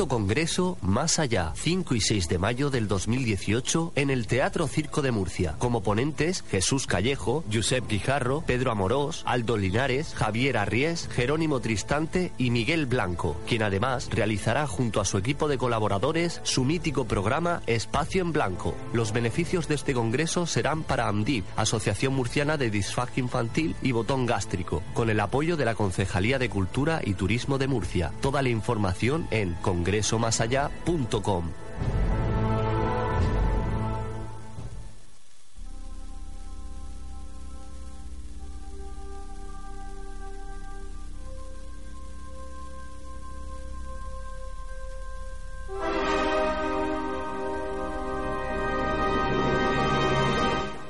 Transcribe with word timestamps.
Quinto 0.00 0.16
Congreso 0.16 0.78
Más 0.80 1.18
Allá, 1.18 1.52
5 1.54 1.94
y 1.94 2.00
6 2.00 2.28
de 2.30 2.38
mayo 2.38 2.70
del 2.70 2.88
2018 2.88 3.92
en 3.96 4.08
el 4.08 4.26
Teatro 4.26 4.66
Circo 4.66 5.02
de 5.02 5.10
Murcia. 5.10 5.56
Como 5.58 5.82
ponentes, 5.82 6.42
Jesús 6.50 6.86
Callejo, 6.86 7.44
Josep 7.52 7.86
Guijarro, 7.86 8.42
Pedro 8.46 8.70
Amorós, 8.70 9.22
Aldo 9.26 9.58
Linares, 9.58 10.14
Javier 10.14 10.56
Arries, 10.56 11.06
Jerónimo 11.12 11.60
Tristante 11.60 12.32
y 12.38 12.50
Miguel 12.50 12.86
Blanco, 12.86 13.36
quien 13.46 13.62
además 13.62 14.08
realizará 14.10 14.66
junto 14.66 15.02
a 15.02 15.04
su 15.04 15.18
equipo 15.18 15.48
de 15.48 15.58
colaboradores 15.58 16.40
su 16.44 16.64
mítico 16.64 17.04
programa 17.04 17.60
Espacio 17.66 18.22
en 18.22 18.32
Blanco. 18.32 18.74
Los 18.94 19.12
beneficios 19.12 19.68
de 19.68 19.74
este 19.74 19.92
congreso 19.92 20.46
serán 20.46 20.82
para 20.82 21.08
AMDIP, 21.08 21.44
Asociación 21.56 22.14
Murciana 22.14 22.56
de 22.56 22.70
Disfagia 22.70 23.20
Infantil 23.20 23.76
y 23.82 23.92
Botón 23.92 24.24
Gástrico, 24.24 24.82
con 24.94 25.10
el 25.10 25.20
apoyo 25.20 25.58
de 25.58 25.66
la 25.66 25.74
Concejalía 25.74 26.38
de 26.38 26.48
Cultura 26.48 27.02
y 27.04 27.12
Turismo 27.12 27.58
de 27.58 27.68
Murcia. 27.68 28.12
Toda 28.22 28.40
la 28.40 28.48
información 28.48 29.28
en 29.30 29.52
congresomasallá.com. 29.90 31.50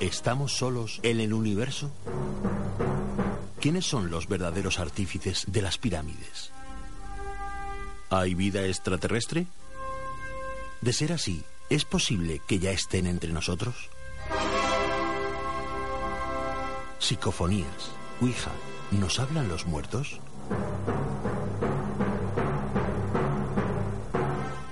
¿Estamos 0.01 0.53
solos 0.53 1.01
en 1.03 1.21
el 1.21 1.33
universo? 1.33 1.91
¿Quiénes 3.61 3.87
son 3.87 4.11
los 4.11 4.29
verdaderos 4.29 4.79
artífices 4.79 5.45
de 5.49 5.63
las 5.63 5.79
pirámides? 5.79 6.53
¿Hay 8.13 8.35
vida 8.35 8.67
extraterrestre? 8.67 9.47
De 10.81 10.93
ser 10.93 11.13
así, 11.13 11.45
¿es 11.69 11.85
posible 11.85 12.43
que 12.45 12.59
ya 12.59 12.73
estén 12.73 13.07
entre 13.07 13.33
nosotros? 13.33 13.89
Psicofonías. 16.99 17.93
Ouija, 18.21 18.51
¿nos 18.91 19.21
hablan 19.21 19.49
los 19.49 19.65
muertos? 19.67 20.19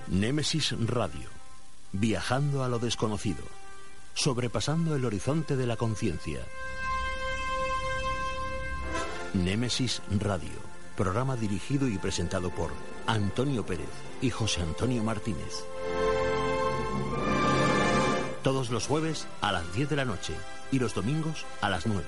Némesis 0.08 0.74
Radio. 0.88 1.30
Viajando 1.92 2.64
a 2.64 2.68
lo 2.68 2.80
desconocido. 2.80 3.44
Sobrepasando 4.14 4.96
el 4.96 5.04
horizonte 5.04 5.54
de 5.54 5.66
la 5.68 5.76
conciencia. 5.76 6.40
Némesis 9.32 10.02
Radio. 10.18 10.58
Programa 10.96 11.36
dirigido 11.36 11.86
y 11.86 11.98
presentado 11.98 12.50
por 12.50 12.72
Antonio 13.08 13.64
Pérez 13.64 13.88
y 14.20 14.28
José 14.28 14.60
Antonio 14.60 15.02
Martínez. 15.02 15.64
Todos 18.42 18.68
los 18.68 18.86
jueves 18.86 19.26
a 19.40 19.50
las 19.50 19.72
10 19.72 19.88
de 19.88 19.96
la 19.96 20.04
noche 20.04 20.34
y 20.70 20.78
los 20.78 20.94
domingos 20.94 21.46
a 21.62 21.70
las 21.70 21.86
9 21.86 22.04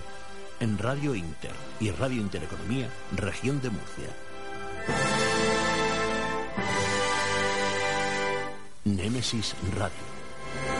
en 0.60 0.76
Radio 0.76 1.14
Inter 1.14 1.52
y 1.80 1.90
Radio 1.90 2.20
Intereconomía, 2.20 2.90
Región 3.16 3.62
de 3.62 3.70
Murcia. 3.70 4.10
Némesis 8.84 9.54
Radio. 9.74 10.79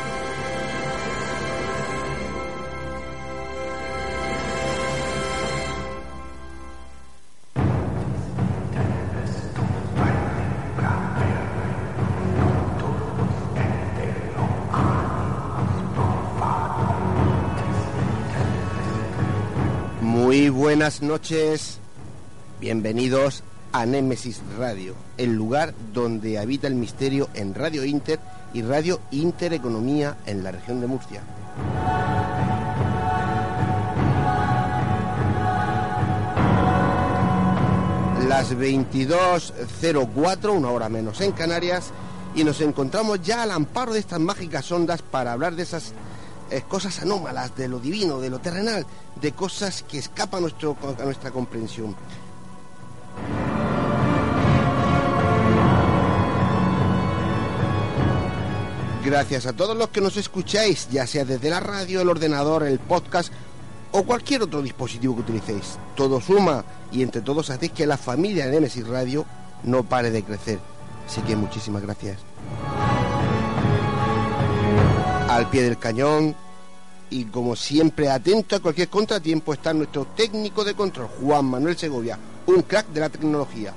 Buenas 20.60 21.00
noches, 21.00 21.78
bienvenidos 22.60 23.44
a 23.72 23.87
Némesis 23.87 24.43
Radio, 24.59 24.94
el 25.16 25.32
lugar 25.34 25.72
donde 25.94 26.38
habita 26.38 26.66
el 26.66 26.75
misterio 26.75 27.31
en 27.32 27.54
Radio 27.54 27.82
Inter 27.82 28.21
y 28.53 28.60
Radio 28.60 29.00
Intereconomía 29.10 30.19
en 30.26 30.44
la 30.44 30.50
región 30.53 30.82
de 30.82 30.87
Murcia. 30.87 31.22
Las 38.28 38.54
22.04, 38.54 40.50
una 40.50 40.69
hora 40.69 40.91
menos 40.91 41.22
en 41.22 41.32
Canarias, 41.32 41.91
y 42.34 42.44
nos 42.44 42.60
encontramos 42.60 43.22
ya 43.22 43.44
al 43.44 43.53
amparo 43.53 43.94
de 43.94 44.00
estas 44.00 44.20
mágicas 44.20 44.70
ondas 44.70 45.00
para 45.00 45.32
hablar 45.32 45.56
de 45.56 45.62
esas 45.62 45.94
eh, 46.50 46.62
cosas 46.66 47.00
anómalas, 47.00 47.56
de 47.56 47.69
lo 47.69 47.78
divino, 47.78 48.21
de 48.21 48.31
lo 48.31 48.41
terrenal, 48.41 48.87
de 49.21 49.33
cosas 49.33 49.84
que 49.84 49.99
escapan 49.99 50.38
a, 50.38 50.41
nuestro, 50.43 50.77
a 50.99 51.05
nuestra 51.05 51.31
comprensión. 51.31 51.94
Gracias 59.05 59.47
a 59.47 59.55
todos 59.55 59.77
los 59.77 59.88
que 59.88 60.00
nos 60.00 60.16
escucháis, 60.16 60.88
ya 60.91 61.06
sea 61.06 61.25
desde 61.25 61.49
la 61.50 61.61
radio, 61.61 62.03
el 62.03 62.09
ordenador, 62.09 62.65
el 62.65 62.78
podcast 62.78 63.32
o 63.93 64.03
cualquier 64.03 64.43
otro 64.43 64.62
dispositivo 64.62 65.15
que 65.17 65.22
utilicéis. 65.22 65.78
Todo 65.97 66.21
suma 66.21 66.65
y 66.93 67.03
entre 67.03 67.22
todos 67.22 67.50
hacéis 67.50 67.72
que 67.72 67.87
la 67.87 67.97
familia 67.97 68.47
de 68.47 68.53
Nemesis 68.53 68.87
Radio 68.87 69.25
no 69.62 69.84
pare 69.84 70.11
de 70.11 70.22
crecer. 70.22 70.59
Así 71.06 71.21
que 71.22 71.34
muchísimas 71.34 71.82
gracias. 71.82 72.19
Al 75.30 75.48
pie 75.48 75.62
del 75.62 75.78
cañón 75.78 76.34
y 77.08 77.24
como 77.26 77.54
siempre 77.54 78.10
atento 78.10 78.56
a 78.56 78.58
cualquier 78.58 78.88
contratiempo 78.88 79.52
está 79.52 79.72
nuestro 79.72 80.06
técnico 80.06 80.64
de 80.64 80.74
control, 80.74 81.06
Juan 81.20 81.44
Manuel 81.44 81.78
Segovia, 81.78 82.18
un 82.46 82.62
crack 82.62 82.88
de 82.88 82.98
la 82.98 83.10
tecnología. 83.10 83.72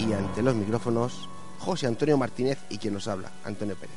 Y 0.00 0.12
ante 0.12 0.42
los 0.42 0.56
micrófonos, 0.56 1.28
José 1.60 1.86
Antonio 1.86 2.18
Martínez 2.18 2.58
y 2.70 2.78
quien 2.78 2.94
nos 2.94 3.06
habla, 3.06 3.30
Antonio 3.44 3.76
Pérez. 3.76 3.94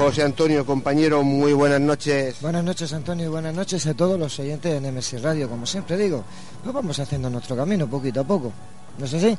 José 0.00 0.22
Antonio, 0.22 0.64
compañero, 0.64 1.22
muy 1.22 1.52
buenas 1.52 1.78
noches. 1.78 2.36
Buenas 2.40 2.64
noches, 2.64 2.90
Antonio, 2.94 3.26
y 3.26 3.28
buenas 3.28 3.54
noches 3.54 3.86
a 3.86 3.92
todos 3.92 4.18
los 4.18 4.38
oyentes 4.38 4.72
de 4.72 4.80
Nemesis 4.80 5.20
Radio. 5.20 5.46
Como 5.46 5.66
siempre 5.66 5.98
digo, 5.98 6.24
pues 6.64 6.74
vamos 6.74 6.98
haciendo 6.98 7.28
nuestro 7.28 7.54
camino 7.54 7.86
poquito 7.86 8.22
a 8.22 8.24
poco. 8.24 8.50
¿No 8.96 9.04
es 9.04 9.12
así? 9.12 9.36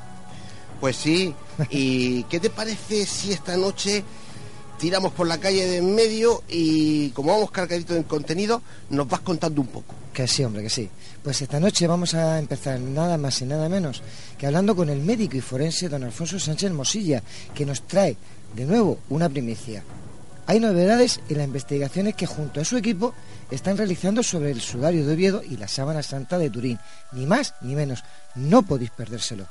Pues 0.79 0.95
sí. 0.95 1.33
¿Y 1.71 2.23
qué 2.29 2.39
te 2.39 2.51
parece 2.51 3.07
si 3.07 3.31
esta 3.33 3.57
noche 3.57 4.03
tiramos 4.77 5.13
por 5.13 5.25
la 5.25 5.39
calle 5.39 5.65
de 5.65 5.77
en 5.77 5.95
medio 5.95 6.43
y 6.47 7.09
como 7.09 7.31
vamos 7.31 7.49
cargaditos 7.49 7.97
en 7.97 8.03
contenido, 8.03 8.61
nos 8.91 9.07
vas 9.07 9.21
contando 9.21 9.61
un 9.61 9.67
poco? 9.67 9.95
Que 10.13 10.27
sí, 10.27 10.43
hombre, 10.43 10.61
que 10.61 10.69
sí. 10.69 10.87
Pues 11.23 11.41
esta 11.41 11.59
noche 11.59 11.87
vamos 11.87 12.13
a 12.13 12.37
empezar 12.37 12.79
nada 12.79 13.17
más 13.17 13.41
y 13.41 13.45
nada 13.45 13.67
menos 13.67 14.03
que 14.37 14.45
hablando 14.45 14.75
con 14.75 14.89
el 14.89 14.99
médico 14.99 15.35
y 15.37 15.41
forense 15.41 15.89
don 15.89 16.03
Alfonso 16.03 16.37
Sánchez 16.37 16.71
Mosilla, 16.71 17.23
que 17.55 17.65
nos 17.65 17.81
trae 17.87 18.15
de 18.53 18.65
nuevo 18.65 18.99
una 19.09 19.27
primicia. 19.27 19.83
Hay 20.51 20.59
novedades 20.59 21.21
en 21.29 21.37
las 21.37 21.47
investigaciones 21.47 22.13
que 22.13 22.25
junto 22.25 22.59
a 22.59 22.65
su 22.65 22.75
equipo 22.75 23.13
están 23.49 23.77
realizando 23.77 24.21
sobre 24.21 24.51
el 24.51 24.59
sudario 24.59 25.05
de 25.05 25.13
Oviedo 25.13 25.41
y 25.41 25.55
la 25.55 25.69
sábana 25.69 26.03
santa 26.03 26.37
de 26.37 26.49
Turín. 26.49 26.77
Ni 27.13 27.25
más 27.25 27.53
ni 27.61 27.73
menos. 27.73 28.03
No 28.35 28.61
podéis 28.61 28.91
perdérselo. 28.91 29.47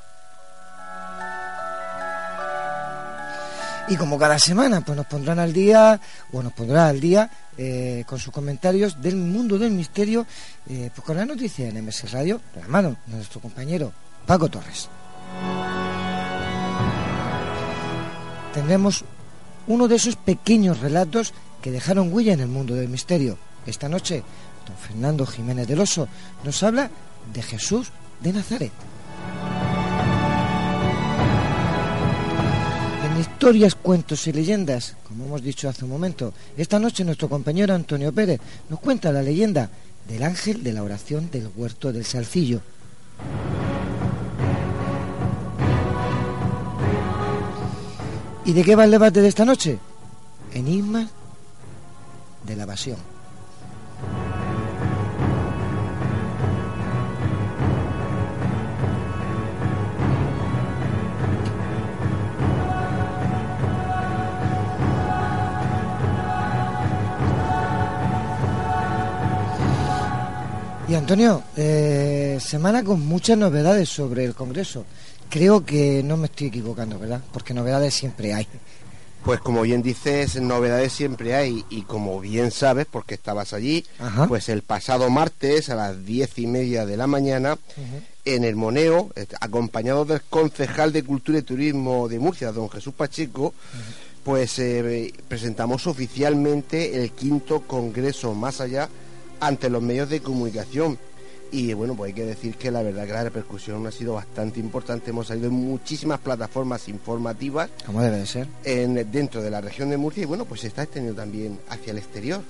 Y 3.88 3.96
como 3.96 4.18
cada 4.18 4.38
semana, 4.38 4.82
pues 4.82 4.94
nos 4.94 5.06
pondrán 5.06 5.38
al 5.38 5.54
día, 5.54 5.98
o 6.32 6.42
nos 6.42 6.52
pondrá 6.52 6.88
al 6.88 7.00
día, 7.00 7.30
eh, 7.56 8.04
con 8.06 8.18
sus 8.18 8.34
comentarios 8.34 9.00
del 9.00 9.16
mundo 9.16 9.58
del 9.58 9.70
misterio, 9.70 10.26
eh, 10.68 10.90
pues 10.94 11.02
con 11.02 11.16
la 11.16 11.24
noticia 11.24 11.66
en 11.66 11.78
MS 11.78 12.12
Radio, 12.12 12.42
la 12.56 12.68
mano 12.68 12.94
de 13.06 13.16
nuestro 13.16 13.40
compañero 13.40 13.90
Paco 14.26 14.50
Torres. 14.50 14.90
Tendremos 18.52 19.02
uno 19.70 19.86
de 19.86 19.94
esos 19.94 20.16
pequeños 20.16 20.80
relatos 20.80 21.32
que 21.62 21.70
dejaron 21.70 22.12
huella 22.12 22.32
en 22.32 22.40
el 22.40 22.48
mundo 22.48 22.74
del 22.74 22.88
misterio. 22.88 23.38
Esta 23.64 23.88
noche, 23.88 24.24
don 24.66 24.76
Fernando 24.76 25.24
Jiménez 25.24 25.68
del 25.68 25.78
Oso 25.78 26.08
nos 26.42 26.60
habla 26.64 26.90
de 27.32 27.40
Jesús 27.40 27.92
de 28.20 28.32
Nazaret. 28.32 28.72
En 33.04 33.20
historias, 33.20 33.76
cuentos 33.76 34.26
y 34.26 34.32
leyendas, 34.32 34.96
como 35.06 35.26
hemos 35.26 35.42
dicho 35.42 35.68
hace 35.68 35.84
un 35.84 35.92
momento, 35.92 36.34
esta 36.56 36.80
noche 36.80 37.04
nuestro 37.04 37.28
compañero 37.28 37.72
Antonio 37.72 38.12
Pérez 38.12 38.40
nos 38.68 38.80
cuenta 38.80 39.12
la 39.12 39.22
leyenda 39.22 39.70
del 40.08 40.24
ángel 40.24 40.64
de 40.64 40.72
la 40.72 40.82
oración 40.82 41.30
del 41.30 41.48
huerto 41.54 41.92
del 41.92 42.04
Salcillo. 42.04 42.60
¿Y 48.50 48.52
de 48.52 48.64
qué 48.64 48.74
va 48.74 48.82
el 48.84 48.90
debate 48.90 49.20
de 49.22 49.28
esta 49.28 49.44
noche? 49.44 49.78
Enigma 50.52 51.08
de 52.44 52.56
la 52.56 52.64
evasión. 52.64 52.96
Y 70.88 70.94
Antonio, 70.96 71.44
eh, 71.56 72.38
semana 72.40 72.82
con 72.82 73.06
muchas 73.06 73.38
novedades 73.38 73.88
sobre 73.88 74.24
el 74.24 74.34
Congreso. 74.34 74.84
Creo 75.30 75.64
que 75.64 76.02
no 76.02 76.16
me 76.16 76.26
estoy 76.26 76.48
equivocando, 76.48 76.98
¿verdad? 76.98 77.22
Porque 77.32 77.54
novedades 77.54 77.94
siempre 77.94 78.34
hay. 78.34 78.46
Pues 79.24 79.38
como 79.40 79.62
bien 79.62 79.82
dices, 79.82 80.40
novedades 80.40 80.92
siempre 80.92 81.34
hay. 81.34 81.64
Y 81.70 81.82
como 81.82 82.20
bien 82.20 82.50
sabes, 82.50 82.86
porque 82.90 83.14
estabas 83.14 83.52
allí, 83.52 83.84
pues 84.28 84.48
el 84.48 84.62
pasado 84.62 85.08
martes 85.08 85.70
a 85.70 85.76
las 85.76 86.04
diez 86.04 86.38
y 86.38 86.46
media 86.46 86.84
de 86.84 86.96
la 86.96 87.06
mañana, 87.06 87.58
en 88.24 88.44
el 88.44 88.56
Moneo, 88.56 89.10
eh, 89.16 89.26
acompañado 89.40 90.04
del 90.04 90.22
concejal 90.22 90.92
de 90.92 91.04
Cultura 91.04 91.38
y 91.38 91.42
Turismo 91.42 92.08
de 92.08 92.18
Murcia, 92.18 92.52
don 92.52 92.68
Jesús 92.68 92.92
Pacheco, 92.94 93.54
pues 94.24 94.58
eh, 94.58 95.12
presentamos 95.28 95.86
oficialmente 95.86 97.02
el 97.02 97.12
quinto 97.12 97.60
Congreso 97.60 98.34
Más 98.34 98.60
Allá 98.60 98.88
ante 99.40 99.70
los 99.70 99.82
medios 99.82 100.10
de 100.10 100.20
comunicación 100.20 100.98
y 101.52 101.72
bueno, 101.74 101.94
pues 101.94 102.08
hay 102.08 102.14
que 102.14 102.24
decir 102.24 102.56
que 102.56 102.70
la 102.70 102.82
verdad 102.82 103.06
que 103.06 103.12
la 103.12 103.24
repercusión 103.24 103.86
ha 103.86 103.90
sido 103.90 104.14
bastante 104.14 104.60
importante. 104.60 105.10
Hemos 105.10 105.28
salido 105.28 105.48
en 105.48 105.54
muchísimas 105.54 106.20
plataformas 106.20 106.88
informativas. 106.88 107.70
Como 107.86 108.02
debe 108.02 108.18
de 108.18 108.26
ser. 108.26 108.48
En, 108.64 109.10
dentro 109.10 109.42
de 109.42 109.50
la 109.50 109.60
región 109.60 109.90
de 109.90 109.96
Murcia 109.96 110.22
y 110.22 110.26
bueno, 110.26 110.44
pues 110.44 110.60
se 110.60 110.68
está 110.68 110.82
extendiendo 110.82 111.20
también 111.20 111.58
hacia 111.68 111.90
el 111.90 111.98
exterior. 111.98 112.42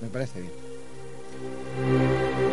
Me 0.00 0.08
parece 0.08 0.40
bien. 0.40 2.49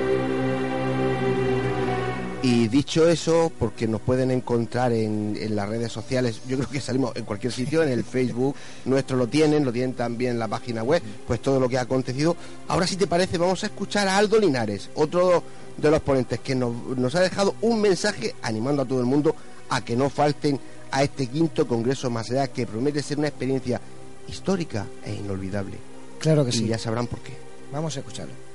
Y 2.43 2.67
dicho 2.67 3.09
eso, 3.09 3.51
porque 3.57 3.87
nos 3.87 3.99
pueden 3.99 4.29
encontrar 4.29 4.93
en, 4.93 5.35
en, 5.39 5.55
las 5.55 5.67
redes 5.67 5.91
sociales, 5.91 6.41
yo 6.47 6.57
creo 6.57 6.69
que 6.69 6.79
salimos 6.79 7.15
en 7.15 7.25
cualquier 7.25 7.51
sitio, 7.51 7.81
en 7.81 7.89
el 7.89 8.03
Facebook, 8.05 8.55
nuestro 8.85 9.17
lo 9.17 9.27
tienen, 9.27 9.65
lo 9.65 9.73
tienen 9.73 9.95
también 9.95 10.33
en 10.33 10.39
la 10.39 10.47
página 10.47 10.83
web, 10.83 11.01
pues 11.25 11.41
todo 11.41 11.59
lo 11.59 11.67
que 11.67 11.79
ha 11.79 11.81
acontecido. 11.81 12.37
Ahora 12.67 12.85
si 12.85 12.95
te 12.95 13.07
parece, 13.07 13.39
vamos 13.39 13.63
a 13.63 13.67
escuchar 13.67 14.07
a 14.07 14.17
Aldo 14.17 14.39
Linares, 14.39 14.91
otro 14.93 15.43
de 15.77 15.91
los 15.91 16.01
ponentes 16.01 16.39
que 16.39 16.55
nos, 16.55 17.15
ha 17.15 17.21
dejado 17.21 17.55
un 17.61 17.81
mensaje 17.81 18.35
animando 18.43 18.83
a 18.83 18.85
todo 18.85 18.99
el 18.99 19.05
mundo 19.05 19.35
a 19.69 19.83
que 19.83 19.95
no 19.95 20.09
falten 20.09 20.59
a 20.91 21.03
este 21.03 21.27
quinto 21.27 21.67
Congreso 21.67 22.09
más 22.09 22.29
allá 22.31 22.47
que 22.47 22.65
promete 22.65 23.01
ser 23.01 23.17
una 23.17 23.27
experiencia 23.27 23.81
histórica 24.27 24.85
e 25.03 25.13
inolvidable. 25.13 25.77
Claro 26.19 26.43
que 26.43 26.51
y 26.51 26.53
sí. 26.53 26.67
ya 26.67 26.77
sabrán 26.77 27.07
por 27.07 27.19
qué. 27.19 27.33
Vamos 27.71 27.95
a 27.95 27.99
escucharlo. 27.99 28.46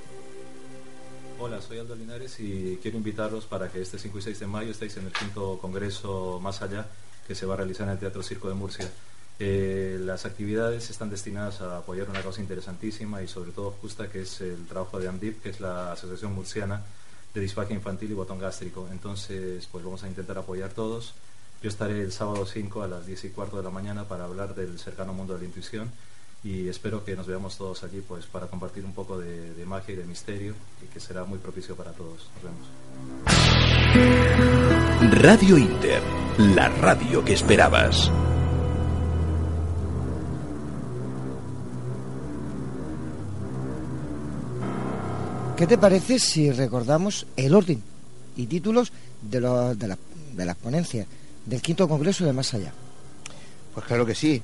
Hola, 1.45 1.61
soy 1.61 1.81
Aldo 1.81 1.97
Linares 1.97 2.39
y 2.39 2.79
quiero 2.81 2.99
invitarlos 2.99 3.47
para 3.47 3.69
que 3.69 3.83
este 3.83 3.99
5 3.99 4.17
y 4.17 4.23
6 4.23 4.39
de 4.39 4.47
mayo 4.47 4.71
estéis 4.71 4.97
en 4.99 5.07
el 5.07 5.13
quinto 5.13 5.59
Congreso 5.61 6.39
Más 6.41 6.63
Allá 6.63 6.87
que 7.27 7.35
se 7.35 7.47
va 7.47 7.55
a 7.55 7.57
realizar 7.57 7.89
en 7.89 7.95
el 7.95 7.99
Teatro 7.99 8.23
Circo 8.23 8.49
de 8.49 8.55
Murcia. 8.55 8.89
Eh, 9.41 9.99
las 10.03 10.25
actividades 10.25 10.89
están 10.89 11.11
destinadas 11.11 11.61
a 11.61 11.79
apoyar 11.79 12.09
una 12.09 12.23
causa 12.23 12.41
interesantísima 12.41 13.25
y 13.25 13.27
sobre 13.27 13.51
todo 13.51 13.73
justa 13.83 14.09
que 14.09 14.21
es 14.21 14.41
el 14.41 14.67
trabajo 14.69 15.01
de 15.01 15.09
AMDIP, 15.09 15.43
que 15.43 15.49
es 15.49 15.59
la 15.59 15.91
Asociación 15.91 16.33
Murciana 16.33 16.85
de 17.35 17.41
disfagia 17.41 17.75
infantil 17.75 18.13
y 18.13 18.15
botón 18.15 18.39
gástrico. 18.39 18.89
Entonces, 18.93 19.67
pues 19.67 19.85
vamos 19.85 20.05
a 20.05 20.09
intentar 20.09 20.39
apoyar 20.39 20.71
todos. 20.71 21.13
Yo 21.61 21.69
estaré 21.69 22.03
el 22.03 22.13
sábado 22.13 22.47
5 22.47 22.85
a 22.85 22.87
las 22.87 23.05
10 23.05 23.25
y 23.25 23.29
cuarto 23.31 23.57
de 23.57 23.65
la 23.65 23.71
mañana 23.71 24.05
para 24.05 24.27
hablar 24.27 24.55
del 24.55 24.79
cercano 24.79 25.13
mundo 25.13 25.35
de 25.35 25.41
la 25.41 25.47
intuición 25.47 25.91
y 26.45 26.69
espero 26.69 27.05
que 27.05 27.15
nos 27.15 27.27
veamos 27.27 27.57
todos 27.57 27.85
allí 27.85 28.03
pues 28.07 28.27
para 28.27 28.49
compartir 28.49 28.85
un 28.85 28.93
poco 28.93 29.19
de, 29.19 29.55
de 29.55 29.65
magia 29.65 29.95
y 29.95 29.97
de 29.97 30.05
misterio 30.05 30.55
y 30.83 30.87
que 30.87 30.99
será 30.99 31.25
muy 31.25 31.39
propicio 31.39 31.77
para 31.77 31.93
todos. 31.93 32.29
Nos 32.35 32.43
vemos. 32.43 32.69
Radio 35.23 35.57
Inter, 35.59 36.03
la 36.39 36.69
radio 36.69 37.25
que 37.25 37.35
esperabas. 37.35 38.11
¿Qué 45.57 45.67
te 45.69 45.79
parece 45.79 46.19
si 46.19 46.51
recordamos 46.51 47.27
el 47.37 47.55
orden 47.55 47.81
y 48.37 48.47
títulos 48.47 48.93
de, 49.21 49.39
de, 49.39 50.45
las 50.45 50.57
ponencias 50.57 51.07
del 51.47 51.63
quinto 51.63 51.87
congreso 51.87 52.25
de 52.25 52.33
Más 52.33 52.53
Allá? 52.53 52.73
Pues 53.73 53.87
claro 53.87 54.05
que 54.05 54.17
sí. 54.17 54.43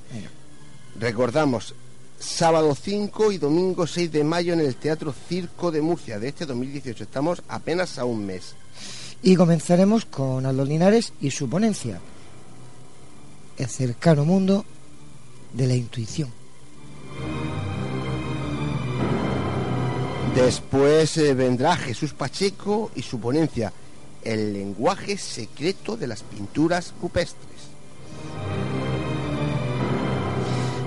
Recordamos 0.97 1.75
sábado 2.19 2.75
5 2.75 3.31
y 3.31 3.37
domingo 3.37 3.87
6 3.87 4.11
de 4.11 4.23
mayo 4.23 4.53
en 4.53 4.59
el 4.59 4.75
Teatro 4.75 5.13
Circo 5.27 5.71
de 5.71 5.81
Murcia 5.81 6.19
de 6.19 6.27
este 6.27 6.45
2018. 6.45 7.03
Estamos 7.03 7.41
apenas 7.47 7.97
a 7.97 8.05
un 8.05 8.25
mes. 8.25 8.55
Y 9.23 9.35
comenzaremos 9.35 10.05
con 10.05 10.45
Aldo 10.45 10.65
Linares 10.65 11.13
y 11.21 11.31
su 11.31 11.49
ponencia, 11.49 11.99
El 13.57 13.67
cercano 13.67 14.25
mundo 14.25 14.65
de 15.53 15.67
la 15.67 15.75
intuición. 15.75 16.31
Después 20.35 21.17
eh, 21.17 21.33
vendrá 21.33 21.75
Jesús 21.75 22.13
Pacheco 22.13 22.91
y 22.95 23.01
su 23.01 23.19
ponencia, 23.19 23.73
El 24.23 24.53
lenguaje 24.53 25.17
secreto 25.17 25.97
de 25.97 26.07
las 26.07 26.23
pinturas 26.23 26.93
rupestres. 27.01 27.49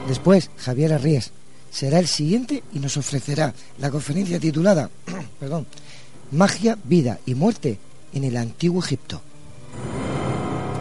Después, 0.08 0.50
Javier 0.56 0.92
Arries 0.92 1.30
será 1.70 1.98
el 1.98 2.06
siguiente 2.06 2.62
y 2.72 2.78
nos 2.78 2.96
ofrecerá 2.96 3.54
la 3.78 3.90
conferencia 3.90 4.38
titulada 4.38 4.90
perdón, 5.40 5.66
Magia, 6.32 6.78
Vida 6.84 7.18
y 7.26 7.34
Muerte 7.34 7.78
en 8.12 8.24
el 8.24 8.36
Antiguo 8.36 8.82
Egipto. 8.82 9.20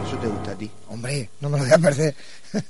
Eso 0.06 0.16
te 0.18 0.26
gusta 0.26 0.52
a 0.52 0.54
ti. 0.54 0.70
Hombre, 0.88 1.30
no 1.40 1.48
me 1.48 1.58
lo 1.58 1.64
voy 1.64 1.72
a 1.72 1.78
perder. 1.78 2.14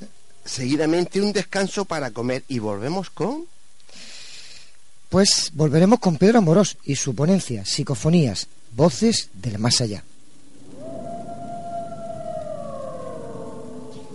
Seguidamente 0.45 1.21
un 1.21 1.33
descanso 1.33 1.85
para 1.85 2.11
comer 2.11 2.45
y 2.49 2.59
volvemos 2.59 3.11
con... 3.11 3.47
Pues 5.09 5.51
volveremos 5.53 5.99
con 5.99 6.17
Pedro 6.17 6.39
Amorós 6.39 6.79
y 6.85 6.97
su 6.97 7.15
ponencia, 7.15 7.65
Psicofonías, 7.67 8.49
Voces 8.75 9.29
del 9.35 9.59
Más 9.59 9.81
Allá. 9.81 10.03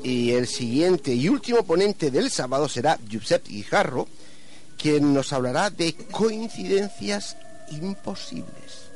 Y 0.07 0.31
el 0.31 0.47
siguiente 0.47 1.13
y 1.13 1.27
último 1.27 1.63
ponente 1.63 2.09
del 2.09 2.31
sábado 2.31 2.69
será 2.69 2.97
Giuseppe 3.09 3.51
Guijarro, 3.51 4.07
quien 4.77 5.13
nos 5.13 5.33
hablará 5.33 5.69
de 5.69 5.95
coincidencias 6.09 7.35
imposibles. 7.71 8.87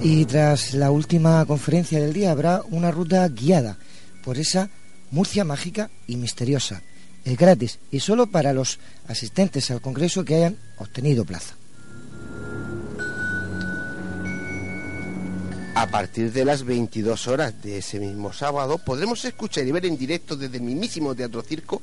Y 0.00 0.24
tras 0.24 0.72
la 0.72 0.90
última 0.90 1.44
conferencia 1.44 2.00
del 2.00 2.14
día 2.14 2.30
habrá 2.30 2.62
una 2.70 2.90
ruta 2.90 3.28
guiada 3.28 3.76
por 4.24 4.38
esa 4.38 4.70
Murcia 5.10 5.44
mágica 5.44 5.90
y 6.06 6.16
misteriosa 6.16 6.80
es 7.26 7.36
gratis 7.36 7.80
y 7.90 8.00
solo 8.00 8.28
para 8.28 8.54
los 8.54 8.78
asistentes 9.08 9.70
al 9.70 9.82
Congreso 9.82 10.24
que 10.24 10.36
hayan 10.36 10.56
obtenido 10.78 11.26
plaza. 11.26 11.54
A 15.76 15.86
partir 15.88 16.32
de 16.32 16.46
las 16.46 16.64
22 16.64 17.28
horas 17.28 17.62
de 17.62 17.76
ese 17.76 18.00
mismo 18.00 18.32
sábado 18.32 18.78
podremos 18.78 19.22
escuchar 19.26 19.66
y 19.66 19.72
ver 19.72 19.84
en 19.84 19.98
directo 19.98 20.34
desde 20.34 20.56
el 20.56 20.62
mismísimo 20.62 21.14
Teatro 21.14 21.42
Circo 21.42 21.82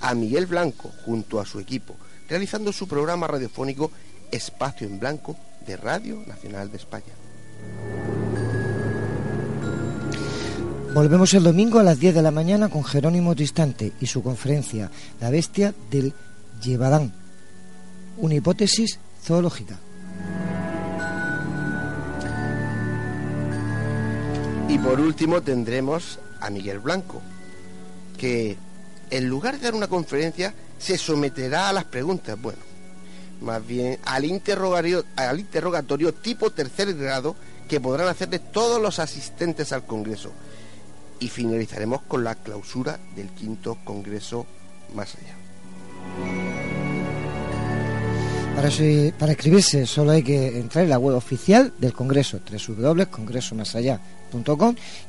a 0.00 0.14
Miguel 0.14 0.46
Blanco 0.46 0.90
junto 1.04 1.38
a 1.38 1.44
su 1.44 1.60
equipo, 1.60 1.94
realizando 2.26 2.72
su 2.72 2.88
programa 2.88 3.26
radiofónico 3.26 3.90
Espacio 4.30 4.86
en 4.86 4.98
Blanco 4.98 5.36
de 5.66 5.76
Radio 5.76 6.24
Nacional 6.26 6.70
de 6.70 6.78
España. 6.78 7.12
Volvemos 10.94 11.34
el 11.34 11.42
domingo 11.42 11.78
a 11.78 11.82
las 11.82 12.00
10 12.00 12.14
de 12.14 12.22
la 12.22 12.30
mañana 12.30 12.70
con 12.70 12.82
Jerónimo 12.82 13.34
Distante 13.34 13.92
y 14.00 14.06
su 14.06 14.22
conferencia 14.22 14.90
La 15.20 15.28
bestia 15.28 15.74
del 15.90 16.14
Llevadán, 16.62 17.12
una 18.16 18.36
hipótesis 18.36 18.98
zoológica. 19.22 19.78
Y 24.68 24.78
por 24.78 25.00
último 25.00 25.42
tendremos 25.42 26.18
a 26.40 26.50
Miguel 26.50 26.78
Blanco, 26.80 27.20
que 28.18 28.56
en 29.10 29.28
lugar 29.28 29.56
de 29.56 29.64
dar 29.64 29.74
una 29.74 29.88
conferencia 29.88 30.54
se 30.78 30.98
someterá 30.98 31.68
a 31.68 31.72
las 31.72 31.84
preguntas, 31.84 32.40
bueno, 32.40 32.58
más 33.40 33.64
bien 33.66 33.98
al 34.04 34.24
interrogatorio, 34.24 35.04
al 35.16 35.38
interrogatorio 35.38 36.14
tipo 36.14 36.50
tercer 36.50 36.94
grado 36.94 37.36
que 37.68 37.80
podrán 37.80 38.08
hacerle 38.08 38.38
todos 38.38 38.80
los 38.80 38.98
asistentes 38.98 39.72
al 39.72 39.84
Congreso. 39.84 40.32
Y 41.20 41.28
finalizaremos 41.28 42.02
con 42.02 42.24
la 42.24 42.34
clausura 42.34 42.98
del 43.14 43.28
quinto 43.28 43.78
Congreso 43.84 44.46
Más 44.94 45.14
Allá. 45.14 45.36
Para, 48.56 48.68
para 49.18 49.86
solo 49.86 50.10
hay 50.12 50.22
que 50.22 50.58
entrar 50.58 50.84
en 50.84 50.90
la 50.90 50.98
web 50.98 51.16
oficial 51.16 51.72
del 51.78 51.92
Congreso, 51.92 52.40
www.congresomasallá.com 52.50 54.13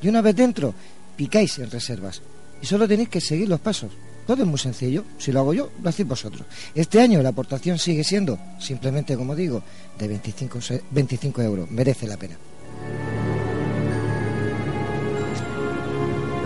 y 0.02 0.08
una 0.08 0.22
vez 0.22 0.36
dentro 0.36 0.74
picáis 1.16 1.58
en 1.60 1.72
reservas 1.72 2.22
y 2.62 2.66
solo 2.66 2.88
tenéis 2.88 3.10
que 3.10 3.22
seguir 3.22 3.50
los 3.50 3.60
pasos. 3.60 3.92
Todo 4.28 4.42
es 4.42 4.48
muy 4.48 4.58
sencillo, 4.58 5.04
si 5.20 5.32
lo 5.32 5.42
hago 5.42 5.54
yo, 5.54 5.70
lo 5.82 5.90
hacéis 5.90 6.08
vosotros. 6.08 6.48
Este 6.74 7.00
año 7.00 7.22
la 7.22 7.30
aportación 7.30 7.78
sigue 7.78 8.04
siendo, 8.04 8.40
simplemente 8.60 9.16
como 9.16 9.36
digo, 9.36 9.62
de 10.00 10.08
25, 10.08 10.60
25 10.90 11.42
euros, 11.42 11.70
merece 11.70 12.08
la 12.08 12.18
pena. 12.18 12.36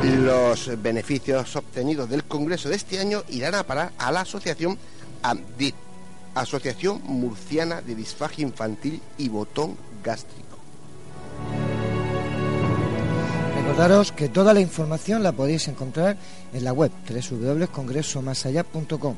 Los 0.03 0.81
beneficios 0.81 1.55
obtenidos 1.55 2.09
del 2.09 2.23
Congreso 2.23 2.69
de 2.69 2.75
este 2.75 2.99
año 2.99 3.23
irán 3.29 3.55
a 3.55 3.63
parar 3.63 3.91
a 3.97 4.11
la 4.11 4.21
asociación 4.21 4.77
AMDIP, 5.23 5.75
Asociación 6.35 7.01
Murciana 7.03 7.81
de 7.81 7.95
Disfagia 7.95 8.43
Infantil 8.43 9.01
y 9.17 9.29
Botón 9.29 9.77
Gástrico. 10.03 10.57
Recordaros 13.69 14.11
que 14.11 14.29
toda 14.29 14.51
la 14.51 14.61
información 14.61 15.21
la 15.21 15.31
podéis 15.31 15.67
encontrar 15.67 16.17
en 16.53 16.63
la 16.63 16.73
web 16.73 16.89
www.congresomasallá.com. 17.07 19.15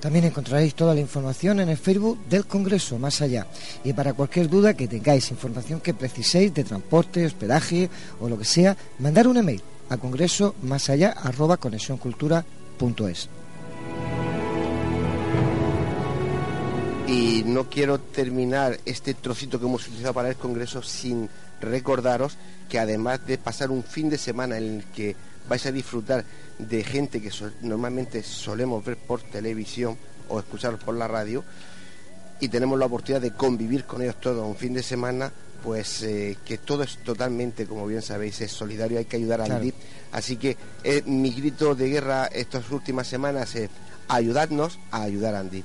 También 0.00 0.24
encontraréis 0.24 0.74
toda 0.74 0.94
la 0.94 1.02
información 1.02 1.60
en 1.60 1.68
el 1.68 1.76
Facebook 1.76 2.18
del 2.30 2.46
Congreso 2.46 2.98
Más 2.98 3.20
Allá. 3.20 3.46
Y 3.84 3.92
para 3.92 4.14
cualquier 4.14 4.48
duda 4.48 4.72
que 4.72 4.88
tengáis, 4.88 5.30
información 5.30 5.80
que 5.80 5.92
preciséis 5.92 6.54
de 6.54 6.64
transporte, 6.64 7.26
hospedaje 7.26 7.90
o 8.20 8.30
lo 8.30 8.38
que 8.38 8.46
sea, 8.46 8.74
mandar 9.00 9.28
un 9.28 9.36
email 9.36 9.60
a 9.90 9.98
congreso 9.98 10.54
más 10.62 10.88
allá 10.88 11.14
Y 17.06 17.42
no 17.44 17.68
quiero 17.68 18.00
terminar 18.00 18.78
este 18.86 19.12
trocito 19.12 19.60
que 19.60 19.66
hemos 19.66 19.86
utilizado 19.86 20.14
para 20.14 20.30
el 20.30 20.36
Congreso 20.36 20.82
sin 20.82 21.28
recordaros 21.60 22.36
que 22.68 22.78
además 22.78 23.26
de 23.26 23.38
pasar 23.38 23.70
un 23.70 23.82
fin 23.82 24.10
de 24.10 24.18
semana 24.18 24.58
en 24.58 24.64
el 24.64 24.84
que 24.86 25.16
vais 25.48 25.64
a 25.66 25.72
disfrutar 25.72 26.24
de 26.58 26.84
gente 26.84 27.20
que 27.20 27.30
normalmente 27.62 28.22
solemos 28.22 28.84
ver 28.84 28.96
por 28.96 29.22
televisión 29.22 29.96
o 30.28 30.38
escuchar 30.38 30.78
por 30.78 30.94
la 30.94 31.08
radio 31.08 31.44
y 32.40 32.48
tenemos 32.48 32.78
la 32.78 32.86
oportunidad 32.86 33.22
de 33.22 33.32
convivir 33.32 33.84
con 33.84 34.02
ellos 34.02 34.20
todo 34.20 34.46
un 34.46 34.56
fin 34.56 34.74
de 34.74 34.82
semana, 34.82 35.32
pues 35.62 36.02
eh, 36.02 36.36
que 36.44 36.58
todo 36.58 36.84
es 36.84 36.98
totalmente, 36.98 37.66
como 37.66 37.86
bien 37.86 38.02
sabéis, 38.02 38.40
es 38.40 38.52
solidario, 38.52 38.98
hay 38.98 39.06
que 39.06 39.16
ayudar 39.16 39.40
al 39.40 39.60
DIP. 39.60 39.74
Así 40.12 40.36
que 40.36 40.56
eh, 40.84 41.02
mi 41.06 41.32
grito 41.32 41.74
de 41.74 41.88
guerra 41.88 42.26
estas 42.26 42.70
últimas 42.70 43.08
semanas 43.08 43.54
es 43.56 43.70
ayudarnos 44.08 44.78
a 44.90 45.02
ayudar 45.02 45.34
a 45.34 45.40
Andy. 45.40 45.64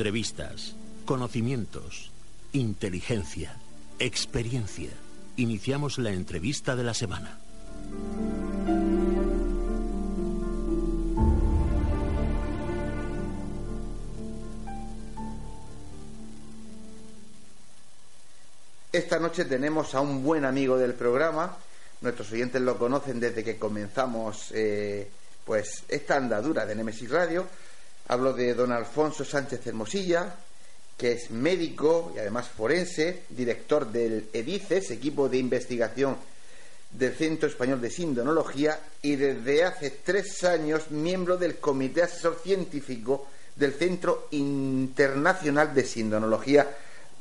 Entrevistas, 0.00 0.74
conocimientos, 1.04 2.10
inteligencia, 2.54 3.54
experiencia. 3.98 4.88
Iniciamos 5.36 5.98
la 5.98 6.08
entrevista 6.08 6.74
de 6.74 6.84
la 6.84 6.94
semana. 6.94 7.38
Esta 18.90 19.18
noche 19.18 19.44
tenemos 19.44 19.94
a 19.94 20.00
un 20.00 20.24
buen 20.24 20.46
amigo 20.46 20.78
del 20.78 20.94
programa. 20.94 21.58
Nuestros 22.00 22.32
oyentes 22.32 22.62
lo 22.62 22.78
conocen 22.78 23.20
desde 23.20 23.44
que 23.44 23.58
comenzamos 23.58 24.50
eh, 24.52 25.10
pues 25.44 25.84
esta 25.88 26.16
andadura 26.16 26.64
de 26.64 26.74
Nemesis 26.74 27.10
Radio 27.10 27.46
Hablo 28.10 28.32
de 28.32 28.54
don 28.54 28.72
Alfonso 28.72 29.24
Sánchez 29.24 29.64
Hermosilla, 29.68 30.34
que 30.98 31.12
es 31.12 31.30
médico 31.30 32.12
y 32.12 32.18
además 32.18 32.48
forense, 32.48 33.22
director 33.28 33.86
del 33.86 34.30
EDICES, 34.32 34.90
equipo 34.90 35.28
de 35.28 35.38
investigación 35.38 36.16
del 36.90 37.14
Centro 37.14 37.48
Español 37.48 37.80
de 37.80 37.88
Sindonología, 37.88 38.80
y 39.00 39.14
desde 39.14 39.62
hace 39.62 39.90
tres 39.90 40.42
años 40.42 40.90
miembro 40.90 41.36
del 41.36 41.58
Comité 41.58 42.02
Asesor 42.02 42.40
Científico 42.42 43.28
del 43.54 43.74
Centro 43.74 44.26
Internacional 44.32 45.72
de 45.72 45.84
Sindonología 45.84 46.68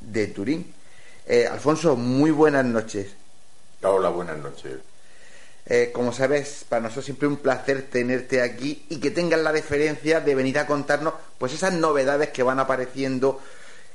de 0.01 0.25
Turín. 0.29 0.73
Eh, 1.27 1.45
Alfonso, 1.45 1.95
muy 1.97 2.31
buenas 2.31 2.65
noches. 2.65 3.11
Hola, 3.83 4.09
buenas 4.09 4.39
noches. 4.39 4.79
Eh, 5.71 5.91
como 5.93 6.11
sabes, 6.11 6.65
para 6.67 6.81
nosotros 6.81 7.05
siempre 7.05 7.27
un 7.27 7.37
placer 7.37 7.83
tenerte 7.91 8.41
aquí 8.41 8.85
y 8.89 8.99
que 8.99 9.11
tengas 9.11 9.39
la 9.39 9.51
deferencia 9.51 10.19
de 10.19 10.33
venir 10.33 10.57
a 10.57 10.65
contarnos 10.65 11.13
pues 11.37 11.53
esas 11.53 11.73
novedades 11.73 12.29
que 12.29 12.41
van 12.41 12.59
apareciendo 12.59 13.39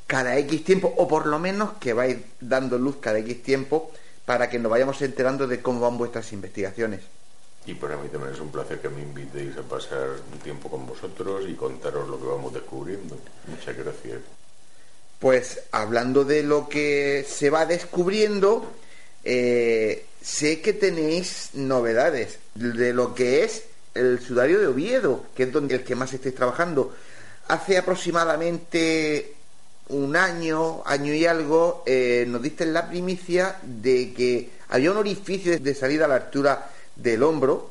cada 0.06 0.38
X 0.38 0.64
tiempo, 0.64 0.94
o 0.96 1.08
por 1.08 1.26
lo 1.26 1.40
menos 1.40 1.72
que 1.80 1.92
vais 1.92 2.18
dando 2.40 2.78
luz 2.78 2.96
cada 3.00 3.18
X 3.18 3.42
tiempo 3.42 3.90
para 4.24 4.48
que 4.48 4.60
nos 4.60 4.70
vayamos 4.70 5.02
enterando 5.02 5.48
de 5.48 5.60
cómo 5.60 5.80
van 5.80 5.98
vuestras 5.98 6.32
investigaciones. 6.32 7.00
Y 7.66 7.74
para 7.74 7.96
mí 7.96 8.08
también 8.08 8.34
es 8.34 8.40
un 8.40 8.52
placer 8.52 8.80
que 8.80 8.90
me 8.90 9.02
invitéis 9.02 9.56
a 9.56 9.62
pasar 9.62 10.08
un 10.32 10.38
tiempo 10.40 10.68
con 10.68 10.86
vosotros 10.86 11.44
y 11.48 11.54
contaros 11.54 12.08
lo 12.08 12.20
que 12.20 12.26
vamos 12.26 12.52
descubriendo. 12.52 13.18
Muchas 13.48 13.76
gracias. 13.76 14.20
Pues 15.18 15.62
hablando 15.72 16.24
de 16.24 16.42
lo 16.42 16.68
que 16.68 17.24
se 17.26 17.48
va 17.48 17.64
descubriendo, 17.64 18.70
eh, 19.24 20.06
sé 20.22 20.60
que 20.60 20.72
tenéis 20.72 21.50
novedades 21.54 22.38
de 22.54 22.92
lo 22.92 23.14
que 23.14 23.44
es 23.44 23.64
el 23.94 24.20
sudario 24.20 24.60
de 24.60 24.66
Oviedo, 24.66 25.26
que 25.34 25.44
es 25.44 25.52
donde 25.52 25.76
el 25.76 25.84
que 25.84 25.94
más 25.94 26.12
estáis 26.12 26.34
trabajando. 26.34 26.94
Hace 27.48 27.78
aproximadamente 27.78 29.34
un 29.88 30.16
año, 30.16 30.82
año 30.86 31.12
y 31.12 31.26
algo, 31.26 31.82
eh, 31.86 32.24
nos 32.26 32.42
diste 32.42 32.66
la 32.66 32.88
primicia 32.88 33.56
de 33.62 34.12
que 34.12 34.50
había 34.68 34.90
un 34.90 34.96
orificio 34.96 35.58
de 35.58 35.74
salida 35.74 36.06
a 36.06 36.08
la 36.08 36.16
altura 36.16 36.70
del 36.96 37.22
hombro, 37.22 37.70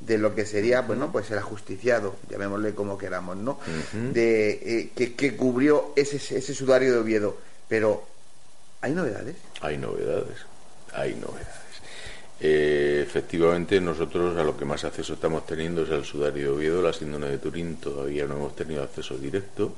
de 0.00 0.18
lo 0.18 0.34
que 0.34 0.46
sería, 0.46 0.82
bueno, 0.82 1.10
pues 1.10 1.30
el 1.30 1.38
ajusticiado, 1.38 2.16
llamémosle 2.28 2.74
como 2.74 2.96
queramos, 2.96 3.36
¿no? 3.36 3.58
De 4.12 4.50
eh, 4.50 4.90
que, 4.94 5.14
que, 5.14 5.36
cubrió 5.36 5.92
ese, 5.96 6.16
ese 6.16 6.54
sudario 6.54 6.92
de 6.92 6.98
Oviedo. 6.98 7.36
Pero, 7.66 8.04
¿hay 8.80 8.92
novedades? 8.92 9.36
Hay 9.60 9.76
novedades, 9.76 10.38
hay 11.00 11.14
novedades. 11.14 11.68
Eh, 12.40 13.02
efectivamente, 13.04 13.80
nosotros 13.80 14.36
a 14.36 14.44
lo 14.44 14.56
que 14.56 14.64
más 14.64 14.84
acceso 14.84 15.14
estamos 15.14 15.44
teniendo 15.44 15.82
es 15.82 15.90
al 15.90 16.04
sudario 16.04 16.52
de 16.52 16.56
Oviedo, 16.56 16.82
la 16.82 16.92
síndrome 16.92 17.26
de 17.26 17.38
Turín 17.38 17.76
todavía 17.76 18.26
no 18.26 18.36
hemos 18.36 18.54
tenido 18.54 18.82
acceso 18.84 19.18
directo, 19.18 19.74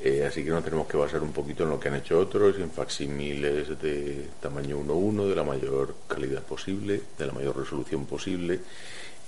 eh, 0.00 0.24
así 0.26 0.42
que 0.42 0.50
nos 0.50 0.64
tenemos 0.64 0.88
que 0.88 0.96
basar 0.96 1.22
un 1.22 1.32
poquito 1.32 1.62
en 1.62 1.70
lo 1.70 1.78
que 1.78 1.88
han 1.88 1.94
hecho 1.94 2.18
otros, 2.18 2.58
en 2.58 2.70
facsímiles 2.70 3.80
de 3.80 4.26
tamaño 4.40 4.80
1.1, 4.80 5.28
de 5.28 5.36
la 5.36 5.44
mayor 5.44 5.94
calidad 6.08 6.42
posible, 6.42 7.00
de 7.16 7.26
la 7.26 7.32
mayor 7.32 7.56
resolución 7.56 8.06
posible. 8.06 8.60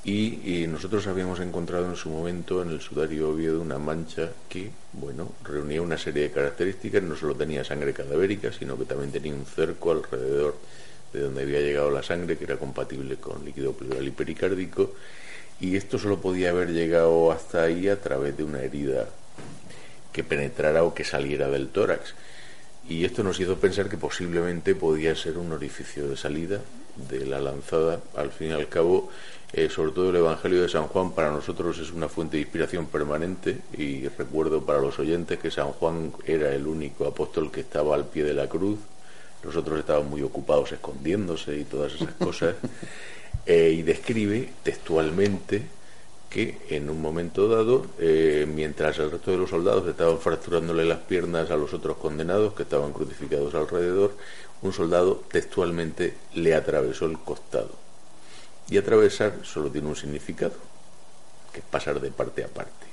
Y, 0.02 0.62
y, 0.62 0.66
nosotros 0.68 1.06
habíamos 1.08 1.40
encontrado 1.40 1.86
en 1.86 1.96
su 1.96 2.10
momento 2.10 2.62
en 2.62 2.70
el 2.70 2.80
sudario 2.80 3.30
Oviedo 3.30 3.60
una 3.60 3.78
mancha 3.78 4.30
que, 4.48 4.70
bueno, 4.92 5.32
reunía 5.42 5.82
una 5.82 5.98
serie 5.98 6.24
de 6.24 6.30
características, 6.30 7.02
no 7.02 7.16
solo 7.16 7.34
tenía 7.34 7.64
sangre 7.64 7.92
cadavérica, 7.92 8.52
sino 8.52 8.78
que 8.78 8.84
también 8.84 9.10
tenía 9.10 9.34
un 9.34 9.46
cerco 9.46 9.90
alrededor 9.90 10.56
de 11.12 11.20
donde 11.20 11.42
había 11.42 11.60
llegado 11.60 11.90
la 11.90 12.02
sangre, 12.02 12.36
que 12.36 12.44
era 12.44 12.56
compatible 12.56 13.16
con 13.16 13.44
líquido 13.44 13.72
pleural 13.72 14.06
y 14.06 14.10
pericárdico, 14.10 14.92
y 15.60 15.76
esto 15.76 15.98
solo 15.98 16.20
podía 16.20 16.50
haber 16.50 16.72
llegado 16.72 17.32
hasta 17.32 17.62
ahí 17.62 17.88
a 17.88 18.00
través 18.00 18.36
de 18.36 18.44
una 18.44 18.62
herida 18.62 19.08
que 20.12 20.24
penetrara 20.24 20.82
o 20.82 20.94
que 20.94 21.04
saliera 21.04 21.48
del 21.48 21.68
tórax. 21.68 22.14
Y 22.88 23.04
esto 23.04 23.22
nos 23.22 23.40
hizo 23.40 23.56
pensar 23.56 23.88
que 23.88 23.96
posiblemente 23.96 24.74
podía 24.74 25.14
ser 25.16 25.38
un 25.38 25.52
orificio 25.52 26.08
de 26.08 26.16
salida 26.16 26.60
de 26.96 27.26
la 27.26 27.40
lanzada. 27.40 28.00
Al 28.14 28.30
fin 28.30 28.50
y 28.50 28.52
al 28.52 28.68
cabo, 28.68 29.10
eh, 29.52 29.68
sobre 29.68 29.92
todo 29.92 30.10
el 30.10 30.16
Evangelio 30.16 30.62
de 30.62 30.68
San 30.68 30.86
Juan 30.88 31.12
para 31.12 31.30
nosotros 31.30 31.78
es 31.78 31.90
una 31.90 32.08
fuente 32.08 32.36
de 32.36 32.42
inspiración 32.42 32.86
permanente 32.86 33.58
y 33.76 34.08
recuerdo 34.08 34.64
para 34.64 34.80
los 34.80 34.98
oyentes 34.98 35.38
que 35.38 35.50
San 35.50 35.72
Juan 35.72 36.12
era 36.26 36.54
el 36.54 36.66
único 36.66 37.06
apóstol 37.06 37.50
que 37.50 37.60
estaba 37.60 37.94
al 37.94 38.06
pie 38.06 38.24
de 38.24 38.34
la 38.34 38.48
cruz. 38.48 38.78
Nosotros 39.46 39.78
estábamos 39.78 40.10
muy 40.10 40.22
ocupados 40.22 40.72
escondiéndose 40.72 41.56
y 41.56 41.64
todas 41.64 41.94
esas 41.94 42.14
cosas. 42.18 42.56
Eh, 43.46 43.76
y 43.78 43.82
describe 43.82 44.50
textualmente 44.64 45.62
que 46.28 46.58
en 46.70 46.90
un 46.90 47.00
momento 47.00 47.48
dado, 47.48 47.86
eh, 47.98 48.44
mientras 48.52 48.98
el 48.98 49.10
resto 49.10 49.30
de 49.30 49.38
los 49.38 49.50
soldados 49.50 49.86
estaban 49.86 50.18
fracturándole 50.18 50.84
las 50.84 50.98
piernas 50.98 51.50
a 51.50 51.56
los 51.56 51.72
otros 51.72 51.96
condenados 51.96 52.54
que 52.54 52.64
estaban 52.64 52.92
crucificados 52.92 53.54
alrededor, 53.54 54.16
un 54.62 54.72
soldado 54.72 55.22
textualmente 55.30 56.14
le 56.34 56.54
atravesó 56.54 57.06
el 57.06 57.18
costado. 57.18 57.70
Y 58.68 58.78
atravesar 58.78 59.34
solo 59.44 59.70
tiene 59.70 59.88
un 59.88 59.96
significado, 59.96 60.56
que 61.52 61.60
es 61.60 61.64
pasar 61.64 62.00
de 62.00 62.10
parte 62.10 62.42
a 62.42 62.48
parte. 62.48 62.85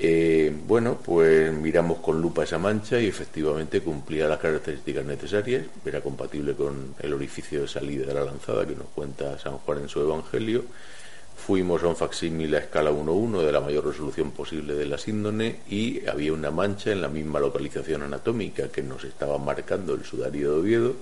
Eh, 0.00 0.54
bueno, 0.66 0.98
pues 1.04 1.52
miramos 1.52 1.98
con 1.98 2.20
lupa 2.20 2.44
esa 2.44 2.58
mancha 2.58 3.00
y 3.00 3.06
efectivamente 3.06 3.80
cumplía 3.80 4.28
las 4.28 4.38
características 4.38 5.04
necesarias, 5.04 5.64
era 5.84 6.00
compatible 6.00 6.54
con 6.54 6.94
el 7.00 7.12
orificio 7.12 7.62
de 7.62 7.68
salida 7.68 8.06
de 8.06 8.14
la 8.14 8.24
lanzada 8.24 8.64
que 8.64 8.76
nos 8.76 8.86
cuenta 8.94 9.38
San 9.38 9.58
Juan 9.58 9.78
en 9.78 9.88
su 9.88 10.00
Evangelio 10.00 10.64
Fuimos 11.38 11.82
a 11.82 11.88
un 11.88 11.96
facsímil 11.96 12.54
a 12.56 12.58
escala 12.58 12.90
1.1 12.90 13.42
de 13.42 13.52
la 13.52 13.60
mayor 13.60 13.86
resolución 13.86 14.32
posible 14.32 14.74
de 14.74 14.84
la 14.84 14.98
síndone 14.98 15.60
y 15.70 16.06
había 16.06 16.34
una 16.34 16.50
mancha 16.50 16.90
en 16.90 17.00
la 17.00 17.08
misma 17.08 17.40
localización 17.40 18.02
anatómica 18.02 18.68
que 18.68 18.82
nos 18.82 19.04
estaba 19.04 19.38
marcando 19.38 19.94
el 19.94 20.04
sudario 20.04 20.50
de 20.52 20.60
Oviedo 20.60 20.94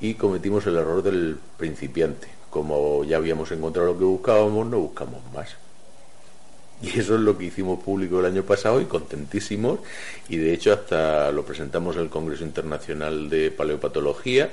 y 0.00 0.14
cometimos 0.14 0.66
el 0.66 0.76
error 0.76 1.00
del 1.00 1.38
principiante. 1.58 2.26
Como 2.50 3.04
ya 3.04 3.18
habíamos 3.18 3.52
encontrado 3.52 3.92
lo 3.92 3.98
que 3.98 4.04
buscábamos, 4.04 4.66
no 4.66 4.80
buscamos 4.80 5.20
más. 5.32 5.65
Y 6.82 6.98
eso 7.00 7.14
es 7.14 7.20
lo 7.20 7.38
que 7.38 7.46
hicimos 7.46 7.82
público 7.82 8.20
el 8.20 8.26
año 8.26 8.42
pasado 8.42 8.80
y 8.80 8.84
contentísimos. 8.84 9.80
Y 10.28 10.36
de 10.36 10.52
hecho 10.52 10.72
hasta 10.72 11.32
lo 11.32 11.44
presentamos 11.44 11.96
en 11.96 12.02
el 12.02 12.08
Congreso 12.10 12.44
Internacional 12.44 13.30
de 13.30 13.50
Paleopatología 13.50 14.50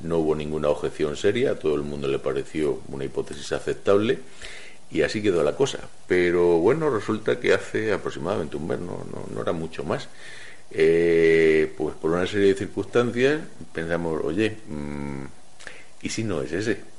no 0.00 0.18
hubo 0.18 0.34
ninguna 0.34 0.68
objeción 0.68 1.16
seria, 1.16 1.52
a 1.52 1.58
todo 1.58 1.74
el 1.74 1.82
mundo 1.82 2.08
le 2.08 2.18
pareció 2.18 2.80
una 2.88 3.04
hipótesis 3.04 3.52
aceptable 3.52 4.18
y 4.90 5.02
así 5.02 5.22
quedó 5.22 5.42
la 5.42 5.56
cosa. 5.56 5.80
Pero 6.06 6.58
bueno, 6.58 6.90
resulta 6.90 7.40
que 7.40 7.54
hace 7.54 7.92
aproximadamente 7.92 8.56
un 8.56 8.68
mes, 8.68 8.78
no, 8.78 9.06
no, 9.32 9.40
era 9.40 9.52
mucho 9.52 9.84
más, 9.84 10.08
eh, 10.70 11.72
pues 11.76 11.94
por 11.96 12.10
una 12.10 12.26
serie 12.26 12.48
de 12.48 12.54
circunstancias 12.54 13.40
pensamos, 13.72 14.20
oye, 14.22 14.56
mm, 14.68 15.24
¿y 16.02 16.08
si 16.08 16.24
no 16.24 16.42
es 16.42 16.52
ese? 16.52 16.95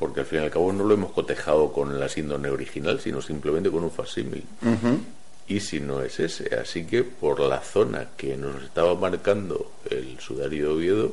Porque 0.00 0.20
al 0.20 0.26
fin 0.26 0.40
y 0.40 0.42
al 0.42 0.50
cabo 0.50 0.72
no 0.72 0.82
lo 0.82 0.94
hemos 0.94 1.12
cotejado 1.12 1.72
con 1.72 2.00
la 2.00 2.08
síndrome 2.08 2.48
original, 2.48 2.98
sino 3.00 3.20
simplemente 3.22 3.70
con 3.70 3.84
un 3.84 3.90
facsímil. 3.92 4.44
Y 5.46 5.60
si 5.60 5.78
no 5.78 6.00
es 6.00 6.18
ese, 6.18 6.54
así 6.56 6.86
que 6.86 7.04
por 7.04 7.40
la 7.40 7.60
zona 7.60 8.08
que 8.16 8.36
nos 8.36 8.62
estaba 8.62 8.94
marcando 8.94 9.70
el 9.90 10.18
sudario 10.18 10.68
de 10.68 10.74
Oviedo, 10.74 11.12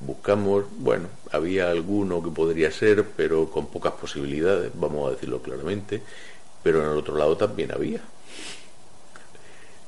buscamos, 0.00 0.64
bueno, 0.78 1.08
había 1.30 1.70
alguno 1.70 2.22
que 2.22 2.30
podría 2.30 2.70
ser, 2.70 3.04
pero 3.16 3.50
con 3.50 3.66
pocas 3.66 3.92
posibilidades, 3.92 4.70
vamos 4.74 5.08
a 5.08 5.10
decirlo 5.12 5.42
claramente, 5.42 6.00
pero 6.62 6.82
en 6.82 6.90
el 6.90 6.96
otro 6.96 7.16
lado 7.16 7.36
también 7.36 7.72
había. 7.72 8.00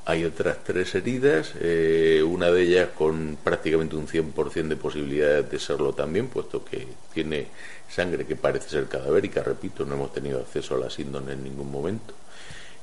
Hay 0.07 0.23
otras 0.23 0.63
tres 0.63 0.93
heridas, 0.93 1.53
eh, 1.59 2.21
una 2.23 2.51
de 2.51 2.61
ellas 2.61 2.89
con 2.95 3.39
prácticamente 3.43 3.95
un 3.95 4.07
100% 4.07 4.67
de 4.67 4.75
posibilidades 4.75 5.49
de 5.49 5.59
serlo 5.59 5.93
también, 5.93 6.27
puesto 6.27 6.63
que 6.63 6.85
tiene 7.11 7.47
sangre 7.89 8.25
que 8.25 8.35
parece 8.35 8.69
ser 8.69 8.87
cadavérica, 8.87 9.43
repito, 9.43 9.85
no 9.85 9.95
hemos 9.95 10.13
tenido 10.13 10.39
acceso 10.39 10.75
a 10.75 10.79
la 10.79 10.89
síndrome 10.89 11.33
en 11.33 11.43
ningún 11.43 11.71
momento. 11.71 12.13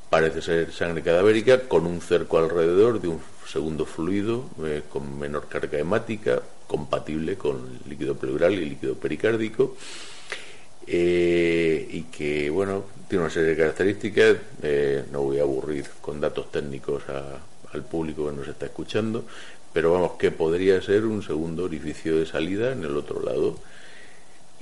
Parece 0.09 0.43
ser 0.43 0.73
sangre 0.73 1.03
cadavérica 1.03 1.69
con 1.69 1.87
un 1.87 2.01
cerco 2.01 2.39
alrededor 2.39 3.01
de 3.01 3.09
un 3.09 3.21
segundo 3.47 3.87
fluido 3.87 4.45
eh, 4.65 4.83
con 4.89 5.19
menor 5.19 5.49
carga 5.49 5.79
hemática, 5.79 6.41
compatible 6.67 7.37
con 7.37 7.81
líquido 7.89 8.15
pleural 8.17 8.53
y 8.55 8.65
líquido 8.65 8.95
pericárdico, 8.95 9.77
eh, 10.87 11.87
y 11.91 12.03
que, 12.05 12.51
bueno, 12.51 12.85
tiene 13.09 13.25
una 13.25 13.33
serie 13.33 13.51
de 13.51 13.57
características. 13.57 14.37
Eh, 14.63 15.05
no 15.13 15.23
voy 15.23 15.39
a 15.39 15.43
aburrir 15.43 15.87
con 16.01 16.21
datos 16.21 16.51
técnicos 16.51 17.05
al 17.73 17.85
público 17.85 18.29
que 18.29 18.37
nos 18.37 18.49
está 18.49 18.67
escuchando, 18.67 19.25
pero 19.73 19.93
vamos, 19.93 20.13
que 20.19 20.31
podría 20.31 20.81
ser 20.83 21.05
un 21.05 21.23
segundo 21.23 21.65
orificio 21.65 22.19
de 22.19 22.27
salida 22.27 22.73
en 22.73 22.85
el 22.85 22.97
otro 22.97 23.23
lado 23.23 23.59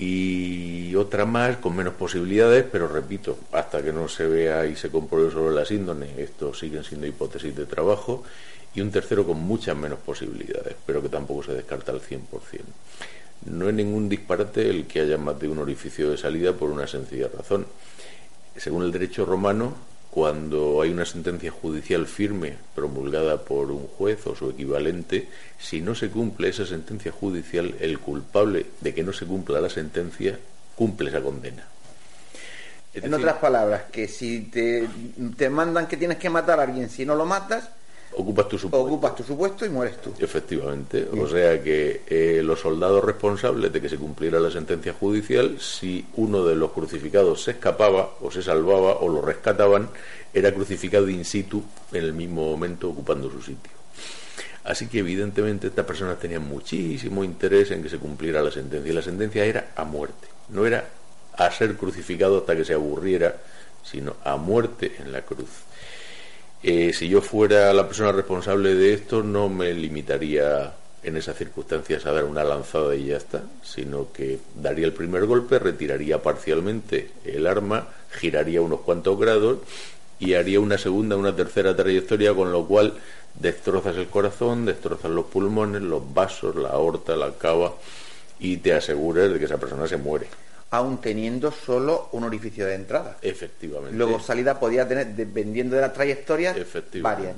y 0.01 0.95
otra 0.95 1.27
más 1.27 1.59
con 1.59 1.77
menos 1.77 1.93
posibilidades, 1.93 2.65
pero 2.73 2.89
repito, 2.89 3.37
hasta 3.53 3.83
que 3.83 3.93
no 3.93 4.09
se 4.09 4.27
vea 4.27 4.65
y 4.65 4.75
se 4.75 4.89
compruebe 4.89 5.31
sobre 5.31 5.55
la 5.55 5.67
síndrome, 5.67 6.09
esto 6.17 6.55
siguen 6.55 6.83
siendo 6.85 7.07
hipótesis 7.07 7.55
de 7.55 7.67
trabajo 7.67 8.25
y 8.75 8.81
un 8.81 8.91
tercero 8.91 9.27
con 9.27 9.39
muchas 9.41 9.77
menos 9.77 9.99
posibilidades, 9.99 10.75
pero 10.87 11.03
que 11.03 11.11
tampoco 11.11 11.43
se 11.43 11.53
descarta 11.53 11.93
al 11.93 12.01
100%. 12.01 12.23
No 13.45 13.69
es 13.69 13.75
ningún 13.75 14.09
disparate 14.09 14.71
el 14.71 14.87
que 14.87 15.01
haya 15.01 15.19
más 15.19 15.39
de 15.39 15.49
un 15.49 15.59
orificio 15.59 16.11
de 16.11 16.17
salida 16.17 16.55
por 16.55 16.71
una 16.71 16.87
sencilla 16.87 17.29
razón. 17.29 17.67
Según 18.57 18.85
el 18.85 18.93
derecho 18.93 19.27
romano, 19.27 19.75
cuando 20.11 20.83
hay 20.83 20.91
una 20.91 21.07
sentencia 21.07 21.51
judicial 21.51 22.07
firme 22.07 22.57
promulgada 22.75 23.45
por 23.45 23.71
un 23.71 23.87
juez 23.87 24.27
o 24.27 24.35
su 24.35 24.51
equivalente, 24.51 25.29
si 25.59 25.81
no 25.81 25.95
se 25.95 26.11
cumple 26.11 26.49
esa 26.49 26.67
sentencia 26.67 27.13
judicial, 27.13 27.77
el 27.81 28.01
culpable 28.01 28.67
de 28.81 28.93
que 28.93 29.05
no 29.05 29.13
se 29.13 29.27
cumpla 29.27 29.61
la 29.61 29.71
sentencia 29.71 30.39
cumple 30.75 31.11
esa 31.11 31.21
condena. 31.21 31.65
en 32.93 33.15
otras 33.15 33.37
palabras, 33.37 33.85
que 33.93 34.09
si 34.09 34.43
te, 34.43 34.89
te 35.37 35.49
mandan 35.49 35.87
que 35.87 35.97
tienes 35.97 36.19
que 36.19 36.29
matar 36.29 36.59
a 36.59 36.65
alguien, 36.65 36.91
si 36.91 37.07
no 37.07 37.15
lo 37.15 37.25
matas, 37.25 37.71
Ocupas 38.13 38.49
tu 38.49 38.59
supuesto. 38.59 38.87
Ocupas 38.87 39.15
tu 39.15 39.23
supuesto 39.23 39.65
y 39.65 39.69
mueres 39.69 40.01
tú. 40.01 40.13
Efectivamente. 40.19 41.09
O 41.19 41.29
sea 41.29 41.63
que 41.63 42.03
eh, 42.09 42.43
los 42.43 42.61
soldados 42.61 43.05
responsables 43.05 43.73
de 43.73 43.81
que 43.81 43.89
se 43.89 43.97
cumpliera 43.97 44.41
la 44.41 44.51
sentencia 44.51 44.93
judicial, 44.93 45.61
si 45.61 46.05
uno 46.17 46.45
de 46.45 46.57
los 46.57 46.73
crucificados 46.73 47.45
se 47.45 47.53
escapaba 47.53 48.11
o 48.21 48.31
se 48.31 48.43
salvaba 48.43 48.97
o 48.97 49.09
lo 49.09 49.23
rescataban, 49.23 49.89
era 50.35 50.53
crucificado 50.53 51.09
in 51.09 51.25
situ 51.25 51.63
en 51.93 52.05
el 52.05 52.13
mismo 52.13 52.45
momento 52.51 52.89
ocupando 52.89 53.31
su 53.31 53.41
sitio. 53.43 53.73
Así 54.65 54.89
que 54.89 54.99
evidentemente 54.99 55.69
estas 55.69 55.87
personas 55.87 56.19
tenían 56.19 56.47
muchísimo 56.47 57.25
interés 57.25 57.71
en 57.71 57.83
que 57.83 57.89
se 57.89 57.99
cumpliera 57.99 58.43
la 58.43 58.51
sentencia. 58.51 58.91
Y 58.91 58.95
la 58.95 59.03
sentencia 59.03 59.45
era 59.45 59.71
a 59.77 59.85
muerte. 59.85 60.29
No 60.49 60.67
era 60.67 60.85
a 61.37 61.51
ser 61.51 61.77
crucificado 61.77 62.39
hasta 62.39 62.57
que 62.57 62.65
se 62.65 62.75
aburriera, 62.75 63.37
sino 63.83 64.17
a 64.25 64.37
muerte 64.37 64.97
en 64.99 65.13
la 65.13 65.23
cruz. 65.23 65.49
Eh, 66.63 66.93
si 66.93 67.09
yo 67.09 67.23
fuera 67.23 67.73
la 67.73 67.87
persona 67.87 68.13
responsable 68.13 68.75
de 68.75 68.93
esto, 68.93 69.23
no 69.23 69.49
me 69.49 69.73
limitaría 69.73 70.75
en 71.03 71.17
esas 71.17 71.37
circunstancias 71.39 72.05
a 72.05 72.13
dar 72.13 72.25
una 72.25 72.45
lanzada 72.45 72.95
y 72.95 73.07
ya 73.07 73.17
está, 73.17 73.43
sino 73.63 74.13
que 74.13 74.39
daría 74.55 74.85
el 74.85 74.93
primer 74.93 75.25
golpe, 75.25 75.59
retiraría 75.59 76.23
parcialmente 76.23 77.13
el 77.25 77.47
arma, 77.47 77.89
giraría 78.11 78.61
unos 78.61 78.81
cuantos 78.81 79.19
grados 79.19 79.59
y 80.19 80.35
haría 80.35 80.61
una 80.61 80.77
segunda, 80.77 81.17
una 81.17 81.35
tercera 81.35 81.75
trayectoria, 81.75 82.35
con 82.35 82.53
lo 82.53 82.67
cual 82.67 82.93
destrozas 83.35 83.97
el 83.97 84.09
corazón, 84.09 84.67
destrozas 84.67 85.11
los 85.11 85.25
pulmones, 85.27 85.81
los 85.81 86.13
vasos, 86.13 86.57
la 86.57 86.71
aorta, 86.71 87.17
la 87.17 87.33
cava 87.39 87.73
y 88.39 88.59
te 88.59 88.75
aseguras 88.75 89.33
de 89.33 89.39
que 89.39 89.47
esa 89.47 89.59
persona 89.59 89.87
se 89.87 89.97
muere 89.97 90.27
aún 90.71 91.01
teniendo 91.01 91.51
solo 91.51 92.09
un 92.13 92.25
orificio 92.25 92.67
de 92.67 92.75
entrada. 92.75 93.19
Efectivamente. 93.23 93.97
Luego 93.97 94.21
salida 94.21 94.59
podía 94.59 94.87
tener, 94.87 95.09
dependiendo 95.09 95.77
de 95.77 95.83
la 95.83 95.93
trayectoria, 95.93 96.55
varias. 97.01 97.37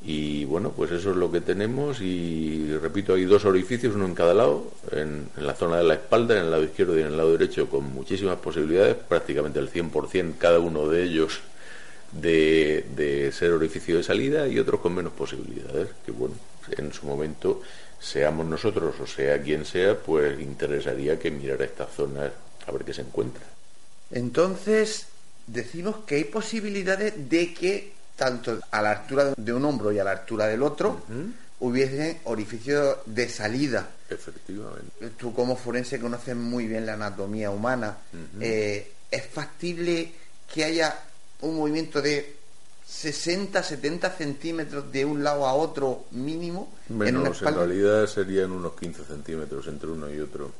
Y 0.00 0.44
bueno, 0.44 0.70
pues 0.70 0.92
eso 0.92 1.10
es 1.10 1.16
lo 1.16 1.30
que 1.30 1.40
tenemos 1.40 2.00
y 2.00 2.72
repito, 2.80 3.14
hay 3.14 3.24
dos 3.24 3.44
orificios, 3.44 3.96
uno 3.96 4.06
en 4.06 4.14
cada 4.14 4.32
lado, 4.32 4.70
en, 4.92 5.28
la 5.38 5.54
zona 5.54 5.78
de 5.78 5.82
la 5.82 5.94
espalda, 5.94 6.36
en 6.36 6.44
el 6.44 6.50
lado 6.52 6.62
izquierdo 6.62 6.96
y 6.96 7.00
en 7.00 7.08
el 7.08 7.16
lado 7.16 7.32
derecho, 7.32 7.68
con 7.68 7.92
muchísimas 7.92 8.36
posibilidades, 8.36 8.94
prácticamente 8.94 9.58
el 9.58 9.72
100% 9.72 10.34
cada 10.38 10.60
uno 10.60 10.88
de 10.88 11.02
ellos 11.02 11.40
de, 12.12 12.86
de 12.94 13.32
ser 13.32 13.50
orificio 13.50 13.96
de 13.96 14.04
salida 14.04 14.46
y 14.46 14.60
otros 14.60 14.80
con 14.80 14.94
menos 14.94 15.12
posibilidades, 15.14 15.88
que 16.06 16.12
bueno, 16.12 16.34
en 16.76 16.92
su 16.92 17.04
momento 17.04 17.60
seamos 18.00 18.46
nosotros 18.46 18.94
o 19.00 19.06
sea 19.06 19.40
quien 19.42 19.64
sea, 19.64 19.98
pues 19.98 20.40
interesaría 20.40 21.18
que 21.18 21.30
mirara 21.30 21.64
esta 21.64 21.86
zona 21.86 22.30
a 22.66 22.72
ver 22.72 22.84
qué 22.84 22.94
se 22.94 23.02
encuentra. 23.02 23.42
Entonces, 24.10 25.06
decimos 25.46 25.96
que 26.06 26.16
hay 26.16 26.24
posibilidades 26.24 27.28
de 27.28 27.52
que 27.52 27.92
tanto 28.16 28.58
a 28.70 28.82
la 28.82 28.90
altura 28.92 29.34
de 29.36 29.52
un 29.52 29.64
hombro 29.64 29.92
y 29.92 29.98
a 29.98 30.04
la 30.04 30.12
altura 30.12 30.46
del 30.46 30.62
otro 30.62 31.02
hubiese 31.60 32.20
orificios 32.24 32.98
de 33.06 33.28
salida. 33.28 33.88
Efectivamente. 34.08 35.10
Tú 35.16 35.34
como 35.34 35.56
forense 35.56 36.00
conoces 36.00 36.34
muy 36.34 36.66
bien 36.66 36.86
la 36.86 36.94
anatomía 36.94 37.50
humana. 37.50 37.96
Eh, 38.40 38.92
¿Es 39.10 39.26
factible 39.26 40.12
que 40.52 40.64
haya 40.64 40.98
un 41.40 41.56
movimiento 41.56 42.02
de 42.02 42.37
60, 42.88 43.62
70 43.62 44.10
centímetros 44.10 44.90
de 44.90 45.04
un 45.04 45.22
lado 45.22 45.46
a 45.46 45.52
otro 45.52 46.06
mínimo? 46.12 46.72
en, 46.88 47.18
una 47.18 47.28
en 47.28 47.54
realidad 47.54 48.06
serían 48.06 48.50
unos 48.50 48.72
15 48.72 49.04
centímetros 49.04 49.66
entre 49.68 49.90
uno 49.90 50.12
y 50.12 50.18
otro. 50.18 50.50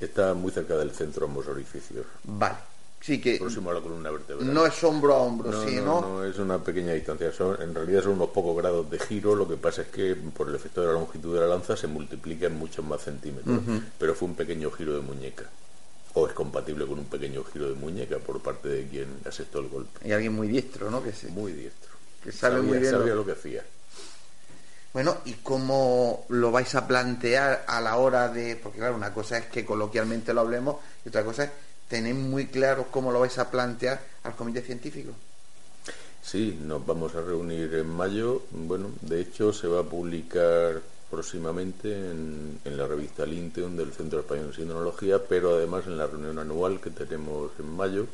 Está 0.00 0.34
muy 0.34 0.50
cerca 0.50 0.76
del 0.76 0.90
centro 0.92 1.26
ambos 1.26 1.46
orificios. 1.46 2.06
Vale. 2.24 2.56
Sí, 3.00 3.20
que 3.20 3.36
próximo 3.36 3.70
a 3.70 3.74
la 3.74 3.80
columna 3.80 4.10
vertebral. 4.10 4.54
No 4.54 4.64
es 4.64 4.82
hombro 4.84 5.14
a 5.14 5.18
hombro, 5.18 5.50
no, 5.50 5.68
sí, 5.68 5.76
no, 5.76 6.00
no, 6.00 6.24
es 6.24 6.38
una 6.38 6.58
pequeña 6.58 6.92
distancia. 6.92 7.32
Son, 7.32 7.60
en 7.60 7.74
realidad 7.74 8.04
son 8.04 8.12
unos 8.12 8.30
pocos 8.30 8.56
grados 8.56 8.88
de 8.88 8.98
giro. 8.98 9.34
Lo 9.34 9.46
que 9.46 9.56
pasa 9.56 9.82
es 9.82 9.88
que 9.88 10.14
por 10.14 10.48
el 10.48 10.54
efecto 10.54 10.80
de 10.80 10.86
la 10.86 10.92
longitud 10.94 11.34
de 11.34 11.40
la 11.40 11.48
lanza 11.48 11.76
se 11.76 11.88
multiplica 11.88 12.46
en 12.46 12.56
muchos 12.56 12.84
más 12.84 13.02
centímetros. 13.02 13.60
Pero 13.98 14.14
fue 14.14 14.28
un 14.28 14.36
pequeño 14.36 14.70
giro 14.70 14.94
de 14.94 15.00
muñeca. 15.00 15.44
O 16.14 16.26
es 16.26 16.32
compatible 16.34 16.86
con 16.86 16.98
un 16.98 17.06
pequeño 17.06 17.42
giro 17.44 17.68
de 17.68 17.74
muñeca 17.74 18.18
por 18.18 18.40
parte 18.40 18.68
de 18.68 18.86
quien 18.86 19.20
asestó 19.26 19.60
el 19.60 19.68
golpe. 19.68 20.06
Y 20.06 20.12
alguien 20.12 20.34
muy 20.34 20.48
diestro, 20.48 20.90
¿no? 20.90 21.02
Que 21.02 21.12
Muy 21.30 21.52
diestro. 21.52 21.90
Que 22.22 22.32
sabe 22.32 22.60
muy 22.60 22.78
bien. 22.78 22.92
Sabía 22.92 23.14
lo 23.14 23.24
que 23.24 23.32
hacía. 23.32 23.64
Bueno, 24.92 25.18
¿y 25.24 25.34
cómo 25.34 26.26
lo 26.28 26.50
vais 26.50 26.74
a 26.74 26.86
plantear 26.86 27.64
a 27.66 27.80
la 27.80 27.96
hora 27.96 28.28
de.? 28.28 28.56
Porque, 28.56 28.78
claro, 28.78 28.94
una 28.94 29.14
cosa 29.14 29.38
es 29.38 29.46
que 29.46 29.64
coloquialmente 29.64 30.34
lo 30.34 30.42
hablemos 30.42 30.76
y 31.04 31.08
otra 31.08 31.24
cosa 31.24 31.44
es 31.44 31.50
tenéis 31.88 32.16
muy 32.16 32.46
claro 32.46 32.86
cómo 32.90 33.12
lo 33.12 33.20
vais 33.20 33.36
a 33.38 33.50
plantear 33.50 34.00
al 34.22 34.34
comité 34.34 34.62
científico. 34.62 35.12
Sí, 36.22 36.58
nos 36.58 36.86
vamos 36.86 37.14
a 37.14 37.20
reunir 37.20 37.74
en 37.74 37.86
mayo. 37.86 38.44
Bueno, 38.50 38.92
de 39.02 39.20
hecho 39.20 39.52
se 39.52 39.66
va 39.66 39.80
a 39.80 39.84
publicar 39.84 40.80
próximamente 41.12 41.92
en, 41.92 42.58
la 42.64 42.86
revista 42.86 43.26
Linteon 43.26 43.76
del 43.76 43.92
Centro 43.92 44.20
Español 44.20 44.48
de 44.48 44.56
Sindonología, 44.56 45.22
pero 45.22 45.56
además 45.56 45.86
en 45.86 45.98
la 45.98 46.06
reunión 46.06 46.38
anual 46.38 46.80
que 46.80 46.88
tenemos 46.88 47.50
en 47.58 47.68
mayo, 47.68 48.06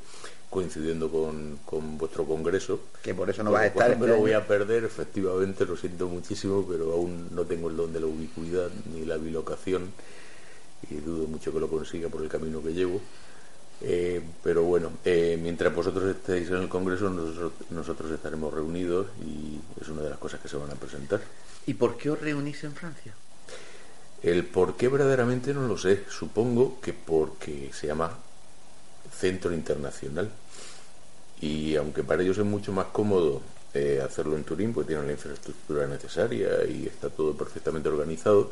coincidiendo 0.50 1.08
con, 1.08 1.60
vuestro 1.96 2.24
congreso. 2.24 2.80
Que 3.00 3.14
por 3.14 3.30
eso 3.30 3.44
no 3.44 3.52
va 3.52 3.60
a 3.60 3.66
estar. 3.66 3.96
Me 3.96 4.08
lo 4.08 4.16
voy 4.16 4.32
a 4.32 4.44
perder, 4.44 4.82
efectivamente, 4.82 5.64
lo 5.64 5.76
siento 5.76 6.08
muchísimo, 6.08 6.66
pero 6.68 6.92
aún 6.92 7.28
no 7.30 7.44
tengo 7.44 7.70
el 7.70 7.76
don 7.76 7.92
de 7.92 8.00
la 8.00 8.06
ubicuidad 8.06 8.68
ni 8.92 9.04
la 9.04 9.16
bilocación 9.16 9.92
y 10.90 10.96
dudo 10.96 11.28
mucho 11.28 11.52
que 11.52 11.60
lo 11.60 11.68
consiga 11.68 12.08
por 12.08 12.22
el 12.22 12.28
camino 12.28 12.60
que 12.60 12.74
llevo. 12.74 13.00
Eh, 13.80 14.20
pero 14.42 14.64
bueno, 14.64 14.90
eh, 15.04 15.38
mientras 15.40 15.72
vosotros 15.72 16.04
estéis 16.16 16.48
en 16.48 16.56
el 16.56 16.68
Congreso, 16.68 17.08
nosotros, 17.70 18.10
estaremos 18.10 18.52
reunidos 18.52 19.06
y 19.24 19.60
es 19.80 19.88
una 19.88 20.02
de 20.02 20.10
las 20.10 20.18
cosas 20.18 20.40
que 20.40 20.48
se 20.48 20.56
van 20.56 20.72
a 20.72 20.74
presentar. 20.74 21.20
¿Y 21.68 21.74
por 21.74 21.98
qué 21.98 22.08
os 22.08 22.18
reunís 22.18 22.64
en 22.64 22.72
Francia? 22.72 23.12
El 24.22 24.46
por 24.46 24.74
qué 24.78 24.88
verdaderamente 24.88 25.52
no 25.52 25.68
lo 25.68 25.76
sé. 25.76 26.02
Supongo 26.08 26.80
que 26.80 26.94
porque 26.94 27.70
se 27.74 27.88
llama 27.88 28.10
Centro 29.14 29.52
Internacional. 29.52 30.30
Y 31.42 31.76
aunque 31.76 32.02
para 32.02 32.22
ellos 32.22 32.38
es 32.38 32.46
mucho 32.46 32.72
más 32.72 32.86
cómodo 32.86 33.42
eh, 33.74 34.00
hacerlo 34.02 34.36
en 34.36 34.44
Turín, 34.44 34.72
porque 34.72 34.88
tienen 34.88 35.08
la 35.08 35.12
infraestructura 35.12 35.86
necesaria 35.86 36.64
y 36.64 36.86
está 36.86 37.10
todo 37.10 37.36
perfectamente 37.36 37.90
organizado, 37.90 38.50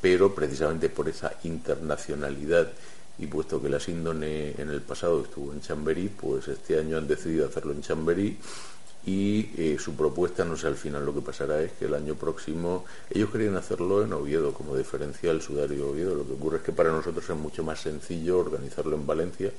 pero 0.00 0.34
precisamente 0.34 0.88
por 0.88 1.08
esa 1.08 1.34
internacionalidad 1.44 2.72
y 3.20 3.26
puesto 3.28 3.62
que 3.62 3.68
la 3.68 3.78
síndone 3.78 4.60
en 4.60 4.68
el 4.68 4.82
pasado 4.82 5.22
estuvo 5.22 5.52
en 5.52 5.60
Chamberí, 5.60 6.08
pues 6.08 6.48
este 6.48 6.76
año 6.76 6.98
han 6.98 7.06
decidido 7.06 7.46
hacerlo 7.46 7.70
en 7.70 7.82
Chamberí 7.82 8.36
y 9.08 9.50
eh, 9.56 9.78
su 9.78 9.94
propuesta, 9.94 10.44
no 10.44 10.54
sé 10.54 10.66
al 10.66 10.76
final 10.76 11.06
lo 11.06 11.14
que 11.14 11.22
pasará, 11.22 11.62
es 11.62 11.72
que 11.72 11.86
el 11.86 11.94
año 11.94 12.14
próximo 12.14 12.84
ellos 13.08 13.30
querían 13.30 13.56
hacerlo 13.56 14.04
en 14.04 14.12
Oviedo 14.12 14.52
como 14.52 14.76
diferencial 14.76 15.40
sudario 15.40 15.76
de 15.78 15.90
Oviedo. 15.90 16.14
Lo 16.14 16.26
que 16.26 16.34
ocurre 16.34 16.58
es 16.58 16.62
que 16.62 16.72
para 16.72 16.92
nosotros 16.92 17.24
es 17.24 17.34
mucho 17.34 17.64
más 17.64 17.80
sencillo 17.80 18.38
organizarlo 18.38 18.94
en 18.96 19.06
Valencia, 19.06 19.50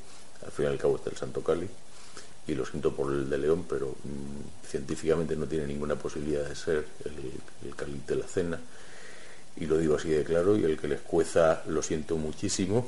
al 0.45 0.51
fin 0.51 0.65
y 0.65 0.67
al 0.67 0.77
cabo 0.77 0.97
está 0.97 1.09
el 1.09 1.17
Santo 1.17 1.41
Cali, 1.41 1.67
y 2.45 2.53
lo 2.53 2.63
siento 2.63 2.95
por 2.95 3.12
el 3.12 3.27
de 3.27 3.39
León, 3.39 3.65
pero 3.67 3.88
mm, 3.88 4.67
científicamente 4.67 5.35
no 5.35 5.47
tiene 5.47 5.65
ninguna 5.65 5.95
posibilidad 5.95 6.47
de 6.47 6.55
ser 6.55 6.85
el, 7.05 7.67
el 7.67 7.75
Cali 7.75 7.99
de 8.05 8.15
la 8.17 8.27
Cena, 8.27 8.59
y 9.57 9.65
lo 9.65 9.79
digo 9.79 9.95
así 9.95 10.09
de 10.09 10.23
claro, 10.23 10.57
y 10.57 10.63
el 10.63 10.77
que 10.77 10.88
les 10.88 11.01
cueza 11.01 11.63
lo 11.65 11.81
siento 11.81 12.17
muchísimo, 12.17 12.85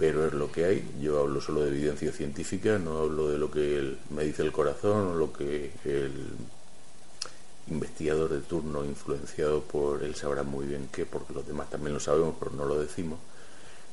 pero 0.00 0.26
es 0.26 0.32
lo 0.32 0.50
que 0.50 0.64
hay. 0.64 0.90
Yo 0.98 1.20
hablo 1.20 1.42
solo 1.42 1.60
de 1.60 1.68
evidencia 1.68 2.10
científica, 2.10 2.78
no 2.78 3.00
hablo 3.00 3.28
de 3.28 3.36
lo 3.36 3.50
que 3.50 3.96
me 4.08 4.24
dice 4.24 4.42
el 4.42 4.50
corazón 4.50 5.08
o 5.08 5.14
lo 5.14 5.30
que 5.30 5.72
el 5.84 6.12
investigador 7.68 8.30
de 8.30 8.40
turno 8.40 8.82
influenciado 8.82 9.60
por 9.60 10.02
él 10.02 10.14
sabrá 10.14 10.42
muy 10.42 10.64
bien 10.64 10.88
qué, 10.90 11.04
porque 11.04 11.34
los 11.34 11.46
demás 11.46 11.68
también 11.68 11.92
lo 11.92 12.00
sabemos, 12.00 12.34
pero 12.38 12.52
no 12.52 12.64
lo 12.64 12.80
decimos, 12.80 13.18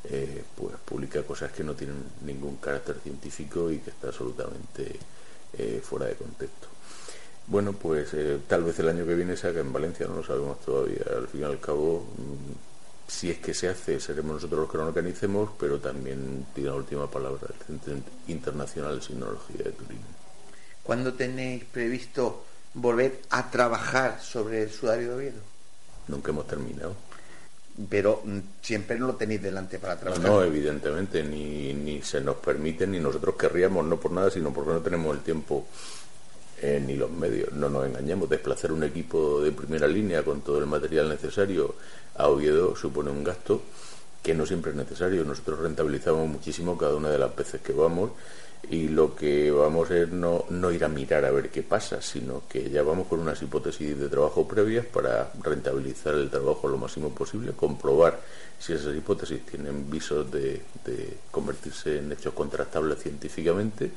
eh, 0.05 0.45
pues 0.55 0.75
publica 0.85 1.23
cosas 1.23 1.51
que 1.51 1.65
no 1.65 1.73
tienen 1.73 2.01
ningún 2.25 2.55
carácter 2.55 2.95
científico 3.03 3.69
y 3.69 3.79
que 3.79 3.89
está 3.89 4.07
absolutamente 4.07 4.95
eh, 5.57 5.81
fuera 5.83 6.05
de 6.05 6.15
contexto. 6.15 6.69
Bueno, 7.47 7.73
pues 7.73 8.13
eh, 8.13 8.39
tal 8.47 8.63
vez 8.63 8.79
el 8.79 8.87
año 8.87 9.05
que 9.05 9.13
viene 9.13 9.35
se 9.35 9.47
haga 9.47 9.59
en 9.59 9.73
Valencia, 9.73 10.07
no 10.07 10.15
lo 10.15 10.23
sabemos 10.23 10.61
todavía. 10.61 11.03
Al 11.17 11.27
fin 11.27 11.41
y 11.41 11.43
al 11.43 11.59
cabo, 11.59 12.05
mm, 12.17 12.66
si 13.07 13.31
es 13.31 13.37
que 13.37 13.53
se 13.53 13.69
hace, 13.69 13.99
seremos 13.99 14.33
nosotros 14.33 14.61
los 14.61 14.71
que 14.71 14.77
lo 14.77 14.87
organicemos, 14.87 15.51
pero 15.57 15.79
también 15.79 16.45
tiene 16.53 16.69
la 16.69 16.75
última 16.75 17.09
palabra 17.09 17.47
el 17.49 17.65
Centro 17.65 17.93
Internacional 18.27 18.99
de 18.99 19.05
Sinología 19.05 19.63
de 19.63 19.71
Turín. 19.71 19.99
¿Cuándo 20.83 21.13
tenéis 21.13 21.63
previsto 21.63 22.43
volver 22.73 23.21
a 23.29 23.49
trabajar 23.49 24.19
sobre 24.21 24.63
el 24.63 24.71
sudario 24.71 25.09
de 25.09 25.15
Oviedo? 25.15 25.41
Nunca 26.07 26.31
hemos 26.31 26.47
terminado. 26.47 26.95
Pero 27.89 28.21
mm, 28.25 28.39
siempre 28.61 28.97
no 28.97 29.07
lo 29.07 29.15
tenéis 29.15 29.41
delante 29.41 29.79
para 29.79 29.97
trabajar. 29.97 30.25
No, 30.25 30.43
evidentemente, 30.43 31.23
ni, 31.23 31.73
ni 31.73 32.01
se 32.01 32.19
nos 32.21 32.37
permite, 32.37 32.87
ni 32.87 32.99
nosotros 32.99 33.35
querríamos, 33.35 33.85
no 33.85 33.97
por 33.99 34.11
nada, 34.11 34.31
sino 34.31 34.51
porque 34.51 34.71
no 34.71 34.81
tenemos 34.81 35.15
el 35.15 35.23
tiempo 35.23 35.67
eh, 36.61 36.81
ni 36.85 36.95
los 36.95 37.11
medios. 37.11 37.51
No 37.53 37.69
nos 37.69 37.85
engañemos, 37.85 38.29
desplazar 38.29 38.71
un 38.71 38.83
equipo 38.83 39.41
de 39.41 39.51
primera 39.51 39.87
línea 39.87 40.23
con 40.23 40.41
todo 40.41 40.59
el 40.59 40.65
material 40.65 41.09
necesario 41.09 41.75
a 42.15 42.27
Oviedo 42.27 42.75
supone 42.75 43.11
un 43.11 43.23
gasto 43.23 43.61
que 44.23 44.33
no 44.33 44.45
siempre 44.45 44.71
es 44.71 44.77
necesario. 44.77 45.23
Nosotros 45.23 45.59
rentabilizamos 45.59 46.27
muchísimo 46.27 46.77
cada 46.77 46.95
una 46.95 47.09
de 47.09 47.19
las 47.19 47.35
veces 47.35 47.61
que 47.61 47.73
vamos 47.73 48.11
y 48.69 48.89
lo 48.89 49.15
que 49.15 49.51
vamos 49.51 49.89
es 49.91 50.09
no, 50.09 50.45
no 50.49 50.71
ir 50.71 50.83
a 50.83 50.89
mirar 50.89 51.23
a 51.25 51.31
ver 51.31 51.49
qué 51.49 51.63
pasa, 51.63 52.01
sino 52.01 52.43
que 52.49 52.69
ya 52.69 52.83
vamos 52.83 53.07
con 53.07 53.19
unas 53.19 53.41
hipótesis 53.41 53.97
de 53.97 54.09
trabajo 54.09 54.47
previas 54.47 54.85
para 54.85 55.31
rentabilizar 55.41 56.15
el 56.15 56.29
trabajo 56.29 56.67
lo 56.67 56.77
máximo 56.77 57.09
posible, 57.11 57.53
comprobar 57.53 58.19
si 58.59 58.73
esas 58.73 58.95
hipótesis 58.95 59.45
tienen 59.45 59.89
visos 59.89 60.29
de, 60.31 60.61
de 60.83 61.17
convertirse 61.31 61.99
en 61.99 62.11
hechos 62.11 62.33
contrastables 62.33 62.99
científicamente 62.99 63.91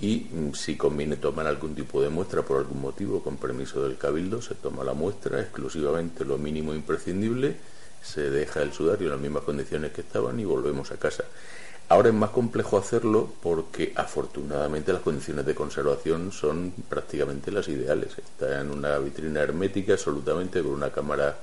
y 0.00 0.26
mm, 0.30 0.54
si 0.54 0.76
conviene 0.76 1.16
tomar 1.16 1.46
algún 1.46 1.74
tipo 1.74 2.02
de 2.02 2.08
muestra 2.08 2.42
por 2.42 2.58
algún 2.58 2.80
motivo, 2.80 3.22
con 3.22 3.36
permiso 3.36 3.82
del 3.82 3.96
cabildo, 3.96 4.42
se 4.42 4.54
toma 4.54 4.84
la 4.84 4.94
muestra, 4.94 5.40
exclusivamente 5.40 6.24
lo 6.24 6.38
mínimo 6.38 6.74
imprescindible, 6.74 7.56
se 8.02 8.30
deja 8.30 8.62
el 8.62 8.72
sudario 8.72 9.06
en 9.06 9.12
las 9.12 9.20
mismas 9.20 9.44
condiciones 9.44 9.92
que 9.92 10.02
estaban 10.02 10.38
y 10.38 10.44
volvemos 10.44 10.90
a 10.90 10.96
casa. 10.96 11.24
Ahora 11.88 12.08
es 12.08 12.14
más 12.14 12.30
complejo 12.30 12.78
hacerlo 12.78 13.30
porque 13.42 13.92
afortunadamente 13.94 14.92
las 14.92 15.02
condiciones 15.02 15.44
de 15.44 15.54
conservación 15.54 16.32
son 16.32 16.72
prácticamente 16.88 17.52
las 17.52 17.68
ideales. 17.68 18.16
Está 18.16 18.60
en 18.60 18.70
una 18.70 18.98
vitrina 18.98 19.40
hermética 19.40 19.92
absolutamente 19.92 20.62
con 20.62 20.72
una 20.72 20.90
cámara 20.90 21.36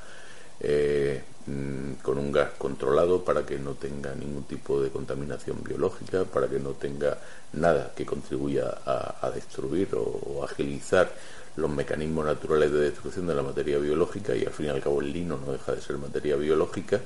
eh, 0.63 1.21
mm, 1.47 1.93
con 2.04 2.17
un 2.17 2.32
gas 2.32 2.52
controlado 2.58 3.24
para 3.24 3.45
que 3.45 3.58
no 3.58 3.74
tenga 3.74 4.13
ningún 4.13 4.43
tipo 4.43 4.82
de 4.82 4.89
contaminación 4.89 5.63
biológica, 5.63 6.24
para 6.26 6.47
que 6.47 6.60
no 6.60 6.71
tenga 6.71 7.17
nada 7.54 7.91
que 7.95 8.06
contribuya 8.06 8.78
a, 8.86 9.32
destruir 9.34 9.89
o, 9.95 10.43
agilizar 10.43 11.12
los 11.56 11.69
mecanismos 11.69 12.26
naturales 12.26 12.71
de 12.71 12.80
destrucción 12.80 13.28
de 13.28 13.36
la 13.36 13.43
materia 13.43 13.78
biológica 13.78 14.36
y 14.36 14.45
al 14.45 14.52
fin 14.52 14.67
y 14.67 14.69
al 14.69 14.82
cabo 14.82 15.02
el 15.02 15.12
lino 15.12 15.38
no 15.38 15.52
deja 15.52 15.74
de 15.74 15.82
ser 15.82 15.97
materia 15.97 16.36
biológica. 16.36 17.02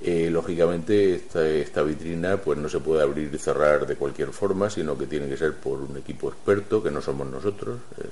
Eh, 0.00 0.28
lógicamente 0.30 1.14
esta, 1.62 1.82
vitrina 1.82 2.36
pues 2.36 2.58
no 2.58 2.68
se 2.68 2.80
puede 2.80 3.02
abrir 3.02 3.34
y 3.34 3.38
cerrar 3.38 3.86
de 3.86 3.96
cualquier 3.96 4.28
forma, 4.28 4.70
sino 4.70 4.96
que 4.96 5.06
tiene 5.06 5.28
que 5.28 5.36
ser 5.36 5.54
por 5.54 5.80
un 5.80 5.96
equipo 5.96 6.28
experto 6.28 6.82
que 6.82 6.90
no 6.90 7.02
somos 7.02 7.26
nosotros. 7.26 7.78
Eh, 7.98 8.08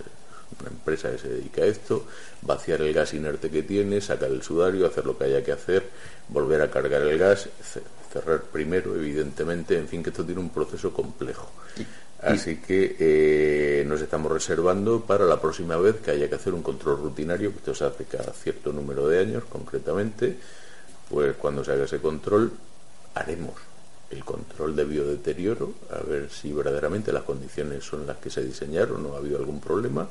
una 0.61 0.71
empresa 0.71 1.11
que 1.11 1.19
se 1.19 1.29
dedica 1.29 1.63
a 1.63 1.67
esto, 1.67 2.07
vaciar 2.43 2.81
el 2.83 2.93
gas 2.93 3.15
inerte 3.15 3.51
que 3.51 3.63
tiene, 3.63 4.01
sacar 4.01 4.31
el 4.31 4.43
sudario, 4.43 4.87
hacer 4.87 5.07
lo 5.07 5.17
que 5.17 5.25
haya 5.25 5.43
que 5.43 5.53
hacer, 5.53 5.85
volver 6.29 6.63
a 6.63 6.71
cargar 6.71 7.03
el 7.03 7.19
gas, 7.19 7.49
cerrar 8.13 8.43
primero, 8.43 8.95
evidentemente, 8.95 9.77
en 9.77 9.89
fin, 9.89 10.03
que 10.03 10.11
esto 10.11 10.25
tiene 10.25 10.41
un 10.41 10.51
proceso 10.51 10.93
complejo. 10.93 11.51
Así 12.23 12.57
que 12.57 12.97
eh, 12.99 13.85
nos 13.87 14.01
estamos 14.01 14.33
reservando 14.33 15.01
para 15.01 15.27
la 15.27 15.41
próxima 15.41 15.77
vez 15.77 15.97
que 15.97 16.13
haya 16.13 16.29
que 16.29 16.37
hacer 16.37 16.55
un 16.55 16.63
control 16.63 16.97
rutinario, 16.99 17.51
que 17.51 17.59
esto 17.59 17.75
se 17.75 17.85
hace 17.85 18.05
cada 18.05 18.33
cierto 18.33 18.73
número 18.73 19.09
de 19.09 19.21
años 19.21 19.45
concretamente, 19.45 20.37
pues 21.11 21.37
cuando 21.37 21.63
se 21.63 21.73
haga 21.73 21.85
ese 21.85 21.99
control 21.99 22.53
haremos 23.15 23.55
el 24.15 24.25
control 24.25 24.77
de 24.77 24.85
biodeterioro, 24.85 25.75
a 25.91 25.99
ver 25.99 26.31
si 26.31 26.53
verdaderamente 26.53 27.13
las 27.13 27.25
condiciones 27.25 27.85
son 27.85 28.07
las 28.07 28.19
que 28.19 28.31
se 28.31 28.45
diseñaron 28.45 29.05
o 29.07 29.15
ha 29.15 29.19
habido 29.19 29.39
algún 29.39 29.61
problema 29.61 30.09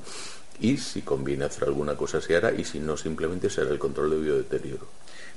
y 0.59 0.77
si 0.77 1.01
conviene 1.01 1.45
hacer 1.45 1.65
alguna 1.65 1.95
cosa 1.95 2.21
se 2.21 2.35
hará 2.35 2.51
y 2.51 2.63
si 2.63 2.79
no 2.79 2.97
simplemente 2.97 3.49
será 3.49 3.71
el 3.71 3.79
control 3.79 4.11
de 4.11 4.17
biodeterioro. 4.17 4.87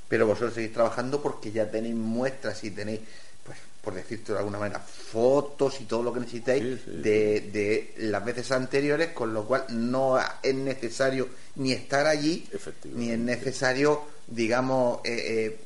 Pero 0.07 0.27
vosotros 0.27 0.53
seguís 0.53 0.73
trabajando 0.73 1.21
porque 1.21 1.51
ya 1.51 1.69
tenéis 1.69 1.95
muestras 1.95 2.63
y 2.63 2.71
tenéis, 2.71 3.01
pues 3.45 3.57
por 3.81 3.93
decirte 3.93 4.33
de 4.33 4.39
alguna 4.39 4.59
manera, 4.59 4.79
fotos 4.79 5.81
y 5.81 5.85
todo 5.85 6.03
lo 6.03 6.13
que 6.13 6.19
necesitáis 6.19 6.85
de, 6.85 7.41
de 7.51 7.93
las 7.97 8.23
veces 8.23 8.51
anteriores, 8.51 9.09
con 9.09 9.33
lo 9.33 9.45
cual 9.45 9.65
no 9.69 10.17
es 10.43 10.55
necesario 10.55 11.29
ni 11.55 11.73
estar 11.73 12.05
allí, 12.05 12.47
ni 12.93 13.11
es 13.11 13.19
necesario, 13.19 14.01
digamos, 14.27 14.99
eh, 15.03 15.23
eh, 15.45 15.59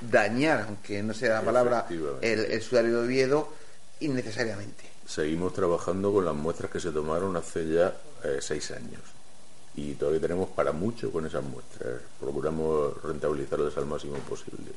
dañar, 0.00 0.66
aunque 0.68 1.02
no 1.02 1.14
sea 1.14 1.34
la 1.34 1.42
palabra, 1.42 1.86
el, 2.20 2.40
el 2.40 2.62
sudario 2.62 3.00
de 3.00 3.06
Oviedo 3.06 3.52
innecesariamente. 4.00 4.84
Seguimos 5.06 5.52
trabajando 5.52 6.12
con 6.12 6.24
las 6.24 6.34
muestras 6.34 6.70
que 6.70 6.80
se 6.80 6.90
tomaron 6.90 7.36
hace 7.36 7.68
ya 7.68 7.94
eh, 8.24 8.38
seis 8.40 8.70
años 8.70 9.00
y 9.74 9.94
todavía 9.94 10.20
tenemos 10.20 10.48
para 10.50 10.72
mucho 10.72 11.10
con 11.10 11.26
esas 11.26 11.44
muestras. 11.44 12.00
Procuramos 12.18 13.02
rentabilizarlas 13.02 13.76
al 13.76 13.86
máximo 13.86 14.16
posible. 14.28 14.72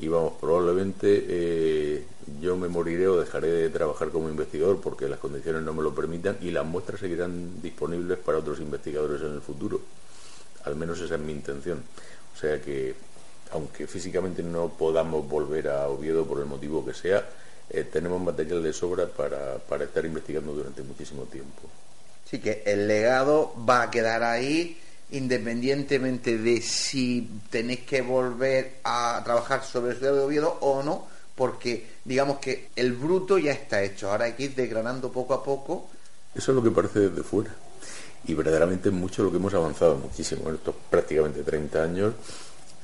Y 0.00 0.06
vamos, 0.06 0.34
probablemente 0.40 1.24
eh, 1.28 2.04
yo 2.40 2.56
me 2.56 2.68
moriré 2.68 3.08
o 3.08 3.18
dejaré 3.18 3.48
de 3.48 3.70
trabajar 3.70 4.10
como 4.10 4.28
investigador 4.28 4.80
porque 4.80 5.08
las 5.08 5.18
condiciones 5.18 5.62
no 5.62 5.72
me 5.74 5.82
lo 5.82 5.92
permitan 5.92 6.38
y 6.40 6.52
las 6.52 6.64
muestras 6.64 7.00
seguirán 7.00 7.60
disponibles 7.60 8.18
para 8.18 8.38
otros 8.38 8.60
investigadores 8.60 9.22
en 9.22 9.34
el 9.34 9.40
futuro. 9.40 9.80
Al 10.64 10.76
menos 10.76 11.00
esa 11.00 11.16
es 11.16 11.20
mi 11.20 11.32
intención. 11.32 11.82
O 12.32 12.38
sea 12.38 12.60
que 12.62 12.94
aunque 13.52 13.86
físicamente 13.86 14.42
no 14.42 14.68
podamos 14.68 15.28
volver 15.28 15.68
a 15.68 15.88
Oviedo 15.88 16.26
por 16.26 16.38
el 16.40 16.46
motivo 16.46 16.84
que 16.84 16.94
sea, 16.94 17.24
eh, 17.70 17.84
tenemos 17.84 18.20
material 18.20 18.62
de 18.62 18.72
sobra 18.72 19.06
para, 19.06 19.58
para 19.58 19.84
estar 19.84 20.04
investigando 20.04 20.52
durante 20.52 20.82
muchísimo 20.82 21.24
tiempo. 21.24 21.62
Sí, 22.24 22.38
que 22.38 22.62
el 22.66 22.86
legado 22.86 23.54
va 23.68 23.82
a 23.82 23.90
quedar 23.90 24.22
ahí 24.22 24.76
independientemente 25.10 26.36
de 26.36 26.60
si 26.60 27.28
tenéis 27.50 27.80
que 27.80 28.02
volver 28.02 28.80
a 28.84 29.20
trabajar 29.24 29.64
sobre 29.64 29.92
el 29.92 30.00
de 30.00 30.10
Oviedo 30.10 30.58
o 30.60 30.82
no, 30.82 31.06
porque 31.34 31.86
digamos 32.04 32.38
que 32.38 32.68
el 32.76 32.92
bruto 32.92 33.38
ya 33.38 33.52
está 33.52 33.82
hecho, 33.82 34.10
ahora 34.10 34.26
hay 34.26 34.32
que 34.32 34.44
ir 34.44 34.54
desgranando 34.54 35.10
poco 35.10 35.34
a 35.34 35.42
poco. 35.42 35.88
Eso 36.34 36.52
es 36.52 36.56
lo 36.56 36.62
que 36.62 36.70
parece 36.70 37.00
desde 37.00 37.22
fuera. 37.22 37.54
Y 38.26 38.34
verdaderamente 38.34 38.90
mucho 38.90 39.22
lo 39.22 39.30
que 39.30 39.36
hemos 39.36 39.54
avanzado 39.54 39.96
muchísimo 39.96 40.48
en 40.48 40.56
estos 40.56 40.74
prácticamente 40.90 41.42
30 41.42 41.82
años 41.82 42.14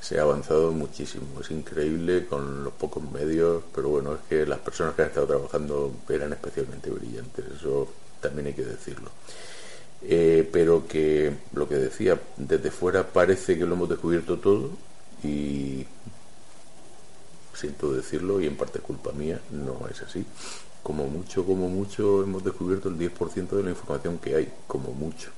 se 0.05 0.19
ha 0.19 0.21
avanzado 0.21 0.71
muchísimo. 0.71 1.41
Es 1.41 1.49
increíble 1.49 2.27
con 2.27 2.63
los 2.63 2.73
pocos 2.73 3.01
medios, 3.11 3.63
pero 3.73 3.89
bueno, 3.89 4.13
es 4.13 4.19
que 4.29 4.45
las 4.45 4.59
personas 4.59 4.93
que 4.93 5.01
han 5.01 5.07
estado 5.07 5.25
trabajando 5.25 5.95
eran 6.07 6.31
especialmente 6.31 6.91
brillantes, 6.91 7.43
eso 7.57 7.87
también 8.21 8.47
hay 8.47 8.53
que 8.53 8.65
decirlo. 8.65 9.09
Eh, 10.03 10.47
pero 10.51 10.87
que 10.87 11.33
lo 11.53 11.67
que 11.67 11.75
decía, 11.75 12.21
desde 12.37 12.69
fuera 12.69 13.07
parece 13.07 13.57
que 13.57 13.65
lo 13.65 13.73
hemos 13.73 13.89
descubierto 13.89 14.37
todo 14.37 14.69
y 15.23 15.87
siento 17.55 17.91
decirlo 17.91 18.39
y 18.39 18.45
en 18.45 18.57
parte 18.57 18.79
culpa 18.79 19.11
mía, 19.11 19.41
no 19.49 19.87
es 19.89 20.03
así. 20.03 20.23
Como 20.83 21.07
mucho, 21.07 21.43
como 21.43 21.67
mucho 21.67 22.21
hemos 22.21 22.43
descubierto 22.43 22.89
el 22.89 22.99
10% 22.99 23.49
de 23.49 23.63
la 23.63 23.71
información 23.71 24.19
que 24.19 24.35
hay, 24.35 24.53
como 24.67 24.91
mucho. 24.91 25.31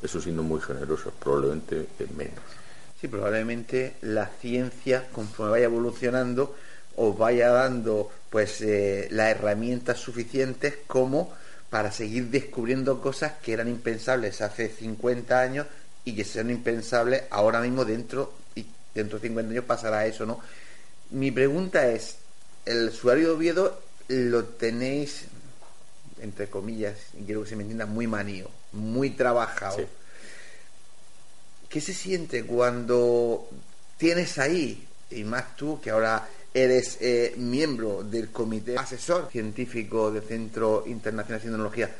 Eso 0.00 0.18
siendo 0.18 0.42
muy 0.42 0.62
generoso, 0.62 1.12
probablemente 1.20 1.88
menos. 2.16 2.57
Sí, 3.00 3.08
probablemente 3.08 3.94
la 4.02 4.26
ciencia, 4.26 5.08
conforme 5.12 5.52
vaya 5.52 5.64
evolucionando, 5.66 6.56
os 6.96 7.16
vaya 7.16 7.48
dando 7.50 8.10
pues 8.28 8.60
eh, 8.60 9.08
las 9.10 9.30
herramientas 9.30 9.98
suficientes 9.98 10.78
como 10.86 11.32
para 11.70 11.92
seguir 11.92 12.28
descubriendo 12.28 13.00
cosas 13.00 13.34
que 13.42 13.52
eran 13.52 13.68
impensables 13.68 14.40
hace 14.40 14.68
50 14.68 15.40
años 15.40 15.66
y 16.04 16.14
que 16.14 16.24
sean 16.24 16.50
impensables 16.50 17.24
ahora 17.30 17.60
mismo 17.60 17.84
dentro 17.84 18.34
dentro 18.94 19.18
de 19.18 19.28
50 19.28 19.52
años 19.52 19.64
pasará 19.64 20.06
eso, 20.06 20.26
¿no? 20.26 20.40
Mi 21.10 21.30
pregunta 21.30 21.88
es, 21.88 22.16
el 22.64 22.88
usuario 22.88 23.28
de 23.28 23.34
Oviedo 23.34 23.80
lo 24.08 24.44
tenéis 24.44 25.26
entre 26.22 26.48
comillas, 26.48 26.96
y 27.18 27.24
quiero 27.24 27.42
que 27.42 27.50
se 27.50 27.56
me 27.56 27.62
entienda, 27.62 27.86
muy 27.86 28.06
manío, 28.06 28.50
muy 28.72 29.10
trabajado. 29.10 29.78
¿Qué 31.68 31.80
se 31.80 31.92
siente 31.92 32.44
cuando 32.44 33.48
tienes 33.98 34.38
ahí, 34.38 34.86
y 35.10 35.24
más 35.24 35.54
tú 35.54 35.78
que 35.80 35.90
ahora 35.90 36.26
eres 36.54 36.96
eh, 37.00 37.34
miembro 37.36 38.02
del 38.02 38.30
comité 38.30 38.78
asesor 38.78 39.28
científico 39.30 40.10
del 40.10 40.22
Centro 40.22 40.84
Internacional 40.86 41.40
de 41.40 41.48
Tecnología, 41.48 41.94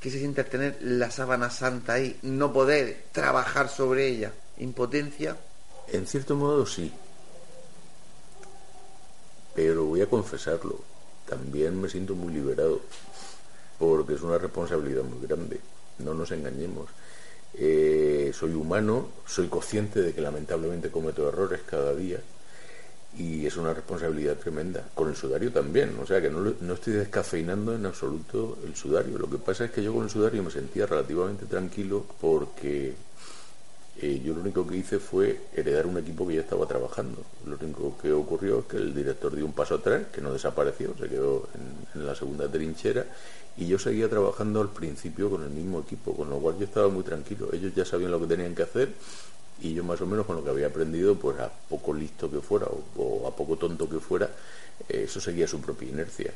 ¿qué 0.00 0.10
se 0.10 0.18
siente 0.18 0.44
tener 0.44 0.78
la 0.80 1.10
sábana 1.10 1.50
santa 1.50 1.94
ahí, 1.94 2.18
no 2.22 2.52
poder 2.52 3.06
trabajar 3.12 3.68
sobre 3.68 4.08
ella? 4.08 4.32
¿Impotencia? 4.58 5.36
En 5.92 6.06
cierto 6.06 6.34
modo 6.34 6.64
sí. 6.64 6.90
Pero 9.54 9.84
voy 9.84 10.00
a 10.00 10.06
confesarlo, 10.06 10.80
también 11.28 11.80
me 11.80 11.88
siento 11.88 12.14
muy 12.14 12.32
liberado, 12.32 12.80
porque 13.78 14.14
es 14.14 14.22
una 14.22 14.38
responsabilidad 14.38 15.02
muy 15.02 15.26
grande, 15.26 15.60
no 15.98 16.14
nos 16.14 16.30
engañemos. 16.32 16.88
Eh, 17.56 18.32
soy 18.34 18.54
humano, 18.54 19.08
soy 19.26 19.48
consciente 19.48 20.02
de 20.02 20.12
que 20.12 20.20
lamentablemente 20.20 20.90
cometo 20.90 21.28
errores 21.28 21.60
cada 21.66 21.94
día 21.94 22.18
y 23.16 23.46
es 23.46 23.56
una 23.56 23.72
responsabilidad 23.72 24.36
tremenda. 24.36 24.88
Con 24.94 25.08
el 25.08 25.16
sudario 25.16 25.52
también, 25.52 25.96
o 26.02 26.06
sea 26.06 26.20
que 26.20 26.30
no, 26.30 26.40
no, 26.60 26.74
estoy 26.74 26.94
descafeinando 26.94 27.74
en 27.74 27.86
absoluto 27.86 28.58
el 28.64 28.74
sudario. 28.74 29.18
Lo 29.18 29.30
que 29.30 29.38
pasa 29.38 29.66
es 29.66 29.70
que 29.70 29.82
yo 29.82 29.92
con 29.92 30.04
el 30.04 30.10
sudario 30.10 30.42
me 30.42 30.50
sentía 30.50 30.86
relativamente 30.86 31.46
tranquilo 31.46 32.04
porque 32.20 32.94
eh, 34.00 34.20
yo 34.24 34.34
lo 34.34 34.40
único 34.40 34.66
que 34.66 34.76
hice 34.76 34.98
fue 34.98 35.40
heredar 35.54 35.86
un 35.86 35.98
equipo 35.98 36.26
que 36.26 36.34
ya 36.34 36.40
estaba 36.40 36.66
trabajando. 36.66 37.22
Lo 37.46 37.56
único 37.56 37.96
que 38.00 38.12
ocurrió 38.12 38.60
es 38.60 38.64
que 38.66 38.76
el 38.76 38.94
director 38.94 39.34
dio 39.34 39.46
un 39.46 39.52
paso 39.52 39.76
atrás, 39.76 40.06
que 40.12 40.20
no 40.20 40.32
desapareció, 40.32 40.94
se 40.98 41.08
quedó 41.08 41.48
en 41.94 42.06
la 42.06 42.14
segunda 42.14 42.48
trinchera 42.48 43.06
y 43.56 43.66
yo 43.66 43.78
seguía 43.78 44.08
trabajando 44.08 44.60
al 44.60 44.70
principio 44.70 45.30
con 45.30 45.42
el 45.42 45.50
mismo 45.50 45.80
equipo, 45.80 46.14
con 46.14 46.28
lo 46.28 46.38
cual 46.38 46.58
yo 46.58 46.64
estaba 46.64 46.88
muy 46.88 47.04
tranquilo. 47.04 47.50
Ellos 47.52 47.72
ya 47.74 47.84
sabían 47.84 48.10
lo 48.10 48.20
que 48.20 48.26
tenían 48.26 48.54
que 48.54 48.62
hacer 48.62 48.88
y 49.60 49.74
yo 49.74 49.84
más 49.84 50.00
o 50.00 50.06
menos 50.06 50.26
con 50.26 50.36
lo 50.36 50.44
que 50.44 50.50
había 50.50 50.66
aprendido, 50.66 51.14
pues 51.14 51.38
a 51.38 51.50
poco 51.68 51.94
listo 51.94 52.30
que 52.30 52.40
fuera 52.40 52.66
o, 52.96 53.28
a 53.28 53.34
poco 53.34 53.56
tonto 53.56 53.88
que 53.88 54.00
fuera, 54.00 54.28
eh, 54.88 55.04
eso 55.04 55.20
seguía 55.20 55.46
su 55.46 55.60
propia 55.60 55.88
inercia. 55.88 56.32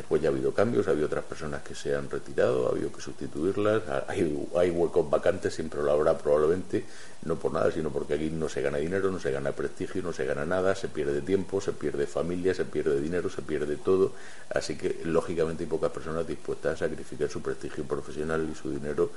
Después 0.00 0.22
ya 0.22 0.30
ha 0.30 0.32
habido 0.32 0.54
cambios, 0.54 0.88
ha 0.88 0.92
habido 0.92 1.08
otras 1.08 1.24
personas 1.24 1.60
que 1.62 1.74
se 1.74 1.94
han 1.94 2.08
retirado, 2.08 2.66
ha 2.66 2.70
habido 2.70 2.90
que 2.90 3.02
sustituirlas, 3.02 3.82
hay, 4.08 4.48
hay 4.56 4.70
huecos 4.70 5.10
vacantes, 5.10 5.54
siempre 5.54 5.82
lo 5.82 5.92
habrá 5.92 6.16
probablemente, 6.16 6.86
no 7.26 7.36
por 7.38 7.52
nada, 7.52 7.70
sino 7.70 7.90
porque 7.90 8.14
aquí 8.14 8.30
no 8.30 8.48
se 8.48 8.62
gana 8.62 8.78
dinero, 8.78 9.10
no 9.10 9.20
se 9.20 9.30
gana 9.30 9.52
prestigio, 9.52 10.02
no 10.02 10.14
se 10.14 10.24
gana 10.24 10.46
nada, 10.46 10.74
se 10.74 10.88
pierde 10.88 11.20
tiempo, 11.20 11.60
se 11.60 11.72
pierde 11.72 12.06
familia, 12.06 12.54
se 12.54 12.64
pierde 12.64 12.98
dinero, 12.98 13.28
se 13.28 13.42
pierde 13.42 13.76
todo, 13.76 14.12
así 14.48 14.74
que 14.78 15.02
lógicamente 15.04 15.64
hay 15.64 15.68
pocas 15.68 15.90
personas 15.90 16.26
dispuestas 16.26 16.76
a 16.76 16.86
sacrificar 16.88 17.28
su 17.28 17.42
prestigio 17.42 17.84
profesional 17.84 18.48
y 18.50 18.54
su 18.54 18.70
dinero 18.70 19.10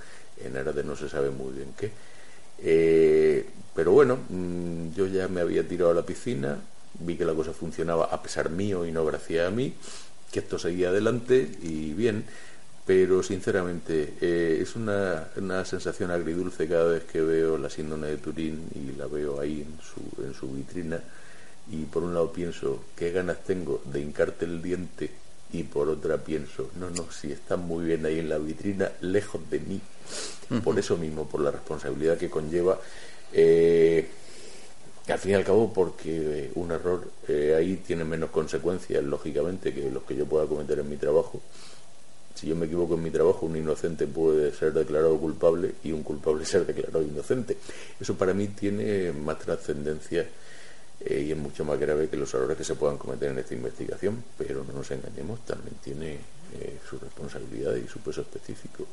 en 0.44 0.58
aras 0.58 0.76
de 0.76 0.84
no 0.84 0.98
se 0.98 1.08
sabe 1.08 1.30
muy 1.30 1.54
bien 1.54 1.74
qué. 1.78 1.92
Eh, 2.60 3.48
pero 3.74 3.94
bueno, 3.94 4.20
mm, 4.28 4.92
yo 4.92 5.08
ya 5.08 5.30
me 5.30 5.40
había 5.40 5.66
tirado 5.66 5.92
a 5.92 5.94
la 5.94 6.06
piscina, 6.06 6.58
vi 7.00 7.16
que 7.16 7.24
la 7.24 7.34
cosa 7.34 7.54
funcionaba 7.54 8.10
a 8.12 8.22
pesar 8.22 8.50
mío 8.50 8.86
y 8.86 8.92
no 8.92 9.06
gracias 9.06 9.48
a 9.48 9.50
mí, 9.50 9.74
que 10.34 10.40
esto 10.40 10.58
seguía 10.58 10.90
adelante 10.90 11.48
y 11.62 11.94
bien, 11.94 12.26
pero 12.88 13.22
sinceramente 13.22 14.16
eh, 14.20 14.58
es 14.62 14.76
una, 14.76 15.28
una, 15.38 15.64
sensación 15.64 16.10
agridulce 16.10 16.68
cada 16.68 16.86
vez 16.86 17.04
que 17.04 17.22
veo 17.22 17.58
la 17.58 17.70
síndrome 17.70 18.08
de 18.08 18.18
Turín 18.18 18.68
y 18.74 18.98
la 18.98 19.06
veo 19.06 19.40
ahí 19.40 19.62
en 19.62 19.78
su, 19.80 20.24
en 20.24 20.34
su 20.34 20.52
vitrina 20.52 21.00
y 21.72 21.84
por 21.86 22.04
un 22.04 22.16
lado 22.16 22.34
pienso 22.34 22.84
qué 22.98 23.12
ganas 23.12 23.44
tengo 23.44 23.82
de 23.86 24.02
hincarte 24.02 24.46
el 24.46 24.62
diente 24.62 25.12
y 25.54 25.64
por 25.64 25.88
otra 25.88 26.18
pienso, 26.18 26.72
no, 26.80 26.90
no, 26.90 27.12
si 27.12 27.32
está 27.32 27.56
muy 27.56 27.86
bien 27.86 28.04
ahí 28.08 28.18
en 28.18 28.28
la 28.28 28.40
vitrina, 28.40 28.92
lejos 29.02 29.40
de 29.52 29.60
mí. 29.60 29.80
Por 30.64 30.78
eso 30.80 30.98
mismo, 30.98 31.28
por 31.28 31.42
la 31.42 31.52
responsabilidad 31.52 32.18
que 32.18 32.30
conlleva. 32.30 32.80
Eh, 33.32 34.10
al 35.08 35.20
fin 35.20 35.32
y 35.32 35.34
al 35.36 35.44
cabo, 35.44 35.72
porque 35.74 36.52
un 36.56 36.72
error 36.72 37.10
eh, 37.28 37.56
ahí 37.58 37.78
tiene 37.78 38.06
menos 38.06 38.30
consecuencias, 38.30 39.04
lógicamente, 39.04 39.74
que 39.74 39.92
los 39.92 40.04
que 40.04 40.16
yo 40.16 40.26
pueda 40.26 40.46
cometer 40.48 40.80
en 40.80 40.90
mi 40.90 40.98
trabajo. 40.98 41.42
Si 42.36 42.48
yo 42.48 42.56
me 42.56 42.66
equivoco 42.66 42.96
en 42.96 43.04
mi 43.04 43.12
trabajo, 43.12 43.46
un 43.46 43.58
inocente 43.58 44.08
puede 44.08 44.54
ser 44.54 44.74
declarado 44.74 45.18
culpable 45.18 45.76
y 45.84 45.92
un 45.92 46.04
culpable 46.04 46.46
ser 46.48 46.66
declarado 46.66 47.04
inocente. 47.04 47.58
Eso 48.00 48.16
para 48.16 48.34
mí 48.34 48.48
tiene 48.48 49.12
más 49.12 49.40
trascendencia 49.40 50.26
eh, 51.02 51.26
y 51.28 51.32
es 51.32 51.38
mucho 51.38 51.66
más 51.66 51.80
grave 51.80 52.08
que 52.08 52.16
los 52.16 52.34
errores 52.34 52.58
que 52.58 52.64
se 52.64 52.76
puedan 52.76 52.98
cometer 52.98 53.32
en 53.32 53.40
esta 53.40 53.54
investigación, 53.54 54.24
pero 54.38 54.64
no 54.64 54.72
nos 54.72 54.90
engañemos, 54.92 55.46
también 55.46 55.76
tiene 55.84 56.18
eh, 56.54 56.80
su 56.90 56.98
responsabilidad 57.00 57.76
y 57.76 57.88
su 57.88 58.00
peso 58.00 58.22
específico 58.22 58.88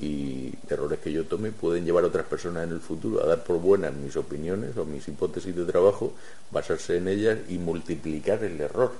y 0.00 0.52
errores 0.68 0.98
que 1.00 1.12
yo 1.12 1.24
tome 1.26 1.52
pueden 1.52 1.84
llevar 1.84 2.04
a 2.04 2.06
otras 2.06 2.26
personas 2.26 2.64
en 2.64 2.72
el 2.72 2.80
futuro 2.80 3.22
a 3.22 3.26
dar 3.26 3.44
por 3.44 3.58
buenas 3.58 3.92
mis 3.92 4.16
opiniones 4.16 4.76
o 4.76 4.84
mis 4.84 5.06
hipótesis 5.08 5.54
de 5.54 5.64
trabajo, 5.66 6.14
basarse 6.50 6.96
en 6.96 7.08
ellas 7.08 7.38
y 7.48 7.58
multiplicar 7.58 8.42
el 8.42 8.60
error. 8.60 8.92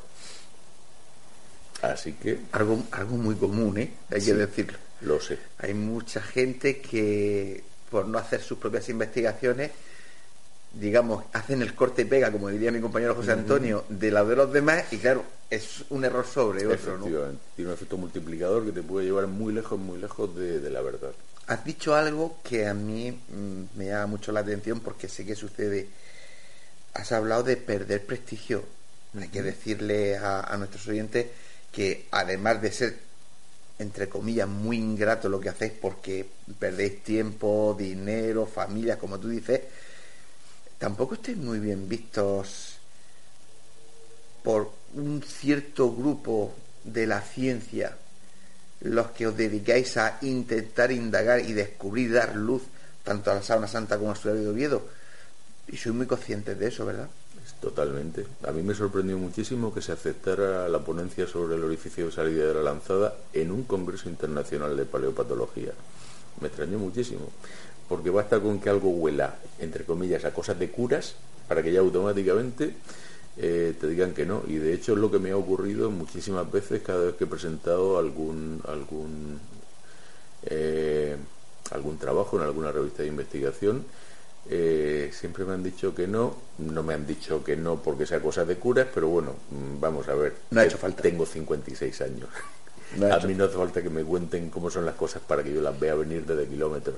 Así 1.81 2.13
que... 2.13 2.41
Algo, 2.53 2.83
algo 2.91 3.17
muy 3.17 3.35
común, 3.37 3.79
¿eh? 3.79 3.91
Hay 4.11 4.21
que 4.21 4.35
decirlo. 4.35 4.79
Lo 5.01 5.19
sé. 5.19 5.39
Hay 5.59 5.73
mucha 5.73 6.21
gente 6.21 6.83
que, 6.83 7.65
por 7.91 8.07
no 8.07 8.19
hacer 8.19 8.43
sus 8.43 8.59
propias 8.59 8.91
investigaciones, 8.91 9.71
digamos, 10.73 11.25
hacen 11.33 11.63
el 11.63 11.75
corte 11.75 12.03
y 12.03 12.05
pega, 12.05 12.31
como 12.31 12.49
diría 12.49 12.71
mi 12.71 12.81
compañero 12.81 13.15
José 13.15 13.33
Antonio, 13.33 13.85
de 13.89 14.11
la 14.11 14.25
de 14.25 14.37
los 14.37 14.53
demás, 14.53 14.93
y 14.93 14.99
claro, 14.99 15.25
es 15.51 15.85
un 15.91 16.05
error 16.05 16.27
sobre 16.27 16.67
otro, 16.67 16.97
¿no? 16.97 17.05
Tiene 17.57 17.71
un 17.71 17.75
efecto 17.75 17.97
multiplicador 17.97 18.65
que 18.65 18.73
te 18.73 18.83
puede 18.83 19.07
llevar 19.07 19.27
muy 19.27 19.53
lejos, 19.53 19.79
muy 19.79 19.99
lejos 19.99 20.35
de, 20.37 20.61
de 20.61 20.71
la 20.71 20.81
verdad. 20.81 21.11
Has 21.49 21.65
dicho 21.65 21.97
algo 21.97 22.39
que 22.45 22.69
a 22.69 22.75
mí 22.75 23.11
mm, 23.11 23.77
me 23.77 23.87
llama 23.87 24.07
mucho 24.07 24.31
la 24.31 24.41
atención 24.41 24.79
porque 24.79 25.09
sé 25.09 25.27
que 25.27 25.35
sucede. 25.35 25.89
Has 26.95 27.11
hablado 27.11 27.43
de 27.43 27.57
perder 27.57 28.07
prestigio. 28.07 28.63
Hay 29.21 29.29
que 29.29 29.43
decirle 29.43 30.17
a, 30.17 30.41
a 30.41 30.57
nuestros 30.57 30.87
oyentes 30.87 31.27
que 31.73 32.07
además 32.13 32.63
de 32.63 32.71
ser, 32.71 32.99
entre 33.81 34.09
comillas, 34.09 34.49
muy 34.49 34.77
ingrato 34.77 35.29
lo 35.29 35.41
que 35.41 35.49
hacéis 35.49 35.73
porque 35.73 36.29
perdéis 36.61 37.03
tiempo, 37.03 37.75
dinero, 37.77 38.47
familia, 38.47 38.99
como 38.99 39.19
tú 39.19 39.29
dices, 39.29 39.63
tampoco 40.81 41.15
estáis 41.15 41.37
muy 41.37 41.61
bien 41.61 41.89
vistos 41.89 42.79
por 44.43 44.73
un 44.95 45.23
cierto 45.23 45.95
grupo 45.95 46.55
de 46.83 47.07
la 47.07 47.21
ciencia, 47.21 47.97
los 48.81 49.11
que 49.11 49.27
os 49.27 49.37
dedicáis 49.37 49.99
a 49.99 50.19
intentar 50.23 50.91
indagar 50.91 51.41
y 51.41 51.53
descubrir, 51.53 52.15
dar 52.15 52.35
luz 52.35 52.63
tanto 53.05 53.31
a 53.31 53.35
la 53.35 53.43
Sábana 53.43 53.69
Santa 53.69 53.99
como 53.99 54.11
a 54.11 54.15
Estudio 54.15 54.37
de 54.37 54.49
Oviedo. 54.49 54.83
Y 55.69 55.77
soy 55.77 55.93
muy 55.93 56.07
consciente 56.07 56.55
de 56.55 56.69
eso, 56.69 56.87
¿verdad? 56.87 57.09
Totalmente. 57.61 58.27
A 58.49 58.51
mí 58.53 58.63
me 58.63 58.75
sorprendió 58.75 59.19
muchísimo 59.19 59.75
que 59.75 59.83
se 59.83 59.93
aceptara 59.93 60.67
la 60.67 60.79
ponencia 60.79 61.27
sobre 61.27 61.57
el 61.57 61.65
orificio 61.65 62.07
de 62.07 62.13
salida 62.13 62.47
de 62.47 62.55
la 62.55 62.63
lanzada 62.63 63.15
en 63.35 63.53
un 63.53 63.65
Congreso 63.65 64.09
Internacional 64.09 64.75
de 64.75 64.87
Paleopatología. 64.87 65.73
Me 66.41 66.49
extrañó 66.49 66.79
muchísimo, 66.79 67.31
porque 67.91 68.11
basta 68.11 68.39
con 68.39 68.61
que 68.61 68.71
algo 68.71 68.89
huela, 68.91 69.35
entre 69.59 69.85
comillas, 69.85 70.25
a 70.25 70.33
cosas 70.33 70.57
de 70.61 70.71
curas, 70.71 71.17
para 71.49 71.61
que 71.61 71.73
ya 71.73 71.81
automáticamente 71.81 72.77
eh, 73.37 73.75
te 73.81 73.89
digan 73.89 74.15
que 74.15 74.25
no. 74.25 74.45
Y 74.47 74.59
de 74.59 74.73
hecho 74.73 74.93
es 74.93 74.99
lo 74.99 75.11
que 75.11 75.19
me 75.19 75.33
ha 75.33 75.37
ocurrido 75.37 75.91
muchísimas 75.91 76.51
veces 76.53 76.83
cada 76.83 77.07
vez 77.07 77.17
que 77.17 77.25
he 77.25 77.27
presentado 77.27 77.99
algún, 77.99 78.63
algún, 78.69 79.41
eh, 80.45 81.17
algún 81.73 81.99
trabajo 81.99 82.37
en 82.37 82.45
alguna 82.45 82.71
revista 82.71 83.03
de 83.03 83.09
investigación 83.09 83.85
eh, 84.49 85.11
siempre 85.13 85.45
me 85.45 85.55
han 85.55 85.63
dicho 85.63 85.93
que 85.93 86.07
no, 86.07 86.35
no 86.59 86.83
me 86.85 86.95
han 86.95 87.07
dicho 87.07 87.45
que 87.45 87.57
no 87.57 87.83
porque 87.83 88.07
sea 88.07 88.21
cosa 88.21 88.45
de 88.45 88.57
curas, 88.57 88.87
pero 88.95 89.09
bueno, 89.09 89.35
mm, 89.51 89.81
vamos 89.81 90.09
a 90.09 90.15
ver. 90.15 90.35
No 90.51 90.61
ha 90.61 90.65
hecho 90.65 90.79
falta. 90.79 91.03
Tengo 91.03 91.27
56 91.27 92.01
años. 92.03 92.29
A 92.99 93.25
mí 93.25 93.35
no 93.35 93.45
hace 93.45 93.57
falta 93.57 93.83
que 93.83 93.91
me 93.91 94.03
cuenten 94.03 94.51
cómo 94.51 94.69
son 94.69 94.85
las 94.85 94.97
cosas 94.97 95.23
para 95.23 95.45
que 95.45 95.55
yo 95.55 95.61
las 95.61 95.79
vea 95.79 95.95
venir 95.95 96.27
desde 96.27 96.49
kilómetros. 96.49 96.97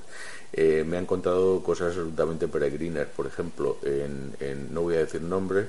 Eh, 0.51 0.83
me 0.87 0.97
han 0.97 1.05
contado 1.05 1.61
cosas 1.61 1.89
absolutamente 1.89 2.47
peregrinas, 2.47 3.07
por 3.15 3.27
ejemplo, 3.27 3.77
en, 3.83 4.73
no 4.73 4.81
voy 4.81 4.95
a 4.95 4.99
decir 4.99 5.21
nombres, 5.21 5.67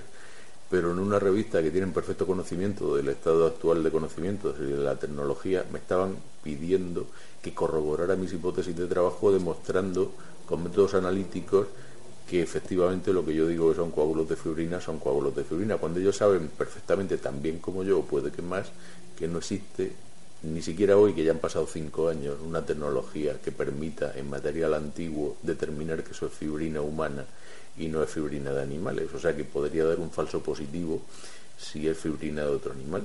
pero 0.71 0.93
en 0.93 0.99
una 0.99 1.19
revista 1.19 1.63
que 1.63 1.71
tienen 1.71 1.93
perfecto 1.93 2.27
conocimiento 2.27 2.97
del 2.97 3.09
estado 3.11 3.47
actual 3.47 3.83
de 3.83 3.91
conocimiento 3.91 4.53
de 4.55 4.77
la 4.79 4.97
tecnología, 4.97 5.65
me 5.71 5.79
estaban 5.79 6.17
pidiendo 6.43 7.07
que 7.43 7.53
corroborara 7.53 8.17
mis 8.17 8.33
hipótesis 8.33 8.75
de 8.75 8.87
trabajo 8.87 9.31
demostrando 9.31 10.13
con 10.47 10.63
métodos 10.63 10.95
analíticos 10.95 11.67
que 12.29 12.41
efectivamente 12.41 13.13
lo 13.13 13.25
que 13.25 13.35
yo 13.35 13.47
digo 13.47 13.69
que 13.69 13.77
son 13.77 13.91
coágulos 13.91 14.27
de 14.27 14.37
fibrina 14.37 14.81
son 14.81 14.99
coágulos 14.99 15.37
de 15.37 15.45
fibrina, 15.45 15.77
cuando 15.77 16.01
ellos 16.01 16.17
saben 16.17 16.49
perfectamente, 16.49 17.19
tan 17.19 17.43
bien 17.43 17.59
como 17.59 17.83
yo, 17.83 18.01
puede 18.01 18.33
que 18.33 18.41
más, 18.41 18.73
que 19.19 19.29
no 19.29 19.39
existe 19.39 19.93
ni 20.45 20.63
siquiera 20.63 20.97
hoy, 20.97 21.15
que 21.15 21.25
ya 21.25 21.33
han 21.33 21.39
pasado 21.39 21.67
cinco 21.67 22.09
años, 22.09 22.37
una 22.45 22.65
tecnología 22.65 23.41
que 23.43 23.53
permita 23.53 24.13
en 24.17 24.31
material 24.31 24.75
antiguo 24.75 25.37
determinar 25.43 26.03
que 26.05 26.13
eso 26.13 26.27
es 26.27 26.33
fibrina 26.33 26.81
humana 26.81 27.25
y 27.77 27.89
no 27.89 28.03
es 28.03 28.11
fibrina 28.11 28.53
de 28.53 28.63
animales. 28.63 29.09
O 29.15 29.19
sea 29.19 29.35
que 29.37 29.45
podría 29.45 29.85
dar 29.85 29.99
un 30.01 30.11
falso 30.11 30.43
positivo 30.43 31.03
si 31.59 31.89
es 31.89 31.99
fibrina 31.99 32.43
de 32.43 32.49
otro 32.49 32.73
animal. 32.73 33.03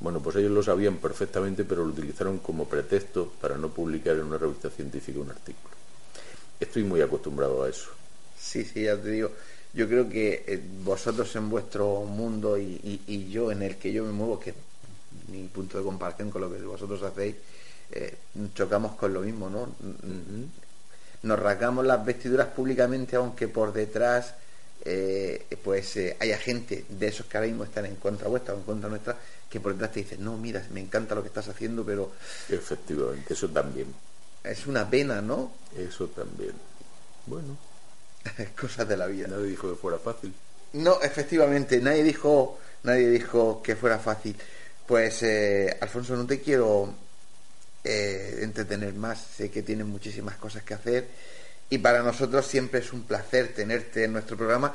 Bueno, 0.00 0.20
pues 0.20 0.36
ellos 0.36 0.50
lo 0.50 0.62
sabían 0.62 0.96
perfectamente, 0.96 1.64
pero 1.64 1.84
lo 1.84 1.90
utilizaron 1.90 2.38
como 2.38 2.68
pretexto 2.68 3.32
para 3.40 3.56
no 3.56 3.68
publicar 3.70 4.16
en 4.16 4.24
una 4.24 4.38
revista 4.38 4.68
científica 4.70 5.20
un 5.20 5.30
artículo. 5.30 5.74
Estoy 6.60 6.84
muy 6.84 7.00
acostumbrado 7.00 7.62
a 7.62 7.68
eso. 7.68 7.90
Sí, 8.38 8.64
sí, 8.64 8.82
ya 8.84 9.00
te 9.00 9.10
digo. 9.10 9.30
Yo 9.72 9.88
creo 9.88 10.08
que 10.08 10.44
eh, 10.46 10.60
vosotros 10.84 11.34
en 11.36 11.50
vuestro 11.50 12.02
mundo 12.04 12.56
y, 12.58 12.62
y- 12.84 13.00
y 13.06 13.30
yo 13.30 13.50
en 13.50 13.62
el 13.62 13.76
que 13.76 13.92
yo 13.92 14.04
me 14.04 14.12
muevo, 14.12 14.38
que 14.38 14.54
mi 15.28 15.44
punto 15.48 15.78
de 15.78 15.84
comparación 15.84 16.30
con 16.30 16.40
lo 16.42 16.52
que 16.52 16.60
vosotros 16.62 17.02
hacéis, 17.02 17.36
eh, 17.92 18.16
chocamos 18.54 18.96
con 18.96 19.12
lo 19.12 19.20
mismo, 19.20 19.48
¿no? 19.50 19.68
Nos 21.22 21.38
rasgamos 21.38 21.84
las 21.86 22.04
vestiduras 22.04 22.48
públicamente, 22.48 23.16
aunque 23.16 23.48
por 23.48 23.72
detrás 23.72 24.34
eh, 24.84 25.46
pues 25.62 25.96
eh, 25.96 26.16
haya 26.20 26.36
gente 26.36 26.84
de 26.88 27.06
esos 27.06 27.26
que 27.26 27.36
ahora 27.38 27.48
mismo 27.48 27.64
están 27.64 27.86
en 27.86 27.96
contra 27.96 28.28
vuestra 28.28 28.54
o 28.54 28.58
en 28.58 28.64
contra 28.64 28.90
nuestra, 28.90 29.16
que 29.48 29.60
por 29.60 29.72
detrás 29.72 29.92
te 29.92 30.00
dicen, 30.00 30.22
no, 30.22 30.36
mira, 30.36 30.62
me 30.72 30.80
encanta 30.80 31.14
lo 31.14 31.22
que 31.22 31.28
estás 31.28 31.48
haciendo, 31.48 31.84
pero 31.84 32.12
Efectivamente, 32.48 33.32
eso 33.32 33.48
también. 33.48 33.86
es 34.42 34.66
una 34.66 34.88
pena, 34.90 35.22
¿no? 35.22 35.52
Eso 35.76 36.08
también. 36.08 36.52
Bueno, 37.26 37.56
Cosas 38.60 38.86
de 38.88 38.96
la 38.96 39.06
vida. 39.06 39.28
nadie 39.28 39.46
dijo 39.46 39.70
que 39.70 39.76
fuera 39.76 39.98
fácil. 39.98 40.34
No, 40.74 41.00
efectivamente, 41.00 41.80
nadie 41.80 42.02
dijo, 42.02 42.58
nadie 42.82 43.08
dijo 43.08 43.62
que 43.62 43.76
fuera 43.76 43.98
fácil. 43.98 44.36
Pues, 44.86 45.22
eh, 45.22 45.76
Alfonso, 45.80 46.14
no 46.16 46.26
te 46.26 46.40
quiero 46.40 46.94
eh, 47.82 48.38
entretener 48.42 48.94
más. 48.94 49.18
Sé 49.36 49.50
que 49.50 49.62
tienes 49.62 49.86
muchísimas 49.86 50.36
cosas 50.36 50.62
que 50.62 50.74
hacer 50.74 51.08
y 51.70 51.78
para 51.78 52.02
nosotros 52.02 52.46
siempre 52.46 52.80
es 52.80 52.92
un 52.92 53.04
placer 53.04 53.54
tenerte 53.54 54.04
en 54.04 54.12
nuestro 54.12 54.36
programa. 54.36 54.74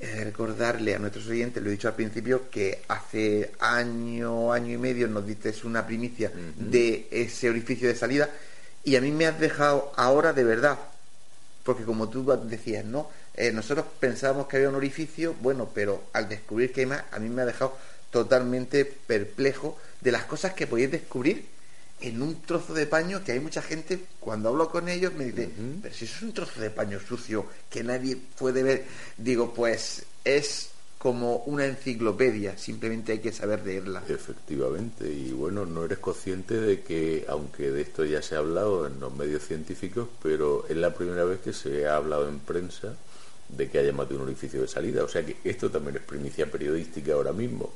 Eh, 0.00 0.24
recordarle 0.24 0.94
a 0.94 0.98
nuestros 0.98 1.26
oyentes, 1.28 1.62
lo 1.62 1.68
he 1.68 1.72
dicho 1.72 1.88
al 1.88 1.94
principio, 1.94 2.50
que 2.50 2.82
hace 2.88 3.52
año, 3.60 4.52
año 4.52 4.74
y 4.74 4.78
medio 4.78 5.06
nos 5.08 5.26
diste 5.26 5.54
una 5.64 5.86
primicia 5.86 6.30
de 6.56 7.06
ese 7.10 7.48
orificio 7.48 7.88
de 7.88 7.94
salida 7.94 8.28
y 8.82 8.96
a 8.96 9.00
mí 9.00 9.12
me 9.12 9.26
has 9.26 9.38
dejado 9.38 9.92
ahora 9.96 10.32
de 10.32 10.44
verdad 10.44 10.78
porque 11.64 11.84
como 11.84 12.08
tú 12.08 12.24
decías, 12.44 12.84
¿no? 12.84 13.10
Eh, 13.34 13.50
nosotros 13.50 13.86
pensábamos 13.98 14.46
que 14.46 14.58
había 14.58 14.68
un 14.68 14.74
orificio, 14.76 15.34
bueno, 15.40 15.70
pero 15.74 16.04
al 16.12 16.28
descubrir 16.28 16.72
que 16.72 16.82
hay 16.82 16.86
más, 16.86 17.02
a 17.10 17.18
mí 17.18 17.28
me 17.28 17.42
ha 17.42 17.46
dejado 17.46 17.76
totalmente 18.14 18.84
perplejo 18.84 19.76
de 20.00 20.12
las 20.12 20.22
cosas 20.22 20.54
que 20.54 20.68
podéis 20.68 20.92
descubrir 20.92 21.46
en 22.00 22.22
un 22.22 22.42
trozo 22.42 22.72
de 22.72 22.86
paño 22.86 23.24
que 23.24 23.32
hay 23.32 23.40
mucha 23.40 23.60
gente, 23.60 23.98
cuando 24.20 24.50
hablo 24.50 24.70
con 24.70 24.88
ellos, 24.88 25.12
me 25.14 25.24
dice, 25.24 25.50
pero 25.82 25.92
si 25.92 26.04
eso 26.04 26.14
es 26.18 26.22
un 26.22 26.32
trozo 26.32 26.60
de 26.60 26.70
paño 26.70 27.00
sucio 27.00 27.44
que 27.68 27.82
nadie 27.82 28.16
puede 28.38 28.62
ver, 28.62 28.84
digo, 29.16 29.52
pues 29.52 30.04
es 30.24 30.70
como 30.96 31.38
una 31.38 31.66
enciclopedia, 31.66 32.56
simplemente 32.56 33.10
hay 33.10 33.18
que 33.18 33.32
saber 33.32 33.66
leerla. 33.66 34.04
Efectivamente, 34.08 35.10
y 35.10 35.32
bueno, 35.32 35.66
no 35.66 35.84
eres 35.84 35.98
consciente 35.98 36.60
de 36.60 36.82
que, 36.82 37.24
aunque 37.28 37.72
de 37.72 37.82
esto 37.82 38.04
ya 38.04 38.22
se 38.22 38.36
ha 38.36 38.38
hablado 38.38 38.86
en 38.86 39.00
los 39.00 39.12
medios 39.12 39.42
científicos, 39.44 40.08
pero 40.22 40.66
es 40.68 40.76
la 40.76 40.94
primera 40.94 41.24
vez 41.24 41.40
que 41.40 41.52
se 41.52 41.88
ha 41.88 41.96
hablado 41.96 42.28
en 42.28 42.38
prensa 42.38 42.94
de 43.48 43.68
que 43.68 43.78
haya 43.80 43.92
más 43.92 44.08
de 44.08 44.14
un 44.14 44.22
orificio 44.22 44.60
de 44.60 44.68
salida. 44.68 45.02
O 45.02 45.08
sea 45.08 45.26
que 45.26 45.36
esto 45.42 45.68
también 45.68 45.96
es 45.96 46.02
primicia 46.02 46.48
periodística 46.48 47.12
ahora 47.12 47.32
mismo. 47.32 47.72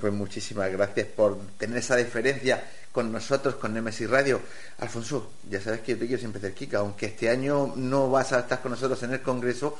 Pues 0.00 0.12
muchísimas 0.12 0.70
gracias 0.72 1.06
por 1.08 1.38
tener 1.58 1.78
esa 1.78 1.96
diferencia 1.96 2.64
con 2.90 3.12
nosotros, 3.12 3.56
con 3.56 3.74
Nemesis 3.74 4.08
Radio. 4.08 4.40
Alfonso, 4.78 5.32
ya 5.48 5.60
sabes 5.60 5.80
que 5.80 5.92
yo 5.92 5.98
te 5.98 6.06
quiero 6.06 6.18
siempre 6.20 6.40
cerquita, 6.40 6.78
aunque 6.78 7.06
este 7.06 7.28
año 7.28 7.74
no 7.76 8.10
vas 8.10 8.32
a 8.32 8.40
estar 8.40 8.60
con 8.62 8.72
nosotros 8.72 9.02
en 9.02 9.12
el 9.12 9.20
Congreso. 9.20 9.76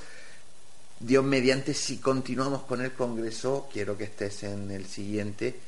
Dios 1.00 1.24
mediante, 1.24 1.72
si 1.72 1.96
continuamos 1.98 2.62
con 2.64 2.82
el 2.82 2.92
Congreso, 2.92 3.68
quiero 3.72 3.96
que 3.96 4.04
estés 4.04 4.42
en 4.42 4.70
el 4.70 4.86
siguiente 4.86 5.58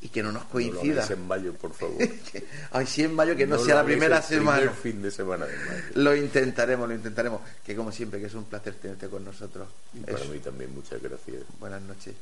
y 0.00 0.08
que 0.10 0.22
no 0.22 0.30
nos 0.30 0.42
No 0.42 0.46
lo 0.48 0.52
coincida. 0.52 1.06
en 1.10 1.26
mayo, 1.26 1.54
por 1.54 1.72
favor. 1.72 1.96
Ay, 2.70 2.86
sí, 2.86 3.02
en 3.02 3.14
mayo, 3.14 3.34
que 3.34 3.46
no, 3.46 3.58
sea 3.58 3.76
la 3.76 3.84
primera 3.84 4.18
el 4.18 4.22
primer 4.24 4.44
semana. 4.44 4.70
fin 4.70 5.02
de 5.02 5.10
semana 5.10 5.46
de 5.46 5.56
mayo. 5.56 5.82
Lo 5.94 6.14
intentaremos, 6.14 6.86
lo 6.88 6.94
intentaremos. 6.94 7.40
Que 7.64 7.74
como 7.74 7.90
siempre, 7.90 8.20
que 8.20 8.26
es 8.26 8.34
un 8.34 8.44
placer 8.44 8.74
tenerte 8.74 9.08
con 9.08 9.24
nosotros. 9.24 9.66
Y 9.94 10.00
para 10.00 10.18
Eso. 10.18 10.28
mí 10.30 10.38
también 10.38 10.72
muchas 10.74 11.02
gracias. 11.02 11.42
Buenas 11.58 11.80
noches. 11.82 12.14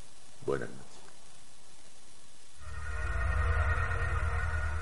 Buenas 0.46 0.68
noches. 0.70 0.95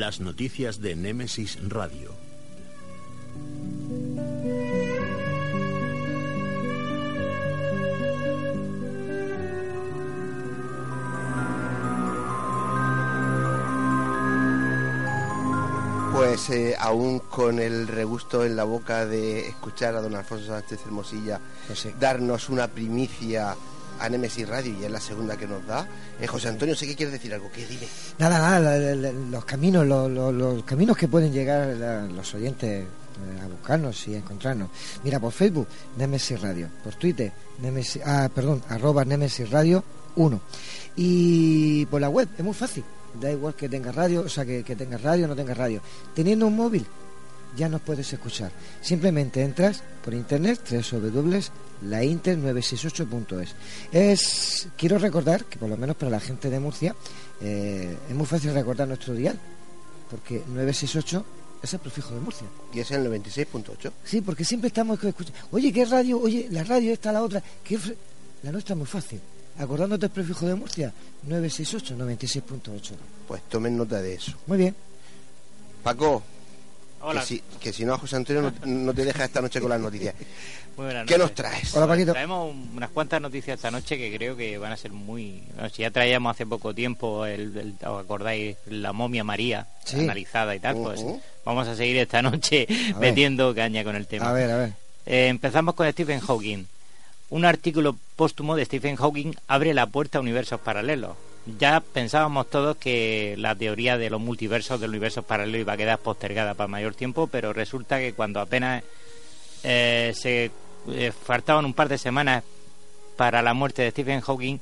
Las 0.00 0.18
noticias 0.18 0.80
de 0.80 0.96
Némesis 0.96 1.58
Radio. 1.68 2.14
Pues 16.12 16.50
eh, 16.50 16.76
aún 16.78 17.20
con 17.20 17.58
el 17.60 17.86
regusto 17.86 18.44
en 18.44 18.56
la 18.56 18.64
boca 18.64 19.06
de 19.06 19.48
escuchar 19.48 19.94
a 19.96 20.00
don 20.00 20.14
Alfonso 20.16 20.46
Sánchez 20.46 20.80
Hermosilla 20.84 21.40
Pues 21.66 21.80
sí. 21.80 21.90
darnos 21.98 22.48
una 22.48 22.68
primicia 22.68 23.54
a 24.00 24.08
Nemesis 24.08 24.48
Radio 24.48 24.74
y 24.80 24.84
es 24.84 24.90
la 24.90 25.00
segunda 25.00 25.36
que 25.36 25.46
nos 25.46 25.64
da. 25.66 25.86
Eh, 26.20 26.26
José 26.26 26.48
Antonio, 26.48 26.74
sé 26.74 26.86
que 26.86 26.96
quieres 26.96 27.12
decir 27.12 27.32
algo, 27.32 27.50
¿qué 27.52 27.66
dime? 27.66 27.86
Nada, 28.18 28.38
nada, 28.38 28.94
los 29.30 29.44
caminos, 29.44 29.86
los, 29.86 30.64
caminos 30.64 30.96
que 30.96 31.06
pueden 31.06 31.32
llegar 31.32 31.68
los 32.10 32.34
oyentes 32.34 32.84
eh, 32.84 33.40
a 33.42 33.46
buscarnos 33.46 34.08
y 34.08 34.14
a 34.14 34.18
encontrarnos. 34.18 34.70
Mira, 35.04 35.20
por 35.20 35.32
Facebook, 35.32 35.68
Nemesis 35.96 36.40
Radio, 36.40 36.68
por 36.82 36.94
Twitter, 36.94 37.32
Nemesis, 37.60 38.02
ah, 38.04 38.28
perdón, 38.34 38.62
arroba 38.68 39.04
Nemesis 39.04 39.50
Radio 39.50 39.84
1. 40.16 40.40
Y 40.96 41.86
por 41.86 42.00
la 42.00 42.08
web, 42.08 42.28
es 42.36 42.44
muy 42.44 42.54
fácil. 42.54 42.84
Da 43.20 43.30
igual 43.30 43.54
que 43.54 43.68
tenga 43.68 43.90
radio, 43.90 44.22
o 44.22 44.28
sea, 44.28 44.44
que, 44.44 44.62
que 44.62 44.76
tenga 44.76 44.96
radio 44.96 45.26
o 45.26 45.28
no 45.28 45.36
tenga 45.36 45.52
radio. 45.52 45.80
Teniendo 46.14 46.46
un 46.46 46.56
móvil, 46.56 46.86
ya 47.56 47.68
nos 47.68 47.80
puedes 47.80 48.12
escuchar. 48.12 48.52
Simplemente 48.80 49.42
entras 49.42 49.82
por 50.04 50.14
internet, 50.14 50.60
www.lainter968.es. 50.70 53.54
Es, 53.92 54.68
quiero 54.76 54.98
recordar 54.98 55.44
que 55.44 55.58
por 55.58 55.68
lo 55.68 55.76
menos 55.76 55.96
para 55.96 56.10
la 56.10 56.20
gente 56.20 56.50
de 56.50 56.60
Murcia 56.60 56.94
eh, 57.40 57.96
es 58.08 58.14
muy 58.14 58.26
fácil 58.26 58.54
recordar 58.54 58.86
nuestro 58.88 59.14
dial, 59.14 59.38
porque 60.10 60.42
968 60.46 61.24
es 61.62 61.74
el 61.74 61.80
prefijo 61.80 62.14
de 62.14 62.20
Murcia. 62.20 62.46
Y 62.72 62.80
es 62.80 62.90
el 62.90 63.06
96.8. 63.06 63.92
Sí, 64.04 64.20
porque 64.20 64.44
siempre 64.44 64.68
estamos 64.68 65.02
escuchando, 65.02 65.38
oye, 65.50 65.72
¿qué 65.72 65.84
radio? 65.84 66.20
Oye, 66.20 66.48
la 66.50 66.64
radio 66.64 66.92
esta, 66.92 67.12
la 67.12 67.22
otra. 67.22 67.42
¿Qué 67.62 67.78
fre-?" 67.78 67.96
la 68.42 68.52
nuestra 68.52 68.74
es 68.74 68.78
muy 68.78 68.86
fácil. 68.86 69.20
Acordándote 69.58 70.06
el 70.06 70.12
prefijo 70.12 70.46
de 70.46 70.54
Murcia, 70.54 70.92
968, 71.24 71.96
96.8. 71.96 72.92
Pues 73.28 73.42
tomen 73.42 73.76
nota 73.76 74.00
de 74.00 74.14
eso. 74.14 74.32
Muy 74.46 74.56
bien. 74.56 74.74
Paco, 75.82 76.22
Hola. 77.02 77.20
que 77.20 77.26
si, 77.26 77.42
que 77.60 77.72
si 77.72 77.84
no 77.84 77.94
a 77.94 77.98
José 77.98 78.16
Antonio 78.16 78.42
no, 78.42 78.52
no 78.66 78.94
te 78.94 79.04
deja 79.04 79.24
esta 79.24 79.40
noche 79.40 79.60
con 79.60 79.70
las 79.70 79.80
noticias. 79.80 80.14
Muy 80.76 80.84
buenas 80.86 81.06
¿Qué 81.06 81.18
nos 81.18 81.34
traes? 81.34 81.74
Hola, 81.74 81.86
Paquito. 81.86 82.12
Traemos 82.12 82.50
un- 82.54 82.70
unas 82.76 82.90
cuantas 82.90 83.20
noticias 83.20 83.56
esta 83.56 83.70
noche 83.70 83.96
que 83.98 84.14
creo 84.16 84.36
que 84.36 84.56
van 84.58 84.72
a 84.72 84.76
ser 84.76 84.92
muy... 84.92 85.42
bueno, 85.54 85.68
si 85.70 85.82
ya 85.82 85.90
traíamos 85.90 86.30
hace 86.32 86.46
poco 86.46 86.74
tiempo, 86.74 87.26
el, 87.26 87.56
el- 87.56 87.74
¿os 87.88 88.04
acordáis? 88.04 88.56
La 88.66 88.92
momia 88.92 89.24
María 89.24 89.66
Sí. 89.84 89.98
analizada 90.00 90.54
y 90.54 90.60
tal, 90.60 90.76
pues 90.76 91.00
Ujú. 91.00 91.20
vamos 91.44 91.66
a 91.68 91.74
seguir 91.74 91.96
esta 91.96 92.22
noche 92.22 92.66
ver. 92.68 92.96
metiendo 92.98 93.54
caña 93.54 93.82
con 93.84 93.96
el 93.96 94.06
tema. 94.06 94.28
A 94.30 94.32
ver, 94.32 94.50
a 94.50 94.56
ver. 94.56 94.72
Eh, 95.06 95.28
empezamos 95.28 95.74
con 95.74 95.90
Stephen 95.90 96.20
Hawking. 96.20 96.64
Un 97.30 97.44
artículo 97.44 97.96
póstumo 98.16 98.56
de 98.56 98.64
Stephen 98.64 98.96
Hawking 98.96 99.32
abre 99.48 99.72
la 99.74 99.86
puerta 99.86 100.18
a 100.18 100.20
universos 100.20 100.60
paralelos. 100.60 101.16
Ya 101.58 101.80
pensábamos 101.80 102.48
todos 102.50 102.76
que 102.76 103.34
la 103.38 103.54
teoría 103.54 103.96
de 103.98 104.10
los 104.10 104.20
multiversos, 104.20 104.80
del 104.80 104.90
universo 104.90 105.22
paralelo, 105.22 105.58
iba 105.58 105.72
a 105.72 105.76
quedar 105.76 105.98
postergada 105.98 106.54
para 106.54 106.68
mayor 106.68 106.94
tiempo, 106.94 107.26
pero 107.26 107.52
resulta 107.52 107.98
que 107.98 108.12
cuando 108.12 108.40
apenas 108.40 108.82
eh, 109.62 110.12
se 110.14 110.50
eh, 110.88 111.12
faltaban 111.12 111.64
un 111.64 111.74
par 111.74 111.88
de 111.88 111.98
semanas 111.98 112.44
para 113.16 113.42
la 113.42 113.54
muerte 113.54 113.82
de 113.82 113.90
Stephen 113.90 114.20
Hawking, 114.20 114.58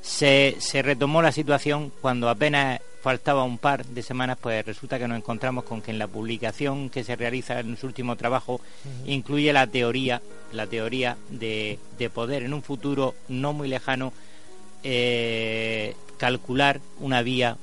se, 0.00 0.56
se 0.58 0.82
retomó 0.82 1.22
la 1.22 1.32
situación. 1.32 1.92
Cuando 2.00 2.28
apenas 2.28 2.80
faltaba 3.02 3.42
un 3.42 3.58
par 3.58 3.84
de 3.84 4.02
semanas, 4.02 4.38
pues 4.40 4.64
resulta 4.64 4.98
que 4.98 5.08
nos 5.08 5.18
encontramos 5.18 5.64
con 5.64 5.82
que 5.82 5.90
en 5.90 5.98
la 5.98 6.06
publicación 6.06 6.88
que 6.88 7.02
se 7.04 7.16
realiza 7.16 7.58
en 7.58 7.76
su 7.76 7.86
último 7.86 8.16
trabajo 8.16 8.60
incluye 9.06 9.52
la 9.52 9.66
teoría, 9.66 10.22
la 10.52 10.66
teoría 10.66 11.16
de, 11.28 11.78
de 11.98 12.10
poder 12.10 12.44
en 12.44 12.54
un 12.54 12.62
futuro 12.62 13.14
no 13.28 13.52
muy 13.52 13.68
lejano 13.68 14.12
eh, 14.82 15.94
calcular 16.18 16.80
una 17.00 17.22
vía 17.22 17.56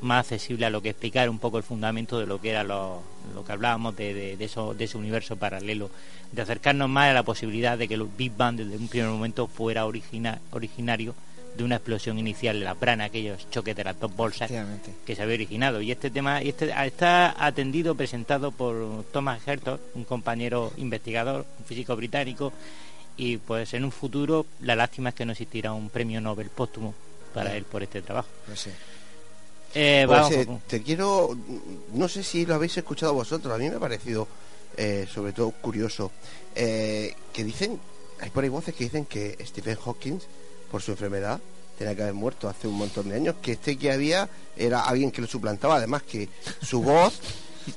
más 0.00 0.26
accesible 0.32 0.66
a 0.66 0.70
lo 0.70 0.82
que 0.82 0.90
explicar 0.90 1.30
un 1.30 1.38
poco 1.38 1.58
el 1.58 1.62
fundamento 1.62 2.18
de 2.18 2.26
lo 2.26 2.40
que 2.40 2.50
era 2.50 2.64
lo, 2.64 3.02
lo 3.34 3.44
que 3.44 3.52
hablábamos 3.52 3.94
de, 3.96 4.12
de, 4.14 4.36
de 4.36 4.44
eso, 4.44 4.74
de 4.74 4.84
ese 4.84 4.98
universo 4.98 5.36
paralelo, 5.36 5.90
de 6.32 6.42
acercarnos 6.42 6.88
más 6.88 7.10
a 7.10 7.12
la 7.14 7.22
posibilidad 7.22 7.78
de 7.78 7.86
que 7.86 7.94
el 7.94 8.02
Big 8.04 8.32
Bang 8.36 8.56
desde 8.56 8.76
un 8.76 8.88
primer 8.88 9.08
momento 9.10 9.46
fuera 9.46 9.86
origina- 9.86 10.40
originario 10.50 11.14
de 11.56 11.62
una 11.64 11.76
explosión 11.76 12.18
inicial 12.18 12.58
de 12.58 12.64
la 12.64 12.74
prana, 12.74 13.04
aquellos 13.04 13.48
choques 13.50 13.76
de 13.76 13.84
las 13.84 14.00
dos 14.00 14.16
bolsas 14.16 14.48
que 15.06 15.14
se 15.14 15.22
había 15.22 15.34
originado. 15.34 15.82
Y 15.82 15.92
este 15.92 16.10
tema 16.10 16.42
y 16.42 16.48
este 16.48 16.72
está 16.86 17.36
atendido, 17.38 17.94
presentado 17.94 18.50
por 18.50 19.04
Thomas 19.12 19.46
Hertog, 19.46 19.78
un 19.94 20.04
compañero 20.04 20.72
investigador, 20.78 21.44
un 21.58 21.64
físico 21.66 21.94
británico, 21.94 22.52
y 23.16 23.36
pues 23.38 23.74
en 23.74 23.84
un 23.84 23.92
futuro 23.92 24.46
la 24.60 24.74
lástima 24.76 25.10
es 25.10 25.14
que 25.14 25.24
no 25.24 25.32
existirá 25.32 25.72
un 25.72 25.88
premio 25.90 26.20
Nobel 26.20 26.48
póstumo 26.50 26.94
para 27.34 27.54
él 27.56 27.64
por 27.64 27.82
este 27.82 28.02
trabajo. 28.02 28.28
Pues 28.46 28.60
sí. 28.60 28.70
Eh, 29.74 30.04
Pues, 30.06 30.20
vamos 30.20 30.32
eh, 30.36 30.46
con- 30.46 30.60
te 30.60 30.82
quiero, 30.82 31.36
no 31.94 32.08
sé 32.08 32.22
si 32.22 32.44
lo 32.44 32.54
habéis 32.54 32.76
escuchado 32.76 33.14
vosotros, 33.14 33.52
a 33.54 33.58
mí 33.58 33.68
me 33.70 33.76
ha 33.76 33.80
parecido 33.80 34.28
eh, 34.76 35.06
sobre 35.12 35.32
todo 35.32 35.50
curioso, 35.50 36.10
eh, 36.54 37.14
que 37.32 37.44
dicen, 37.44 37.78
hay 38.20 38.30
por 38.30 38.44
ahí 38.44 38.50
voces 38.50 38.74
que 38.74 38.84
dicen 38.84 39.06
que 39.06 39.36
Stephen 39.46 39.76
Hawking, 39.76 40.18
por 40.70 40.82
su 40.82 40.90
enfermedad, 40.92 41.40
tenía 41.78 41.94
que 41.96 42.02
haber 42.02 42.14
muerto 42.14 42.48
hace 42.48 42.68
un 42.68 42.74
montón 42.74 43.08
de 43.08 43.16
años, 43.16 43.36
que 43.42 43.52
este 43.52 43.76
que 43.78 43.90
había 43.92 44.28
era 44.56 44.82
alguien 44.84 45.10
que 45.10 45.20
lo 45.22 45.26
suplantaba, 45.26 45.76
además 45.76 46.02
que 46.02 46.28
su 46.62 46.82
voz, 46.82 47.18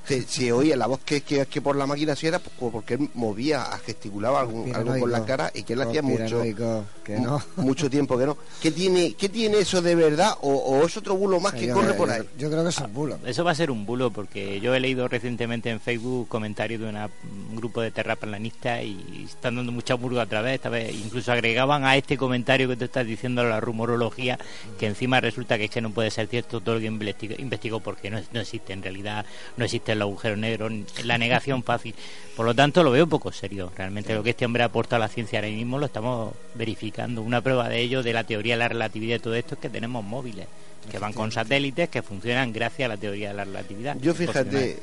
te- 0.08 0.24
se 0.24 0.52
oía 0.52 0.76
la 0.76 0.88
voz 0.88 1.00
que, 1.06 1.22
que, 1.22 1.46
que 1.46 1.62
por 1.62 1.76
la 1.76 1.86
máquina 1.86 2.16
sí 2.16 2.28
era 2.28 2.40
po- 2.40 2.72
porque 2.72 2.96
él 2.96 3.10
movía, 3.14 3.64
gesticulaba 3.86 4.40
algún- 4.42 4.74
algo 4.76 4.98
con 5.00 5.12
la 5.12 5.26
cara 5.26 5.52
y 5.54 5.64
que 5.64 5.74
él 5.74 5.82
hacía 5.82 6.02
mucho, 6.02 6.38
Conspiranoico, 6.40 6.86
que 7.04 7.20
no. 7.20 7.42
mucho 7.58 7.90
tiempo 7.90 8.18
que 8.18 8.26
no. 8.26 8.38
¿Qué 8.62 8.72
tiene, 8.72 9.14
qué 9.14 9.30
tiene 9.30 9.60
eso 9.60 9.82
de 9.82 9.96
verdad 9.96 10.34
o, 10.42 10.54
o 10.54 10.86
es 10.86 10.96
otro 10.98 11.16
bulo 11.16 11.40
más 11.40 11.54
que 11.54 11.68
Yo- 11.68 11.74
corre 11.74 11.88
yo- 11.90 11.98
por 11.98 12.10
ahí? 12.10 12.22
Yo 12.38 12.50
creo 12.50 12.64
que 12.64 12.70
es 12.70 12.78
un 12.80 12.94
bulo. 12.94 13.20
Eso 13.26 13.44
va 13.44 13.52
a 13.52 13.56
ser 13.56 13.72
un 13.72 13.86
bulo 13.86 14.12
porque 14.12 14.60
yo 14.60 14.74
he 14.74 14.80
leído 14.80 15.08
recientemente 15.08 15.70
en 15.70 15.80
Facebook 15.80 16.28
comentarios 16.28 16.82
de 16.82 16.88
una- 16.90 17.10
un 17.50 17.56
grupo 17.56 17.82
de 17.82 17.92
terraplanistas 17.92 18.84
y 18.84 19.26
están 19.26 19.56
dando 19.56 19.72
mucha 19.72 19.96
murga 19.98 20.24
otra 20.24 20.42
vez, 20.42 20.56
esta 20.56 20.70
vez 20.70 20.94
incluso 20.94 21.32
agregaban 21.32 21.84
a 21.86 21.96
este 21.98 22.18
comentario 22.18 22.68
que 22.68 22.76
tú 22.76 22.86
estás 22.86 23.06
diciendo 23.06 23.44
la 23.44 23.60
rumorología 23.60 24.38
que 24.80 24.88
encima 24.88 25.20
resulta 25.22 25.58
que 25.58 25.66
es 25.66 25.72
que 25.72 25.82
no 25.82 25.92
puede 25.92 26.12
ser 26.12 26.28
cierto 26.28 26.62
todo 26.62 26.76
lo 26.76 26.82
que 26.82 26.88
investigó, 26.88 27.36
investigó 27.38 27.80
porque 27.80 28.10
no, 28.10 28.20
no 28.34 28.40
existe 28.42 28.74
en 28.74 28.82
realidad, 28.82 29.26
no 29.58 29.66
existe 29.66 29.75
el 29.86 30.02
agujero 30.02 30.38
negro, 30.38 30.70
la 31.04 31.18
negación 31.18 31.64
fácil. 31.64 31.96
Por 32.36 32.46
lo 32.46 32.54
tanto 32.54 32.84
lo 32.84 32.92
veo 32.92 33.08
poco 33.08 33.32
serio. 33.32 33.72
Realmente 33.76 34.14
lo 34.14 34.24
que 34.24 34.32
este 34.32 34.46
hombre 34.46 34.64
aporta 34.64 34.98
a 34.98 35.00
la 35.00 35.08
ciencia 35.08 35.40
ahora 35.40 35.50
mismo 35.50 35.78
lo 35.78 35.86
estamos 35.86 36.34
verificando. 36.56 37.22
Una 37.22 37.42
prueba 37.42 37.70
de 37.70 37.80
ello, 37.80 38.04
de 38.04 38.14
la 38.14 38.24
teoría 38.24 38.56
de 38.56 38.60
la 38.60 38.68
relatividad 38.68 39.18
y 39.18 39.20
todo 39.20 39.36
esto, 39.36 39.56
es 39.56 39.62
que 39.62 39.70
tenemos 39.70 40.04
móviles 40.04 40.48
que 40.92 41.00
van 41.00 41.14
con 41.14 41.32
satélites 41.32 41.90
que 41.90 42.02
funcionan 42.02 42.54
gracias 42.54 42.86
a 42.86 42.90
la 42.90 42.98
teoría 42.98 43.30
de 43.30 43.34
la 43.34 43.46
relatividad. 43.46 43.98
Yo 44.00 44.14
fíjate, 44.14 44.80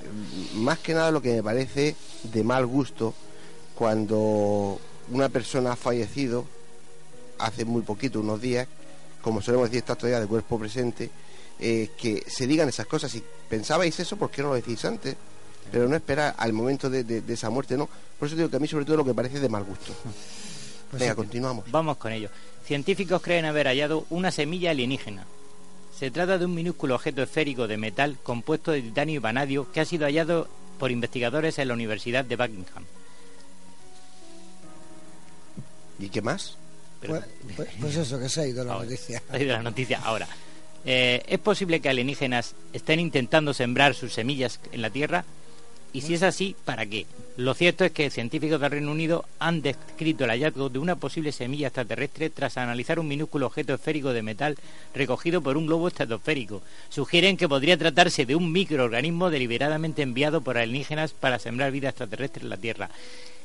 más 0.54 0.78
que 0.78 0.94
nada 0.94 1.10
lo 1.10 1.22
que 1.22 1.34
me 1.34 1.42
parece 1.42 1.94
de 2.24 2.42
mal 2.42 2.66
gusto 2.66 3.14
cuando 3.74 4.80
una 5.10 5.28
persona 5.28 5.72
ha 5.72 5.76
fallecido 5.76 6.44
hace 7.38 7.64
muy 7.64 7.82
poquito, 7.82 8.20
unos 8.20 8.40
días, 8.40 8.68
como 9.20 9.42
solemos 9.42 9.68
decir, 9.68 9.78
está 9.78 9.94
todavía 9.94 10.20
de 10.20 10.26
cuerpo 10.26 10.58
presente, 10.58 11.10
eh, 11.62 11.90
que 11.96 12.24
se 12.28 12.46
digan 12.46 12.68
esas 12.68 12.86
cosas. 12.86 13.10
Si 13.12 13.22
pensabais 13.48 13.98
eso, 14.00 14.16
¿por 14.16 14.30
qué 14.30 14.42
no 14.42 14.48
lo 14.48 14.54
decís 14.54 14.84
antes? 14.84 15.16
Pero 15.70 15.88
no 15.88 15.96
esperar 15.96 16.34
al 16.36 16.52
momento 16.52 16.90
de, 16.90 17.04
de- 17.04 17.20
de 17.22 17.34
esa 17.34 17.48
muerte, 17.48 17.76
¿no? 17.78 17.88
Por 18.18 18.26
eso 18.28 18.36
digo 18.36 18.50
que 18.50 18.56
a 18.56 18.60
mí 18.60 18.68
sobre 18.68 18.84
todo 18.84 18.96
lo 18.98 19.04
que 19.04 19.14
parece 19.14 19.40
de 19.40 19.48
mal 19.48 19.64
gusto. 19.64 19.92
Pues 20.92 21.00
Venga, 21.00 21.14
sí. 21.14 21.16
continuamos. 21.16 21.64
Vamos 21.70 21.96
con 21.96 22.12
ello. 22.12 22.28
Científicos 22.66 23.22
creen 23.22 23.46
haber 23.46 23.66
hallado 23.66 24.04
una 24.10 24.30
semilla 24.30 24.72
alienígena. 24.72 25.24
Se 25.98 26.10
trata 26.10 26.36
de 26.36 26.44
un 26.44 26.54
minúsculo 26.54 26.96
objeto 26.96 27.22
esférico 27.22 27.66
de 27.66 27.78
metal 27.78 28.18
compuesto 28.22 28.72
de 28.72 28.82
titanio 28.82 29.14
y 29.14 29.18
vanadio 29.18 29.72
que 29.72 29.80
ha 29.80 29.86
sido 29.86 30.04
hallado 30.04 30.48
por 30.78 30.90
investigadores 30.90 31.58
en 31.58 31.68
la 31.68 31.74
Universidad 31.74 32.26
de 32.26 32.36
Buckingham. 32.36 32.84
¿Y 35.98 36.08
qué 36.08 36.20
más? 36.22 36.56
Pero- 37.00 37.14
Pues, 37.14 37.24
pues- 37.56 37.68
pues 37.80 37.96
eso, 37.96 38.18
que 38.18 38.28
se 38.28 38.40
ha 38.42 38.46
ido 38.46 38.62
la 38.64 38.72
Ahora, 38.74 38.84
noticia. 38.84 39.22
ha 39.30 39.38
ido 39.38 39.52
la 39.54 39.62
noticia 39.62 40.00
ahora. 40.02 40.28
Eh, 40.84 41.22
¿Es 41.28 41.38
posible 41.38 41.80
que 41.80 41.88
alienígenas 41.88 42.54
estén 42.72 42.98
intentando 42.98 43.54
sembrar 43.54 43.94
sus 43.94 44.12
semillas 44.12 44.60
en 44.72 44.82
la 44.82 44.90
Tierra? 44.90 45.24
Y 45.92 46.00
si 46.00 46.14
es 46.14 46.22
así, 46.22 46.56
¿para 46.64 46.86
qué? 46.86 47.06
Lo 47.36 47.52
cierto 47.52 47.84
es 47.84 47.92
que 47.92 48.10
científicos 48.10 48.60
del 48.60 48.70
Reino 48.70 48.90
Unido 48.90 49.26
han 49.38 49.60
descrito 49.60 50.24
el 50.24 50.30
hallazgo 50.30 50.70
de 50.70 50.78
una 50.78 50.96
posible 50.96 51.32
semilla 51.32 51.68
extraterrestre 51.68 52.30
tras 52.30 52.56
analizar 52.56 52.98
un 52.98 53.08
minúsculo 53.08 53.46
objeto 53.46 53.74
esférico 53.74 54.14
de 54.14 54.22
metal 54.22 54.56
recogido 54.94 55.42
por 55.42 55.58
un 55.58 55.66
globo 55.66 55.88
estratosférico. 55.88 56.62
Sugieren 56.88 57.36
que 57.36 57.48
podría 57.48 57.76
tratarse 57.76 58.24
de 58.24 58.34
un 58.34 58.52
microorganismo 58.52 59.28
deliberadamente 59.28 60.00
enviado 60.00 60.40
por 60.40 60.56
alienígenas 60.56 61.12
para 61.12 61.38
sembrar 61.38 61.70
vida 61.72 61.90
extraterrestre 61.90 62.42
en 62.42 62.50
la 62.50 62.56
Tierra. 62.56 62.90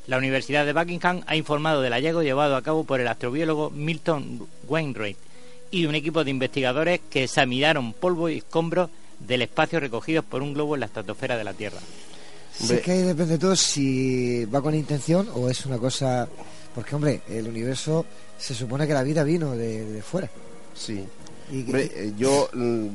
La 0.08 0.18
Universidad 0.18 0.66
de 0.66 0.72
Buckingham 0.72 1.24
ha 1.28 1.36
informado 1.36 1.82
del 1.82 1.94
hallazgo 1.94 2.24
llevado 2.24 2.56
a 2.56 2.62
cabo 2.62 2.86
por 2.86 3.02
el 3.02 3.10
astrobiólogo 3.10 3.72
Milton 3.72 4.48
Wainwright 4.70 5.26
y 5.72 5.86
un 5.86 5.95
equipo 5.95 6.24
de 6.24 6.32
investigadores 6.32 7.01
que 7.09 7.24
examinaron 7.24 7.93
polvo 7.93 8.30
y 8.30 8.38
escombros 8.38 8.89
del 9.20 9.41
espacio 9.41 9.80
recogidos 9.80 10.26
por 10.26 10.41
un 10.41 10.53
globo 10.53 10.76
en 10.76 10.82
la 10.82 10.86
estratosfera 10.88 11.38
de 11.38 11.43
la 11.43 11.53
Tierra. 11.53 11.80
Sí, 12.53 12.74
es 12.74 12.82
que 12.82 12.91
ahí 12.91 13.01
depende 13.03 13.38
todo 13.38 13.55
si 13.55 14.45
va 14.45 14.61
con 14.61 14.74
intención 14.74 15.28
o 15.36 15.49
es 15.49 15.65
una 15.65 15.78
cosa... 15.78 16.28
Porque, 16.74 16.95
hombre, 16.95 17.22
el 17.30 17.47
universo 17.47 18.05
se 18.38 18.53
supone 18.53 18.88
que 18.88 18.93
la 18.93 19.03
vida 19.03 19.24
vino 19.24 19.51
de, 19.51 19.84
de 19.86 20.01
fuera. 20.01 20.30
Sí. 20.76 21.03
Y, 21.51 21.61
Hombre, 21.61 21.91
eh, 21.93 22.13
yo 22.18 22.49
mm, 22.53 22.88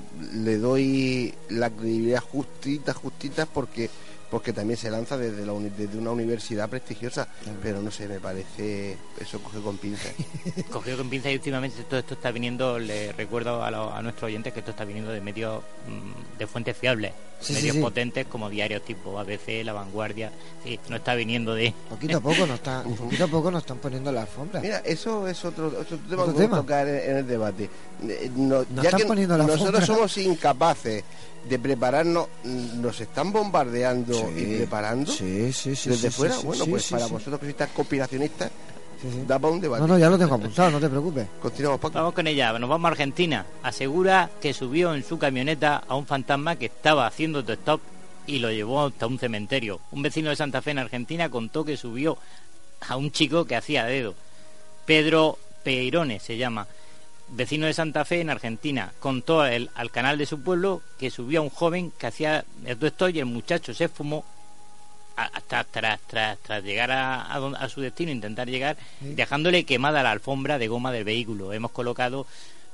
le 0.44 0.58
doy 0.58 1.34
la 1.48 1.70
credibilidad 1.70 2.20
justita, 2.20 2.92
justita, 2.92 3.46
porque 3.46 3.88
porque 4.32 4.54
también 4.54 4.78
se 4.78 4.90
lanza 4.90 5.18
desde, 5.18 5.44
la 5.44 5.52
uni- 5.52 5.68
desde 5.76 5.98
una 5.98 6.10
universidad 6.10 6.66
prestigiosa, 6.70 7.28
pero 7.62 7.82
no 7.82 7.90
sé, 7.90 8.08
me 8.08 8.18
parece 8.18 8.96
eso 9.20 9.38
coge 9.42 9.60
con 9.60 9.76
pinzas. 9.76 10.12
Cogido 10.72 10.96
con 10.96 11.10
pinzas 11.10 11.32
y 11.32 11.34
últimamente 11.34 11.82
todo 11.84 12.00
esto 12.00 12.14
está 12.14 12.30
viniendo, 12.30 12.78
le 12.78 13.12
recuerdo 13.12 13.62
a, 13.62 13.70
los- 13.70 13.92
a 13.92 14.00
nuestros 14.00 14.28
oyentes 14.28 14.54
que 14.54 14.60
esto 14.60 14.70
está 14.70 14.86
viniendo 14.86 15.12
de 15.12 15.20
medios 15.20 15.62
mm, 15.86 16.38
de 16.38 16.46
fuentes 16.46 16.74
fiables, 16.78 17.12
Sí, 17.40 17.52
medios 17.52 17.74
sí. 17.76 17.82
potentes 17.82 18.26
como 18.26 18.48
diarios 18.48 18.82
tipo 18.84 19.18
ABC, 19.18 19.62
La 19.64 19.74
Vanguardia, 19.74 20.32
sí, 20.64 20.80
no 20.88 20.96
está 20.96 21.14
viniendo 21.14 21.54
de... 21.54 21.74
Poquito 21.90 22.16
a 22.16 22.20
poco 22.20 22.46
nos 22.46 22.54
está, 22.54 22.82
poquito 22.84 23.24
a 23.24 23.28
poco 23.28 23.50
nos 23.50 23.62
están 23.64 23.78
poniendo 23.78 24.10
la 24.12 24.22
alfombra. 24.22 24.60
Mira, 24.62 24.78
eso 24.78 25.28
es 25.28 25.44
otro, 25.44 25.66
otro 25.66 25.98
tema 26.08 26.22
Otro 26.22 26.34
que 26.34 26.40
a 26.40 26.44
tema. 26.46 26.56
tocar 26.56 26.88
en, 26.88 27.10
en 27.10 27.16
el 27.18 27.26
debate. 27.26 27.68
Eh, 28.08 28.30
no- 28.34 28.60
Nos 28.60 28.76
ya 28.76 28.82
están 28.84 29.00
que 29.00 29.06
poniendo 29.06 29.36
la 29.36 29.44
nosotros 29.44 29.74
alfombra. 29.80 29.86
somos 29.86 30.16
incapaces 30.18 31.04
de 31.48 31.58
prepararnos, 31.58 32.28
mm, 32.44 32.80
nos 32.80 33.00
están 33.00 33.32
bombardeando 33.32 34.21
Sí. 34.34 34.40
y 34.42 34.56
preparando 34.58 35.10
Sí, 35.12 35.52
sí, 35.52 35.74
sí. 35.76 35.90
desde 35.90 36.10
sí, 36.10 36.16
fuera. 36.16 36.34
sí, 36.36 36.46
bueno, 36.46 36.64
sí, 36.64 36.70
pues 36.70 36.84
sí, 36.84 36.94
para 36.94 37.06
sí. 37.06 37.12
vosotros 37.12 37.40
que 37.40 37.46
sois 37.46 37.56
tan 37.56 37.68
conspiracionistas, 37.70 38.50
Sí, 39.00 39.08
sí. 39.10 39.24
da 39.26 39.38
para 39.38 39.52
un 39.54 39.60
debate. 39.60 39.80
No, 39.80 39.88
no, 39.88 39.98
ya 39.98 40.08
lo 40.08 40.16
tengo 40.18 40.34
apuntado, 40.34 40.70
no 40.70 40.78
te 40.80 40.88
preocupes. 40.88 41.26
Continuamos, 41.40 41.80
Paco. 41.80 41.94
Vamos 41.94 42.14
con 42.14 42.26
ella, 42.26 42.56
nos 42.58 42.70
vamos 42.70 42.88
a 42.88 42.92
Argentina. 42.92 43.44
Asegura 43.62 44.30
que 44.40 44.52
subió 44.54 44.94
en 44.94 45.02
su 45.04 45.18
camioneta 45.18 45.82
a 45.88 45.96
un 45.96 46.06
fantasma 46.06 46.54
que 46.56 46.66
estaba 46.66 47.06
haciendo 47.06 47.40
stop 47.40 47.80
y 48.26 48.38
lo 48.38 48.52
llevó 48.52 48.86
hasta 48.86 49.06
un 49.08 49.18
cementerio. 49.18 49.80
Un 49.90 50.02
vecino 50.02 50.30
de 50.30 50.36
Santa 50.36 50.62
Fe 50.62 50.70
en 50.70 50.78
Argentina 50.78 51.28
contó 51.28 51.64
que 51.64 51.76
subió 51.76 52.16
a 52.88 52.96
un 52.96 53.10
chico 53.10 53.44
que 53.44 53.56
hacía 53.56 53.84
dedo. 53.86 54.14
Pedro 54.86 55.38
Peirone 55.64 56.20
se 56.20 56.36
llama. 56.36 56.66
Vecino 57.34 57.66
de 57.66 57.72
Santa 57.74 58.04
Fe 58.04 58.20
en 58.20 58.30
Argentina. 58.30 58.92
Contó 59.00 59.44
el- 59.46 59.70
al 59.74 59.90
canal 59.90 60.18
de 60.18 60.26
su 60.26 60.40
pueblo 60.42 60.82
que 60.98 61.10
subió 61.10 61.40
a 61.40 61.42
un 61.42 61.50
joven 61.50 61.92
que 61.98 62.06
hacía 62.06 62.44
esto 62.66 63.08
y 63.08 63.18
el 63.18 63.26
muchacho 63.26 63.72
se 63.74 63.88
fumó 63.88 64.24
hasta 65.16 65.64
tras, 65.64 66.00
tras, 66.06 66.38
tras 66.38 66.64
llegar 66.64 66.90
a, 66.90 67.32
a 67.34 67.38
don- 67.38 67.54
a 67.56 67.68
su 67.68 67.80
destino, 67.80 68.10
intentar 68.10 68.48
llegar, 68.48 68.76
dejándole 69.00 69.64
quemada 69.64 70.02
la 70.02 70.10
alfombra 70.10 70.58
de 70.58 70.68
goma 70.68 70.90
del 70.92 71.04
vehículo. 71.04 71.52
Hemos 71.52 71.70
colocado 71.70 72.26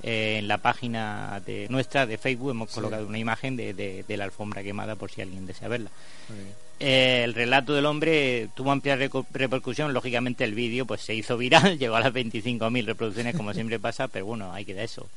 eh, 0.05 0.37
en 0.39 0.47
la 0.47 0.59
página 0.59 1.41
de 1.45 1.67
nuestra 1.71 2.07
de 2.07 2.19
Facebook, 2.19 2.53
hemos 2.53 2.71
colocado 2.71 3.07
una 3.09 3.19
imagen 3.19 3.57
de, 3.57 3.75
de- 3.75 4.05
de 4.07 4.17
la 4.17 4.25
alfombra 4.25 4.63
quemada 4.63 4.95
por 4.95 5.11
si 5.11 5.21
alguien 5.23 5.47
desea 5.47 5.67
verla. 5.69 5.91
Eh, 6.81 7.23
el 7.25 7.35
relato 7.35 7.75
del 7.75 7.87
hombre 7.87 8.49
tuvo 8.55 8.71
amplia 8.71 8.97
repercusión, 8.97 9.93
lógicamente 9.93 10.45
el 10.45 10.55
vídeo 10.55 10.87
pues 10.87 11.01
se 11.01 11.15
hizo 11.15 11.37
viral, 11.37 11.79
llegó 11.79 11.97
a 11.97 12.01
las 12.01 12.13
25.000 12.13 12.85
reproducciones 12.85 13.37
como 13.37 13.53
siempre 13.53 13.81
pasa, 13.81 14.09
pero 14.09 14.27
bueno, 14.27 14.53
hay 14.53 14.65
que 14.65 14.75
dar 14.75 14.85
eso, 14.85 15.09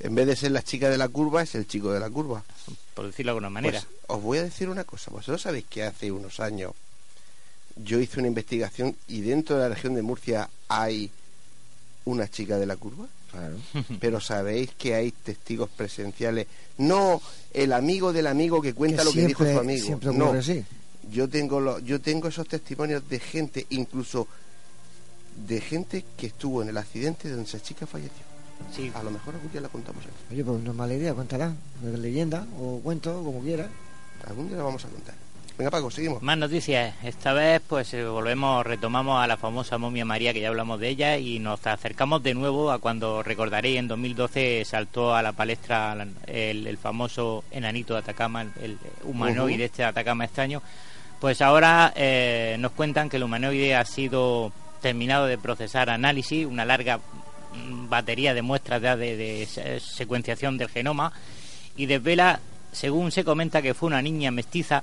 En 0.00 0.14
vez 0.14 0.26
de 0.26 0.36
ser 0.36 0.52
la 0.52 0.62
chica 0.62 0.88
de 0.88 0.96
la 0.96 1.08
curva, 1.08 1.42
es 1.42 1.54
el 1.54 1.66
chico 1.66 1.92
de 1.92 2.00
la 2.00 2.08
curva. 2.08 2.42
por 2.94 3.06
decirlo 3.06 3.30
de 3.30 3.36
alguna 3.36 3.50
manera. 3.50 3.80
Pues, 3.80 4.00
os 4.06 4.22
voy 4.22 4.38
a 4.38 4.44
decir 4.44 4.68
una 4.68 4.84
cosa. 4.84 5.10
Vosotros 5.10 5.42
sabéis 5.42 5.66
que 5.68 5.82
hace 5.82 6.10
unos 6.10 6.40
años 6.40 6.72
yo 7.76 8.00
hice 8.00 8.18
una 8.18 8.28
investigación 8.28 8.96
y 9.06 9.20
dentro 9.20 9.56
de 9.56 9.68
la 9.68 9.74
región 9.74 9.94
de 9.94 10.02
Murcia 10.02 10.48
hay 10.68 11.10
una 12.06 12.28
chica 12.28 12.56
de 12.56 12.66
la 12.66 12.76
curva. 12.76 13.06
Claro. 13.30 13.56
Pero 14.00 14.20
sabéis 14.20 14.70
que 14.78 14.94
hay 14.94 15.12
testigos 15.12 15.68
presenciales. 15.70 16.46
No 16.78 17.20
el 17.52 17.72
amigo 17.72 18.12
del 18.12 18.26
amigo 18.26 18.60
que 18.62 18.72
cuenta 18.74 18.98
Que 18.98 19.04
lo 19.04 19.12
que 19.12 19.26
dijo 19.26 19.44
su 19.44 19.58
amigo. 19.58 19.84
siempre 19.86 20.12
no. 20.12 20.32
así. 20.32 20.64
Yo 21.10 21.28
tengo 21.28 21.60
lo- 21.60 21.78
yo 21.80 22.00
tengo 22.00 22.28
esos 22.28 22.48
testimonios 22.48 23.08
de 23.08 23.18
gente, 23.20 23.66
incluso 23.70 24.26
de 25.46 25.60
gente 25.60 26.04
que 26.16 26.28
estuvo 26.28 26.62
en 26.62 26.68
el 26.70 26.78
accidente 26.78 27.28
donde 27.28 27.44
esa 27.44 27.60
chica 27.60 27.86
falleció. 27.86 28.24
Sí, 28.74 28.90
A 28.94 29.02
lo 29.02 29.10
mejor 29.10 29.34
algún 29.34 29.52
día 29.52 29.60
la 29.60 29.68
contamos 29.68 30.02
aquí. 30.04 30.14
Oye, 30.32 30.42
pues 30.42 30.62
no 30.62 30.70
es 30.70 30.76
mala 30.76 30.94
idea, 30.94 31.12
cuéntala. 31.12 31.54
De 31.82 31.98
leyenda 31.98 32.46
o 32.58 32.80
cuento, 32.82 33.22
como 33.22 33.40
quiera. 33.42 33.68
Algún 34.26 34.48
día 34.48 34.56
la 34.56 34.62
vamos 34.64 34.82
a 34.84 34.88
contar. 34.88 35.14
Venga, 35.58 35.70
Paco, 35.70 35.90
seguimos. 35.90 36.22
Más 36.22 36.36
noticias. 36.36 36.94
Esta 37.02 37.32
vez, 37.32 37.62
pues 37.66 37.94
eh, 37.94 38.04
volvemos, 38.04 38.66
retomamos 38.66 39.22
a 39.22 39.26
la 39.26 39.38
famosa 39.38 39.78
momia 39.78 40.04
María, 40.04 40.34
que 40.34 40.40
ya 40.42 40.48
hablamos 40.48 40.78
de 40.78 40.88
ella, 40.90 41.16
y 41.16 41.38
nos 41.38 41.66
acercamos 41.66 42.22
de 42.22 42.34
nuevo 42.34 42.70
a 42.70 42.78
cuando 42.78 43.22
recordaréis 43.22 43.78
en 43.78 43.88
2012 43.88 44.62
saltó 44.66 45.14
a 45.14 45.22
la 45.22 45.32
palestra 45.32 45.96
el, 46.26 46.66
el 46.66 46.76
famoso 46.76 47.42
enanito 47.50 47.94
de 47.94 48.00
Atacama, 48.00 48.42
el, 48.60 48.76
humanoide 49.04 49.54
Ujú. 49.54 49.62
este 49.64 49.82
de 49.82 49.88
Atacama 49.88 50.26
extraño. 50.26 50.60
Pues 51.22 51.40
ahora 51.40 51.90
eh, 51.96 52.56
nos 52.58 52.72
cuentan 52.72 53.08
que 53.08 53.16
el 53.16 53.22
humanoide 53.24 53.74
ha 53.76 53.84
sido 53.86 54.52
terminado 54.82 55.24
de 55.24 55.38
procesar 55.38 55.88
análisis, 55.88 56.44
una 56.44 56.66
larga 56.66 56.98
mm, 56.98 57.88
batería 57.88 58.34
de 58.34 58.42
muestras 58.42 58.82
de, 58.82 59.16
de 59.16 59.46
se- 59.46 59.80
secuenciación 59.80 60.58
del 60.58 60.68
genoma, 60.68 61.12
y 61.78 61.86
desvela, 61.86 62.40
según 62.72 63.10
se 63.10 63.24
comenta, 63.24 63.62
que 63.62 63.72
fue 63.72 63.86
una 63.86 64.02
niña 64.02 64.30
mestiza 64.30 64.82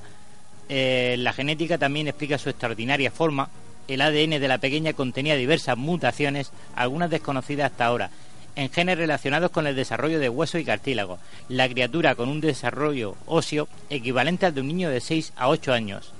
eh, 0.69 1.15
la 1.19 1.33
genética 1.33 1.77
también 1.77 2.07
explica 2.07 2.37
su 2.37 2.49
extraordinaria 2.49 3.11
forma. 3.11 3.49
El 3.87 4.01
ADN 4.01 4.39
de 4.39 4.47
la 4.47 4.59
pequeña 4.59 4.93
contenía 4.93 5.35
diversas 5.35 5.77
mutaciones, 5.77 6.51
algunas 6.75 7.09
desconocidas 7.09 7.71
hasta 7.71 7.85
ahora, 7.85 8.09
en 8.55 8.69
genes 8.69 8.97
relacionados 8.97 9.51
con 9.51 9.67
el 9.67 9.75
desarrollo 9.75 10.19
de 10.19 10.29
hueso 10.29 10.57
y 10.57 10.65
cartílago. 10.65 11.19
La 11.49 11.67
criatura 11.67 12.15
con 12.15 12.29
un 12.29 12.39
desarrollo 12.39 13.15
óseo 13.25 13.67
equivalente 13.89 14.45
al 14.45 14.53
de 14.53 14.61
un 14.61 14.67
niño 14.67 14.89
de 14.89 15.01
6 15.01 15.33
a 15.35 15.49
8 15.49 15.73
años 15.73 16.13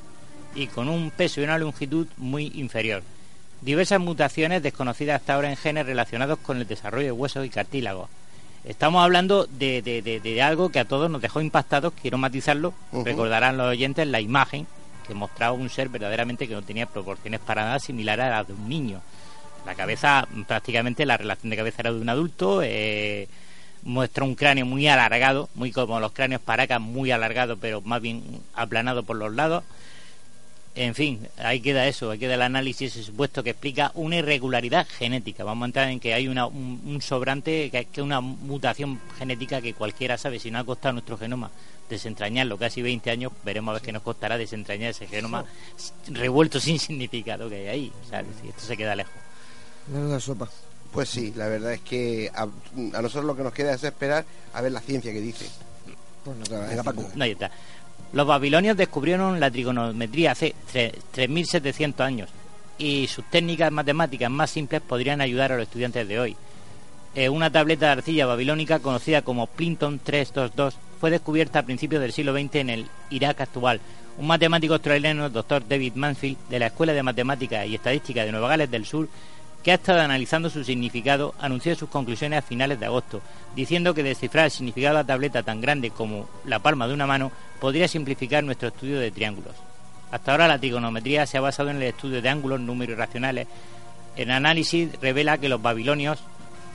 y 0.56 0.68
con 0.68 0.90
un 0.90 1.12
peso 1.12 1.42
y 1.42 1.46
una 1.46 1.58
longitud 1.58 2.08
muy 2.18 2.52
inferior. 2.56 3.04
Diversas 3.62 4.00
mutaciones 4.00 4.62
desconocidas 4.62 5.22
hasta 5.22 5.36
ahora 5.36 5.50
en 5.50 5.58
genes 5.58 5.86
relacionados 5.86 6.38
con 6.40 6.58
el 6.58 6.68
desarrollo 6.68 7.06
de 7.06 7.12
huesos 7.12 7.46
y 7.46 7.50
cartílagos. 7.50 8.10
Estamos 8.66 9.04
hablando 9.04 9.46
de, 9.46 9.82
de- 9.82 10.02
de- 10.02 10.20
de 10.22 10.42
algo 10.42 10.70
que 10.70 10.80
a 10.80 10.86
todos 10.86 11.10
nos 11.10 11.22
dejó 11.22 11.42
impactados, 11.42 11.94
quiero 12.02 12.18
matizarlo, 12.18 12.74
recordarán 13.06 13.58
los 13.58 13.68
oyentes 13.68 14.08
la 14.08 14.22
imagen 14.22 14.66
que 15.06 15.14
mostraba 15.14 15.52
un 15.52 15.70
ser 15.70 15.90
verdaderamente 15.90 16.48
que 16.48 16.54
no 16.54 16.62
tenía 16.62 16.86
proporciones 16.86 17.42
para 17.42 17.64
nada 17.66 17.80
similares 17.80 18.26
a 18.26 18.30
las 18.30 18.48
de 18.48 18.54
un 18.54 18.70
niño. 18.70 19.02
La 19.66 19.76
cabeza, 19.76 20.28
prácticamente 20.48 21.06
la 21.06 21.18
relación 21.18 21.50
de 21.50 21.58
cabeza 21.58 21.82
era 21.82 21.92
de 21.94 22.00
un 22.00 22.08
adulto, 22.08 22.62
eh, 22.64 23.28
muestra 23.84 24.24
un 24.24 24.36
cráneo 24.36 24.66
muy 24.66 24.88
alargado, 24.88 25.50
muy 25.56 25.74
como 25.74 26.00
los 26.00 26.14
cráneos 26.14 26.42
paracas, 26.42 26.80
muy 26.80 27.12
alargado, 27.12 27.58
pero 27.58 27.82
más 27.82 28.02
bien 28.02 28.24
aplanado 28.56 29.04
por 29.04 29.18
los 29.18 29.34
lados. 29.34 29.66
En 30.76 30.96
fin, 30.96 31.28
ahí 31.38 31.60
queda 31.60 31.88
eso, 31.88 32.10
ahí 32.10 32.18
queda 32.18 32.34
el 32.34 32.42
análisis 32.42 32.96
ese 32.96 33.04
supuesto 33.04 33.44
que 33.44 33.52
explica 33.52 33.92
una 33.94 34.18
irregularidad 34.18 34.88
genética. 34.88 35.44
Vamos 35.44 35.64
a 35.64 35.66
entrar 35.68 35.90
en 35.90 36.00
que 36.00 36.16
hay 36.16 36.28
una, 36.28 36.48
un, 36.48 36.82
un 36.84 37.02
sobrante, 37.02 37.70
que 37.70 37.86
que 37.86 38.02
una 38.02 38.22
mutación 38.22 39.00
genética 39.20 39.62
que 39.62 39.76
cualquiera 39.76 40.18
sabe. 40.18 40.40
Si 40.40 40.50
no 40.50 40.58
ha 40.58 40.64
costado 40.64 40.94
nuestro 40.94 41.18
genoma 41.18 41.52
desentrañarlo 41.90 42.58
casi 42.58 42.82
20 42.82 43.12
años, 43.12 43.32
veremos 43.44 43.72
a 43.72 43.74
ver 43.74 43.82
qué 43.84 43.92
nos 43.92 44.02
costará 44.02 44.38
desentrañar 44.38 44.90
ese 44.90 45.06
genoma 45.08 45.46
revuelto 46.08 46.60
sin 46.60 46.80
significado 46.80 47.50
que 47.50 47.56
hay 47.56 47.68
ahí. 47.68 47.94
O 48.06 48.10
sea, 48.10 48.22
esto 48.22 48.62
se 48.66 48.76
queda 48.76 48.96
lejos. 48.96 49.14
Menuda 49.88 50.20
sopa. 50.20 50.50
Pues 50.92 51.10
sí, 51.10 51.34
la 51.36 51.48
verdad 51.48 51.74
es 51.74 51.82
que 51.82 52.32
a, 52.34 52.44
a 52.44 53.02
nosotros 53.02 53.26
lo 53.26 53.36
que 53.36 53.44
nos 53.44 53.54
queda 53.54 53.74
es 53.74 53.84
esperar 53.84 54.26
a 54.54 54.62
ver 54.62 54.72
la 54.72 54.80
ciencia 54.80 55.12
que 55.12 55.22
dice. 55.22 55.48
Pues 56.24 56.38
no 56.38 56.68
Venga, 56.68 56.84
Paco. 56.84 57.04
No, 57.16 57.24
ahí 57.24 57.32
está. 57.32 57.52
Los 58.14 58.28
babilonios 58.28 58.78
descubrieron 58.78 59.40
la 59.40 59.50
trigonometría 59.52 60.32
hace 60.32 60.54
tre- 60.72 60.94
3.700 61.16 62.00
años 62.02 62.30
y 62.78 63.08
sus 63.08 63.26
técnicas 63.26 63.72
matemáticas 63.72 64.30
más 64.30 64.52
simples 64.52 64.82
podrían 64.82 65.20
ayudar 65.22 65.52
a 65.52 65.56
los 65.58 65.64
estudiantes 65.64 66.08
de 66.08 66.20
hoy. 66.20 66.36
Eh, 67.16 67.30
una 67.30 67.52
tableta 67.52 67.88
de 67.88 67.92
arcilla 67.94 68.26
babilónica 68.26 68.80
conocida 68.80 69.22
como 69.22 69.48
Plinton 69.48 70.00
322 70.04 70.76
fue 71.00 71.12
descubierta 71.12 71.60
a 71.60 71.64
principios 71.64 72.02
del 72.02 72.12
siglo 72.14 72.34
XX 72.34 72.56
en 72.56 72.70
el 72.70 72.88
Irak 73.10 73.42
actual. 73.42 73.80
Un 74.18 74.28
matemático 74.28 74.74
australiano, 74.76 75.26
el 75.28 75.34
doctor 75.34 75.64
David 75.68 75.94
Mansfield, 75.96 76.38
de 76.50 76.60
la 76.60 76.68
Escuela 76.68 76.94
de 76.94 77.04
Matemáticas 77.04 77.66
y 77.68 77.76
Estadística 77.76 78.24
de 78.24 78.32
Nueva 78.32 78.48
Gales 78.50 78.70
del 78.72 78.86
Sur, 78.86 79.08
que 79.64 79.72
ha 79.72 79.76
estado 79.76 80.02
analizando 80.02 80.50
su 80.50 80.64
significado, 80.64 81.34
anunció 81.40 81.74
sus 81.76 81.90
conclusiones 81.90 82.40
a 82.40 82.42
finales 82.42 82.80
de 82.80 82.86
agosto, 82.86 83.22
diciendo 83.56 83.94
que 83.94 84.04
descifrar 84.04 84.46
el 84.46 84.52
significado 84.52 84.96
de 84.98 85.04
la 85.04 85.08
tableta 85.08 85.42
tan 85.42 85.62
grande 85.62 85.90
como 85.90 86.28
la 86.46 86.60
palma 86.60 86.88
de 86.88 86.94
una 86.94 87.08
mano 87.08 87.32
podría 87.62 87.88
simplificar 87.88 88.44
nuestro 88.44 88.68
estudio 88.68 89.00
de 89.00 89.12
triángulos. 89.12 89.56
Hasta 90.12 90.32
ahora 90.32 90.48
la 90.48 90.60
trigonometría 90.60 91.26
se 91.26 91.38
ha 91.38 91.42
basado 91.42 91.70
en 91.70 91.78
el 91.78 91.84
estudio 91.84 92.22
de 92.22 92.30
ángulos, 92.30 92.60
números 92.60 92.94
irracionales. 92.94 93.48
El 94.18 94.32
análisis 94.32 94.90
revela 95.02 95.38
que 95.38 95.50
los 95.50 95.62
babilonios 95.62 96.20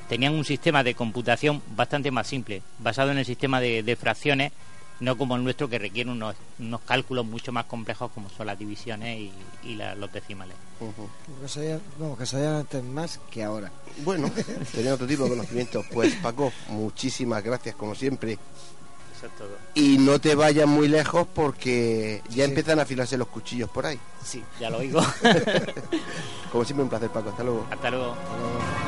tenían 0.08 0.34
un 0.34 0.44
sistema 0.44 0.82
de 0.82 0.94
computación 0.94 1.62
bastante 1.76 2.10
más 2.10 2.26
simple, 2.26 2.62
basado 2.78 3.12
en 3.12 3.18
el 3.18 3.26
sistema 3.26 3.60
de, 3.60 3.82
de 3.82 3.96
fracciones, 3.96 4.52
no 5.00 5.16
como 5.16 5.36
el 5.36 5.44
nuestro 5.44 5.68
que 5.68 5.78
requiere 5.78 6.10
unos, 6.10 6.34
unos 6.58 6.80
cálculos 6.82 7.24
mucho 7.24 7.52
más 7.52 7.66
complejos 7.66 8.10
como 8.12 8.28
son 8.30 8.46
las 8.46 8.58
divisiones 8.58 9.18
y, 9.18 9.32
y 9.62 9.74
la- 9.76 9.94
los 9.94 10.12
decimales. 10.12 10.56
Que 10.78 11.78
que 12.18 12.26
sabían 12.26 12.54
antes 12.56 12.82
más 12.84 13.20
que 13.30 13.42
ahora. 13.44 13.70
Bueno, 14.04 14.30
tenía 14.72 14.94
otro 14.94 15.06
tipo 15.06 15.24
de 15.24 15.30
conocimientos. 15.30 15.86
Pues 15.92 16.14
Paco, 16.16 16.52
muchísimas 16.68 17.42
gracias 17.42 17.74
como 17.76 17.94
siempre. 17.94 18.38
Eso 19.16 19.26
es 19.26 19.36
todo. 19.36 19.56
Y 19.74 19.98
no 19.98 20.20
te 20.20 20.34
vayas 20.36 20.68
muy 20.68 20.86
lejos 20.86 21.26
porque 21.34 22.22
ya 22.28 22.44
Sí. 22.44 22.50
empiezan 22.50 22.78
a 22.78 22.82
afilarse 22.82 23.18
los 23.18 23.26
cuchillos 23.28 23.68
por 23.70 23.86
ahí. 23.86 23.98
Sí, 24.24 24.42
ya 24.60 24.70
lo 24.70 24.78
oigo. 24.78 25.00
Como 26.52 26.64
siempre, 26.64 26.84
un 26.84 26.88
placer, 26.88 27.10
Paco. 27.10 27.30
Hasta 27.30 27.42
luego. 27.42 27.66
Hasta 27.70 27.90
luego. 27.90 28.14
Si 28.14 28.87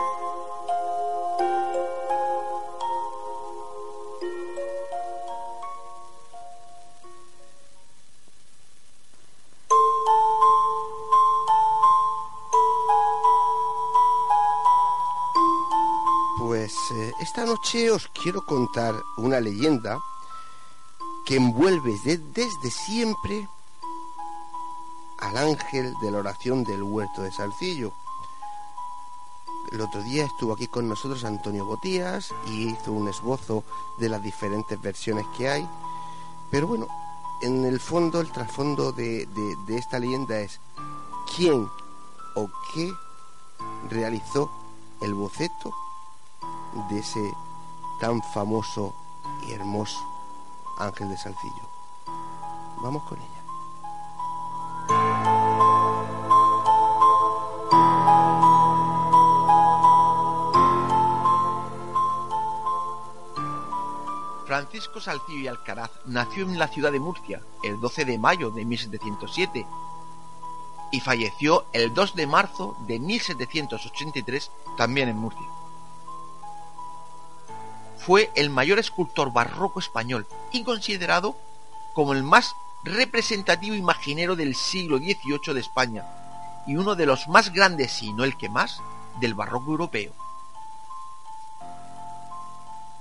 Esta 17.31 17.45
noche 17.45 17.89
os 17.89 18.09
quiero 18.09 18.45
contar 18.45 18.93
una 19.15 19.39
leyenda 19.39 19.97
que 21.25 21.37
envuelve 21.37 21.97
de- 22.03 22.17
desde 22.17 22.69
siempre 22.69 23.47
al 25.19 25.37
ángel 25.37 25.93
de 26.01 26.11
la 26.11 26.17
oración 26.17 26.65
del 26.65 26.83
huerto 26.83 27.21
de 27.21 27.31
Salcillo. 27.31 27.93
El 29.71 29.79
otro 29.79 30.03
día 30.03 30.25
estuvo 30.25 30.51
aquí 30.51 30.67
con 30.67 30.89
nosotros 30.89 31.23
Antonio 31.23 31.63
Botías 31.65 32.33
y 32.47 32.67
hizo 32.71 32.91
un 32.91 33.07
esbozo 33.07 33.63
de 33.97 34.09
las 34.09 34.21
diferentes 34.21 34.81
versiones 34.81 35.25
que 35.37 35.47
hay. 35.47 35.69
Pero 36.51 36.67
bueno, 36.67 36.85
en 37.41 37.63
el 37.63 37.79
fondo, 37.79 38.19
el 38.19 38.29
trasfondo 38.29 38.91
de 38.91 39.25
esta 39.69 39.99
leyenda 39.99 40.37
es 40.41 40.59
quién 41.33 41.65
o 42.35 42.49
qué 42.73 42.91
realizó 43.89 44.51
el 44.99 45.13
boceto 45.13 45.71
de 46.89 46.99
ese 46.99 47.33
tan 47.99 48.21
famoso 48.21 48.93
y 49.47 49.51
hermoso 49.51 49.99
ángel 50.77 51.09
de 51.09 51.17
Salcillo. 51.17 51.69
Vamos 52.81 53.03
con 53.03 53.17
ella. 53.19 53.41
Francisco 64.45 64.99
Salcillo 64.99 65.39
y 65.39 65.47
Alcaraz 65.47 65.91
nació 66.05 66.43
en 66.43 66.59
la 66.59 66.67
ciudad 66.67 66.91
de 66.91 66.99
Murcia 66.99 67.41
el 67.63 67.79
12 67.79 68.05
de 68.05 68.17
mayo 68.17 68.51
de 68.51 68.65
1707 68.65 69.65
y 70.91 70.99
falleció 70.99 71.65
el 71.71 71.93
2 71.93 72.15
de 72.15 72.27
marzo 72.27 72.75
de 72.85 72.99
1783 72.99 74.51
también 74.77 75.07
en 75.07 75.17
Murcia. 75.17 75.47
Fue 78.05 78.31
el 78.35 78.49
mayor 78.49 78.79
escultor 78.79 79.31
barroco 79.31 79.79
español 79.79 80.27
y 80.51 80.63
considerado 80.63 81.35
como 81.93 82.13
el 82.13 82.23
más 82.23 82.55
representativo 82.83 83.75
imaginero 83.75 84.35
del 84.35 84.55
siglo 84.55 84.97
XVIII 84.97 85.53
de 85.53 85.59
España 85.59 86.05
y 86.65 86.75
uno 86.75 86.95
de 86.95 87.05
los 87.05 87.27
más 87.27 87.53
grandes, 87.53 87.91
si 87.91 88.11
no 88.13 88.23
el 88.23 88.37
que 88.37 88.49
más, 88.49 88.81
del 89.19 89.33
barroco 89.33 89.71
europeo. 89.71 90.13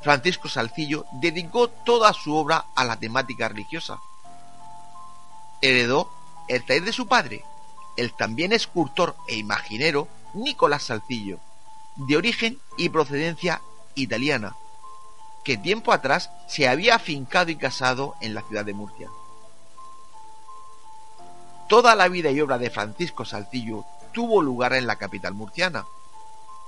Francisco 0.03 0.48
Salcillo 0.48 1.07
dedicó 1.12 1.68
toda 1.68 2.12
su 2.12 2.34
obra 2.34 2.66
a 2.74 2.84
la 2.84 2.96
temática 2.96 3.48
religiosa. 3.48 3.98
Heredó 5.61 6.11
el 6.48 6.64
taller 6.64 6.84
de 6.84 6.92
su 6.92 7.07
padre, 7.07 7.44
el 7.96 8.14
también 8.14 8.53
escultor 8.53 9.14
e 9.28 9.36
imaginero 9.36 10.09
Nicolás 10.32 10.84
Salcillo, 10.84 11.38
de 11.96 12.16
origen 12.16 12.59
y 12.78 12.88
procedencia 12.88 13.61
italiana, 13.94 14.57
que 15.45 15.57
tiempo 15.57 15.93
atrás 15.93 16.30
se 16.47 16.68
había 16.68 16.97
afincado 16.97 17.51
y 17.51 17.57
casado 17.57 18.14
en 18.20 18.34
la 18.34 18.43
ciudad 18.43 18.64
de 18.64 18.74
Murcia. 18.74 19.09
Toda 21.68 21.95
la 21.95 22.09
vida 22.09 22.30
y 22.30 22.41
obra 22.41 22.59
de 22.59 22.70
Francisco 22.70 23.24
Salcillo 23.24 23.84
tuvo 24.12 24.43
lugar 24.43 24.72
en 24.72 24.86
la 24.86 24.97
capital 24.97 25.34
murciana, 25.34 25.86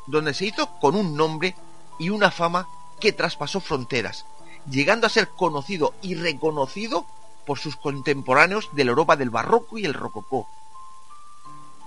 donde 0.06 0.32
se 0.32 0.46
hizo 0.46 0.78
con 0.78 0.94
un 0.94 1.16
nombre 1.16 1.56
y 1.98 2.10
una 2.10 2.30
fama 2.30 2.68
que 3.00 3.12
traspasó 3.12 3.60
fronteras, 3.60 4.26
llegando 4.70 5.06
a 5.06 5.10
ser 5.10 5.28
conocido 5.30 5.94
y 6.02 6.14
reconocido 6.14 7.04
por 7.44 7.58
sus 7.58 7.76
contemporáneos 7.76 8.70
de 8.72 8.84
la 8.84 8.90
Europa 8.90 9.16
del 9.16 9.30
Barroco 9.30 9.76
y 9.76 9.84
el 9.84 9.94
Rococó. 9.94 10.48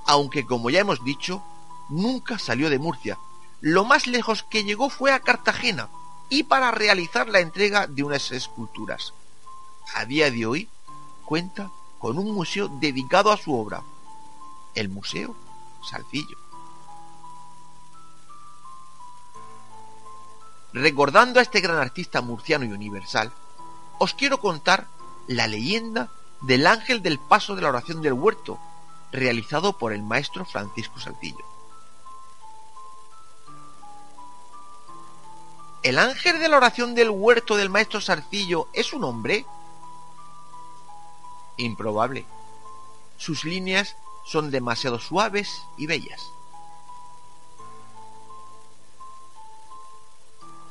Aunque, 0.05 0.45
como 0.45 0.69
ya 0.69 0.81
hemos 0.81 1.03
dicho, 1.03 1.41
nunca 1.89 2.37
salió 2.37 2.69
de 2.69 2.79
Murcia. 2.79 3.17
Lo 3.61 3.85
más 3.85 4.07
lejos 4.07 4.43
que 4.43 4.65
llegó 4.65 4.89
fue 4.89 5.13
a 5.13 5.21
Cartagena 5.21 5.89
y 6.29 6.43
para 6.43 6.71
realizar 6.71 7.29
la 7.29 7.39
entrega 7.39 7.87
de 7.87 8.03
unas 8.03 8.31
esculturas. 8.31 9.13
A 9.93 10.05
día 10.05 10.31
de 10.31 10.45
hoy 10.45 10.69
cuenta 11.25 11.71
con 11.99 12.17
un 12.17 12.31
museo 12.33 12.67
dedicado 12.67 13.31
a 13.31 13.37
su 13.37 13.53
obra, 13.53 13.83
el 14.73 14.89
Museo 14.89 15.35
Salcillo. 15.83 16.37
Recordando 20.73 21.39
a 21.39 21.43
este 21.43 21.61
gran 21.61 21.77
artista 21.77 22.21
murciano 22.21 22.65
y 22.65 22.71
universal, 22.71 23.31
os 23.97 24.13
quiero 24.13 24.39
contar 24.39 24.87
la 25.27 25.47
leyenda 25.47 26.11
del 26.41 26.67
ángel 26.67 27.01
del 27.01 27.17
paso 27.17 27.55
de 27.55 27.61
la 27.61 27.69
oración 27.69 28.01
del 28.01 28.13
huerto, 28.13 28.59
realizado 29.11 29.77
por 29.77 29.93
el 29.93 30.03
maestro 30.03 30.43
Francisco 30.45 30.99
Salcillo. 30.99 31.54
¿El 35.85 35.99
ángel 35.99 36.39
de 36.39 36.47
la 36.47 36.57
oración 36.57 36.95
del 36.95 37.11
huerto 37.11 37.55
del 37.55 37.69
maestro 37.69 38.01
Salcillo 38.01 38.67
es 38.73 38.91
un 38.91 39.03
hombre? 39.03 39.45
Improbable. 41.57 42.25
Sus 43.17 43.43
líneas 43.43 43.95
son 44.25 44.49
demasiado 44.49 44.97
suaves 44.97 45.61
y 45.77 45.85
bellas. 45.85 46.31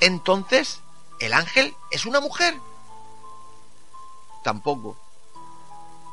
Entonces, 0.01 0.81
¿el 1.21 1.33
ángel 1.33 1.77
es 1.93 2.07
una 2.07 2.19
mujer? 2.19 2.59
Tampoco. 4.43 4.97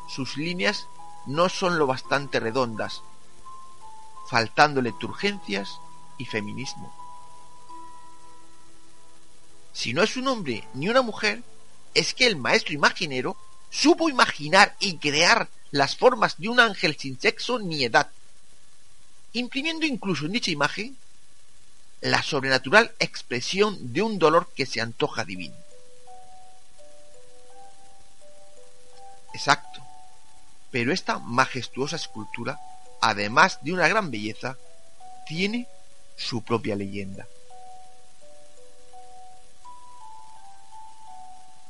Sus 0.10 0.38
líneas 0.38 0.88
no 1.26 1.50
son 1.50 1.80
lo 1.80 1.88
bastante 1.88 2.40
redondas, 2.40 3.02
faltándole 4.28 4.92
turgencias 4.92 5.80
y 6.20 6.26
feminismo. 6.26 7.01
Si 9.74 9.94
no 9.94 10.04
es 10.04 10.18
un 10.18 10.28
hombre 10.28 10.68
ni 10.74 10.90
una 10.90 11.02
mujer, 11.02 11.44
es 11.94 12.14
que 12.14 12.28
el 12.28 12.36
maestro 12.36 12.74
imaginero 12.74 13.38
supo 13.70 14.10
imaginar 14.10 14.76
y 14.80 14.98
crear 14.98 15.48
las 15.72 15.96
formas 15.96 16.38
de 16.38 16.50
un 16.50 16.60
ángel 16.60 16.98
sin 16.98 17.20
sexo 17.20 17.60
ni 17.60 17.86
edad, 17.86 18.10
imprimiendo 19.34 19.86
incluso 19.86 20.26
en 20.26 20.34
dicha 20.34 20.52
imagen 20.52 20.98
la 22.02 22.22
sobrenatural 22.22 22.94
expresión 23.00 23.94
de 23.94 24.02
un 24.02 24.20
dolor 24.20 24.50
que 24.56 24.66
se 24.66 24.82
antoja 24.82 25.24
divino. 25.24 25.56
Exacto. 29.34 29.82
Pero 30.72 30.92
esta 30.92 31.20
majestuosa 31.20 31.96
escultura, 31.96 32.60
además 33.02 33.60
de 33.62 33.74
una 33.74 33.88
gran 33.88 34.12
belleza, 34.12 34.58
tiene 35.28 35.68
su 36.18 36.42
propia 36.44 36.76
leyenda. 36.76 37.28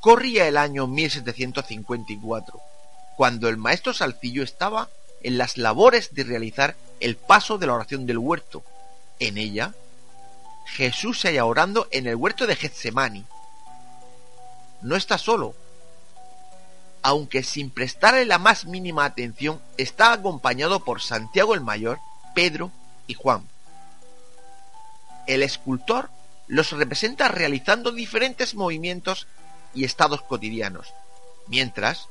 Corría 0.01 0.47
el 0.47 0.57
año 0.57 0.87
1754, 0.87 2.59
cuando 3.15 3.47
el 3.47 3.57
maestro 3.57 3.93
Salcillo 3.93 4.41
estaba 4.41 4.89
en 5.21 5.37
las 5.37 5.57
labores 5.57 6.15
de 6.15 6.23
realizar 6.23 6.75
el 6.99 7.15
paso 7.15 7.59
de 7.59 7.67
la 7.67 7.75
oración 7.75 8.07
del 8.07 8.17
huerto. 8.17 8.63
En 9.19 9.37
ella, 9.37 9.75
Jesús 10.65 11.19
se 11.19 11.27
halla 11.27 11.45
orando 11.45 11.87
en 11.91 12.07
el 12.07 12.15
huerto 12.15 12.47
de 12.47 12.55
Getsemani. 12.55 13.25
No 14.81 14.95
está 14.95 15.19
solo, 15.19 15.53
aunque 17.03 17.43
sin 17.43 17.69
prestarle 17.69 18.25
la 18.25 18.39
más 18.39 18.65
mínima 18.65 19.05
atención, 19.05 19.61
está 19.77 20.13
acompañado 20.13 20.83
por 20.83 21.01
Santiago 21.03 21.53
el 21.53 21.61
Mayor, 21.61 21.99
Pedro 22.33 22.71
y 23.05 23.13
Juan. 23.13 23.47
El 25.27 25.43
escultor 25.43 26.09
los 26.47 26.71
representa 26.71 27.27
realizando 27.27 27.91
diferentes 27.91 28.55
movimientos 28.55 29.27
y 29.73 29.85
estados 29.85 30.21
cotidianos, 30.21 30.93
mientras 31.47 32.07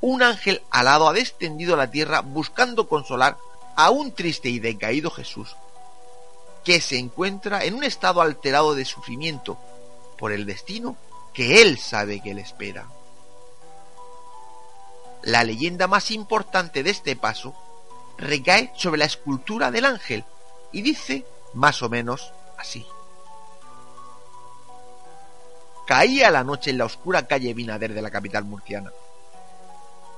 un 0.00 0.22
ángel 0.22 0.62
alado 0.70 1.08
ha 1.08 1.12
descendido 1.12 1.74
a 1.74 1.78
la 1.78 1.90
tierra 1.90 2.20
buscando 2.20 2.88
consolar 2.88 3.36
a 3.76 3.90
un 3.90 4.12
triste 4.12 4.48
y 4.48 4.58
decaído 4.58 5.10
Jesús, 5.10 5.56
que 6.64 6.80
se 6.80 6.98
encuentra 6.98 7.64
en 7.64 7.74
un 7.74 7.84
estado 7.84 8.20
alterado 8.20 8.74
de 8.74 8.84
sufrimiento 8.84 9.58
por 10.18 10.32
el 10.32 10.46
destino 10.46 10.96
que 11.32 11.62
él 11.62 11.78
sabe 11.78 12.20
que 12.20 12.34
le 12.34 12.42
espera. 12.42 12.86
La 15.22 15.44
leyenda 15.44 15.86
más 15.86 16.10
importante 16.10 16.82
de 16.82 16.90
este 16.90 17.14
paso 17.14 17.54
recae 18.16 18.72
sobre 18.76 18.98
la 18.98 19.04
escultura 19.04 19.70
del 19.70 19.84
ángel 19.84 20.24
y 20.72 20.82
dice 20.82 21.26
más 21.54 21.82
o 21.82 21.88
menos 21.88 22.32
así. 22.58 22.86
Caía 25.90 26.30
la 26.30 26.44
noche 26.44 26.70
en 26.70 26.78
la 26.78 26.84
oscura 26.84 27.26
calle 27.26 27.52
Binader 27.52 27.92
de 27.92 28.00
la 28.00 28.12
capital 28.12 28.44
murciana. 28.44 28.92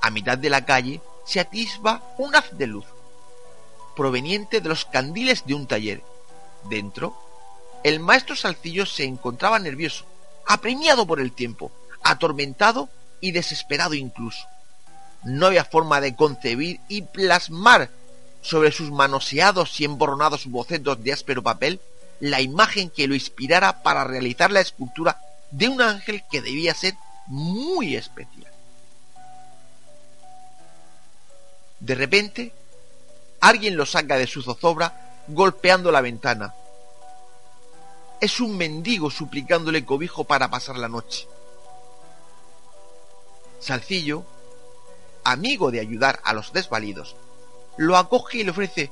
A 0.02 0.10
mitad 0.10 0.36
de 0.36 0.50
la 0.50 0.66
calle 0.66 1.00
se 1.24 1.40
atisba 1.40 2.02
un 2.18 2.36
haz 2.36 2.44
de 2.58 2.66
luz, 2.66 2.84
proveniente 3.96 4.60
de 4.60 4.68
los 4.68 4.84
candiles 4.84 5.46
de 5.46 5.54
un 5.54 5.66
taller. 5.66 6.02
Dentro, 6.68 7.16
el 7.84 8.00
maestro 8.00 8.36
Salcillo 8.36 8.84
se 8.84 9.04
encontraba 9.04 9.58
nervioso, 9.58 10.04
apremiado 10.46 11.06
por 11.06 11.20
el 11.20 11.32
tiempo, 11.32 11.72
atormentado 12.02 12.90
y 13.22 13.30
desesperado 13.30 13.94
incluso. 13.94 14.46
No 15.24 15.46
había 15.46 15.64
forma 15.64 16.02
de 16.02 16.14
concebir 16.14 16.80
y 16.88 17.00
plasmar 17.00 17.88
sobre 18.42 18.72
sus 18.72 18.90
manoseados 18.90 19.80
y 19.80 19.86
emborronados 19.86 20.44
bocetos 20.48 21.02
de 21.02 21.14
áspero 21.14 21.42
papel 21.42 21.80
la 22.20 22.42
imagen 22.42 22.90
que 22.90 23.08
lo 23.08 23.14
inspirara 23.14 23.82
para 23.82 24.04
realizar 24.04 24.50
la 24.50 24.60
escultura 24.60 25.18
de 25.52 25.68
un 25.68 25.80
ángel 25.80 26.24
que 26.30 26.42
debía 26.42 26.74
ser 26.74 26.94
muy 27.26 27.94
especial. 27.94 28.50
De 31.78 31.94
repente, 31.94 32.52
alguien 33.40 33.76
lo 33.76 33.86
saca 33.86 34.16
de 34.16 34.26
su 34.26 34.42
zozobra 34.42 35.22
golpeando 35.28 35.90
la 35.92 36.00
ventana. 36.00 36.54
Es 38.20 38.40
un 38.40 38.56
mendigo 38.56 39.10
suplicándole 39.10 39.84
cobijo 39.84 40.24
para 40.24 40.48
pasar 40.48 40.76
la 40.78 40.88
noche. 40.88 41.26
Salcillo, 43.60 44.24
amigo 45.24 45.70
de 45.70 45.80
ayudar 45.80 46.20
a 46.24 46.32
los 46.32 46.52
desvalidos, 46.52 47.14
lo 47.76 47.96
acoge 47.96 48.38
y 48.38 48.44
le 48.44 48.50
ofrece 48.50 48.90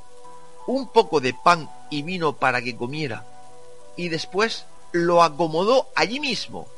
un 0.66 0.88
poco 0.88 1.20
de 1.20 1.34
pan 1.34 1.70
y 1.90 2.02
vino 2.02 2.36
para 2.36 2.62
que 2.62 2.76
comiera, 2.76 3.24
y 3.96 4.08
después 4.08 4.66
lo 4.92 5.22
acomodó 5.22 5.88
allí 5.94 6.20
mismo, 6.20 6.68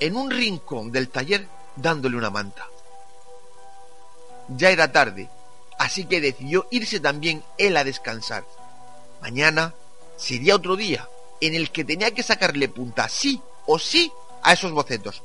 en 0.00 0.16
un 0.16 0.30
rincón 0.30 0.90
del 0.90 1.08
taller, 1.08 1.46
dándole 1.76 2.16
una 2.16 2.30
manta. 2.30 2.66
Ya 4.48 4.70
era 4.70 4.92
tarde, 4.92 5.28
así 5.78 6.04
que 6.04 6.20
decidió 6.20 6.66
irse 6.70 7.00
también 7.00 7.44
él 7.58 7.76
a 7.76 7.84
descansar. 7.84 8.44
Mañana 9.20 9.74
sería 10.16 10.56
otro 10.56 10.76
día 10.76 11.08
en 11.40 11.54
el 11.54 11.70
que 11.70 11.84
tenía 11.84 12.12
que 12.12 12.22
sacarle 12.22 12.68
punta 12.68 13.08
sí 13.08 13.40
o 13.66 13.78
sí 13.78 14.12
a 14.42 14.52
esos 14.52 14.72
bocetos, 14.72 15.22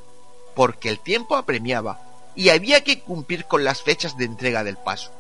porque 0.56 0.90
el 0.90 1.00
tiempo 1.00 1.36
apremiaba 1.36 2.02
y 2.36 2.50
había 2.50 2.84
que 2.84 3.02
cumplir 3.02 3.46
con 3.46 3.64
las 3.64 3.82
fechas 3.82 4.18
de 4.18 4.26
entrega 4.26 4.64
del 4.64 4.78
paso. 4.78 5.12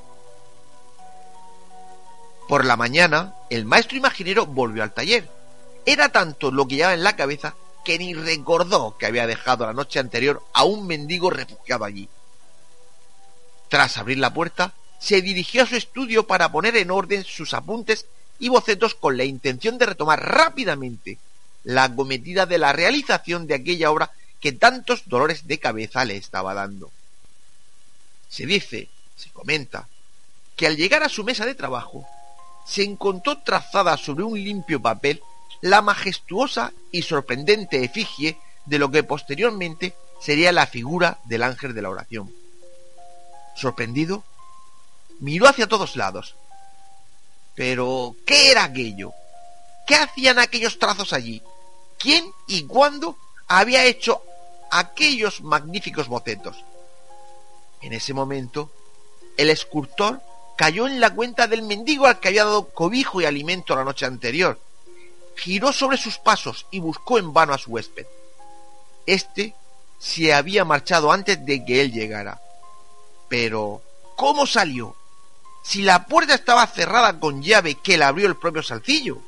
Por 2.47 2.63
la 2.63 2.77
mañana, 2.77 3.35
el 3.49 3.65
maestro 3.65 3.97
imaginero 3.97 4.45
volvió 4.45 4.83
al 4.83 4.93
taller 4.93 5.36
era 5.87 6.09
tanto 6.09 6.51
lo 6.51 6.67
que 6.67 6.75
llevaba 6.75 6.95
en 6.95 7.03
la 7.03 7.15
cabeza 7.15 7.55
que 7.85 7.97
ni 7.97 8.13
recordó 8.13 8.97
que 8.97 9.05
había 9.05 9.25
dejado 9.25 9.65
la 9.65 9.71
noche 9.71 9.99
anterior 9.99 10.43
a 10.53 10.65
un 10.65 10.85
mendigo 10.85 11.29
refugiado 11.29 11.85
allí. 11.85 12.09
Tras 13.69 13.97
abrir 13.97 14.17
la 14.17 14.33
puerta, 14.33 14.73
se 14.99 15.21
dirigió 15.21 15.63
a 15.63 15.65
su 15.65 15.77
estudio 15.77 16.27
para 16.27 16.51
poner 16.51 16.75
en 16.75 16.91
orden 16.91 17.23
sus 17.23 17.53
apuntes 17.53 18.05
y 18.37 18.49
bocetos 18.49 18.95
con 18.95 19.15
la 19.15 19.23
intención 19.23 19.77
de 19.77 19.85
retomar 19.85 20.21
rápidamente 20.21 21.19
la 21.63 21.85
acometida 21.85 22.45
de 22.45 22.57
la 22.57 22.73
realización 22.73 23.47
de 23.47 23.55
aquella 23.55 23.89
obra 23.89 24.11
que 24.41 24.51
tantos 24.51 25.03
dolores 25.05 25.47
de 25.47 25.57
cabeza 25.57 26.03
le 26.03 26.17
estaba 26.17 26.53
dando. 26.53 26.91
Se 28.27 28.45
dice, 28.45 28.89
se 29.15 29.29
comenta, 29.29 29.87
que 30.57 30.67
al 30.67 30.75
llegar 30.75 31.03
a 31.03 31.09
su 31.09 31.23
mesa 31.23 31.45
de 31.45 31.55
trabajo, 31.55 32.05
se 32.65 32.83
encontró 32.83 33.37
trazada 33.37 33.95
sobre 33.95 34.25
un 34.25 34.37
limpio 34.37 34.81
papel 34.81 35.21
la 35.61 35.81
majestuosa 35.81 36.73
y 36.91 37.01
sorprendente 37.01 37.83
efigie 37.83 38.37
de 38.65 38.79
lo 38.79 38.91
que 38.91 39.03
posteriormente 39.03 39.95
sería 40.19 40.51
la 40.51 40.67
figura 40.67 41.19
del 41.25 41.43
ángel 41.43 41.73
de 41.73 41.81
la 41.81 41.89
oración. 41.89 42.33
Sorprendido, 43.55 44.23
miró 45.19 45.47
hacia 45.47 45.67
todos 45.67 45.95
lados. 45.95 46.35
Pero, 47.55 48.15
¿qué 48.25 48.51
era 48.51 48.65
aquello? 48.65 49.13
¿Qué 49.87 49.95
hacían 49.95 50.37
aquellos 50.37 50.77
trazos 50.77 51.13
allí? 51.13 51.41
¿Quién 51.97 52.31
y 52.47 52.63
cuándo 52.63 53.17
había 53.47 53.85
hecho 53.85 54.21
aquellos 54.69 55.41
magníficos 55.41 56.07
bocetos? 56.07 56.63
En 57.81 57.93
ese 57.93 58.13
momento, 58.13 58.71
el 59.37 59.49
escultor 59.49 60.21
cayó 60.55 60.87
en 60.87 60.99
la 60.99 61.11
cuenta 61.11 61.47
del 61.47 61.61
mendigo 61.61 62.05
al 62.05 62.19
que 62.19 62.27
había 62.27 62.45
dado 62.45 62.69
cobijo 62.69 63.21
y 63.21 63.25
alimento 63.25 63.75
la 63.75 63.83
noche 63.83 64.05
anterior, 64.05 64.59
giró 65.37 65.71
sobre 65.71 65.97
sus 65.97 66.17
pasos 66.17 66.65
y 66.71 66.79
buscó 66.79 67.19
en 67.19 67.31
vano 67.31 67.53
a 67.53 67.57
su 67.57 67.71
huésped. 67.71 68.05
Este 69.05 69.53
se 69.99 70.33
había 70.33 70.65
marchado 70.65 71.11
antes 71.11 71.43
de 71.45 71.63
que 71.63 71.81
él 71.81 71.91
llegara. 71.91 72.41
Pero, 73.29 73.81
¿cómo 74.15 74.45
salió? 74.45 74.95
Si 75.63 75.81
la 75.81 76.05
puerta 76.05 76.33
estaba 76.33 76.65
cerrada 76.67 77.19
con 77.19 77.41
llave 77.41 77.75
que 77.75 77.97
la 77.97 78.09
abrió 78.09 78.27
el 78.27 78.35
propio 78.35 78.63
Salcillo. 78.63 79.19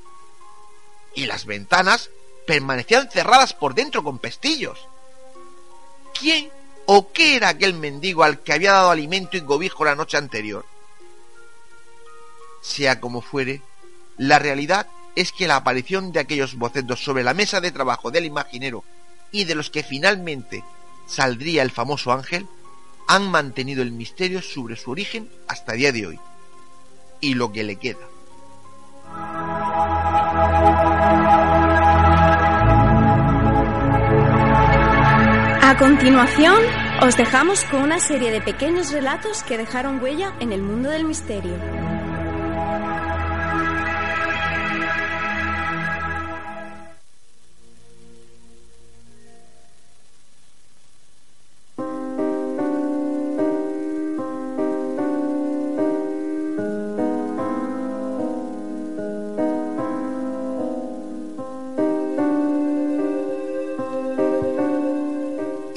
Y 1.15 1.25
las 1.25 1.45
ventanas 1.45 2.09
permanecían 2.45 3.09
cerradas 3.09 3.53
por 3.53 3.73
dentro 3.73 4.03
con 4.03 4.19
pestillos. 4.19 4.79
¿Quién 6.17 6.51
o 6.85 7.11
qué 7.11 7.35
era 7.35 7.49
aquel 7.49 7.73
mendigo 7.73 8.23
al 8.23 8.41
que 8.41 8.53
había 8.53 8.73
dado 8.73 8.89
alimento 8.89 9.37
y 9.37 9.41
cobijo 9.41 9.85
la 9.85 9.95
noche 9.95 10.17
anterior? 10.17 10.65
Sea 12.61 12.99
como 12.99 13.21
fuere, 13.21 13.61
la 14.17 14.39
realidad 14.39 14.87
es 15.19 15.33
que 15.33 15.49
la 15.49 15.57
aparición 15.57 16.13
de 16.13 16.21
aquellos 16.21 16.55
bocetos 16.55 17.03
sobre 17.03 17.23
la 17.23 17.33
mesa 17.33 17.59
de 17.59 17.73
trabajo 17.73 18.09
del 18.09 18.23
imaginero 18.23 18.85
y 19.33 19.43
de 19.43 19.53
los 19.53 19.69
que 19.69 19.83
finalmente 19.83 20.63
saldría 21.07 21.61
el 21.61 21.71
famoso 21.71 22.13
ángel 22.13 22.47
han 23.05 23.29
mantenido 23.29 23.81
el 23.81 23.91
misterio 23.91 24.41
sobre 24.41 24.77
su 24.77 24.91
origen 24.91 25.29
hasta 25.49 25.73
día 25.73 25.91
de 25.91 26.07
hoy 26.07 26.19
y 27.19 27.33
lo 27.33 27.51
que 27.51 27.65
le 27.65 27.75
queda. 27.75 28.07
A 35.61 35.75
continuación, 35.77 36.63
os 37.01 37.17
dejamos 37.17 37.65
con 37.65 37.81
una 37.81 37.99
serie 37.99 38.31
de 38.31 38.39
pequeños 38.39 38.93
relatos 38.93 39.43
que 39.43 39.57
dejaron 39.57 40.01
huella 40.01 40.33
en 40.39 40.53
el 40.53 40.61
mundo 40.61 40.89
del 40.89 41.03
misterio. 41.03 41.98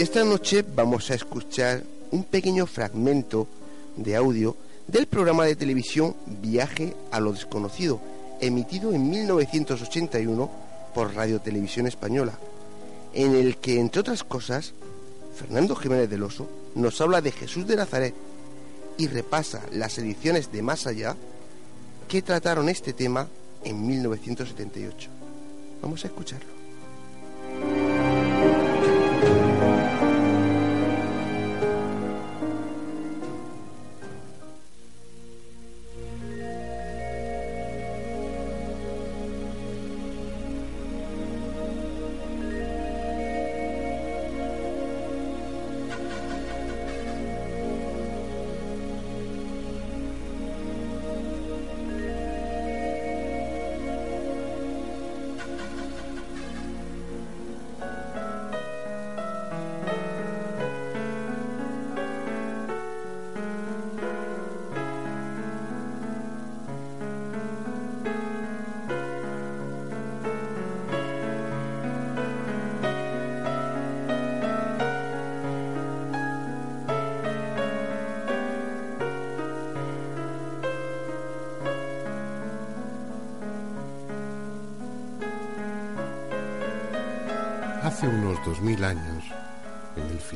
Esta 0.02 0.24
noche 0.24 0.64
vamos 0.74 1.12
a 1.12 1.14
escuchar 1.14 1.84
un 2.10 2.24
pequeño 2.24 2.66
fragmento 2.66 3.46
de 3.94 4.16
audio 4.16 4.56
del 4.88 5.06
programa 5.06 5.44
de 5.44 5.54
televisión 5.54 6.16
Viaje 6.26 6.96
a 7.12 7.20
lo 7.20 7.30
desconocido, 7.30 8.00
emitido 8.40 8.92
en 8.92 9.08
1981 9.08 10.50
por 10.92 11.14
Radio 11.14 11.40
Televisión 11.40 11.86
Española, 11.86 12.36
en 13.14 13.36
el 13.36 13.58
que, 13.58 13.78
entre 13.78 14.00
otras 14.00 14.24
cosas, 14.24 14.74
Fernando 15.36 15.76
Jiménez 15.76 16.10
del 16.10 16.24
Oso 16.24 16.48
nos 16.74 17.00
habla 17.00 17.20
de 17.20 17.30
Jesús 17.30 17.68
de 17.68 17.76
Nazaret 17.76 18.14
y 18.98 19.06
repasa 19.06 19.62
las 19.70 19.96
ediciones 19.98 20.50
de 20.50 20.62
Más 20.62 20.88
Allá 20.88 21.14
que 22.08 22.22
trataron 22.22 22.68
este 22.68 22.92
tema 22.92 23.28
en 23.62 23.86
1978. 23.86 25.10
Vamos 25.80 26.02
a 26.04 26.08
escucharlo. 26.08 26.51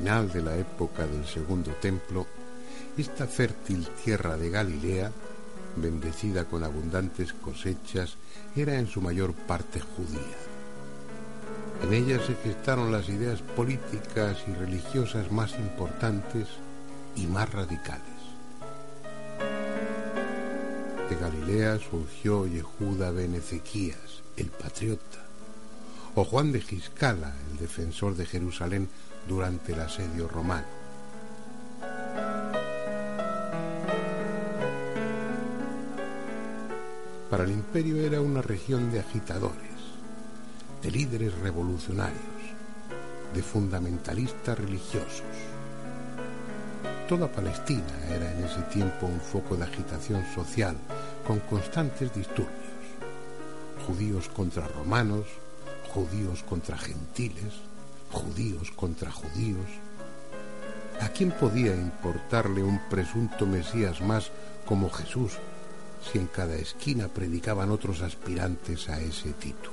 Final 0.07 0.31
de 0.33 0.41
la 0.41 0.57
época 0.57 1.05
del 1.05 1.27
Segundo 1.27 1.73
Templo, 1.83 2.29
esta 2.97 3.27
fértil 3.27 3.89
tierra 4.05 4.37
de 4.37 4.51
Galilea, 4.51 5.11
bendecida 5.75 6.45
con 6.45 6.63
abundantes 6.63 7.33
cosechas, 7.33 8.17
era 8.55 8.79
en 8.79 8.87
su 8.87 9.01
mayor 9.01 9.35
parte 9.35 9.81
judía. 9.81 10.37
En 11.83 11.93
ella 11.93 12.25
se 12.25 12.37
gestaron 12.37 12.93
las 12.93 13.09
ideas 13.09 13.43
políticas 13.43 14.45
y 14.47 14.55
religiosas 14.55 15.33
más 15.33 15.59
importantes 15.59 16.47
y 17.17 17.27
más 17.27 17.53
radicales. 17.53 18.05
De 21.11 21.17
Galilea 21.17 21.81
surgió 21.81 22.47
Yehuda 22.47 23.11
ben 23.11 23.35
Ezequías, 23.35 24.23
el 24.37 24.51
patriota, 24.51 25.26
o 26.17 26.25
Juan 26.25 26.51
de 26.51 26.63
Giscala, 26.63 27.35
el 27.53 27.59
defensor 27.59 28.17
de 28.17 28.25
Jerusalén 28.25 28.89
durante 29.29 29.75
el 29.75 29.81
asedio 29.81 30.27
romano. 30.27 30.67
Para 37.29 37.45
el 37.45 37.51
imperio 37.51 37.99
era 37.99 38.23
una 38.23 38.41
región 38.41 38.91
de 38.91 39.01
agitadores, 39.01 39.77
de 40.83 40.91
líderes 40.91 41.35
revolucionarios, 41.41 42.17
de 43.35 43.43
fundamentalistas 43.43 44.59
religiosos. 44.59 45.21
Toda 47.11 47.31
Palestina 47.31 47.85
era 48.09 48.33
en 48.33 48.43
ese 48.43 48.63
tiempo 48.73 49.05
un 49.05 49.21
foco 49.21 49.55
de 49.55 49.65
agitación 49.65 50.25
social 50.35 50.79
con 51.27 51.41
constantes 51.41 52.15
disturbios. 52.15 52.55
Judíos 53.87 54.31
contra 54.31 54.67
romanos, 54.67 55.27
judíos 55.97 56.43
contra 56.43 56.77
gentiles, 56.77 57.55
judíos 58.13 58.71
contra 58.73 59.11
judíos. 59.11 59.67
¿A 61.01 61.09
quién 61.09 61.31
podía 61.31 61.75
importarle 61.75 62.63
un 62.63 62.79
presunto 62.91 63.47
Mesías 63.47 64.03
más 64.03 64.31
como 64.67 64.91
Jesús 64.91 65.33
si 66.05 66.19
en 66.19 66.27
cada 66.27 66.55
esquina 66.57 67.09
predicaban 67.09 67.71
otros 67.71 68.03
aspirantes 68.03 68.91
a 68.91 69.01
ese 69.01 69.33
título? 69.33 69.73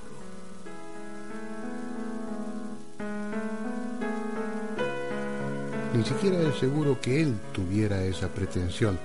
Ni 5.93 6.05
siquiera 6.05 6.39
es 6.39 6.55
seguro 6.57 7.01
que 7.01 7.21
él 7.21 7.37
tuviera 7.51 8.01
esa 8.01 8.29
pretensión, 8.29 8.97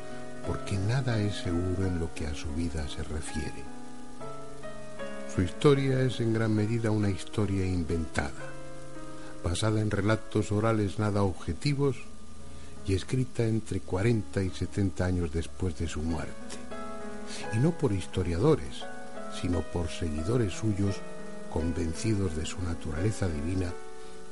porque 0.47 0.79
nada 0.79 1.19
es 1.19 1.35
seguro 1.39 1.85
en 1.85 1.99
lo 1.99 2.15
que 2.15 2.29
a 2.29 2.35
su 2.35 2.49
vida 2.55 2.89
se 2.89 3.03
refiere. 3.03 3.78
Su 5.39 5.45
historia 5.45 6.01
es 6.01 6.19
en 6.19 6.33
gran 6.33 6.53
medida 6.53 6.91
una 6.91 7.11
historia 7.11 7.65
inventada, 7.65 8.51
basada 9.45 9.81
en 9.81 9.89
relatos 9.89 10.51
orales 10.51 10.99
nada 10.99 11.23
objetivos 11.23 11.95
y 12.85 12.95
escrita 12.95 13.45
entre 13.45 13.79
40 13.79 14.43
y 14.43 14.51
70 14.51 15.05
años 15.05 15.33
después 15.33 15.79
de 15.79 15.87
su 15.87 16.03
muerte. 16.03 16.57
Y 17.55 17.59
no 17.59 17.71
por 17.71 17.93
historiadores, 17.93 18.83
sino 19.41 19.61
por 19.61 19.87
seguidores 19.91 20.55
suyos 20.55 20.97
convencidos 21.53 22.35
de 22.35 22.45
su 22.45 22.61
naturaleza 22.61 23.29
divina, 23.29 23.73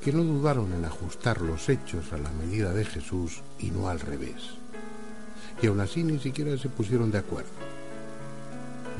que 0.01 0.13
no 0.13 0.25
dudaron 0.25 0.73
en 0.73 0.87
ajustar 0.87 1.41
los 1.41 1.69
hechos 1.69 2.13
a 2.13 2.19
la 2.19 2.31
medida 2.31 2.73
de 2.73 2.85
Jesús 2.85 3.43
y 3.61 3.71
no 3.71 3.89
al 3.89 4.01
revés. 4.01 4.57
Y 5.63 5.69
aún 5.69 5.79
así 5.79 6.03
ni 6.03 6.19
siquiera 6.19 6.59
se 6.59 6.69
pusieron 6.69 7.13
de 7.13 7.19
acuerdo. 7.19 7.51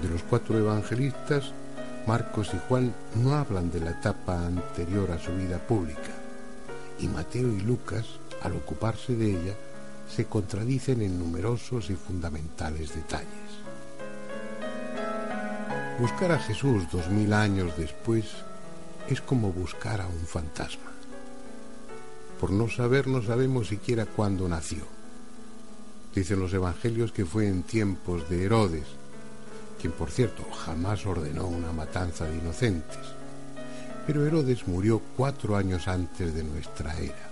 De 0.01 0.09
los 0.09 0.23
cuatro 0.23 0.57
evangelistas, 0.57 1.53
Marcos 2.07 2.51
y 2.55 2.59
Juan 2.69 2.95
no 3.17 3.35
hablan 3.35 3.71
de 3.71 3.81
la 3.81 3.91
etapa 3.91 4.47
anterior 4.47 5.11
a 5.11 5.19
su 5.19 5.33
vida 5.33 5.59
pública, 5.59 6.13
y 7.01 7.09
Mateo 7.09 7.49
y 7.49 7.61
Lucas, 7.61 8.07
al 8.43 8.53
ocuparse 8.53 9.17
de 9.17 9.31
ella, 9.31 9.55
se 10.09 10.27
contradicen 10.27 11.03
en 11.03 11.19
numerosos 11.19 11.91
y 11.91 11.95
fundamentales 11.95 12.95
detalles. 12.95 13.27
Buscar 15.99 16.31
a 16.31 16.39
Jesús 16.39 16.85
dos 16.93 17.09
mil 17.09 17.33
años 17.33 17.73
después 17.77 18.27
es 19.09 19.21
como 19.21 19.53
buscar 19.53 20.01
a 20.01 20.07
un 20.07 20.27
fantasma. 20.27 20.93
Por 22.41 22.53
no 22.53 22.69
saber 22.69 23.09
no 23.09 23.23
sabemos 23.23 23.69
siquiera 23.69 24.07
cuándo 24.07 24.49
nació. 24.49 24.85
Dicen 26.15 26.39
los 26.39 26.53
evangelios 26.53 27.13
que 27.13 27.25
fue 27.25 27.49
en 27.49 27.63
tiempos 27.63 28.29
de 28.29 28.45
Herodes, 28.45 28.87
quien 29.81 29.93
por 29.93 30.11
cierto 30.11 30.45
jamás 30.51 31.07
ordenó 31.07 31.47
una 31.47 31.73
matanza 31.73 32.25
de 32.25 32.37
inocentes. 32.37 32.99
Pero 34.07 34.27
Herodes 34.27 34.67
murió 34.69 35.01
cuatro 35.17 35.57
años 35.57 35.89
antes 35.89 36.35
de 36.35 36.45
nuestra 36.45 36.97
era. 36.99 37.31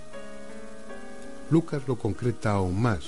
Lucas 1.49 1.83
lo 1.87 1.95
concreta 1.97 2.51
aún 2.51 2.81
más, 2.81 3.03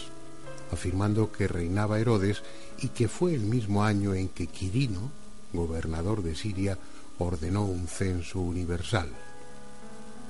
afirmando 0.71 1.31
que 1.31 1.47
reinaba 1.47 1.99
Herodes 1.99 2.43
y 2.79 2.89
que 2.89 3.07
fue 3.07 3.33
el 3.33 3.41
mismo 3.41 3.83
año 3.83 4.13
en 4.13 4.29
que 4.29 4.47
Quirino, 4.47 5.11
gobernador 5.53 6.21
de 6.21 6.35
Siria, 6.35 6.77
ordenó 7.19 7.65
un 7.65 7.87
censo 7.87 8.39
universal. 8.39 9.09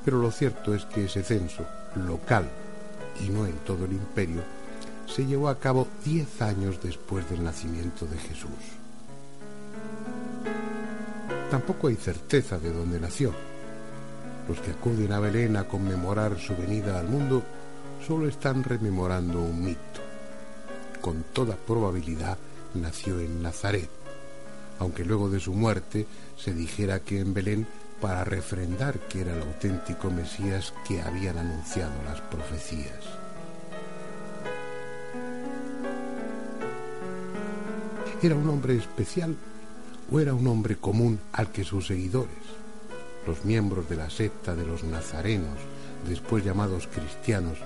Pero 0.05 0.20
lo 0.20 0.32
cierto 0.32 0.74
es 0.74 0.86
que 0.86 1.05
ese 1.05 1.24
censo, 1.24 1.66
local 1.95 2.49
y 3.26 3.30
no 3.30 3.45
en 3.45 3.58
todo 3.66 3.86
el 3.86 3.91
imperio, 3.91 4.41
se 5.05 5.26
llevó 5.26 5.49
a 5.49 5.60
cabo 5.60 5.88
diez 6.05 6.41
años 6.41 6.80
después 6.82 7.30
del 7.30 7.43
nacimiento 7.43 8.05
de 8.05 8.18
Jesús. 8.18 8.76
Tampoco 11.50 11.88
hay 11.88 11.95
certeza 11.95 12.60
de 12.60 12.74
dónde 12.74 13.00
nació. 13.00 13.34
Los 14.50 14.60
que 14.60 14.72
acuden 14.72 15.14
a 15.14 15.20
Belén 15.20 15.56
a 15.56 15.66
conmemorar 15.66 16.38
su 16.39 16.56
venida 16.56 17.00
al 17.00 17.08
mundo 17.08 17.43
solo 18.06 18.28
están 18.28 18.64
rememorando 18.64 19.41
un 19.41 19.64
mito. 19.64 20.02
Con 21.00 21.24
toda 21.34 21.56
probabilidad 21.56 22.38
nació 22.74 23.20
en 23.22 23.41
Nazaret, 23.41 23.89
aunque 24.80 25.06
luego 25.06 25.30
de 25.30 25.39
su 25.39 25.54
muerte 25.54 26.06
se 26.38 26.54
dijera 26.54 27.00
que 27.00 27.20
en 27.20 27.34
Belén 27.34 27.68
para 28.02 28.24
refrendar 28.24 29.00
que 29.00 29.22
era 29.22 29.34
el 29.34 29.41
auténtico 29.41 30.12
Mesías 30.12 30.74
que 30.86 31.02
habían 31.02 31.38
anunciado 31.38 31.93
las 32.06 32.22
profecías. 32.22 33.04
Era 38.22 38.36
un 38.36 38.50
hombre 38.50 38.76
especial 38.76 39.36
o 40.12 40.20
era 40.20 40.34
un 40.34 40.47
hombre 40.47 40.78
común 40.78 41.20
al 41.34 41.51
que 41.51 41.64
sus 41.64 41.88
seguidores, 41.88 42.30
los 43.26 43.43
miembros 43.45 43.89
de 43.89 43.97
la 43.97 44.10
secta 44.10 44.55
de 44.55 44.66
los 44.66 44.84
nazarenos, 44.84 45.58
después 46.08 46.43
llamados 46.43 46.88
cristianos, 46.88 47.58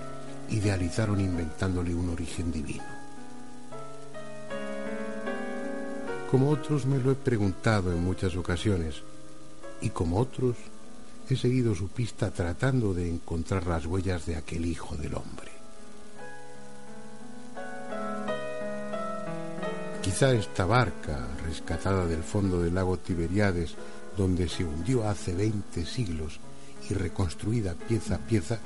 idealizaron 0.49 1.19
inventándole 1.19 1.93
un 1.93 2.09
origen 2.09 2.51
divino. 2.51 2.83
Como 6.29 6.49
otros 6.49 6.85
me 6.85 6.97
lo 6.97 7.11
he 7.11 7.15
preguntado 7.15 7.91
en 7.91 8.03
muchas 8.03 8.35
ocasiones, 8.35 9.03
y 9.81 9.89
como 9.89 10.17
otros 10.17 10.55
he 11.29 11.35
seguido 11.35 11.75
su 11.75 11.89
pista 11.89 12.31
tratando 12.31 12.93
de 12.93 13.09
encontrar 13.09 13.67
las 13.67 13.85
huellas 13.85 14.25
de 14.25 14.35
aquel 14.35 14.65
hijo 14.65 14.95
del 14.95 15.15
hombre. 15.15 15.50
Quizá 20.01 20.31
esta 20.33 20.65
barca, 20.65 21.27
rescatada 21.45 22.07
del 22.07 22.23
fondo 22.23 22.59
del 22.59 22.73
lago 22.73 22.97
Tiberiades, 22.97 23.75
donde 24.17 24.49
se 24.49 24.63
hundió 24.63 25.07
hace 25.07 25.33
veinte 25.33 25.85
siglos 25.85 26.39
y 26.89 26.95
reconstruida 26.95 27.75
pieza 27.75 28.15
a 28.15 28.17
pieza, 28.17 28.57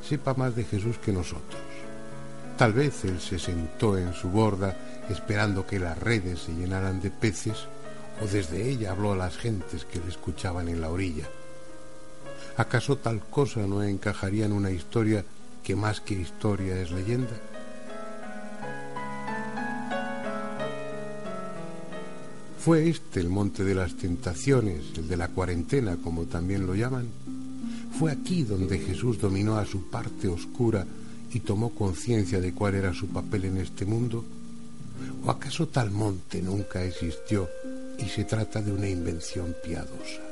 sepa 0.00 0.34
más 0.34 0.54
de 0.54 0.62
Jesús 0.62 0.98
que 0.98 1.12
nosotros. 1.12 1.60
Tal 2.56 2.72
vez 2.72 3.04
él 3.04 3.20
se 3.20 3.40
sentó 3.40 3.98
en 3.98 4.14
su 4.14 4.28
borda 4.28 4.76
esperando 5.10 5.66
que 5.66 5.80
las 5.80 5.98
redes 5.98 6.42
se 6.42 6.54
llenaran 6.54 7.00
de 7.00 7.10
peces, 7.10 7.66
o 8.22 8.26
desde 8.26 8.68
ella 8.68 8.92
habló 8.92 9.12
a 9.12 9.16
las 9.16 9.36
gentes 9.36 9.84
que 9.84 9.98
le 9.98 10.08
escuchaban 10.08 10.68
en 10.68 10.80
la 10.80 10.90
orilla. 10.90 11.26
¿Acaso 12.56 12.96
tal 12.96 13.22
cosa 13.24 13.66
no 13.66 13.82
encajaría 13.82 14.46
en 14.46 14.52
una 14.52 14.70
historia 14.70 15.24
que 15.64 15.74
más 15.74 16.00
que 16.00 16.14
historia 16.14 16.80
es 16.80 16.92
leyenda? 16.92 17.34
¿Fue 22.66 22.88
este 22.88 23.20
el 23.20 23.28
monte 23.28 23.62
de 23.62 23.76
las 23.76 23.96
tentaciones, 23.96 24.86
el 24.96 25.06
de 25.06 25.16
la 25.16 25.28
cuarentena, 25.28 25.98
como 26.02 26.24
también 26.24 26.66
lo 26.66 26.74
llaman? 26.74 27.06
¿Fue 27.96 28.10
aquí 28.10 28.42
donde 28.42 28.80
Jesús 28.80 29.20
dominó 29.20 29.56
a 29.56 29.64
su 29.64 29.88
parte 29.88 30.26
oscura 30.26 30.84
y 31.32 31.38
tomó 31.38 31.72
conciencia 31.72 32.40
de 32.40 32.52
cuál 32.52 32.74
era 32.74 32.92
su 32.92 33.06
papel 33.06 33.44
en 33.44 33.58
este 33.58 33.86
mundo? 33.86 34.24
¿O 35.24 35.30
acaso 35.30 35.68
tal 35.68 35.92
monte 35.92 36.42
nunca 36.42 36.82
existió 36.82 37.48
y 38.00 38.06
se 38.06 38.24
trata 38.24 38.60
de 38.60 38.72
una 38.72 38.88
invención 38.88 39.54
piadosa? 39.62 40.22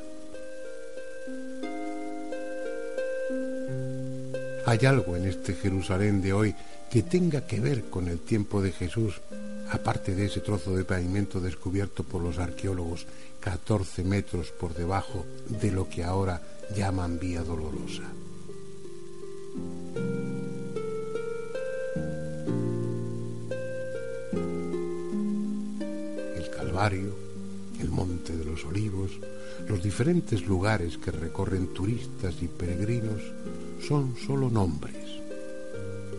¿Hay 4.66 4.84
algo 4.86 5.14
en 5.14 5.26
este 5.26 5.54
Jerusalén 5.54 6.20
de 6.20 6.32
hoy 6.32 6.54
que 6.90 7.04
tenga 7.04 7.46
que 7.46 7.60
ver 7.60 7.84
con 7.84 8.08
el 8.08 8.18
tiempo 8.18 8.60
de 8.60 8.72
Jesús, 8.72 9.20
aparte 9.70 10.14
de 10.14 10.26
ese 10.26 10.40
trozo 10.40 10.74
de 10.76 10.84
pavimento 10.84 11.40
descubierto 11.40 12.04
por 12.04 12.22
los 12.22 12.38
arqueólogos 12.38 13.06
14 13.40 14.04
metros 14.04 14.50
por 14.50 14.74
debajo 14.74 15.24
de 15.48 15.70
lo 15.70 15.88
que 15.88 16.04
ahora 16.04 16.42
llaman 16.74 17.18
Vía 17.18 17.42
Dolorosa? 17.42 18.04
El 26.36 26.50
Calvario, 26.50 27.14
el 27.80 27.90
Monte 27.90 28.36
de 28.36 28.44
los 28.44 28.64
Olivos, 28.64 29.12
los 29.68 29.82
diferentes 29.82 30.46
lugares 30.46 30.98
que 30.98 31.10
recorren 31.10 31.72
turistas 31.72 32.34
y 32.42 32.48
peregrinos 32.48 33.22
son 33.86 34.16
solo 34.16 34.50
nombres. 34.50 34.94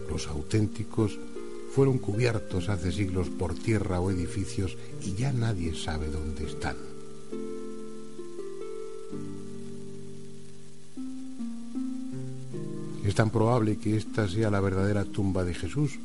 Los 0.10 0.28
auténticos 0.28 1.18
fueron 1.76 1.98
cubiertos 1.98 2.70
hace 2.70 2.90
siglos 2.94 3.28
por 3.28 3.54
tierra 3.54 4.00
o 4.00 4.10
edificios 4.10 4.78
y 5.04 5.14
ya 5.16 5.34
nadie 5.34 5.76
sabe 5.76 6.08
dónde 6.08 6.46
están. 6.46 6.78
Es 13.04 13.14
tan 13.14 13.30
probable 13.30 13.76
que 13.76 13.98
esta 13.98 14.30
sea 14.30 14.50
la 14.50 14.62
verdadera 14.62 15.04
tumba 15.04 15.44
de 15.44 15.54
Jesús 15.54 16.00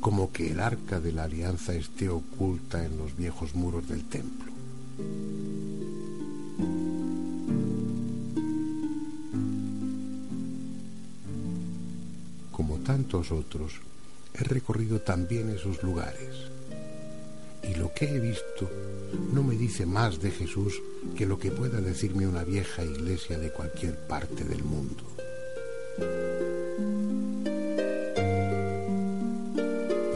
como 0.00 0.32
que 0.32 0.50
el 0.50 0.58
arca 0.58 0.98
de 0.98 1.12
la 1.12 1.22
alianza 1.22 1.74
esté 1.74 2.08
oculta 2.08 2.84
en 2.84 2.98
los 2.98 3.16
viejos 3.16 3.54
muros 3.54 3.86
del 3.88 4.02
templo. 4.02 4.52
Como 12.50 12.78
tantos 12.78 13.30
otros, 13.30 13.74
he 14.34 14.44
recorrido 14.44 15.00
también 15.00 15.50
esos 15.50 15.82
lugares. 15.82 16.50
Y 17.62 17.74
lo 17.76 17.92
que 17.94 18.06
he 18.06 18.20
visto 18.20 18.70
no 19.32 19.42
me 19.42 19.54
dice 19.54 19.86
más 19.86 20.20
de 20.20 20.30
Jesús 20.30 20.82
que 21.16 21.24
lo 21.24 21.38
que 21.38 21.50
pueda 21.50 21.80
decirme 21.80 22.26
una 22.26 22.44
vieja 22.44 22.84
iglesia 22.84 23.38
de 23.38 23.50
cualquier 23.50 23.96
parte 23.96 24.44
del 24.44 24.64
mundo. 24.64 25.04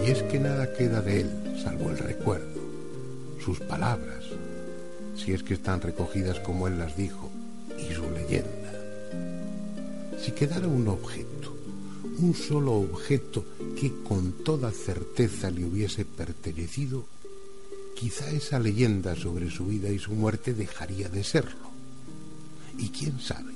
Y 0.04 0.10
es 0.10 0.22
que 0.24 0.38
nada 0.38 0.72
queda 0.72 1.00
de 1.00 1.20
él, 1.20 1.30
salvo 1.62 1.90
el 1.90 1.98
recuerdo, 1.98 2.60
sus 3.44 3.60
palabras, 3.60 4.24
si 5.16 5.32
es 5.32 5.42
que 5.42 5.54
están 5.54 5.80
recogidas 5.80 6.40
como 6.40 6.66
él 6.66 6.78
las 6.78 6.96
dijo, 6.96 7.30
y 7.78 7.94
su 7.94 8.10
leyenda. 8.10 8.72
Si 10.18 10.32
quedara 10.32 10.66
un 10.66 10.88
objeto, 10.88 11.56
un 12.20 12.34
solo 12.34 12.72
objeto 12.72 13.44
que 13.78 13.92
con 14.02 14.32
toda 14.32 14.72
certeza 14.72 15.52
le 15.52 15.64
hubiese 15.64 16.04
pertenecido, 16.04 17.04
quizá 17.94 18.28
esa 18.28 18.58
leyenda 18.58 19.14
sobre 19.14 19.50
su 19.52 19.66
vida 19.66 19.88
y 19.88 20.00
su 20.00 20.14
muerte 20.14 20.52
dejaría 20.52 21.08
de 21.08 21.22
serlo. 21.22 21.70
Y 22.76 22.88
quién 22.88 23.20
sabe, 23.20 23.52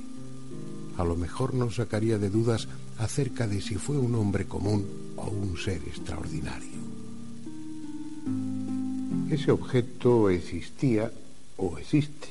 a 0.96 1.02
lo 1.02 1.16
mejor 1.16 1.54
nos 1.54 1.74
sacaría 1.74 2.18
de 2.18 2.30
dudas 2.30 2.68
acerca 2.98 3.48
de 3.48 3.60
si 3.60 3.74
fue 3.74 3.98
un 3.98 4.14
hombre 4.14 4.46
común 4.46 4.86
o 5.16 5.26
un 5.26 5.56
ser 5.56 5.82
extraordinario. 5.88 6.78
Ese 9.28 9.50
objeto 9.50 10.30
existía 10.30 11.10
o 11.56 11.78
existe. 11.78 12.28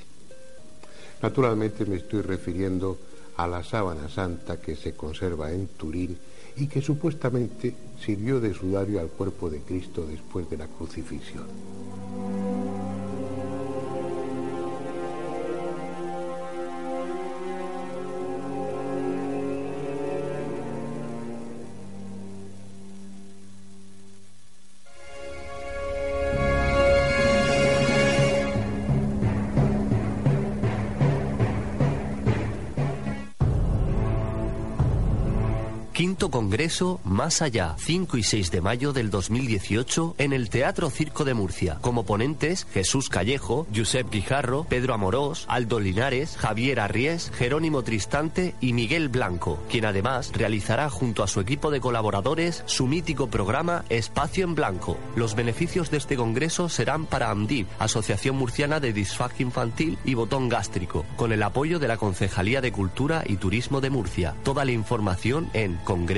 Naturalmente 1.21 1.85
me 1.85 1.97
estoy 1.97 2.21
refiriendo 2.21 2.97
a 3.35 3.47
la 3.47 3.65
sábana 3.65 4.07
santa 4.07 4.61
que 4.61 4.77
se 4.77 4.93
conserva 4.93 5.51
en 5.51 5.67
Turín 5.67 6.17
y 6.57 6.67
que 6.67 6.81
supuestamente 6.81 7.73
sirvió 7.99 8.39
de 8.39 8.53
sudario 8.53 8.99
al 8.99 9.09
cuerpo 9.09 9.49
de 9.49 9.59
Cristo 9.59 10.05
después 10.05 10.49
de 10.49 10.57
la 10.57 10.67
crucifixión. 10.67 11.45
Congreso 36.31 36.99
Más 37.03 37.41
Allá, 37.41 37.75
5 37.77 38.17
y 38.17 38.23
6 38.23 38.49
de 38.49 38.61
mayo 38.61 38.93
del 38.93 39.11
2018 39.11 40.15
en 40.17 40.33
el 40.33 40.49
Teatro 40.49 40.89
Circo 40.89 41.25
de 41.25 41.33
Murcia. 41.35 41.77
Como 41.81 42.05
ponentes, 42.05 42.65
Jesús 42.73 43.09
Callejo, 43.09 43.67
Josep 43.75 44.09
Guijarro, 44.09 44.63
Pedro 44.63 44.93
Amorós, 44.93 45.45
Aldo 45.47 45.79
Linares, 45.79 46.37
Javier 46.37 46.79
Arries, 46.79 47.31
Jerónimo 47.35 47.83
Tristante 47.83 48.55
y 48.61 48.73
Miguel 48.73 49.09
Blanco, 49.09 49.59
quien 49.69 49.85
además 49.85 50.31
realizará 50.33 50.89
junto 50.89 51.21
a 51.21 51.27
su 51.27 51.41
equipo 51.41 51.69
de 51.69 51.81
colaboradores 51.81 52.63
su 52.65 52.87
mítico 52.87 53.27
programa 53.27 53.83
Espacio 53.89 54.45
en 54.45 54.55
Blanco. 54.55 54.97
Los 55.15 55.35
beneficios 55.35 55.91
de 55.91 55.97
este 55.97 56.15
congreso 56.15 56.69
serán 56.69 57.05
para 57.05 57.29
AMDIV, 57.29 57.67
Asociación 57.77 58.37
Murciana 58.37 58.79
de 58.79 58.93
Disfagia 58.93 59.43
Infantil 59.43 59.97
y 60.05 60.13
Botón 60.13 60.47
Gástrico, 60.47 61.05
con 61.17 61.33
el 61.33 61.43
apoyo 61.43 61.77
de 61.77 61.89
la 61.89 61.97
Concejalía 61.97 62.61
de 62.61 62.71
Cultura 62.71 63.23
y 63.27 63.35
Turismo 63.35 63.81
de 63.81 63.89
Murcia. 63.89 64.35
Toda 64.43 64.63
la 64.63 64.71
información 64.71 65.49
en 65.53 65.75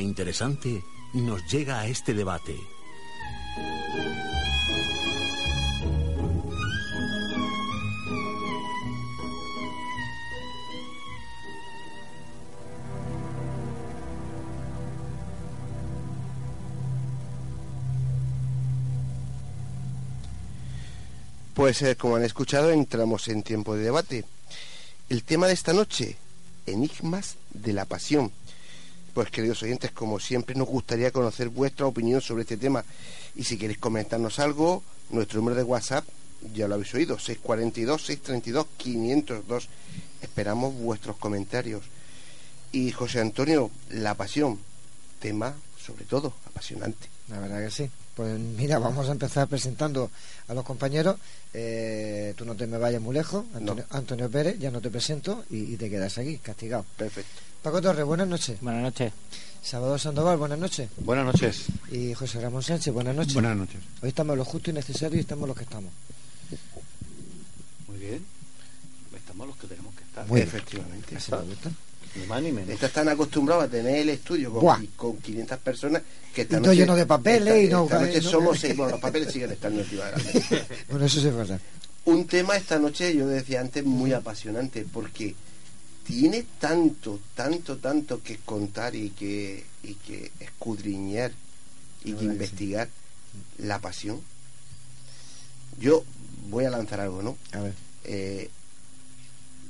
Interesante 0.00 0.82
nos 1.12 1.46
llega 1.50 1.80
a 1.80 1.86
este 1.86 2.14
debate. 2.14 2.56
Pues 21.54 21.80
eh, 21.82 21.96
como 21.96 22.16
han 22.16 22.24
escuchado, 22.24 22.70
entramos 22.70 23.28
en 23.28 23.42
tiempo 23.42 23.76
de 23.76 23.84
debate. 23.84 24.24
El 25.08 25.22
tema 25.22 25.46
de 25.46 25.52
esta 25.52 25.72
noche, 25.72 26.16
enigmas 26.66 27.36
de 27.50 27.72
la 27.72 27.84
pasión. 27.84 28.32
Pues 29.14 29.30
queridos 29.30 29.62
oyentes, 29.62 29.92
como 29.92 30.18
siempre 30.18 30.54
nos 30.54 30.68
gustaría 30.68 31.10
conocer 31.10 31.50
vuestra 31.50 31.84
opinión 31.86 32.22
sobre 32.22 32.42
este 32.42 32.56
tema. 32.56 32.84
Y 33.34 33.44
si 33.44 33.58
queréis 33.58 33.78
comentarnos 33.78 34.38
algo, 34.38 34.82
nuestro 35.10 35.40
número 35.40 35.56
de 35.56 35.64
WhatsApp, 35.64 36.06
ya 36.54 36.66
lo 36.66 36.74
habéis 36.74 36.94
oído, 36.94 37.18
642-632-502. 37.18 39.66
Esperamos 40.22 40.74
vuestros 40.74 41.16
comentarios. 41.16 41.82
Y 42.72 42.90
José 42.92 43.20
Antonio, 43.20 43.70
la 43.90 44.14
pasión, 44.14 44.58
tema 45.20 45.54
sobre 45.78 46.04
todo 46.04 46.32
apasionante. 46.46 47.08
La 47.28 47.40
verdad 47.40 47.64
que 47.64 47.70
sí. 47.70 47.90
Pues 48.14 48.38
mira, 48.38 48.78
vamos 48.78 49.08
a 49.08 49.12
empezar 49.12 49.48
presentando 49.48 50.10
a 50.48 50.54
los 50.54 50.64
compañeros. 50.64 51.16
Eh, 51.54 52.34
tú 52.36 52.44
no 52.44 52.54
te 52.54 52.66
me 52.66 52.78
vayas 52.78 53.00
muy 53.00 53.14
lejos. 53.14 53.44
Antonio, 53.54 53.84
Antonio 53.90 54.30
Pérez, 54.30 54.58
ya 54.58 54.70
no 54.70 54.80
te 54.80 54.90
presento 54.90 55.44
y, 55.50 55.72
y 55.72 55.76
te 55.76 55.88
quedas 55.88 56.18
aquí, 56.18 56.38
castigado. 56.38 56.84
Perfecto. 56.96 57.51
Paco 57.62 57.80
Torres, 57.80 58.04
buenas 58.04 58.26
noches. 58.28 58.60
Buenas 58.60 58.82
noches. 58.82 59.12
Salvador 59.62 60.00
Sandoval, 60.00 60.36
buenas 60.36 60.58
noches. 60.58 60.88
Buenas 60.98 61.24
noches. 61.26 61.66
Y 61.92 62.12
José 62.14 62.40
Ramón 62.40 62.62
Sánchez, 62.62 62.92
buenas 62.92 63.14
noches. 63.14 63.34
Buenas 63.34 63.56
noches. 63.56 63.80
Hoy 64.02 64.08
estamos 64.08 64.36
lo 64.36 64.44
justo 64.44 64.70
y 64.70 64.72
necesario 64.72 65.16
y 65.16 65.20
estamos 65.20 65.46
los 65.46 65.56
que 65.56 65.62
estamos. 65.62 65.92
Muy 67.86 67.98
bien. 67.98 68.24
Estamos 69.14 69.46
los 69.46 69.56
que 69.56 69.66
tenemos 69.68 69.94
que 69.94 70.02
estar. 70.02 70.26
Muy 70.26 70.40
efectivamente. 70.40 71.16
Así 71.16 71.30
me 71.30 71.38
gusta. 71.42 71.70
Ni 72.16 72.26
más 72.26 72.42
ni 72.42 72.50
menos. 72.52 72.70
Estos 72.70 72.88
están 72.88 73.08
acostumbrados 73.08 73.64
a 73.64 73.68
tener 73.68 73.96
el 73.96 74.08
estudio 74.10 74.52
con, 74.52 74.86
con 74.96 75.16
500 75.18 75.58
personas 75.60 76.02
que 76.34 76.42
esta 76.42 76.58
Y 76.58 76.62
todo 76.62 76.72
lleno 76.74 76.96
de 76.96 77.06
papeles 77.06 77.54
esta, 77.54 77.62
y 77.62 77.68
no- 77.68 77.84
esta 77.84 78.00
noche 78.00 78.20
no- 78.20 78.30
somos 78.30 78.58
seis. 78.60 78.76
Bueno, 78.76 78.92
los 78.92 79.00
papeles 79.00 79.32
siguen 79.32 79.52
estando 79.52 79.82
mesa. 79.84 80.66
Bueno, 80.90 81.06
eso 81.06 81.20
sí 81.20 81.28
es 81.28 81.34
verdad. 81.34 81.60
Un 82.04 82.26
tema 82.26 82.56
esta 82.56 82.78
noche, 82.80 83.14
yo 83.16 83.28
decía 83.28 83.60
antes, 83.60 83.84
muy 83.84 84.12
apasionante 84.12 84.84
porque 84.92 85.36
tiene 86.04 86.44
tanto, 86.58 87.20
tanto, 87.34 87.76
tanto 87.78 88.22
que 88.22 88.38
contar 88.38 88.94
y 88.94 89.10
que, 89.10 89.64
y 89.82 89.94
que 89.94 90.32
escudriñar 90.40 91.32
y 92.04 92.14
que 92.14 92.24
investigar 92.24 92.88
la 93.58 93.78
pasión. 93.78 94.20
Yo 95.78 96.04
voy 96.50 96.64
a 96.64 96.70
lanzar 96.70 97.00
algo, 97.00 97.22
¿no? 97.22 97.36
A 97.52 97.60
ver. 97.60 97.74
Eh, 98.04 98.50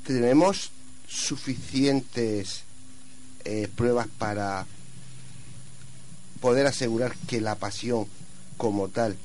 tenemos 0.06 0.70
suficientes 1.06 2.62
eh, 3.44 3.68
pruebas 3.74 4.08
para 4.18 4.66
poder 6.40 6.66
asegurar 6.66 7.14
que 7.28 7.40
la 7.40 7.54
pasión 7.56 8.06
como 8.56 8.88
tal 8.88 9.16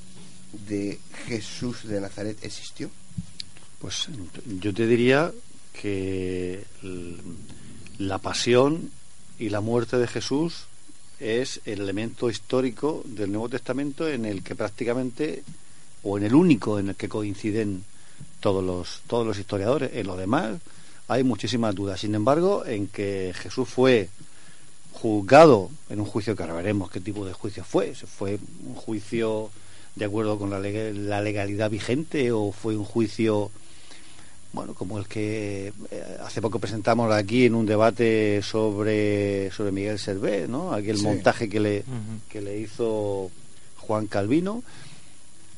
de 0.68 1.00
Jesús 1.26 1.88
de 1.88 2.02
Nazaret 2.02 2.38
existió. 2.44 2.92
Pues 3.80 4.08
yo 4.60 4.74
te 4.74 4.88
diría 4.88 5.32
que 5.82 6.64
la 8.00 8.18
pasión 8.18 8.92
y 9.40 9.50
la 9.50 9.62
muerte 9.62 9.98
de 9.98 10.08
Jesús 10.08 10.66
es 11.20 11.62
el 11.66 11.82
elemento 11.82 12.30
histórico 12.30 13.04
del 13.06 13.32
Nuevo 13.32 13.50
Testamento 13.50 14.08
en 14.08 14.26
el 14.26 14.44
que 14.44 14.56
prácticamente 14.56 15.44
o 16.04 16.18
en 16.18 16.24
el 16.24 16.36
único 16.36 16.80
en 16.80 16.90
el 16.90 16.96
que 16.96 17.10
coinciden 17.10 17.84
todos 18.40 18.64
los 18.64 19.02
todos 19.08 19.26
los 19.26 19.38
historiadores. 19.38 19.92
En 19.94 20.08
lo 20.08 20.16
demás 20.16 20.58
hay 21.08 21.24
muchísimas 21.24 21.74
dudas. 21.76 22.00
Sin 22.00 22.16
embargo, 22.16 22.66
en 22.66 22.88
que 22.88 23.34
Jesús 23.36 23.68
fue 23.68 24.10
juzgado 24.92 25.70
en 25.90 26.00
un 26.00 26.06
juicio 26.06 26.36
que 26.36 26.44
ahora 26.44 26.56
veremos 26.56 26.90
qué 26.90 27.00
tipo 27.00 27.26
de 27.26 27.34
juicio 27.34 27.64
fue. 27.64 27.96
¿Se 27.96 28.08
¿Fue 28.08 28.40
un 28.66 28.76
juicio 28.76 29.50
de 29.96 30.06
acuerdo 30.06 30.38
con 30.38 30.50
la, 30.50 30.60
la 30.60 31.22
legalidad 31.22 31.70
vigente 31.70 32.32
o 32.32 32.52
fue 32.52 32.78
un 32.78 32.86
juicio 32.86 33.52
bueno 34.54 34.74
como 34.74 34.98
el 34.98 35.08
que 35.08 35.74
eh, 35.92 36.18
hace 36.24 36.42
poco 36.42 36.60
presentamos 36.60 37.12
aquí 37.12 37.46
en 37.46 37.56
un 37.56 37.66
debate 37.66 38.42
sobre 38.42 39.52
sobre 39.52 39.72
Miguel 39.72 40.00
Servet, 40.00 40.48
¿no? 40.48 40.74
Aquel 40.74 40.98
Sí. 40.98 41.04
montaje 41.04 41.50
que 41.50 41.60
le 41.60 41.84
que 42.30 42.42
le 42.42 42.58
hizo 42.60 43.30
Juan 43.78 44.08
Calvino, 44.08 44.64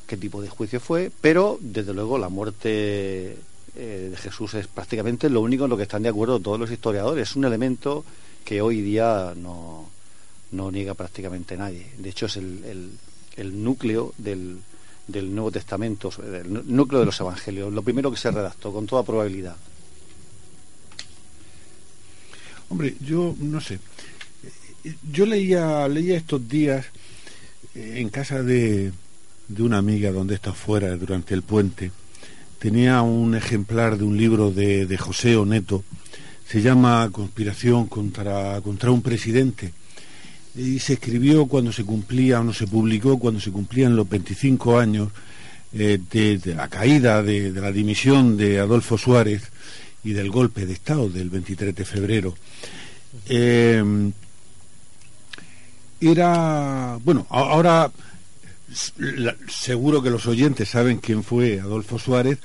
qué 0.07 0.17
tipo 0.17 0.41
de 0.41 0.49
juicio 0.49 0.79
fue, 0.79 1.11
pero 1.21 1.57
desde 1.61 1.93
luego 1.93 2.17
la 2.17 2.29
muerte 2.29 3.37
eh, 3.75 4.07
de 4.11 4.17
Jesús 4.17 4.53
es 4.55 4.67
prácticamente 4.67 5.29
lo 5.29 5.41
único 5.41 5.63
en 5.65 5.69
lo 5.69 5.77
que 5.77 5.83
están 5.83 6.03
de 6.03 6.09
acuerdo 6.09 6.39
todos 6.39 6.59
los 6.59 6.71
historiadores. 6.71 7.29
Es 7.29 7.35
un 7.35 7.45
elemento 7.45 8.03
que 8.43 8.61
hoy 8.61 8.81
día 8.81 9.33
no, 9.37 9.87
no 10.51 10.71
niega 10.71 10.95
prácticamente 10.95 11.55
nadie. 11.55 11.85
De 11.97 12.09
hecho, 12.09 12.25
es 12.25 12.35
el, 12.37 12.63
el- 12.65 12.91
el 13.37 13.63
núcleo 13.63 14.13
del, 14.17 14.57
del 15.11 15.33
Nuevo 15.33 15.51
Testamento, 15.51 16.11
del 16.21 16.65
núcleo 16.73 16.99
de 16.99 17.05
los 17.05 17.19
Evangelios, 17.19 17.73
lo 17.73 17.81
primero 17.81 18.11
que 18.11 18.17
se 18.17 18.31
redactó, 18.31 18.71
con 18.71 18.85
toda 18.85 19.03
probabilidad. 19.03 19.55
Hombre, 22.69 22.95
yo 23.01 23.35
no 23.39 23.59
sé. 23.59 23.79
Yo 25.11 25.25
leía, 25.25 25.87
leía 25.87 26.17
estos 26.17 26.47
días 26.47 26.85
eh, 27.75 27.95
en 27.97 28.09
casa 28.09 28.43
de, 28.43 28.91
de 29.47 29.63
una 29.63 29.77
amiga 29.77 30.11
donde 30.11 30.35
está 30.35 30.53
fuera 30.53 30.95
durante 30.95 31.33
el 31.33 31.41
puente. 31.41 31.91
Tenía 32.59 33.01
un 33.01 33.35
ejemplar 33.35 33.97
de 33.97 34.03
un 34.03 34.17
libro 34.17 34.51
de, 34.51 34.85
de 34.85 34.97
José 34.97 35.35
Oneto, 35.35 35.83
se 36.47 36.61
llama 36.61 37.09
Conspiración 37.11 37.87
contra, 37.87 38.59
contra 38.61 38.91
un 38.91 39.01
presidente 39.01 39.73
y 40.59 40.79
se 40.79 40.93
escribió 40.93 41.45
cuando 41.45 41.71
se 41.71 41.85
cumplía, 41.85 42.41
o 42.41 42.43
no 42.43 42.53
se 42.53 42.67
publicó 42.67 43.17
cuando 43.17 43.39
se 43.39 43.51
cumplían 43.51 43.95
los 43.95 44.09
25 44.09 44.77
años 44.77 45.09
eh, 45.71 45.99
de, 46.11 46.53
la 46.53 46.67
caída, 46.67 47.23
de, 47.23 47.51
la 47.51 47.71
dimisión 47.71 48.35
de 48.35 48.59
Adolfo 48.59 48.97
Suárez 48.97 49.43
y 50.03 50.11
del 50.11 50.29
golpe 50.29 50.65
de 50.65 50.73
Estado 50.73 51.09
del 51.09 51.29
23 51.29 51.73
de 51.73 51.85
febrero. 51.85 52.35
Eh, 53.27 54.11
era, 56.01 56.97
bueno, 57.03 57.25
ahora 57.29 57.89
seguro 59.47 60.01
que 60.01 60.09
los 60.09 60.27
oyentes 60.27 60.69
saben 60.69 60.97
quién 60.97 61.23
fue 61.23 61.59
Adolfo 61.59 61.97
Suárez, 61.97 62.39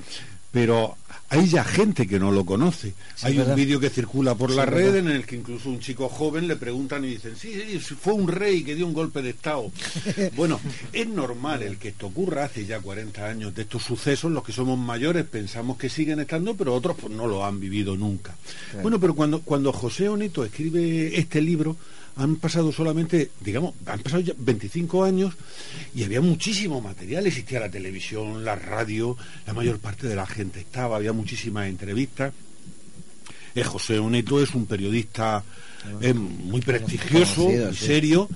pero 0.53 0.97
hay 1.35 1.47
ya 1.48 1.65
gente 1.65 2.06
que 2.06 2.19
no 2.19 2.31
lo 2.31 2.44
conoce. 2.44 2.94
hay 3.23 3.39
un 3.39 3.55
vídeo 3.55 3.81
que 3.81 3.90
circula 3.90 4.35
por 4.35 4.51
la 4.51 4.66
red 4.66 4.97
en 4.97 5.09
el 5.09 5.27
que 5.27 5.36
incluso 5.36 5.69
un 5.69 5.81
chico 5.81 6.09
joven 6.09 6.48
le 6.48 6.56
preguntan 6.56 7.05
y 7.05 7.09
dicen, 7.09 7.36
sí, 7.36 7.52
sí, 7.55 7.78
fue 7.78 8.12
un 8.12 8.28
rey 8.28 8.62
que 8.62 8.74
dio 8.74 8.86
un 8.86 8.94
golpe 8.94 9.23
de 9.23 9.31
Estado. 9.31 9.70
bueno, 10.36 10.61
es 10.93 11.09
normal 11.09 11.62
el 11.62 11.78
que 11.78 11.89
esto 11.89 12.06
ocurra 12.06 12.44
hace 12.44 12.66
ya 12.66 12.81
40 12.81 13.27
años 13.27 13.55
de 13.55 13.62
estos 13.62 13.82
sucesos, 13.82 14.31
los 14.31 14.44
que 14.44 14.52
somos 14.52 14.78
mayores 14.78 15.24
pensamos 15.24 15.77
que 15.77 15.89
siguen 15.89 16.20
estando, 16.20 16.55
pero 16.55 16.74
otros 16.74 16.97
pues 17.01 17.12
no 17.12 17.27
lo 17.27 17.44
han 17.44 17.61
vivido 17.61 17.97
nunca. 17.97 18.35
Bueno, 18.82 19.01
pero 19.01 19.15
cuando, 19.15 19.40
cuando 19.40 19.73
José 19.73 20.09
Onito 20.09 20.44
escribe 20.44 21.19
este 21.19 21.40
libro, 21.40 21.77
han 22.16 22.36
pasado 22.36 22.70
solamente, 22.73 23.31
digamos, 23.41 23.74
han 23.86 24.01
pasado 24.01 24.23
ya 24.23 24.35
25 24.36 25.05
años 25.05 25.35
y 25.95 26.05
había 26.05 26.20
muchísimo 26.20 26.81
material, 26.81 27.27
existía 27.27 27.61
la 27.61 27.70
televisión, 27.70 28.45
la 28.45 28.55
radio, 28.55 29.16
la 29.47 29.53
mayor 29.53 29.78
parte 29.81 30.07
de 30.07 30.15
la 30.15 30.27
gente 30.27 30.61
estaba, 30.61 30.97
había 30.97 31.12
muchísimas 31.12 31.69
entrevistas. 31.69 32.32
Eh, 33.55 33.65
José 33.65 33.99
Oneto 33.99 34.41
es 34.41 34.55
un 34.55 34.66
periodista 34.66 35.43
eh, 36.01 36.15
muy 36.15 36.61
prestigioso, 36.61 37.49
muy 37.49 37.74
serio 37.74 38.28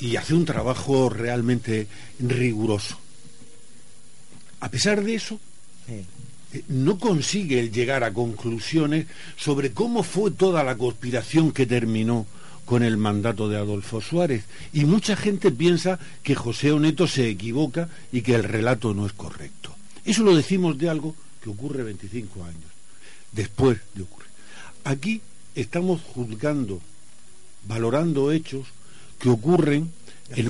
y 0.00 0.16
hace 0.16 0.34
un 0.34 0.44
trabajo 0.44 1.08
realmente 1.08 1.86
riguroso. 2.18 2.98
A 4.60 4.68
pesar 4.70 5.04
de 5.04 5.14
eso, 5.14 5.38
eh, 5.88 6.04
no 6.68 6.98
consigue 6.98 7.70
llegar 7.70 8.02
a 8.02 8.12
conclusiones 8.12 9.06
sobre 9.36 9.72
cómo 9.72 10.02
fue 10.02 10.30
toda 10.32 10.64
la 10.64 10.76
conspiración 10.76 11.52
que 11.52 11.66
terminó 11.66 12.26
con 12.64 12.82
el 12.82 12.96
mandato 12.96 13.48
de 13.48 13.56
Adolfo 13.56 14.00
Suárez. 14.00 14.44
Y 14.72 14.84
mucha 14.84 15.16
gente 15.16 15.50
piensa 15.50 15.98
que 16.22 16.34
José 16.34 16.72
Oneto 16.72 17.06
se 17.06 17.28
equivoca 17.28 17.88
y 18.12 18.22
que 18.22 18.34
el 18.34 18.44
relato 18.44 18.94
no 18.94 19.06
es 19.06 19.12
correcto. 19.12 19.74
Eso 20.04 20.22
lo 20.22 20.34
decimos 20.34 20.78
de 20.78 20.88
algo 20.88 21.14
que 21.42 21.50
ocurre 21.50 21.82
25 21.82 22.44
años, 22.44 22.70
después 23.32 23.78
de 23.94 24.02
ocurrir. 24.02 24.30
Aquí 24.84 25.20
estamos 25.54 26.02
juzgando, 26.02 26.80
valorando 27.66 28.32
hechos 28.32 28.66
que 29.18 29.28
ocurren 29.28 29.90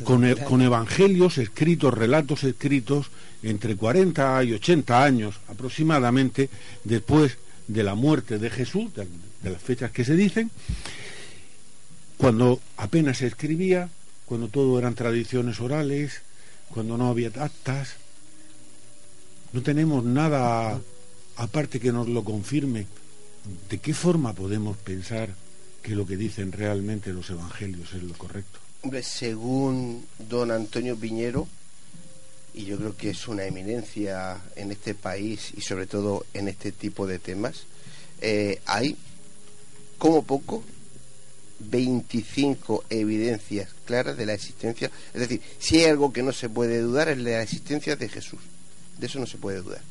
con, 0.05 0.33
con, 0.37 0.63
evangelios 0.63 1.39
escritos, 1.39 1.93
relatos 1.95 2.45
escritos 2.45 3.11
entre 3.43 3.77
40 3.77 4.45
y 4.45 4.53
80 4.53 5.05
años 5.05 5.35
aproximadamente 5.49 6.49
después 6.85 7.39
de 7.67 7.83
la 7.83 7.95
muerte 7.95 8.39
de 8.39 8.51
Jesús, 8.51 8.93
de 8.95 9.51
las 9.51 9.63
fechas 9.63 9.91
que 9.91 10.05
se 10.05 10.17
dicen, 10.17 10.51
cuando 12.17 12.61
apenas 12.77 13.19
se 13.19 13.27
escribía, 13.27 13.89
cuando 14.27 14.49
todo 14.49 14.79
eran 14.79 14.95
tradiciones 14.95 15.61
orales, 15.61 16.23
cuando 16.71 16.97
no 16.97 17.09
había 17.09 17.29
actas. 17.29 17.95
No 19.53 19.63
tenemos 19.63 20.05
nada 20.05 20.81
aparte 21.37 21.81
que 21.81 21.93
nos 21.93 22.09
lo 22.09 22.25
confirme. 22.25 22.87
¿De 23.69 23.79
qué 23.79 23.95
forma 23.95 24.33
podemos 24.33 24.77
pensar 24.77 25.31
que 25.83 25.95
lo 25.95 26.07
que 26.07 26.17
dicen 26.17 26.53
realmente 26.53 27.13
los 27.13 27.31
evangelios 27.31 27.93
es 27.93 28.03
lo 28.03 28.15
correcto? 28.15 28.59
Según 29.03 30.05
don 30.29 30.51
Antonio 30.51 30.97
Piñero, 30.97 31.47
y 32.55 32.65
yo 32.65 32.77
creo 32.79 32.97
que 32.97 33.11
es 33.11 33.29
una 33.29 33.45
eminencia 33.45 34.41
en 34.57 34.71
este 34.73 34.95
país 34.95 35.53
y 35.57 35.61
sobre 35.61 35.87
todo 35.87 36.25
en 36.35 36.49
este 36.49 36.73
tipo 36.73 37.07
de 37.07 37.19
temas, 37.19 37.65
eh, 38.21 38.61
hay 38.67 38.97
como 39.99 40.23
poco 40.23 40.63
25 41.71 42.85
evidencias 42.91 43.71
claras 43.85 44.17
de 44.17 44.27
la 44.27 44.35
existencia. 44.35 44.91
Es 45.13 45.21
decir, 45.21 45.41
si 45.59 45.79
hay 45.79 45.87
algo 45.87 46.13
que 46.13 46.23
no 46.23 46.33
se 46.33 46.49
puede 46.49 46.81
dudar 46.81 47.09
es 47.09 47.19
la 47.19 47.43
existencia 47.43 47.97
de 47.97 48.09
Jesús. 48.09 48.41
De 48.99 49.07
eso 49.07 49.19
no 49.19 49.27
se 49.27 49.39
puede 49.39 49.63
dudar. 49.63 49.83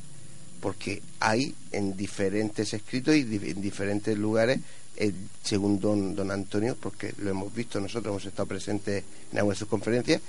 Porque 0.61 1.01
hay 1.19 1.53
en 1.71 1.97
diferentes 1.97 2.73
escritos 2.73 3.15
y 3.15 3.21
en 3.21 3.61
diferentes 3.61 4.17
lugares, 4.17 4.59
eh, 4.95 5.11
según 5.43 5.79
don, 5.79 6.15
don 6.15 6.31
Antonio, 6.31 6.77
porque 6.79 7.13
lo 7.17 7.29
hemos 7.29 7.53
visto, 7.53 7.81
nosotros 7.81 8.11
hemos 8.11 8.25
estado 8.25 8.47
presentes 8.47 9.03
en 9.31 9.37
algunas 9.37 9.57
de 9.57 9.59
sus 9.59 9.67
conferencias, 9.67 10.21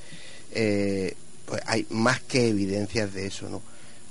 eh, 0.50 1.14
pues 1.46 1.62
hay 1.66 1.86
más 1.90 2.20
que 2.20 2.48
evidencias 2.48 3.12
de 3.12 3.26
eso, 3.26 3.48
¿no? 3.48 3.62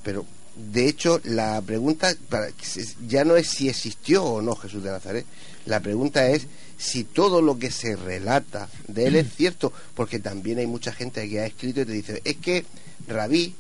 Pero 0.03 0.25
de 0.55 0.87
hecho, 0.87 1.19
la 1.23 1.61
pregunta 1.61 2.15
ya 3.07 3.25
no 3.25 3.35
es 3.35 3.47
si 3.47 3.69
existió 3.69 4.23
o 4.23 4.41
no 4.41 4.55
Jesús 4.55 4.83
de 4.83 4.91
Nazaret. 4.91 5.25
La 5.65 5.79
pregunta 5.79 6.27
es 6.29 6.45
si 6.83 7.05
todo 7.05 7.41
lo 7.41 7.57
que 7.57 7.71
se 7.71 7.95
relata 7.95 8.67
de 8.89 9.07
él 9.07 9.15
es 9.15 9.33
cierto, 9.33 9.71
porque 9.95 10.19
también 10.19 10.57
hay 10.59 10.67
mucha 10.67 10.91
gente 10.91 11.29
que 11.29 11.39
ha 11.39 11.45
escrito 11.45 11.79
y 11.81 11.85
te 11.85 11.91
dice, 11.93 12.21
es 12.25 12.35
que 12.35 12.65
Rabí, 13.07 13.55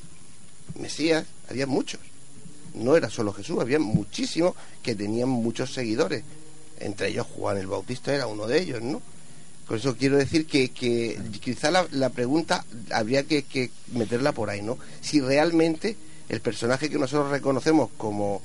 Mesías, 0.77 1.25
había 1.49 1.65
muchos. 1.65 2.01
No 2.73 2.97
era 2.97 3.09
solo 3.09 3.31
Jesús, 3.31 3.61
había 3.61 3.79
muchísimos 3.79 4.55
que 4.81 4.93
tenían 4.93 5.29
muchos 5.29 5.73
seguidores. 5.73 6.23
Entre 6.81 7.07
ellos 7.07 7.25
Juan 7.27 7.57
el 7.57 7.67
Bautista 7.67 8.13
era 8.13 8.27
uno 8.27 8.45
de 8.45 8.61
ellos, 8.61 8.81
¿no? 8.81 9.01
Por 9.67 9.77
eso 9.77 9.95
quiero 9.95 10.17
decir 10.17 10.45
que, 10.45 10.71
que 10.71 11.17
quizá 11.39 11.71
la, 11.71 12.09
pregunta 12.09 12.65
habría 12.91 13.23
que, 13.23 13.43
que 13.43 13.71
meterla 13.93 14.33
por 14.33 14.49
ahí, 14.49 14.61
¿no? 14.61 14.77
Si 14.99 15.21
realmente 15.21 15.95
el 16.27 16.41
personaje 16.41 16.89
que 16.89 16.99
nosotros 16.99 17.31
reconocemos 17.31 17.89
como 17.95 18.41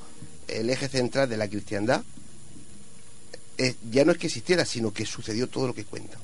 el 0.47 0.69
eje 0.69 0.87
central 0.87 1.27
de 1.27 1.35
la 1.35 1.49
cristiandad 1.49 2.01
ya 3.91 4.05
no 4.05 4.11
es 4.11 4.17
que 4.17 4.27
existiera, 4.27 4.65
sino 4.65 4.93
que 4.93 5.05
sucedió 5.05 5.47
todo 5.47 5.67
lo 5.67 5.73
que 5.73 5.85
cuenta. 5.85 6.17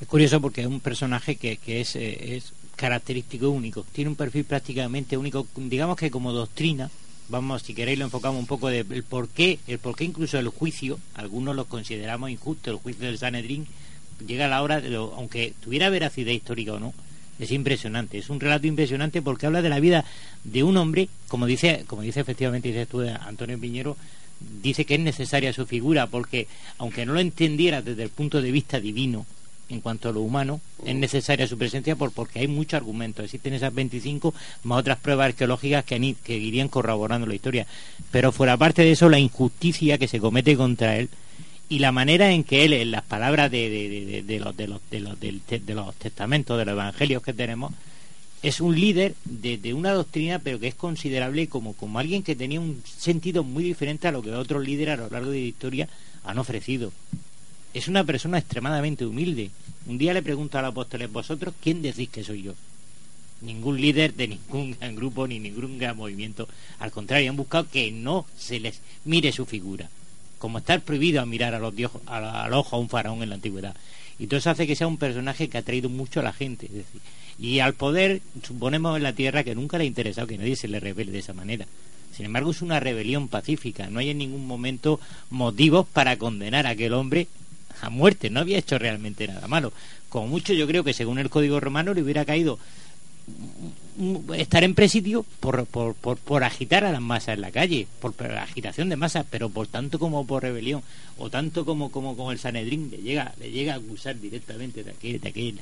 Es 0.00 0.08
curioso 0.08 0.40
porque 0.40 0.62
es 0.62 0.66
un 0.66 0.80
personaje 0.80 1.36
que, 1.36 1.58
es, 1.66 1.94
eh, 1.94 2.36
es 2.36 2.52
característico 2.74 3.50
único, 3.50 3.84
tiene 3.92 4.10
un 4.10 4.16
perfil 4.16 4.44
prácticamente 4.44 5.16
único, 5.16 5.46
digamos 5.54 5.96
que 5.96 6.10
como 6.10 6.32
doctrina, 6.32 6.90
vamos, 7.28 7.62
si 7.62 7.74
queréis 7.74 7.98
lo 7.98 8.06
enfocamos 8.06 8.40
un 8.40 8.46
poco 8.46 8.68
del 8.68 8.88
de 8.88 9.02
por 9.02 9.28
qué, 9.28 9.60
el 9.68 9.78
por 9.78 9.94
qué 9.94 10.04
incluso 10.04 10.38
el 10.38 10.48
juicio, 10.48 10.98
algunos 11.14 11.54
lo 11.54 11.66
consideramos 11.66 12.30
injusto, 12.30 12.70
el 12.70 12.78
juicio 12.78 13.06
del 13.06 13.18
Sanedrín, 13.18 13.68
llega 14.26 14.46
a 14.46 14.48
la 14.48 14.62
hora, 14.62 14.80
de 14.80 14.96
aunque 14.96 15.54
tuviera 15.60 15.88
veracidad 15.88 16.32
histórica 16.32 16.72
o 16.72 16.80
no, 16.80 16.94
es 17.38 17.50
impresionante, 17.52 18.18
es 18.18 18.28
un 18.28 18.40
relato 18.40 18.66
impresionante 18.66 19.22
porque 19.22 19.46
habla 19.46 19.62
de 19.62 19.68
la 19.68 19.80
vida 19.80 20.04
de 20.44 20.64
un 20.64 20.76
hombre, 20.76 21.08
como 21.28 21.46
dice, 21.46 21.84
como 21.86 22.02
dice 22.02 22.20
efectivamente 22.20 22.86
tú 22.86 23.02
Antonio 23.02 23.58
Piñero, 23.58 23.96
dice 24.62 24.84
que 24.84 24.94
es 24.94 25.00
necesaria 25.00 25.52
su 25.52 25.66
figura 25.66 26.06
porque 26.06 26.46
aunque 26.78 27.06
no 27.06 27.14
lo 27.14 27.20
entendiera 27.20 27.82
desde 27.82 28.02
el 28.02 28.10
punto 28.10 28.42
de 28.42 28.50
vista 28.50 28.80
divino 28.80 29.26
en 29.68 29.80
cuanto 29.80 30.08
a 30.08 30.12
lo 30.12 30.20
humano, 30.20 30.60
es 30.84 30.94
necesaria 30.94 31.46
su 31.46 31.56
presencia 31.56 31.96
por, 31.96 32.12
porque 32.12 32.40
hay 32.40 32.48
muchos 32.48 32.74
argumentos. 32.74 33.24
Existen 33.24 33.54
esas 33.54 33.74
25 33.74 34.34
más 34.64 34.78
otras 34.78 34.98
pruebas 34.98 35.26
arqueológicas 35.26 35.84
que, 35.84 36.14
que 36.22 36.36
irían 36.36 36.68
corroborando 36.68 37.26
la 37.26 37.34
historia. 37.34 37.66
Pero 38.10 38.32
fuera 38.32 38.56
parte 38.56 38.82
de 38.82 38.92
eso, 38.92 39.08
la 39.08 39.18
injusticia 39.18 39.98
que 39.98 40.08
se 40.08 40.20
comete 40.20 40.56
contra 40.56 40.98
él 40.98 41.08
y 41.68 41.78
la 41.78 41.90
manera 41.90 42.32
en 42.32 42.44
que 42.44 42.64
él, 42.64 42.74
en 42.74 42.90
las 42.90 43.02
palabras 43.02 43.50
de, 43.50 43.70
de, 43.70 44.22
de, 44.22 44.40
los, 44.40 44.56
de, 44.56 44.68
los, 44.68 44.80
de, 44.90 45.00
los, 45.00 45.18
de 45.18 45.74
los 45.74 45.94
testamentos, 45.94 46.58
de 46.58 46.66
los 46.66 46.72
evangelios 46.72 47.22
que 47.22 47.32
tenemos, 47.32 47.72
es 48.42 48.60
un 48.60 48.78
líder 48.78 49.14
de, 49.24 49.72
una 49.72 49.92
doctrina, 49.92 50.40
pero 50.40 50.58
que 50.58 50.66
es 50.66 50.74
considerable 50.74 51.48
como, 51.48 51.74
alguien 51.98 52.22
que 52.22 52.34
tenía 52.34 52.60
un 52.60 52.82
sentido 52.84 53.44
muy 53.44 53.62
diferente 53.62 54.08
a 54.08 54.12
lo 54.12 54.22
que 54.22 54.32
otros 54.32 54.64
líderes 54.64 54.98
a 54.98 55.02
lo 55.02 55.10
largo 55.10 55.30
de 55.30 55.40
la 55.40 55.46
historia 55.46 55.88
han 56.24 56.38
ofrecido. 56.38 56.92
Es 57.72 57.88
una 57.88 58.04
persona 58.04 58.38
extremadamente 58.38 59.06
humilde. 59.06 59.50
Un 59.86 59.96
día 59.96 60.12
le 60.12 60.22
pregunto 60.22 60.58
al 60.58 60.64
apóstoles, 60.64 61.10
vosotros, 61.10 61.54
¿quién 61.62 61.82
decís 61.82 62.08
que 62.08 62.24
soy 62.24 62.42
yo? 62.42 62.54
Ningún 63.40 63.80
líder 63.80 64.14
de 64.14 64.28
ningún 64.28 64.76
gran 64.80 64.96
grupo 64.96 65.26
ni 65.26 65.38
ningún 65.38 65.78
gran 65.78 65.96
movimiento. 65.96 66.48
Al 66.80 66.90
contrario, 66.90 67.30
han 67.30 67.36
buscado 67.36 67.68
que 67.70 67.92
no 67.92 68.26
se 68.36 68.58
les 68.58 68.80
mire 69.04 69.30
su 69.32 69.46
figura 69.46 69.88
como 70.42 70.58
estar 70.58 70.80
prohibido 70.80 71.22
a 71.22 71.24
mirar 71.24 71.54
a 71.54 71.60
los 71.60 71.72
dios, 71.72 71.92
al 72.06 72.52
ojo 72.52 72.74
a 72.74 72.80
un 72.80 72.88
faraón 72.88 73.22
en 73.22 73.28
la 73.28 73.36
antigüedad. 73.36 73.76
Y 74.22 74.28
todo 74.28 74.38
eso 74.38 74.50
hace 74.50 74.68
que 74.68 74.76
sea 74.76 74.86
un 74.86 74.98
personaje 74.98 75.48
que 75.48 75.58
ha 75.58 75.62
traído 75.62 75.88
mucho 75.88 76.20
a 76.20 76.22
la 76.22 76.32
gente. 76.32 76.70
Y 77.40 77.58
al 77.58 77.74
poder, 77.74 78.20
suponemos 78.44 78.96
en 78.96 79.02
la 79.02 79.14
tierra 79.14 79.42
que 79.42 79.56
nunca 79.56 79.78
le 79.78 79.82
ha 79.82 79.86
interesado 79.88 80.28
que 80.28 80.38
nadie 80.38 80.54
se 80.54 80.68
le 80.68 80.78
revele 80.78 81.10
de 81.10 81.18
esa 81.18 81.32
manera. 81.32 81.66
Sin 82.16 82.26
embargo, 82.26 82.52
es 82.52 82.62
una 82.62 82.78
rebelión 82.78 83.26
pacífica. 83.26 83.88
No 83.90 83.98
hay 83.98 84.10
en 84.10 84.18
ningún 84.18 84.46
momento 84.46 85.00
motivos 85.30 85.88
para 85.88 86.18
condenar 86.18 86.68
a 86.68 86.70
aquel 86.70 86.92
hombre 86.92 87.26
a 87.80 87.90
muerte. 87.90 88.30
No 88.30 88.38
había 88.38 88.58
hecho 88.58 88.78
realmente 88.78 89.26
nada 89.26 89.48
malo. 89.48 89.72
Como 90.08 90.28
mucho, 90.28 90.52
yo 90.52 90.68
creo 90.68 90.84
que 90.84 90.92
según 90.92 91.18
el 91.18 91.28
Código 91.28 91.58
Romano 91.58 91.92
le 91.92 92.02
hubiera 92.02 92.24
caído 92.24 92.60
estar 94.36 94.64
en 94.64 94.74
presidio 94.74 95.24
por, 95.40 95.66
por, 95.66 95.94
por, 95.94 96.44
agitar 96.44 96.84
a 96.84 96.92
las 96.92 97.00
masas 97.00 97.34
en 97.34 97.42
la 97.42 97.50
calle, 97.50 97.86
por, 98.00 98.14
agitación 98.22 98.88
de 98.88 98.96
masas, 98.96 99.26
pero 99.30 99.50
por 99.50 99.66
tanto 99.66 99.98
como 99.98 100.26
por 100.26 100.42
rebelión, 100.42 100.82
o 101.18 101.30
tanto 101.30 101.64
como, 101.64 101.90
como, 101.90 102.16
como 102.16 102.32
el 102.32 102.38
Sanedrín 102.38 102.90
le 102.90 102.98
llega, 102.98 103.34
le 103.38 103.50
llega 103.50 103.74
a 103.74 103.76
acusar 103.76 104.18
directamente 104.18 104.82
de 104.82 104.90
aquel, 104.92 105.20
de 105.20 105.28
aquel 105.28 105.60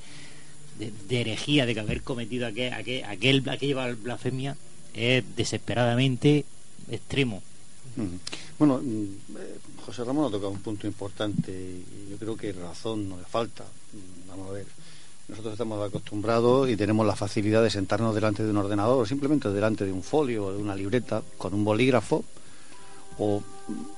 de, 0.79 1.21
herejía, 1.21 1.67
de 1.67 1.75
que 1.75 1.81
haber 1.81 2.03
cometido 2.03 2.47
aquel, 2.47 2.73
aquel, 2.73 3.05
aquel, 3.05 3.49
aquella 3.49 3.95
blasfemia, 3.95 4.57
es 4.95 5.25
desesperadamente 5.37 6.45
extremo. 6.91 7.43
Bueno, 8.59 8.81
mm, 8.83 9.05
eh, 9.39 9.59
José 9.85 10.05
Ramón 10.05 10.27
ha 10.27 10.31
tocado 10.31 10.51
un 10.51 10.61
punto 10.61 10.87
importante 10.87 11.53
yo 12.09 12.17
creo 12.17 12.37
que 12.37 12.53
razón 12.53 13.09
no 13.09 13.17
le 13.19 13.25
falta. 13.25 13.65
Mm, 13.65 14.29
vamos 14.29 14.51
a 14.51 14.53
ver, 14.53 14.67
nosotros 15.31 15.53
estamos 15.53 15.87
acostumbrados 15.87 16.69
y 16.69 16.77
tenemos 16.77 17.07
la 17.07 17.17
facilidad 17.17 17.63
de 17.63 17.71
sentarnos 17.71 18.15
delante 18.15 18.43
de 18.43 18.51
un 18.51 18.57
ordenador 18.57 19.03
o 19.03 19.07
simplemente 19.07 19.49
delante 19.51 19.85
de 19.85 19.93
un 19.93 20.03
folio 20.03 20.47
o 20.47 20.53
de 20.53 20.59
una 20.59 20.75
libreta 20.75 21.23
con 21.39 21.55
un 21.55 21.65
bolígrafo 21.65 22.25
o 23.19 23.43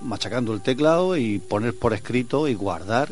machacando 0.02 0.52
el 0.52 0.60
teclado 0.60 1.16
y 1.16 1.38
poner 1.38 1.74
por 1.74 1.94
escrito 1.94 2.48
y 2.48 2.54
guardar 2.54 3.08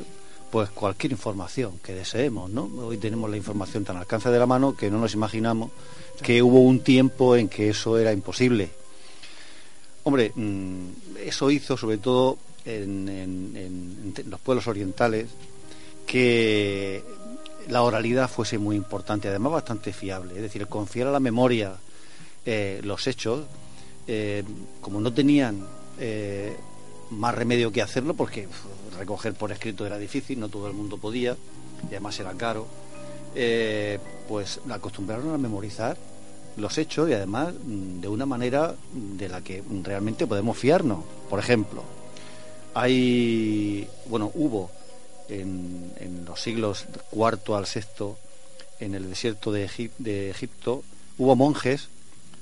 pues 0.51 0.69
cualquier 0.71 1.13
información 1.13 1.79
que 1.83 1.95
deseemos, 1.95 2.51
¿no? 2.51 2.65
Hoy 2.79 2.99
tenemos 2.99 3.31
la 3.31 3.37
información 3.37 3.85
tan 3.85 3.97
al 3.97 4.03
alcance 4.03 4.29
de 4.31 4.39
la 4.39 4.47
mano 4.47 4.77
que 4.77 4.91
no 4.91 4.99
nos 4.99 5.15
imaginamos 5.15 5.71
que 6.23 6.43
hubo 6.43 6.61
un 6.61 6.81
tiempo 6.81 7.37
en 7.37 7.49
que 7.49 7.71
eso 7.71 7.97
era 7.99 8.13
imposible. 8.13 8.69
Hombre, 10.03 10.33
mm, 10.35 10.87
eso 11.25 11.51
hizo 11.51 11.77
sobre 11.77 11.99
todo 11.99 12.39
en, 12.65 14.13
los 14.27 14.41
pueblos 14.41 14.67
orientales 14.67 15.29
que 16.07 17.03
la 17.71 17.83
oralidad 17.83 18.29
fuese 18.29 18.59
muy 18.59 18.77
importante, 18.77 19.29
además 19.29 19.53
bastante 19.53 19.93
fiable, 19.93 20.35
es 20.35 20.43
decir, 20.43 20.67
confiar 20.67 21.09
a 21.09 21.13
la 21.13 21.21
memoria 21.21 21.75
eh, 22.45 22.81
los 22.83 23.07
hechos, 23.07 23.45
eh, 24.07 24.43
como 24.81 25.01
no 25.01 25.13
tenían 25.13 25.67
eh, 25.99 26.57
más 27.11 27.35
remedio 27.35 27.71
que 27.71 27.83
hacerlo, 27.83 28.15
porque 28.15 28.49
recoger 28.99 29.35
por 29.35 29.53
escrito 29.53 29.87
era 29.87 29.99
difícil, 29.99 30.41
no 30.41 30.49
todo 30.49 30.67
el 30.67 30.75
mundo 30.75 30.99
podía, 30.99 31.37
y 31.85 31.87
además 31.87 32.19
era 32.19 32.33
caro, 32.35 32.67
pues 34.29 34.61
acostumbraron 34.69 35.33
a 35.33 35.39
memorizar 35.39 35.97
los 36.57 36.77
hechos 36.79 37.09
y 37.09 37.13
además 37.13 37.55
mm, 37.55 38.01
de 38.01 38.09
una 38.09 38.27
manera 38.27 38.75
de 38.93 39.29
la 39.29 39.41
que 39.43 39.63
realmente 39.85 40.27
podemos 40.27 40.59
fiarnos. 40.59 41.05
Por 41.29 41.39
ejemplo, 41.39 41.85
hay, 42.75 43.89
bueno, 44.07 44.33
hubo 44.35 44.71
en, 45.31 45.93
en 45.99 46.25
los 46.25 46.41
siglos 46.41 46.87
cuarto 47.11 47.57
al 47.57 47.67
sexto 47.67 48.19
en 48.81 48.95
el 48.95 49.09
desierto 49.09 49.53
de, 49.53 49.91
de 49.99 50.31
Egipto, 50.31 50.83
hubo 51.19 51.37
monjes 51.37 51.89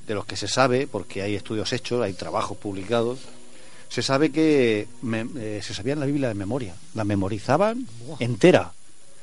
de 0.06 0.15
los 0.15 0.24
que 0.24 0.36
se 0.36 0.48
sabe, 0.48 0.86
porque 0.86 1.23
hay 1.23 1.35
estudios 1.35 1.73
hechos, 1.73 2.02
hay 2.02 2.15
trabajos 2.15 2.56
publicados, 2.56 3.19
se 3.89 4.02
sabe 4.02 4.31
que 4.31 4.86
eh, 5.12 5.60
se 5.62 5.74
sabían 5.74 6.01
la 6.01 6.06
Biblia 6.06 6.28
de 6.28 6.35
memoria, 6.35 6.74
la 6.94 7.05
memorizaban 7.05 7.86
entera. 8.19 8.73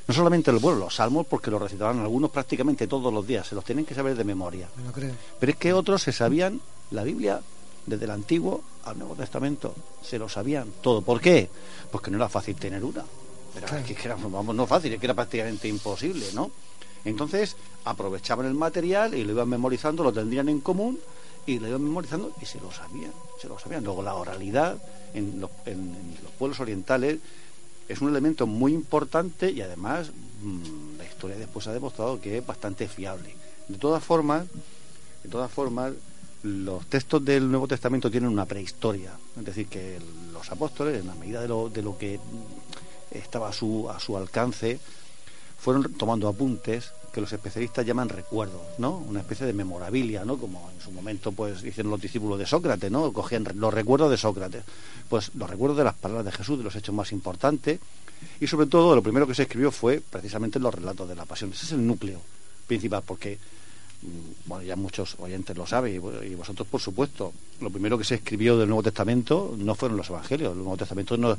No 0.06 0.14
solamente 0.14 0.52
el 0.52 0.58
bueno, 0.58 0.78
los 0.78 0.94
salmos, 0.94 1.26
porque 1.26 1.50
los 1.50 1.60
recitaban 1.60 1.98
algunos 1.98 2.30
prácticamente 2.30 2.86
todos 2.86 3.12
los 3.12 3.26
días, 3.26 3.48
se 3.48 3.56
los 3.56 3.64
tienen 3.64 3.84
que 3.84 3.94
saber 3.94 4.16
de 4.16 4.22
memoria. 4.22 4.68
Pero 5.40 5.52
es 5.52 5.58
que 5.58 5.72
otros 5.72 6.02
se 6.02 6.12
sabían 6.12 6.60
la 6.92 7.02
Biblia 7.02 7.40
desde 7.86 8.04
el 8.04 8.12
Antiguo 8.12 8.62
al 8.84 8.98
Nuevo 8.98 9.14
Testamento, 9.16 9.74
se 10.02 10.18
lo 10.18 10.28
sabían 10.28 10.68
todo. 10.80 11.02
¿Por 11.02 11.20
qué? 11.20 11.48
Porque 11.90 12.10
no 12.10 12.18
era 12.18 12.28
fácil 12.28 12.54
tener 12.54 12.84
una. 12.84 13.04
Pero 13.56 13.78
es 13.78 13.84
que 13.86 13.96
era, 14.04 14.16
vamos, 14.16 14.54
no 14.54 14.66
fácil, 14.66 14.92
es 14.92 15.00
que 15.00 15.06
era 15.06 15.14
prácticamente 15.14 15.66
imposible, 15.66 16.26
¿no? 16.34 16.50
Entonces 17.06 17.56
aprovechaban 17.84 18.46
el 18.46 18.54
material 18.54 19.14
y 19.14 19.24
lo 19.24 19.32
iban 19.32 19.48
memorizando, 19.48 20.02
lo 20.02 20.12
tendrían 20.12 20.48
en 20.48 20.60
común 20.60 20.98
y 21.46 21.58
lo 21.58 21.68
iban 21.68 21.82
memorizando 21.82 22.32
y 22.42 22.44
se 22.44 22.60
lo 22.60 22.70
sabían, 22.70 23.12
se 23.40 23.48
lo 23.48 23.58
sabían. 23.58 23.84
Luego 23.84 24.02
la 24.02 24.14
oralidad 24.14 24.76
en 25.14 25.40
los, 25.40 25.50
pueblos 26.38 26.60
orientales 26.60 27.18
es 27.88 28.00
un 28.00 28.08
elemento 28.08 28.46
muy 28.46 28.74
importante 28.74 29.50
y 29.50 29.62
además 29.62 30.10
mm, 30.42 30.98
la 30.98 31.04
historia 31.04 31.36
después 31.36 31.66
ha 31.68 31.72
demostrado 31.72 32.20
que 32.20 32.38
es 32.38 32.46
bastante 32.46 32.88
fiable. 32.88 33.34
De 33.68 33.78
todas 33.78 34.04
formas, 34.04 34.46
de 35.22 35.30
todas 35.30 35.50
formas, 35.50 35.92
los 36.42 36.86
textos 36.86 37.24
del 37.24 37.50
Nuevo 37.50 37.66
Testamento 37.66 38.10
tienen 38.10 38.30
una 38.30 38.44
prehistoria, 38.44 39.12
es 39.38 39.44
decir, 39.44 39.66
que 39.66 39.98
los 40.32 40.50
apóstoles, 40.50 41.00
en 41.00 41.06
la 41.06 41.14
medida 41.14 41.40
de 41.40 41.48
lo, 41.48 41.68
de 41.68 41.82
lo 41.82 41.96
que 41.96 42.20
estaba 43.18 43.48
a 43.48 43.52
su, 43.52 43.88
a 43.90 44.00
su 44.00 44.16
alcance, 44.16 44.78
fueron 45.58 45.92
tomando 45.94 46.28
apuntes 46.28 46.92
que 47.12 47.20
los 47.20 47.32
especialistas 47.32 47.86
llaman 47.86 48.10
recuerdos, 48.10 48.60
¿no? 48.76 48.98
Una 48.98 49.20
especie 49.20 49.46
de 49.46 49.54
memorabilia, 49.54 50.24
¿no? 50.24 50.36
Como 50.36 50.70
en 50.70 50.80
su 50.82 50.90
momento, 50.92 51.32
pues, 51.32 51.64
hicieron 51.64 51.90
los 51.90 52.00
discípulos 52.00 52.38
de 52.38 52.46
Sócrates, 52.46 52.90
¿no? 52.90 53.10
Cogían 53.12 53.46
los 53.54 53.72
recuerdos 53.72 54.10
de 54.10 54.18
Sócrates. 54.18 54.64
Pues 55.08 55.30
los 55.34 55.48
recuerdos 55.48 55.78
de 55.78 55.84
las 55.84 55.94
palabras 55.94 56.26
de 56.26 56.32
Jesús, 56.32 56.58
de 56.58 56.64
los 56.64 56.76
hechos 56.76 56.94
más 56.94 57.12
importantes, 57.12 57.80
y 58.40 58.46
sobre 58.46 58.66
todo, 58.66 58.94
lo 58.94 59.02
primero 59.02 59.26
que 59.26 59.34
se 59.34 59.42
escribió 59.42 59.70
fue 59.70 60.00
precisamente 60.00 60.58
los 60.58 60.74
relatos 60.74 61.08
de 61.08 61.14
la 61.14 61.24
pasión. 61.24 61.52
Ese 61.52 61.66
es 61.66 61.72
el 61.72 61.86
núcleo 61.86 62.20
principal, 62.66 63.02
porque 63.06 63.38
bueno, 64.46 64.64
ya 64.64 64.76
muchos 64.76 65.16
oyentes 65.18 65.56
lo 65.56 65.66
saben 65.66 65.94
y 65.94 66.34
vosotros 66.34 66.68
por 66.68 66.80
supuesto, 66.80 67.32
lo 67.60 67.70
primero 67.70 67.98
que 67.98 68.04
se 68.04 68.16
escribió 68.16 68.56
del 68.56 68.68
Nuevo 68.68 68.82
Testamento 68.82 69.54
no 69.58 69.74
fueron 69.74 69.96
los 69.96 70.08
Evangelios, 70.08 70.52
el 70.52 70.58
Nuevo 70.58 70.76
Testamento 70.76 71.16
no, 71.16 71.36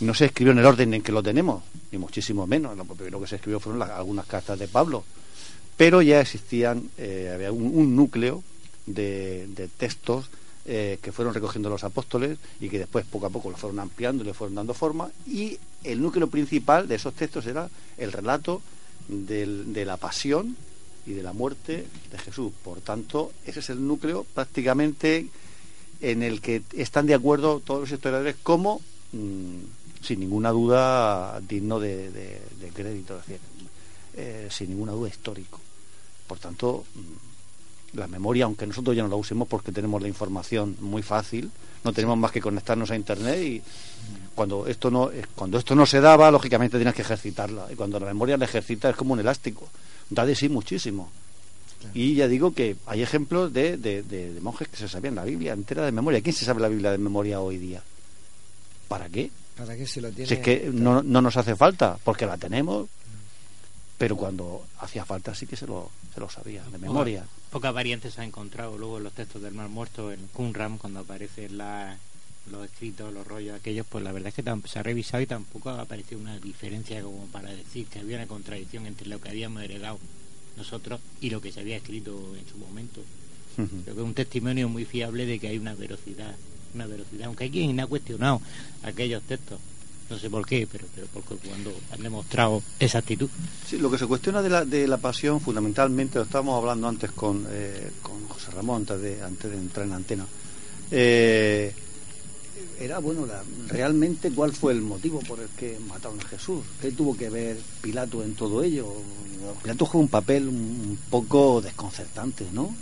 no 0.00 0.14
se 0.14 0.26
escribió 0.26 0.52
en 0.52 0.58
el 0.58 0.64
orden 0.64 0.94
en 0.94 1.02
que 1.02 1.12
lo 1.12 1.22
tenemos, 1.22 1.62
ni 1.92 1.98
muchísimo 1.98 2.46
menos, 2.46 2.76
lo 2.76 2.84
primero 2.84 3.20
que 3.20 3.26
se 3.26 3.36
escribió 3.36 3.60
fueron 3.60 3.82
algunas 3.82 4.26
cartas 4.26 4.58
de 4.58 4.68
Pablo, 4.68 5.04
pero 5.76 6.00
ya 6.02 6.20
existían, 6.20 6.90
eh, 6.96 7.30
había 7.34 7.52
un, 7.52 7.94
núcleo 7.94 8.42
de, 8.86 9.68
textos 9.76 10.30
eh, 10.64 10.98
que 11.02 11.12
fueron 11.12 11.34
recogiendo 11.34 11.68
los 11.68 11.84
apóstoles 11.84 12.38
y 12.60 12.68
que 12.68 12.78
después 12.78 13.04
poco 13.04 13.26
a 13.26 13.30
poco 13.30 13.50
lo 13.50 13.56
fueron 13.56 13.78
ampliando 13.78 14.24
y 14.24 14.26
le 14.26 14.34
fueron 14.34 14.56
dando 14.56 14.74
forma. 14.74 15.08
Y 15.26 15.56
el 15.84 16.02
núcleo 16.02 16.26
principal 16.26 16.88
de 16.88 16.96
esos 16.96 17.14
textos 17.14 17.46
era 17.46 17.70
el 17.96 18.12
relato 18.12 18.60
de 19.08 19.84
la 19.86 19.96
pasión 19.96 20.56
y 21.08 21.14
de 21.14 21.22
la 21.22 21.32
muerte 21.32 21.86
de 22.10 22.18
Jesús. 22.18 22.52
Por 22.62 22.80
tanto, 22.80 23.32
ese 23.46 23.60
es 23.60 23.70
el 23.70 23.86
núcleo 23.86 24.26
prácticamente 24.34 25.26
en 26.00 26.22
el 26.22 26.40
que 26.40 26.62
están 26.74 27.06
de 27.06 27.14
acuerdo 27.14 27.60
todos 27.60 27.80
los 27.80 27.90
historiadores 27.90 28.36
como, 28.42 28.80
mm, 29.12 30.02
sin 30.02 30.20
ninguna 30.20 30.50
duda, 30.50 31.40
digno 31.40 31.80
de, 31.80 32.40
crédito, 32.74 33.20
eh, 34.14 34.48
sin 34.50 34.70
ninguna 34.70 34.92
duda 34.92 35.08
histórico. 35.08 35.58
Por 36.26 36.38
tanto, 36.38 36.84
mm, 36.94 37.96
la 37.96 38.06
memoria, 38.06 38.44
aunque 38.44 38.66
nosotros 38.66 38.94
ya 38.94 39.02
no 39.02 39.08
la 39.08 39.16
usemos 39.16 39.48
porque 39.48 39.72
tenemos 39.72 40.02
la 40.02 40.08
información 40.08 40.76
muy 40.80 41.02
fácil, 41.02 41.50
no 41.84 41.92
tenemos 41.92 42.18
más 42.18 42.32
que 42.32 42.40
conectarnos 42.40 42.90
a 42.90 42.96
internet 42.96 43.40
y 43.42 43.62
cuando 44.34 44.66
esto 44.66 44.90
no 44.90 45.10
cuando 45.34 45.58
esto 45.58 45.74
no 45.74 45.86
se 45.86 46.00
daba 46.00 46.30
lógicamente 46.30 46.76
tienes 46.76 46.94
que 46.94 47.02
ejercitarla 47.02 47.66
y 47.72 47.76
cuando 47.76 47.98
la 47.98 48.06
memoria 48.06 48.36
la 48.36 48.44
ejercita 48.44 48.90
es 48.90 48.96
como 48.96 49.14
un 49.14 49.20
elástico 49.20 49.68
da 50.10 50.26
de 50.26 50.34
sí 50.34 50.48
muchísimo. 50.48 51.10
Y 51.94 52.14
ya 52.14 52.26
digo 52.26 52.52
que 52.52 52.76
hay 52.86 53.02
ejemplos 53.02 53.52
de, 53.52 53.76
de, 53.76 54.38
monjes 54.40 54.68
que 54.68 54.76
se 54.76 54.88
sabían 54.88 55.14
la 55.14 55.24
Biblia 55.24 55.52
entera 55.52 55.84
de 55.84 55.92
memoria. 55.92 56.20
¿Quién 56.20 56.34
se 56.34 56.44
sabe 56.44 56.60
la 56.60 56.68
Biblia 56.68 56.90
de 56.90 56.98
memoria 56.98 57.40
hoy 57.40 57.58
día? 57.58 57.82
¿Para 58.88 59.08
qué? 59.08 59.30
¿Para 59.56 59.76
qué 59.76 59.86
se 59.86 60.00
lo 60.00 60.10
tiene? 60.10 60.26
Si 60.26 60.34
es 60.34 60.40
que 60.40 60.70
no, 60.72 61.02
no 61.02 61.22
nos 61.22 61.36
hace 61.36 61.54
falta, 61.54 61.96
porque 62.02 62.26
la 62.26 62.36
tenemos, 62.36 62.88
pero 63.96 64.16
cuando 64.16 64.64
hacía 64.80 65.04
falta 65.04 65.34
sí 65.34 65.46
que 65.46 65.56
se 65.56 65.66
lo, 65.66 65.90
se 66.14 66.20
lo 66.20 66.28
sabía, 66.28 66.64
de 66.64 66.78
memoria. 66.78 67.24
Pocas 67.50 67.72
variantes 67.72 68.14
se 68.14 68.20
ha 68.20 68.24
encontrado 68.24 68.76
luego 68.76 68.98
en 68.98 69.04
los 69.04 69.12
textos 69.12 69.42
del 69.42 69.54
Mar 69.54 69.68
Muerto, 69.68 70.12
en 70.12 70.26
Qumran, 70.28 70.78
cuando 70.78 71.00
aparecen 71.00 71.58
los 72.50 72.64
escritos, 72.64 73.12
los 73.12 73.26
rollos 73.26 73.56
aquellos, 73.56 73.86
pues 73.86 74.04
la 74.04 74.12
verdad 74.12 74.28
es 74.28 74.34
que 74.34 74.68
se 74.68 74.78
ha 74.78 74.82
revisado 74.82 75.22
y 75.22 75.26
tampoco 75.26 75.70
ha 75.70 75.80
aparecido 75.80 76.20
una 76.20 76.38
diferencia 76.38 77.02
como 77.02 77.26
para 77.26 77.50
decir 77.50 77.86
que 77.86 77.98
había 77.98 78.16
una 78.16 78.26
contradicción 78.26 78.86
entre 78.86 79.08
lo 79.08 79.20
que 79.20 79.28
habíamos 79.28 79.62
heredado 79.62 79.98
nosotros 80.56 81.00
y 81.20 81.30
lo 81.30 81.40
que 81.40 81.52
se 81.52 81.60
había 81.60 81.76
escrito 81.76 82.34
en 82.36 82.46
su 82.48 82.58
momento. 82.58 83.02
Creo 83.56 83.84
que 83.84 83.90
es 83.90 84.06
un 84.06 84.14
testimonio 84.14 84.68
muy 84.68 84.84
fiable 84.84 85.26
de 85.26 85.38
que 85.38 85.48
hay 85.48 85.58
una 85.58 85.74
velocidad, 85.74 86.34
una 86.74 86.86
velocidad, 86.86 87.26
aunque 87.26 87.44
hay 87.44 87.50
quien 87.50 87.80
ha 87.80 87.86
cuestionado 87.86 88.40
aquellos 88.82 89.22
textos. 89.22 89.58
No 90.08 90.18
sé 90.18 90.30
por 90.30 90.46
qué, 90.46 90.66
pero, 90.70 90.86
pero 90.94 91.06
porque 91.12 91.34
cuando 91.48 91.74
han 91.92 92.02
demostrado 92.02 92.62
esa 92.78 92.98
actitud. 92.98 93.28
Sí, 93.66 93.76
lo 93.76 93.90
que 93.90 93.98
se 93.98 94.06
cuestiona 94.06 94.40
de 94.40 94.48
la, 94.48 94.64
de 94.64 94.86
la 94.86 94.96
pasión, 94.96 95.40
fundamentalmente, 95.40 96.18
lo 96.18 96.24
estábamos 96.24 96.56
hablando 96.56 96.88
antes 96.88 97.10
con, 97.10 97.46
eh, 97.50 97.90
con 98.00 98.26
José 98.26 98.50
Ramón, 98.52 98.82
antes 98.82 99.02
de, 99.02 99.22
antes 99.22 99.50
de 99.50 99.58
entrar 99.58 99.86
en 99.86 99.92
antena. 99.92 100.26
Eh, 100.90 101.74
era, 102.80 102.98
bueno, 102.98 103.26
la- 103.26 103.42
realmente 103.68 104.30
cuál 104.30 104.52
fue 104.52 104.72
el 104.72 104.80
motivo 104.82 105.20
por 105.20 105.40
el 105.40 105.48
que 105.48 105.76
mataron 105.88 106.20
a 106.20 106.28
Jesús. 106.28 106.60
¿Qué 106.80 106.90
tuvo 106.92 107.16
que 107.16 107.28
ver 107.30 107.56
Pilato 107.80 108.22
en 108.22 108.34
todo 108.34 108.62
ello? 108.62 108.92
Pilato 109.62 109.86
juega 109.86 110.02
un 110.02 110.08
papel 110.08 110.48
un 110.48 110.98
poco 111.10 111.60
desconcertante, 111.60 112.44
¿no? 112.52 112.74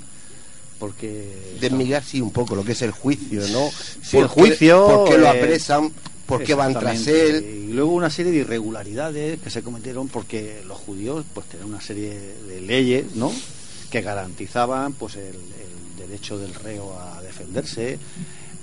Porque... 0.79 1.57
Desmigrar 1.61 2.05
sí 2.05 2.21
un 2.21 2.31
poco 2.33 2.55
lo 2.55 2.65
que 2.65 2.73
es 2.73 2.83
el 2.83 2.91
juicio, 2.91 3.41
¿no? 3.49 3.71
Sí, 4.03 4.19
el 4.19 4.27
¿Por 4.27 4.35
qué- 4.35 4.41
juicio... 4.41 4.87
¿Por 4.87 5.09
qué 5.11 5.19
lo 5.19 5.27
eh, 5.27 5.39
apresan? 5.39 5.91
¿Por 6.27 6.43
qué 6.43 6.55
van 6.55 6.75
tras 6.75 7.07
él? 7.07 7.67
Y 7.69 7.73
luego 7.73 7.93
una 7.93 8.11
serie 8.11 8.33
de 8.33 8.39
irregularidades 8.39 9.41
que 9.41 9.49
se 9.49 9.63
cometieron 9.63 10.09
porque 10.09 10.61
los 10.67 10.77
judíos 10.79 11.25
pues 11.33 11.47
tenían 11.47 11.69
una 11.69 11.81
serie 11.81 12.11
de 12.49 12.61
leyes, 12.61 13.15
¿no? 13.15 13.33
Que 13.91 14.03
garantizaban 14.03 14.93
pues 14.95 15.15
el, 15.17 15.35
el 15.37 15.97
derecho 15.99 16.37
del 16.39 16.53
reo 16.55 16.99
a 17.01 17.23
defenderse. 17.23 17.99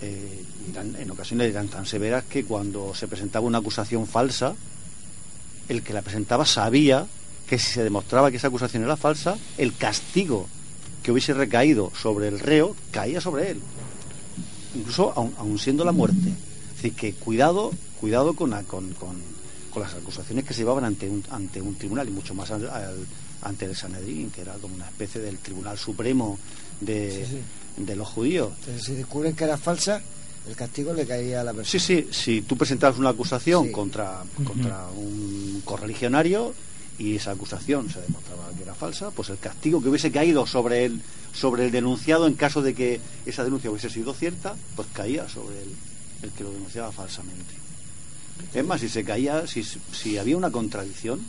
eh, 0.02 0.44
y 0.66 1.02
en 1.02 1.12
ocasiones 1.12 1.50
eran 1.50 1.68
tan 1.68 1.86
severas 1.86 2.24
que 2.26 2.46
cuando 2.46 2.94
se 2.96 3.08
presentaba 3.08 3.46
una 3.46 3.58
acusación 3.60 4.08
falsa, 4.08 4.56
el 5.70 5.82
que 5.84 5.94
la 5.94 6.02
presentaba 6.02 6.46
sabía 6.46 7.06
que 7.48 7.58
si 7.60 7.72
se 7.74 7.84
demostraba 7.84 8.32
que 8.32 8.38
esa 8.38 8.48
acusación 8.48 8.84
era 8.84 8.96
falsa, 8.98 9.38
el 9.58 9.76
castigo 9.76 10.48
que 11.02 11.12
hubiese 11.12 11.34
recaído 11.34 11.92
sobre 12.00 12.28
el 12.30 12.40
reo 12.40 12.76
caía 12.92 13.20
sobre 13.22 13.52
él 13.52 13.62
incluso 14.76 15.14
aun, 15.16 15.34
aun 15.38 15.60
siendo 15.60 15.86
la 15.86 15.92
muerte. 15.92 16.30
Es 16.30 16.76
decir, 16.78 16.94
que 16.94 17.14
cuidado, 17.14 17.72
cuidado 18.00 18.34
con, 18.34 18.50
la- 18.50 18.64
con, 18.64 18.92
con- 18.94 19.22
con 19.70 19.84
las 19.84 19.94
acusaciones 19.94 20.46
que 20.46 20.54
se 20.54 20.62
llevaban 20.62 20.84
ante 20.86 21.10
un, 21.10 21.24
ante 21.32 21.62
un 21.62 21.76
tribunal 21.76 22.08
y 22.08 22.12
mucho 22.12 22.34
más 22.34 22.50
al- 22.52 22.70
al- 22.70 23.06
ante 23.44 23.66
el 23.66 23.76
Sanedrín, 23.76 24.32
que 24.32 24.42
era 24.42 24.54
como 24.56 24.76
una 24.76 24.86
especie 24.86 25.20
del 25.22 25.38
Tribunal 25.40 25.78
Supremo 25.78 26.40
de, 26.80 27.26
Sí, 27.26 27.84
de 27.84 27.96
los 27.96 28.08
judíos. 28.08 28.52
Entonces, 28.62 28.84
si 28.84 28.94
descubren 28.96 29.36
que 29.36 29.44
era 29.44 29.58
falsa, 29.58 30.02
el 30.48 30.56
castigo 30.56 30.94
le 30.94 31.06
caía 31.06 31.42
a 31.42 31.44
la 31.44 31.54
persona. 31.54 31.80
Sí, 31.80 31.80
sí, 31.80 32.08
si 32.12 32.42
tú 32.42 32.58
presentabas 32.58 33.00
una 33.00 33.10
acusación 33.10 33.72
contra, 33.72 34.24
contra 34.44 34.88
un 34.90 35.62
correligionario 35.66 36.54
y 36.98 37.16
esa 37.16 37.32
acusación 37.32 37.90
se 37.90 38.02
demostraba 38.02 38.50
que 38.56 38.64
era 38.64 38.76
falsa, 38.76 39.12
pues 39.12 39.30
el 39.30 39.38
castigo 39.40 39.82
que 39.82 39.90
hubiese 39.90 40.12
caído 40.12 40.46
sobre 40.46 40.86
el, 40.86 41.02
sobre 41.34 41.66
el 41.66 41.72
denunciado 41.72 42.28
en 42.28 42.34
caso 42.36 42.62
de 42.62 42.74
que 42.74 43.00
esa 43.26 43.44
denuncia 43.44 43.70
hubiese 43.72 43.90
sido 43.90 44.14
cierta, 44.14 44.56
pues 44.76 44.88
caía 44.94 45.28
sobre 45.30 45.62
el, 45.64 45.70
el 46.24 46.32
que 46.32 46.44
lo 46.44 46.52
denunciaba 46.52 46.92
falsamente. 46.92 47.54
Es 48.54 48.66
más, 48.66 48.82
si 48.82 48.90
se 48.90 49.04
caía, 49.04 49.48
si, 49.48 49.64
si 49.64 50.18
había 50.18 50.36
una 50.38 50.52
contradicción, 50.52 51.22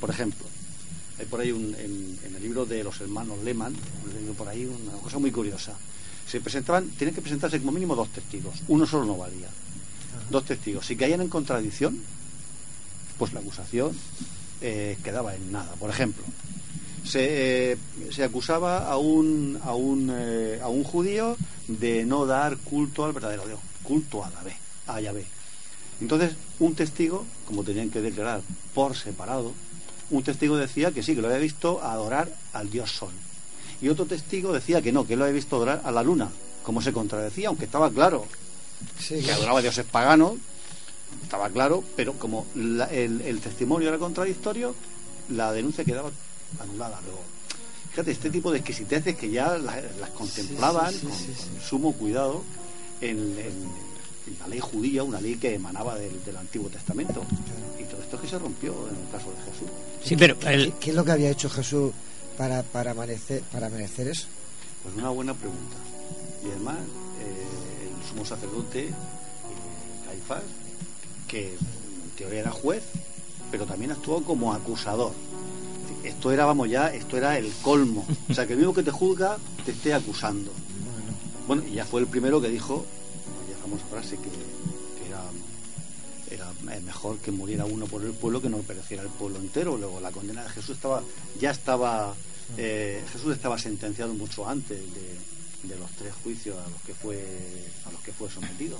por 0.00 0.10
ejemplo, 0.10 0.46
hay 1.18 1.26
por 1.26 1.40
ahí 1.40 1.52
un- 1.52 1.74
en, 1.78 2.18
en 2.26 2.34
el 2.36 2.42
libro 2.42 2.64
de 2.64 2.82
los 2.82 3.00
hermanos 3.00 3.38
leído 3.44 4.32
por 4.36 4.48
ahí 4.48 4.64
una 4.64 4.92
cosa 5.02 5.18
muy 5.18 5.30
curiosa. 5.30 5.74
Se 6.26 6.40
presentaban, 6.40 6.88
tienen 6.90 7.14
que 7.14 7.20
presentarse 7.20 7.58
como 7.58 7.72
mínimo 7.72 7.96
dos 7.96 8.08
testigos, 8.10 8.54
uno 8.68 8.86
solo 8.86 9.04
no 9.04 9.16
valía. 9.16 9.48
Dos 10.30 10.44
testigos. 10.44 10.86
Si 10.86 10.96
caían 10.96 11.20
en 11.20 11.28
contradicción, 11.28 12.00
pues 13.18 13.32
la 13.32 13.40
acusación 13.40 13.96
eh, 14.60 14.96
quedaba 15.02 15.34
en 15.34 15.52
nada. 15.52 15.72
Por 15.74 15.90
ejemplo, 15.90 16.24
se, 17.04 17.72
eh, 17.72 17.76
se 18.10 18.24
acusaba 18.24 18.86
a 18.86 18.96
un, 18.96 19.58
a, 19.62 19.74
un, 19.74 20.10
eh, 20.12 20.60
a 20.62 20.68
un 20.68 20.84
judío 20.84 21.36
de 21.66 22.04
no 22.04 22.26
dar 22.26 22.56
culto 22.58 23.04
al 23.04 23.12
verdadero 23.12 23.46
Dios, 23.46 23.60
culto 23.82 24.24
a 24.24 24.30
Yahvé, 24.30 24.56
a 24.86 25.00
Yahvé. 25.00 25.26
Entonces, 26.00 26.34
un 26.58 26.74
testigo, 26.74 27.26
como 27.46 27.64
tenían 27.64 27.90
que 27.90 28.00
declarar 28.00 28.42
por 28.74 28.96
separado, 28.96 29.52
un 30.10 30.22
testigo 30.22 30.56
decía 30.56 30.92
que 30.92 31.02
sí, 31.02 31.14
que 31.14 31.20
lo 31.20 31.28
había 31.28 31.38
visto 31.38 31.82
adorar 31.82 32.34
al 32.52 32.70
dios 32.70 32.90
Sol. 32.90 33.12
Y 33.82 33.88
otro 33.88 34.04
testigo 34.06 34.52
decía 34.52 34.82
que 34.82 34.92
no, 34.92 35.06
que 35.06 35.16
lo 35.16 35.24
había 35.24 35.34
visto 35.34 35.56
adorar 35.56 35.80
a 35.84 35.90
la 35.90 36.02
luna, 36.02 36.28
como 36.62 36.82
se 36.82 36.92
contradecía, 36.92 37.48
aunque 37.48 37.64
estaba 37.64 37.90
claro 37.90 38.26
que 39.08 39.30
adoraba 39.32 39.58
a 39.58 39.62
dioses 39.62 39.84
paganos, 39.86 40.34
estaba 41.22 41.48
claro, 41.50 41.82
pero 41.96 42.14
como 42.14 42.46
la- 42.54 42.86
el, 42.90 43.20
el 43.22 43.40
testimonio 43.40 43.88
era 43.88 43.98
contradictorio, 43.98 44.74
la 45.30 45.52
denuncia 45.52 45.84
quedaba 45.84 46.10
anulada 46.60 47.00
luego. 47.04 47.20
Fíjate, 47.90 48.10
este 48.12 48.30
tipo 48.30 48.50
de 48.52 48.58
exquisiteces 48.58 49.16
que 49.16 49.30
ya 49.30 49.58
la- 49.58 49.82
las, 49.98 50.10
contemplaban 50.10 50.92
sí, 50.92 50.98
sí, 51.00 51.06
con, 51.06 51.16
sí, 51.16 51.26
sí. 51.36 51.48
con 51.52 51.60
sumo 51.62 51.92
cuidado 51.94 52.42
en, 53.00 53.18
en- 53.18 53.90
en 54.26 54.38
la 54.40 54.46
ley 54.48 54.60
judía, 54.60 55.02
una 55.02 55.20
ley 55.20 55.36
que 55.36 55.54
emanaba 55.54 55.96
del, 55.96 56.22
del 56.24 56.36
Antiguo 56.36 56.68
Testamento. 56.68 57.24
Y 57.80 57.84
todo 57.84 58.00
esto 58.02 58.20
que 58.20 58.28
se 58.28 58.38
rompió 58.38 58.72
en 58.88 58.94
el 58.96 59.10
caso 59.10 59.30
de 59.30 59.50
Jesús. 59.50 59.68
Sí, 60.04 60.16
pero 60.16 60.38
¿Qué, 60.38 60.72
qué 60.78 60.90
es 60.90 60.96
lo 60.96 61.04
que 61.04 61.12
había 61.12 61.30
hecho 61.30 61.48
Jesús 61.50 61.92
para, 62.36 62.62
para, 62.62 62.94
merecer, 62.94 63.42
para 63.52 63.68
merecer 63.68 64.08
eso? 64.08 64.26
Pues 64.82 64.94
una 64.96 65.10
buena 65.10 65.34
pregunta. 65.34 65.76
Y 66.44 66.50
además, 66.50 66.78
eh, 67.20 67.88
el 67.88 68.08
sumo 68.08 68.24
sacerdote, 68.24 68.86
eh, 68.86 68.92
Caifás, 70.06 70.42
que 71.28 71.52
en 71.52 72.10
teoría 72.16 72.40
era 72.40 72.50
juez, 72.50 72.82
pero 73.50 73.66
también 73.66 73.92
actuó 73.92 74.22
como 74.24 74.52
acusador. 74.52 75.12
Esto 76.02 76.32
era, 76.32 76.46
vamos 76.46 76.70
ya, 76.70 76.88
esto 76.88 77.16
era 77.16 77.36
el 77.36 77.52
colmo. 77.62 78.06
O 78.30 78.34
sea, 78.34 78.46
que 78.46 78.54
el 78.54 78.58
mismo 78.58 78.72
que 78.72 78.82
te 78.82 78.90
juzga 78.90 79.36
te 79.64 79.72
esté 79.72 79.92
acusando. 79.92 80.50
Bueno, 81.46 81.62
y 81.66 81.74
ya 81.74 81.84
fue 81.84 82.00
el 82.00 82.06
primero 82.06 82.40
que 82.40 82.48
dijo, 82.48 82.86
famosa 83.60 83.84
frase 83.86 84.16
que, 84.16 84.30
eh, 86.72 86.80
mejor 86.80 87.18
que 87.18 87.30
muriera 87.30 87.64
uno 87.64 87.86
por 87.86 88.04
el 88.04 88.12
pueblo 88.12 88.40
que 88.40 88.48
no 88.48 88.58
pereciera 88.58 89.02
el 89.02 89.08
pueblo 89.08 89.38
entero. 89.38 89.76
Luego 89.76 90.00
la 90.00 90.10
condena 90.10 90.42
de 90.42 90.50
Jesús 90.50 90.76
estaba, 90.76 91.02
ya 91.40 91.50
estaba, 91.50 92.14
eh, 92.56 93.02
Jesús 93.12 93.34
estaba 93.34 93.58
sentenciado 93.58 94.14
mucho 94.14 94.48
antes 94.48 94.78
de, 94.94 95.68
de 95.68 95.76
los 95.76 95.90
tres 95.92 96.12
juicios 96.22 96.56
a 96.58 96.68
los 96.68 96.80
que 96.82 96.94
fue, 96.94 97.22
a 97.86 97.92
los 97.92 98.00
que 98.02 98.12
fue 98.12 98.30
sometido. 98.30 98.78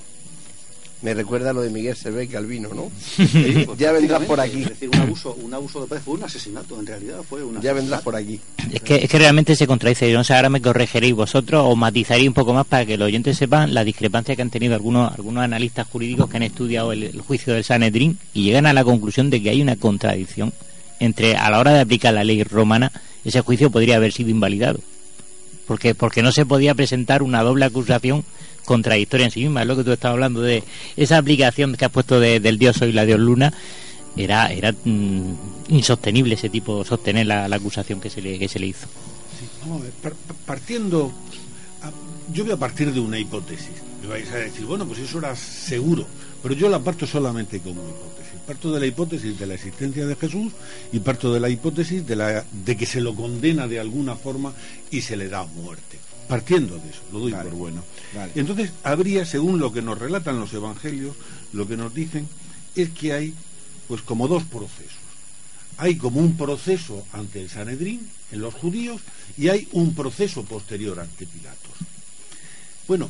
Me 1.01 1.13
recuerda 1.13 1.51
lo 1.51 1.61
de 1.61 1.69
Miguel 1.69 1.95
Servet 1.95 2.29
Calvino, 2.29 2.69
¿no? 2.73 2.91
Sí, 3.17 3.63
pues 3.65 3.77
ya 3.79 3.91
vendrás 3.91 4.23
por 4.25 4.39
aquí. 4.39 4.61
Es 4.61 4.69
decir, 4.69 4.89
un 4.89 4.99
abuso, 4.99 5.33
un 5.33 5.53
abuso 5.53 5.81
de 5.81 5.87
poder 5.87 6.03
fue 6.03 6.13
un 6.15 6.23
asesinato, 6.23 6.79
en 6.79 6.85
realidad 6.85 7.21
fue 7.27 7.43
un 7.43 7.59
Ya 7.61 7.73
vendrás 7.73 8.01
por 8.01 8.15
aquí. 8.15 8.39
Es 8.71 8.81
que, 8.81 8.95
es 8.97 9.09
que 9.09 9.17
realmente 9.17 9.55
se 9.55 9.65
contradice. 9.67 10.11
Yo 10.11 10.17
no 10.17 10.23
sé, 10.23 10.33
ahora 10.33 10.49
me 10.49 10.61
corregiréis 10.61 11.15
vosotros 11.15 11.63
o 11.65 11.75
matizaréis 11.75 12.27
un 12.27 12.33
poco 12.33 12.53
más 12.53 12.67
para 12.67 12.85
que 12.85 12.97
los 12.97 13.07
oyentes 13.07 13.37
sepan 13.37 13.73
la 13.73 13.83
discrepancia 13.83 14.35
que 14.35 14.41
han 14.41 14.49
tenido 14.49 14.75
algunos, 14.75 15.11
algunos 15.11 15.43
analistas 15.43 15.87
jurídicos 15.87 16.29
que 16.29 16.37
han 16.37 16.43
estudiado 16.43 16.91
el, 16.91 17.03
el 17.03 17.21
juicio 17.21 17.53
del 17.53 17.63
Sanedrín 17.63 18.19
y 18.33 18.43
llegan 18.43 18.65
a 18.65 18.73
la 18.73 18.83
conclusión 18.83 19.29
de 19.29 19.41
que 19.41 19.49
hay 19.49 19.61
una 19.61 19.75
contradicción 19.75 20.53
entre, 21.01 21.35
a 21.35 21.49
la 21.49 21.59
hora 21.59 21.73
de 21.73 21.79
aplicar 21.79 22.13
la 22.13 22.23
ley 22.23 22.43
romana, 22.43 22.91
ese 23.25 23.41
juicio 23.41 23.71
podría 23.71 23.95
haber 23.95 24.11
sido 24.11 24.29
invalidado. 24.29 24.79
Porque, 25.67 25.95
porque 25.95 26.21
no 26.21 26.31
se 26.31 26.45
podía 26.45 26.75
presentar 26.75 27.23
una 27.23 27.41
doble 27.41 27.65
acusación 27.65 28.23
contradictoria 28.65 29.25
en 29.25 29.31
sí 29.31 29.41
misma. 29.41 29.61
Es 29.61 29.67
lo 29.67 29.75
que 29.77 29.83
tú 29.83 29.91
estabas 29.91 30.13
hablando 30.13 30.41
de 30.41 30.63
esa 30.97 31.17
aplicación 31.17 31.75
que 31.75 31.85
has 31.85 31.91
puesto 31.91 32.19
de- 32.19 32.39
del 32.39 32.57
dios 32.57 32.77
Sol 32.77 32.89
y 32.89 32.93
la 32.93 33.05
dios 33.05 33.19
Luna. 33.19 33.53
Era, 34.17 34.51
era 34.51 34.73
mm, 34.83 35.33
insostenible 35.69 36.35
ese 36.35 36.49
tipo, 36.49 36.83
sostener 36.83 37.25
la, 37.27 37.47
la 37.47 37.55
acusación 37.55 38.01
que 38.01 38.09
se 38.09 38.21
le, 38.21 38.37
que 38.37 38.47
se 38.49 38.59
le 38.59 38.67
hizo. 38.67 38.87
Partiendo, 40.45 41.11
yo 42.33 42.43
voy 42.43 42.53
a 42.53 42.57
partir 42.57 42.91
de 42.93 42.99
una 42.99 43.17
hipótesis. 43.19 43.69
Me 44.01 44.07
vais 44.07 44.29
a 44.31 44.37
decir, 44.37 44.65
bueno, 44.65 44.85
pues 44.85 44.99
eso 44.99 45.19
era 45.19 45.35
seguro, 45.35 46.05
pero 46.41 46.55
yo 46.55 46.69
la 46.69 46.79
parto 46.79 47.05
solamente 47.05 47.59
como 47.59 47.81
hipótesis. 47.81 48.39
Parto 48.47 48.71
de 48.73 48.79
la 48.79 48.85
hipótesis 48.87 49.37
de 49.39 49.45
la 49.45 49.53
existencia 49.53 50.05
de 50.05 50.15
Jesús 50.15 50.51
y 50.91 50.99
parto 50.99 51.31
de 51.33 51.39
la 51.39 51.49
hipótesis 51.49 52.05
de, 52.05 52.15
la, 52.15 52.43
de 52.51 52.75
que 52.75 52.85
se 52.85 52.99
lo 52.99 53.15
condena 53.15 53.67
de 53.67 53.79
alguna 53.79 54.15
forma 54.15 54.53
y 54.89 55.01
se 55.01 55.15
le 55.15 55.29
da 55.29 55.43
muerte. 55.45 55.99
Partiendo 56.31 56.77
de 56.77 56.89
eso, 56.89 57.01
lo 57.11 57.19
doy 57.19 57.33
por 57.33 57.51
bueno. 57.51 57.83
vale. 58.15 58.31
Entonces, 58.35 58.71
habría, 58.83 59.25
según 59.25 59.59
lo 59.59 59.73
que 59.73 59.81
nos 59.81 59.99
relatan 59.99 60.39
los 60.39 60.53
evangelios, 60.53 61.15
lo 61.51 61.67
que 61.67 61.75
nos 61.75 61.93
dicen 61.93 62.27
es 62.75 62.89
que 62.89 63.11
hay, 63.11 63.33
pues, 63.87 64.01
como 64.01 64.27
dos 64.27 64.43
procesos 64.43 65.01
hay 65.81 65.95
como 65.95 66.19
un 66.19 66.37
proceso 66.37 67.07
ante 67.11 67.41
el 67.41 67.49
Sanedrín 67.49 68.07
en 68.31 68.39
los 68.39 68.53
judíos 68.53 69.01
y 69.35 69.49
hay 69.49 69.67
un 69.71 69.95
proceso 69.95 70.43
posterior 70.43 70.99
ante 70.99 71.25
Pilatos. 71.25 71.71
Bueno, 72.87 73.09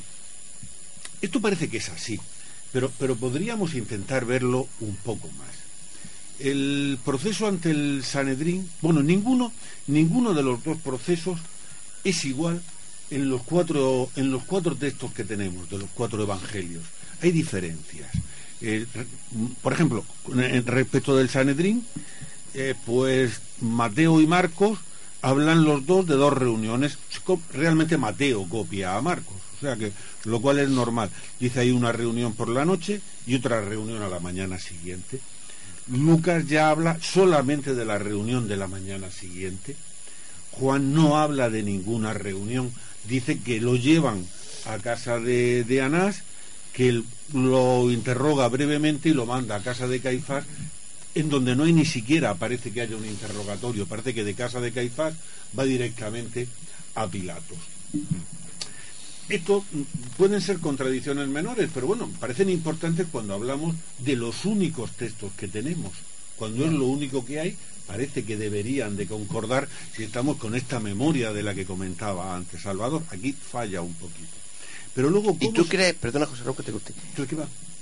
esto 1.21 1.41
parece 1.41 1.69
que 1.69 1.77
es 1.77 1.89
así, 1.89 2.17
pero, 2.71 2.89
pero 2.97 3.17
podríamos 3.17 3.73
intentar 3.73 4.23
verlo 4.23 4.69
un 4.79 4.95
poco 4.95 5.27
más. 5.37 5.49
El 6.39 6.97
proceso 7.03 7.45
ante 7.45 7.71
el 7.71 8.05
Sanedrín, 8.05 8.69
bueno, 8.81 9.03
ninguno, 9.03 9.51
ninguno 9.87 10.33
de 10.33 10.43
los 10.43 10.63
dos 10.63 10.77
procesos 10.77 11.39
es 12.05 12.23
igual 12.23 12.61
en 13.11 13.29
los 13.29 13.43
cuatro, 13.43 14.09
en 14.15 14.31
los 14.31 14.43
cuatro 14.43 14.75
textos 14.75 15.13
que 15.13 15.23
tenemos, 15.23 15.69
de 15.69 15.77
los 15.77 15.89
cuatro 15.93 16.23
evangelios. 16.23 16.83
Hay 17.21 17.31
diferencias. 17.31 18.09
Eh, 18.61 18.85
por 19.61 19.73
ejemplo, 19.73 20.03
en 20.33 20.65
respecto 20.65 21.15
del 21.15 21.29
Sanedrín, 21.29 21.85
eh, 22.53 22.73
pues 22.85 23.41
Mateo 23.59 24.21
y 24.21 24.27
Marcos 24.27 24.79
hablan 25.21 25.63
los 25.63 25.85
dos 25.85 26.07
de 26.07 26.15
dos 26.15 26.33
reuniones. 26.33 26.97
Realmente 27.53 27.97
Mateo 27.97 28.47
copia 28.49 28.95
a 28.95 29.01
Marcos, 29.01 29.37
o 29.57 29.61
sea 29.61 29.75
que 29.75 29.91
lo 30.25 30.41
cual 30.41 30.59
es 30.59 30.69
normal. 30.69 31.09
Dice 31.39 31.59
hay 31.59 31.71
una 31.71 31.91
reunión 31.91 32.33
por 32.33 32.49
la 32.49 32.65
noche 32.65 33.01
y 33.25 33.35
otra 33.35 33.61
reunión 33.61 34.01
a 34.01 34.09
la 34.09 34.19
mañana 34.19 34.57
siguiente. 34.57 35.19
Lucas 35.87 36.47
ya 36.47 36.69
habla 36.69 36.97
solamente 37.01 37.73
de 37.73 37.85
la 37.85 37.97
reunión 37.97 38.47
de 38.47 38.57
la 38.57 38.67
mañana 38.67 39.11
siguiente. 39.11 39.75
Juan 40.51 40.93
no 40.93 41.17
habla 41.17 41.49
de 41.49 41.63
ninguna 41.63 42.13
reunión, 42.13 42.71
dice 43.07 43.39
que 43.39 43.59
lo 43.59 43.75
llevan 43.75 44.25
a 44.65 44.77
casa 44.77 45.19
de, 45.19 45.63
de 45.63 45.81
Anás 45.81 46.23
que 46.73 47.03
lo 47.33 47.91
interroga 47.91 48.47
brevemente 48.47 49.09
y 49.09 49.13
lo 49.13 49.25
manda 49.25 49.55
a 49.55 49.63
casa 49.63 49.87
de 49.87 49.99
Caifás, 49.99 50.45
en 51.15 51.29
donde 51.29 51.55
no 51.55 51.63
hay 51.63 51.73
ni 51.73 51.85
siquiera 51.85 52.35
parece 52.35 52.71
que 52.71 52.81
haya 52.81 52.95
un 52.95 53.05
interrogatorio, 53.05 53.85
parece 53.85 54.13
que 54.13 54.23
de 54.23 54.33
casa 54.33 54.61
de 54.61 54.71
Caifás 54.71 55.13
va 55.57 55.65
directamente 55.65 56.47
a 56.95 57.07
Pilatos. 57.07 57.57
Esto 59.27 59.63
mm, 59.71 59.81
pueden 60.17 60.41
ser 60.41 60.59
contradicciones 60.59 61.27
menores, 61.27 61.69
pero 61.73 61.87
bueno, 61.87 62.09
parecen 62.19 62.49
importantes 62.49 63.07
cuando 63.11 63.33
hablamos 63.33 63.75
de 63.99 64.15
los 64.15 64.45
únicos 64.45 64.91
textos 64.91 65.31
que 65.37 65.47
tenemos. 65.47 65.91
Cuando 66.37 66.65
es 66.65 66.71
lo 66.71 66.85
único 66.85 67.23
que 67.23 67.39
hay, 67.39 67.57
parece 67.91 68.23
que 68.23 68.37
deberían 68.37 68.95
de 68.95 69.05
concordar 69.05 69.67
si 69.93 70.03
estamos 70.03 70.37
con 70.37 70.55
esta 70.55 70.79
memoria 70.79 71.33
de 71.33 71.43
la 71.43 71.53
que 71.53 71.65
comentaba 71.65 72.33
antes 72.37 72.61
Salvador. 72.61 73.03
Aquí 73.09 73.33
falla 73.33 73.81
un 73.81 73.93
poquito. 73.95 74.29
Pero 74.95 75.09
luego, 75.09 75.35
¿Y 75.41 75.49
tú 75.51 75.67
crees, 75.67 75.93
perdona 75.95 76.25
José 76.25 76.43
Raúl 76.43 76.55
que 76.55 76.63
te 76.63 76.71
guste, 76.71 76.93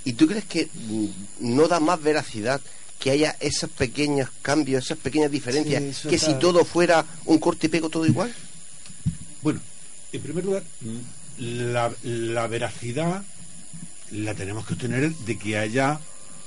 ¿y 0.04 0.12
tú 0.14 0.26
crees 0.26 0.44
que 0.46 0.68
mm, 0.74 1.06
no 1.54 1.68
da 1.68 1.78
más 1.78 2.02
veracidad 2.02 2.60
que 2.98 3.12
haya 3.12 3.36
esos 3.38 3.70
pequeños 3.70 4.28
cambios, 4.42 4.84
esas 4.84 4.98
pequeñas 4.98 5.30
diferencias, 5.30 5.96
Sí, 5.96 6.08
que 6.08 6.16
está- 6.16 6.26
si 6.32 6.38
todo 6.40 6.64
fuera 6.64 7.06
un 7.26 7.38
corte 7.38 7.66
y 7.68 7.70
pego 7.70 7.88
todo 7.88 8.04
igual? 8.04 8.34
Bueno, 9.42 9.60
en 10.12 10.20
primer 10.22 10.44
lugar, 10.44 10.64
mm, 10.80 10.98
la, 11.72 11.92
la 12.02 12.46
veracidad 12.48 13.22
la 14.10 14.34
tenemos 14.34 14.66
que 14.66 14.74
obtener 14.74 15.14
de 15.14 15.38
que 15.38 15.56
haya, 15.56 16.00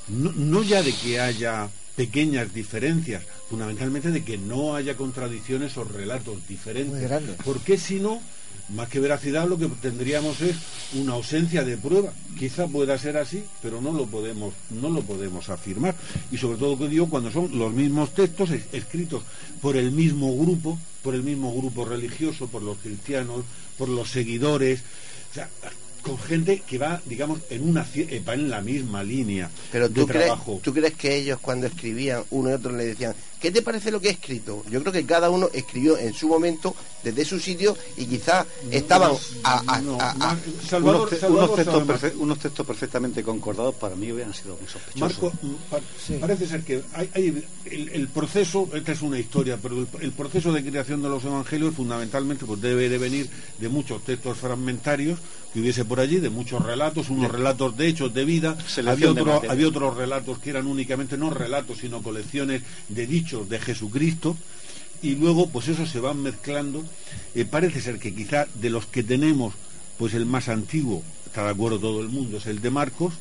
no, 0.10 0.34
no 0.34 0.64
ya 0.64 0.84
de 0.84 0.92
que 0.94 1.20
haya 1.22 1.70
pequeñas 1.96 2.54
diferencias, 2.54 3.24
fundamentalmente 3.50 4.12
de 4.12 4.24
que 4.24 4.38
no 4.38 4.76
haya 4.76 4.96
contradicciones 4.98 5.78
o 5.78 5.84
relatos 5.84 6.38
diferentes. 6.48 7.02
Porque 7.46 7.78
si 7.78 8.00
no, 8.00 8.22
más 8.70 8.90
que 8.90 9.00
veracidad, 9.00 9.48
lo 9.48 9.58
que 9.60 9.68
tendríamos 9.68 10.42
es 10.42 10.56
una 10.94 11.14
ausencia 11.14 11.64
de 11.64 11.78
prueba. 11.78 12.12
Quizá 12.40 12.66
pueda 12.68 12.98
ser 12.98 13.18
así, 13.18 13.44
pero 13.62 13.80
no 13.82 13.92
lo 13.92 14.06
podemos, 14.08 14.54
no 14.72 14.90
lo 14.90 15.02
podemos 15.02 15.50
afirmar. 15.50 15.96
Y 16.32 16.38
sobre 16.38 16.58
todo, 16.58 16.78
que 16.78 16.88
digo, 16.88 17.10
cuando 17.10 17.30
son 17.32 17.58
los 17.60 17.74
mismos 17.74 18.14
textos 18.14 18.50
es- 18.52 18.64
escritos 18.72 19.24
por 19.62 19.76
el 19.78 19.92
mismo 19.92 20.36
grupo, 20.38 20.80
por 21.04 21.14
el 21.14 21.24
mismo 21.24 21.54
grupo 21.54 21.86
religioso, 21.86 22.48
por 22.48 22.64
los 22.64 22.78
cristianos, 22.78 23.44
por 23.78 23.90
los 23.90 24.10
seguidores, 24.10 24.82
o 25.32 25.34
sea, 25.34 25.50
con 26.04 26.18
gente 26.20 26.62
que 26.68 26.78
va, 26.78 27.02
digamos, 27.06 27.40
en 27.50 27.68
una 27.68 27.88
eh, 27.96 28.22
va 28.28 28.34
en 28.36 28.50
la 28.50 28.62
misma 28.62 29.04
línea 29.04 29.50
Pero 29.72 29.88
de 29.90 29.96
tú 30.02 30.06
crees, 30.08 30.26
trabajo. 30.26 30.60
tú 30.62 30.74
crees 30.74 30.94
que 30.94 31.16
ellos 31.16 31.40
cuando 31.42 31.66
escribían, 31.66 32.24
uno 32.32 32.50
y 32.50 32.54
otro 32.54 32.72
le 32.76 32.86
decían, 32.86 33.16
¿qué 33.40 33.50
te 33.52 33.62
parece 33.62 33.90
lo 33.90 34.00
que 34.02 34.10
he 34.10 34.12
escrito? 34.12 34.64
Yo 34.70 34.82
creo 34.82 34.92
que 34.94 35.06
cada 35.06 35.30
uno 35.30 35.50
escribió 35.54 35.98
en 35.98 36.14
su 36.14 36.28
momento, 36.28 36.76
desde 37.04 37.26
su 37.26 37.40
sitio, 37.40 37.76
y 37.98 38.06
quizás 38.06 38.46
estaban 38.70 39.14
a, 39.44 39.82
unos, 42.20 42.40
textos 42.40 42.66
perfectamente 42.66 43.24
concordados 43.24 43.76
para 43.76 43.96
mí 43.96 44.12
hubieran 44.12 44.34
sido 44.34 44.58
muy 44.60 44.68
sospechosos. 44.70 45.00
Marco, 45.00 45.34
pa- 45.70 45.80
parece 46.20 46.48
ser 46.48 46.62
que 46.64 46.82
hay, 46.94 47.10
hay 47.14 47.44
el, 47.66 47.90
el 47.90 48.08
proceso, 48.08 48.70
esta 48.74 48.92
es 48.92 49.02
una 49.02 49.20
historia, 49.20 49.58
pero 49.62 49.78
el, 49.80 49.88
el 50.02 50.12
proceso 50.12 50.52
de 50.52 50.64
creación 50.64 51.02
de 51.02 51.10
los 51.10 51.24
evangelios 51.24 51.76
fundamentalmente 51.76 52.46
pues 52.46 52.62
debe 52.62 52.90
de 52.90 52.98
venir 52.98 53.30
de 53.60 53.70
muchos 53.70 54.04
textos 54.04 54.38
fragmentarios 54.38 55.20
que 55.54 55.60
hubiese 55.60 55.86
por 55.94 56.00
allí, 56.00 56.18
de 56.18 56.32
muchos 56.32 56.66
relatos, 56.66 57.12
unos 57.12 57.32
relatos 57.32 57.78
de 57.78 57.88
hechos 57.88 58.12
de 58.16 58.26
vida, 58.26 58.58
había, 58.94 59.06
otro- 59.12 59.26
había 59.52 59.68
otros 59.68 59.96
relatos 59.96 60.40
que 60.40 60.50
eran 60.50 60.66
únicamente 60.66 61.18
no 61.20 61.30
relatos, 61.30 61.78
sino 61.82 62.02
colecciones 62.02 62.64
de 62.90 63.06
dichos 63.06 63.48
de 63.48 63.60
Jesucristo. 63.60 64.36
Y 65.04 65.14
luego 65.18 65.50
pues 65.50 65.68
eso 65.68 65.86
se 65.86 66.00
van 66.00 66.24
mezclando. 66.24 66.84
Eh, 67.36 67.46
parece 67.46 67.80
ser 67.80 68.00
que 68.00 68.12
quizá 68.16 68.48
de 68.56 68.72
los 68.72 68.88
que 68.88 69.04
tenemos, 69.04 69.54
pues 70.00 70.16
el 70.16 70.26
más 70.26 70.50
antiguo, 70.50 71.04
está 71.28 71.44
de 71.44 71.52
acuerdo 71.52 71.78
todo 71.78 72.02
el 72.02 72.10
mundo, 72.10 72.38
es 72.38 72.48
el 72.48 72.60
de 72.60 72.72
Marcos, 72.72 73.14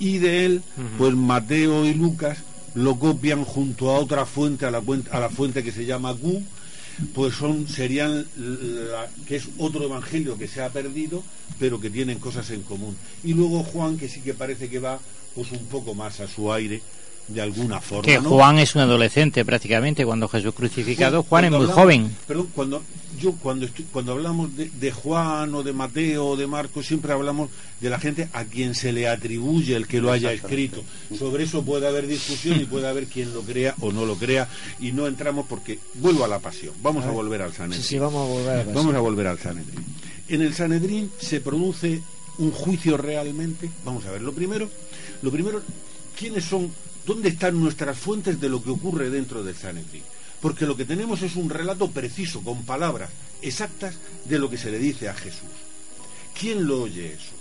y 0.00 0.18
de 0.18 0.46
él, 0.46 0.62
pues 0.98 1.14
Mateo 1.14 1.84
y 1.86 1.94
Lucas 1.94 2.38
lo 2.74 2.98
copian 2.98 3.44
junto 3.44 3.90
a 3.90 4.00
otra 4.00 4.26
fuente, 4.26 4.66
a 4.66 4.72
la, 4.72 4.82
a 5.12 5.20
la 5.20 5.28
fuente 5.30 5.62
que 5.62 5.70
se 5.70 5.86
llama 5.86 6.12
Q, 6.16 6.42
pues 7.14 7.34
son 7.34 7.66
serían 7.68 8.26
la- 8.36 9.08
que 9.26 9.36
es 9.36 9.48
otro 9.58 9.84
evangelio 9.84 10.36
que 10.38 10.48
se 10.48 10.62
ha 10.62 10.68
perdido, 10.70 11.22
pero 11.58 11.80
que 11.80 11.90
tienen 11.90 12.18
cosas 12.18 12.50
en 12.50 12.62
común. 12.62 12.96
Y 13.24 13.34
luego 13.34 13.62
Juan, 13.62 13.96
que 13.98 14.08
sí 14.08 14.20
que 14.20 14.34
parece 14.34 14.68
que 14.68 14.78
va 14.78 14.98
pues 15.34 15.52
un 15.52 15.64
poco 15.66 15.94
más 15.94 16.20
a 16.20 16.26
su 16.28 16.52
aire, 16.52 16.82
de 17.28 17.40
alguna 17.40 17.80
forma. 17.80 18.02
Que 18.02 18.20
¿no? 18.20 18.28
Juan 18.30 18.58
es 18.58 18.74
un 18.74 18.80
adolescente 18.82 19.44
prácticamente 19.44 20.04
cuando 20.04 20.28
Jesús 20.28 20.52
crucificado. 20.54 21.22
Juan 21.22 21.44
es 21.44 21.50
muy 21.50 21.60
hablamos- 21.60 21.74
joven. 21.74 22.16
Perdón, 22.26 22.48
cuando 22.54 22.82
yo 23.20 23.32
cuando 23.32 23.66
estoy- 23.66 23.84
cuando 23.92 24.12
hablamos 24.12 24.56
de, 24.56 24.70
de 24.70 24.90
Juan 24.90 25.54
o 25.54 25.62
de 25.62 25.72
Mateo 25.72 26.26
o 26.26 26.36
de 26.36 26.46
Marcos 26.46 26.86
siempre 26.86 27.12
hablamos 27.12 27.50
de 27.80 27.90
la 27.90 27.98
gente 28.00 28.28
a 28.32 28.44
quien 28.44 28.74
se 28.74 28.92
le 28.92 29.08
atribuye 29.08 29.76
el 29.76 29.86
que 29.86 30.00
lo 30.00 30.10
haya 30.10 30.32
escrito. 30.32 30.82
Sobre 31.18 31.44
eso 31.44 31.62
puede 31.62 31.86
haber 31.86 32.06
discusión 32.06 32.60
y 32.60 32.64
puede 32.64 32.88
haber 32.88 33.06
quien 33.06 33.32
lo 33.34 33.42
crea 33.42 33.74
o 33.80 33.92
no 33.92 34.06
lo 34.06 34.16
crea 34.16 34.48
y 34.80 34.92
no 34.92 35.06
entramos 35.06 35.46
porque 35.48 35.78
vuelvo 35.94 36.24
a 36.24 36.28
la 36.28 36.38
pasión. 36.40 36.74
Vamos 36.82 37.02
a, 37.02 37.06
A 37.06 37.10
ver. 37.10 37.16
volver 37.16 37.42
al 37.42 37.52
Sanedrín. 37.52 37.82
Sí, 37.82 37.88
sí, 37.90 37.98
vamos 37.98 38.26
a 38.28 38.32
volver 38.32 38.50
a 38.60 38.64
la. 38.64 38.72
Vamos 38.72 38.94
a 38.94 39.00
volver 39.00 39.26
al 39.26 39.38
Sanedrín. 39.38 39.84
En 40.28 40.42
el 40.42 40.54
Sanedrín 40.54 41.10
se 41.20 41.40
produce 41.40 42.00
un 42.38 42.52
juicio 42.52 42.96
realmente. 42.96 43.68
Vamos 43.84 44.06
a 44.06 44.10
ver, 44.12 44.22
lo 44.22 44.32
primero, 44.32 44.68
lo 45.22 45.30
primero, 45.30 45.62
¿quiénes 46.18 46.44
son, 46.44 46.70
dónde 47.06 47.28
están 47.30 47.60
nuestras 47.60 47.98
fuentes 47.98 48.40
de 48.40 48.48
lo 48.48 48.62
que 48.62 48.70
ocurre 48.70 49.10
dentro 49.10 49.42
del 49.42 49.54
Sanedrín? 49.56 50.02
Porque 50.40 50.66
lo 50.66 50.76
que 50.76 50.84
tenemos 50.84 51.22
es 51.22 51.36
un 51.36 51.50
relato 51.50 51.90
preciso, 51.90 52.40
con 52.42 52.64
palabras 52.64 53.10
exactas, 53.42 53.96
de 54.24 54.38
lo 54.38 54.48
que 54.50 54.58
se 54.58 54.70
le 54.70 54.78
dice 54.78 55.08
a 55.08 55.14
Jesús. 55.14 55.48
¿Quién 56.38 56.66
lo 56.66 56.82
oye 56.82 57.12
eso? 57.14 57.32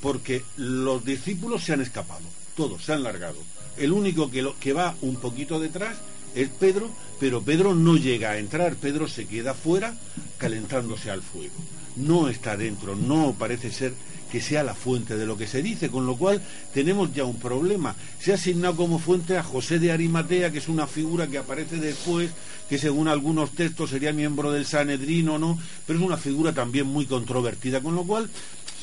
Porque 0.00 0.42
los 0.56 1.04
discípulos 1.04 1.64
se 1.64 1.72
han 1.72 1.80
escapado, 1.80 2.24
todos 2.56 2.84
se 2.84 2.92
han 2.92 3.02
largado. 3.02 3.38
El 3.76 3.92
único 3.92 4.30
que, 4.30 4.42
lo- 4.42 4.58
que 4.58 4.72
va 4.72 4.96
un 5.02 5.16
poquito 5.16 5.60
detrás 5.60 5.96
es 6.34 6.48
Pedro, 6.48 6.90
pero 7.20 7.42
Pedro 7.42 7.74
no 7.74 7.96
llega 7.96 8.30
a 8.30 8.38
entrar, 8.38 8.76
Pedro 8.76 9.08
se 9.08 9.26
queda 9.26 9.54
fuera 9.54 9.94
calentándose 10.38 11.10
al 11.10 11.22
fuego. 11.22 11.54
No 11.96 12.28
está 12.28 12.56
dentro, 12.56 12.94
no 12.96 13.34
parece 13.38 13.72
ser 13.72 13.92
que 14.30 14.40
sea 14.40 14.62
la 14.62 14.74
fuente 14.74 15.16
de 15.16 15.26
lo 15.26 15.36
que 15.36 15.46
se 15.46 15.62
dice, 15.62 15.88
con 15.88 16.06
lo 16.06 16.16
cual 16.16 16.42
tenemos 16.74 17.12
ya 17.14 17.24
un 17.24 17.38
problema. 17.38 17.94
Se 18.20 18.32
ha 18.32 18.34
asignado 18.34 18.76
como 18.76 18.98
fuente 18.98 19.36
a 19.36 19.42
José 19.42 19.78
de 19.78 19.92
Arimatea, 19.92 20.50
que 20.52 20.58
es 20.58 20.68
una 20.68 20.86
figura 20.86 21.26
que 21.26 21.38
aparece 21.38 21.76
después, 21.76 22.30
que 22.68 22.78
según 22.78 23.08
algunos 23.08 23.52
textos 23.52 23.90
sería 23.90 24.12
miembro 24.12 24.52
del 24.52 24.66
Sanedrín 24.66 25.28
o 25.30 25.38
no, 25.38 25.58
pero 25.86 25.98
es 25.98 26.04
una 26.04 26.16
figura 26.16 26.52
también 26.52 26.86
muy 26.86 27.06
controvertida, 27.06 27.80
con 27.80 27.94
lo 27.94 28.04
cual 28.04 28.28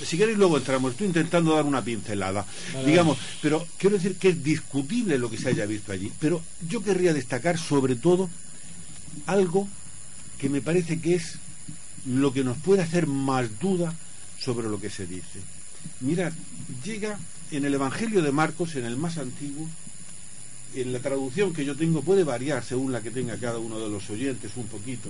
si 0.03 0.17
queréis 0.17 0.37
luego 0.37 0.57
entramos, 0.57 0.91
estoy 0.91 1.07
intentando 1.07 1.55
dar 1.55 1.63
una 1.65 1.81
pincelada, 1.81 2.45
Vale, 2.73 2.85
digamos, 2.85 3.17
pero 3.41 3.65
quiero 3.77 3.95
decir 3.95 4.15
que 4.15 4.29
es 4.29 4.43
discutible 4.43 5.17
lo 5.17 5.29
que 5.29 5.37
se 5.37 5.49
haya 5.49 5.65
visto 5.65 5.91
allí, 5.91 6.11
pero 6.19 6.41
yo 6.67 6.83
querría 6.83 7.13
destacar 7.13 7.57
sobre 7.57 7.95
todo 7.95 8.29
algo 9.25 9.69
que 10.37 10.49
me 10.49 10.61
parece 10.61 10.99
que 10.99 11.15
es 11.15 11.35
lo 12.05 12.33
que 12.33 12.43
nos 12.43 12.57
puede 12.57 12.81
hacer 12.81 13.07
más 13.07 13.59
duda 13.59 13.95
sobre 14.45 14.69
lo 14.69 14.79
que 14.79 14.91
se 14.91 15.07
dice. 15.07 15.39
Mirad, 16.01 16.31
llega 16.83 17.17
en 17.51 17.65
el 17.65 17.73
Evangelio 17.73 18.21
de 18.21 18.31
Marcos, 18.31 18.75
en 18.75 18.85
el 18.85 18.95
más 18.95 19.17
antiguo, 19.17 19.67
en 20.75 20.93
la 20.93 20.99
traducción 20.99 21.53
que 21.53 21.65
yo 21.65 21.75
tengo 21.75 22.01
puede 22.01 22.23
variar 22.23 22.63
según 22.63 22.91
la 22.91 23.01
que 23.01 23.11
tenga 23.11 23.37
cada 23.37 23.59
uno 23.59 23.79
de 23.79 23.89
los 23.89 24.09
oyentes 24.09 24.51
un 24.55 24.67
poquito. 24.67 25.09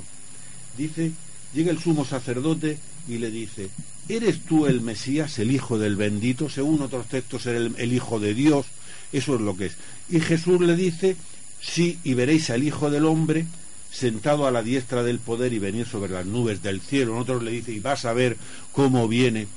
Dice, 0.78 1.12
llega 1.54 1.72
el 1.72 1.80
sumo 1.80 2.06
sacerdote 2.06 2.78
y 3.08 3.18
le 3.18 3.32
dice, 3.32 3.70
¿eres 4.08 4.42
tú 4.42 4.68
el 4.68 4.82
Mesías, 4.82 5.40
el 5.40 5.52
Hijo 5.52 5.78
del 5.78 5.96
bendito? 5.96 6.50
Según 6.50 6.82
otros 6.82 7.08
textos, 7.08 7.46
el, 7.48 7.76
el 7.78 7.94
Hijo 7.94 8.20
de 8.20 8.34
Dios. 8.34 8.66
Eso 9.12 9.36
es 9.36 9.42
lo 9.42 9.58
que 9.58 9.68
es. 9.68 9.76
Y 10.10 10.20
Jesús 10.20 10.62
le 10.62 10.76
dice, 10.76 11.16
sí, 11.62 12.00
y 12.04 12.14
veréis 12.14 12.50
al 12.50 12.64
Hijo 12.64 12.90
del 12.90 13.06
Hombre 13.06 13.46
sentado 13.92 14.46
a 14.46 14.52
la 14.52 14.64
diestra 14.64 15.04
del 15.04 15.20
poder 15.20 15.54
y 15.54 15.60
venir 15.60 15.88
sobre 15.88 16.12
las 16.12 16.26
nubes 16.26 16.62
del 16.62 16.82
cielo. 16.82 17.14
En 17.14 17.20
otros 17.20 17.44
le 17.44 17.52
dice, 17.52 17.72
y 17.72 17.80
vas 17.80 18.06
a 18.06 18.14
ver 18.14 18.38
cómo 18.72 19.08
viene, 19.08 19.48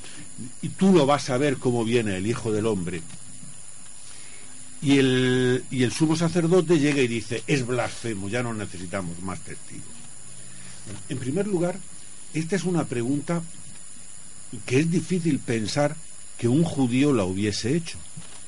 y 0.62 0.68
tú 0.68 0.92
lo 0.92 1.06
vas 1.06 1.30
a 1.30 1.38
ver 1.38 1.56
cómo 1.56 1.84
viene 1.84 2.16
el 2.16 2.26
Hijo 2.26 2.52
del 2.52 2.66
Hombre. 2.66 3.02
Y 4.80 4.98
el, 4.98 5.64
y 5.70 5.82
el 5.82 5.92
sumo 5.92 6.14
sacerdote 6.14 6.78
llega 6.78 7.02
y 7.02 7.08
dice, 7.08 7.42
es 7.46 7.66
blasfemo, 7.66 8.28
ya 8.28 8.42
no 8.42 8.54
necesitamos 8.54 9.20
más 9.22 9.40
testigos. 9.40 9.86
En 11.08 11.18
primer 11.18 11.46
lugar, 11.46 11.78
esta 12.32 12.56
es 12.56 12.64
una 12.64 12.84
pregunta 12.84 13.42
que 14.64 14.78
es 14.78 14.90
difícil 14.90 15.40
pensar 15.40 15.96
que 16.38 16.48
un 16.48 16.62
judío 16.62 17.12
la 17.12 17.24
hubiese 17.24 17.74
hecho, 17.74 17.98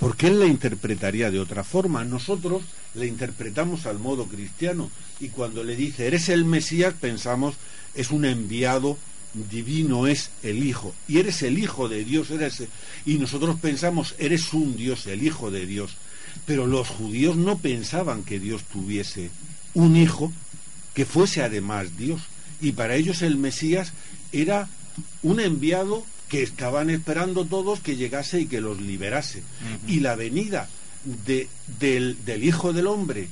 porque 0.01 0.29
él 0.29 0.41
la 0.41 0.47
interpretaría 0.47 1.31
de 1.31 1.39
otra 1.39 1.63
forma. 1.63 2.05
Nosotros 2.05 2.63
la 2.95 3.05
interpretamos 3.05 3.87
al 3.87 3.99
modo 3.99 4.25
cristiano 4.27 4.91
y 5.21 5.29
cuando 5.29 5.63
le 5.63 5.77
dice, 5.77 6.07
eres 6.07 6.31
el 6.31 6.45
Mesías, 6.47 6.95
pensamos, 6.99 7.55
es 7.95 8.11
un 8.11 8.25
enviado 8.25 8.97
divino, 9.51 10.07
es 10.07 10.31
el 10.43 10.65
Hijo, 10.65 10.93
y 11.07 11.19
eres 11.19 11.43
el 11.43 11.59
Hijo 11.59 11.89
de 11.89 12.05
Dios, 12.05 12.31
eres... 12.31 12.65
y 13.05 13.19
nosotros 13.19 13.61
pensamos, 13.61 14.15
eres 14.19 14.53
un 14.55 14.77
Dios, 14.77 15.07
el 15.07 15.23
Hijo 15.23 15.51
de 15.51 15.67
Dios. 15.67 15.93
Pero 16.47 16.67
los 16.67 16.89
judíos 16.89 17.37
no 17.37 17.59
pensaban 17.59 18.25
que 18.25 18.41
Dios 18.41 18.65
tuviese 18.65 19.31
un 19.75 19.97
hijo 19.97 20.33
que 20.95 21.05
fuese 21.05 21.43
además 21.43 21.97
Dios. 21.97 22.23
Y 22.61 22.73
para 22.73 22.97
ellos 22.97 23.23
el 23.23 23.37
Mesías 23.37 23.93
era 24.33 24.69
un 25.23 25.41
enviado 25.41 26.05
que 26.31 26.43
estaban 26.45 26.89
esperando 26.89 27.45
todos 27.45 27.81
que 27.81 27.97
llegase 27.97 28.41
y 28.41 28.47
que 28.47 28.61
los 28.61 28.81
liberase. 28.81 29.43
Y 29.89 30.01
la 30.01 30.15
venida 30.15 30.69
de, 31.27 31.49
del, 31.79 32.25
del 32.25 32.45
Hijo 32.45 32.73
del 32.73 32.87
Hombre 32.87 33.29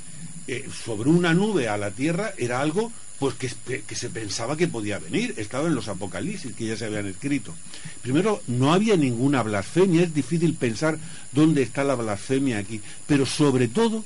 eh, 0.49 0.69
sobre 0.85 1.09
una 1.09 1.33
nube 1.33 1.69
a 1.69 1.79
la 1.79 1.93
tierra 1.93 2.35
era 2.37 2.61
algo 2.61 2.93
pues 3.21 3.35
que, 3.35 3.83
que, 3.83 3.95
se 3.95 4.11
pensaba 4.11 4.57
que 4.57 4.69
podía 4.69 4.99
venir, 4.99 5.35
estaba 5.39 5.67
en 5.67 5.75
los 5.75 5.89
apocalipsis 5.89 6.55
que 6.55 6.67
ya 6.67 6.77
se 6.77 6.87
habían 6.87 7.07
escrito. 7.07 7.55
Primero, 8.03 8.43
no 8.47 8.73
había 8.73 8.97
ninguna 8.97 9.43
blasfemia, 9.43 10.03
es 10.03 10.15
difícil 10.15 10.55
pensar 10.55 10.99
dónde 11.33 11.63
está 11.63 11.83
la 11.83 11.97
blasfemia 11.97 12.59
aquí, 12.59 12.81
pero 13.07 13.27
sobre 13.27 13.67
todo 13.67 14.05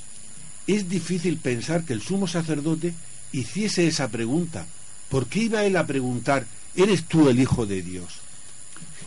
es 0.66 0.88
difícil 0.88 1.36
pensar 1.36 1.84
que 1.84 1.92
el 1.92 2.02
sumo 2.02 2.26
sacerdote 2.26 2.94
hiciese 3.32 3.86
esa 3.86 4.08
pregunta. 4.08 4.66
¿Por 5.10 5.26
qué 5.26 5.40
iba 5.40 5.64
él 5.64 5.76
a 5.76 5.86
preguntar, 5.86 6.46
¿eres 6.74 7.04
tú 7.04 7.28
el 7.28 7.38
Hijo 7.38 7.66
de 7.66 7.82
Dios? 7.82 8.21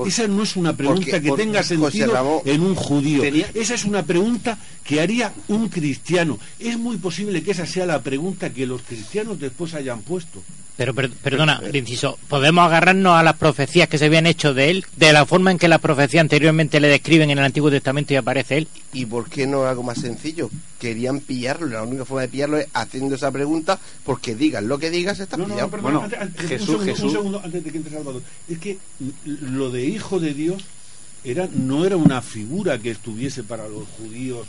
Esa 0.05 0.27
no 0.27 0.43
es 0.43 0.55
una 0.55 0.75
pregunta 0.75 1.01
porque- 1.11 1.21
que 1.21 1.31
tenga 1.31 1.63
sentido 1.63 2.13
Ramón, 2.13 2.39
en 2.45 2.61
un 2.61 2.75
judío. 2.75 3.21
tenía- 3.21 3.49
Esa 3.53 3.75
es 3.75 3.85
una 3.85 4.03
pregunta 4.03 4.57
que 4.83 5.01
haría 5.01 5.33
un 5.47 5.69
cristiano. 5.69 6.37
Es 6.59 6.77
muy 6.77 6.97
posible 6.97 7.43
que 7.43 7.51
esa 7.51 7.65
sea 7.65 7.85
la 7.85 8.01
pregunta 8.01 8.51
que 8.53 8.65
los 8.65 8.81
cristianos 8.81 9.39
después 9.39 9.73
hayan 9.73 10.01
puesto. 10.01 10.41
Pero 10.77 10.93
per- 10.93 11.09
perdona, 11.09 11.61
el 11.63 11.73
inciso, 11.75 12.19
podemos 12.27 12.65
agarrarnos 12.65 13.13
a 13.17 13.23
las 13.23 13.37
profecías 13.37 13.87
que 13.87 13.97
se 13.97 14.05
habían 14.07 14.25
hecho 14.27 14.53
de 14.53 14.71
él, 14.71 14.85
de 14.97 15.13
la 15.13 15.25
forma 15.25 15.51
en 15.51 15.57
que 15.57 15.69
las 15.69 15.79
profecías 15.79 16.19
anteriormente 16.19 16.81
le 16.81 16.89
describen 16.89 17.31
en 17.31 17.37
el 17.37 17.45
Antiguo 17.45 17.71
Testamento 17.71 18.13
y 18.13 18.17
aparece 18.17 18.57
él. 18.57 18.67
¿Y 18.91 19.05
por 19.05 19.29
qué 19.29 19.47
no 19.47 19.63
algo 19.65 19.83
más 19.83 19.99
sencillo? 20.01 20.49
Querían 20.77 21.21
pillarlo, 21.21 21.67
la 21.67 21.83
única 21.83 22.03
forma 22.03 22.23
de 22.23 22.27
pillarlo 22.27 22.57
es 22.57 22.67
haciendo 22.73 23.15
esa 23.15 23.31
pregunta, 23.31 23.79
porque 24.03 24.35
digas 24.35 24.63
lo 24.63 24.77
que 24.77 24.89
digas, 24.89 25.19
está 25.21 25.37
No, 25.37 25.47
no, 25.47 25.53
pillado. 25.55 25.67
no, 25.69 25.71
perdón, 25.83 26.03
antes- 26.03 26.19
antes- 26.19 26.61
un, 26.61 26.67
segundo, 26.67 26.91
un 27.05 27.11
segundo 27.11 27.41
antes 27.41 27.63
de 27.63 27.71
que 27.71 27.77
entre 27.77 27.93
Salvador. 27.93 28.21
Es 28.49 28.59
que 28.59 28.77
lo 29.23 29.69
de 29.71 29.85
hijo 29.85 30.19
de 30.19 30.33
Dios 30.33 30.61
era, 31.23 31.47
no 31.53 31.85
era 31.85 31.95
una 31.95 32.21
figura 32.21 32.77
que 32.79 32.91
estuviese 32.91 33.43
para 33.43 33.67
los 33.69 33.87
judíos 33.97 34.45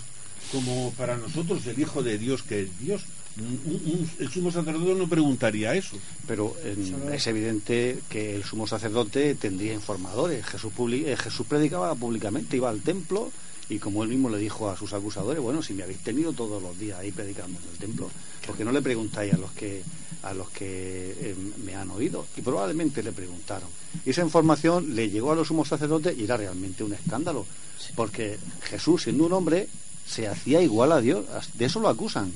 como 0.51 0.93
para 0.97 1.17
nosotros 1.17 1.65
el 1.67 1.79
hijo 1.81 2.03
de 2.03 2.19
Dios 2.19 2.43
que 2.43 2.63
es 2.63 2.79
Dios. 2.81 3.03
Un- 3.39 3.61
un- 3.67 4.11
el 4.19 4.31
sumo 4.31 4.51
sacerdote 4.51 4.95
no 4.95 5.09
preguntaría 5.09 5.75
eso. 5.75 5.97
Pero 6.27 6.57
eh, 6.65 6.77
es 7.13 7.27
evidente 7.27 7.99
que 8.09 8.35
el 8.37 8.45
sumo 8.45 8.67
sacerdote 8.67 9.35
tendría 9.35 9.75
informadores. 9.75 10.45
Jesús, 10.47 10.73
publi- 10.77 11.07
eh, 11.07 11.17
Jesús 11.17 11.47
predicaba 11.47 11.95
públicamente, 11.95 12.57
iba 12.57 12.71
al 12.71 12.81
templo 12.81 13.31
y 13.69 13.79
como 13.79 14.03
él 14.05 14.09
mismo 14.11 14.31
le 14.31 14.39
dijo 14.39 14.71
a 14.71 14.77
sus 14.77 14.93
acusadores, 14.93 15.43
bueno, 15.43 15.61
si 15.63 15.75
me 15.75 15.83
habéis 15.83 15.99
tenido 15.99 16.33
todos 16.33 16.63
los 16.63 16.79
días 16.79 16.99
ahí 17.01 17.11
predicando 17.11 17.59
en 17.61 17.69
el 17.73 17.79
templo, 17.79 18.09
porque 18.47 18.65
no 18.65 18.73
le 18.73 18.81
preguntáis 18.81 19.35
a 19.35 19.39
los 19.39 19.51
que 19.53 19.83
a 20.23 20.33
los 20.35 20.49
que 20.51 21.15
eh, 21.21 21.35
me 21.65 21.75
han 21.77 21.91
oído? 21.91 22.27
Y 22.37 22.41
probablemente 22.41 23.01
le 23.03 23.13
preguntaron. 23.13 23.69
Y 24.05 24.11
esa 24.11 24.23
información 24.23 24.95
le 24.97 25.09
llegó 25.11 25.31
a 25.33 25.37
los 25.37 25.49
sumos 25.49 25.69
sacerdotes 25.69 26.17
y 26.19 26.25
era 26.25 26.37
realmente 26.37 26.83
un 26.83 26.95
escándalo, 26.95 27.47
porque 27.95 28.39
Jesús, 28.63 29.03
siendo 29.05 29.27
un 29.27 29.33
hombre, 29.35 29.69
se 30.07 30.27
hacía 30.27 30.63
igual 30.63 30.91
a 30.93 31.01
Dios. 31.01 31.27
De 31.55 31.67
eso 31.67 31.79
lo 31.81 31.89
acusan. 31.89 32.33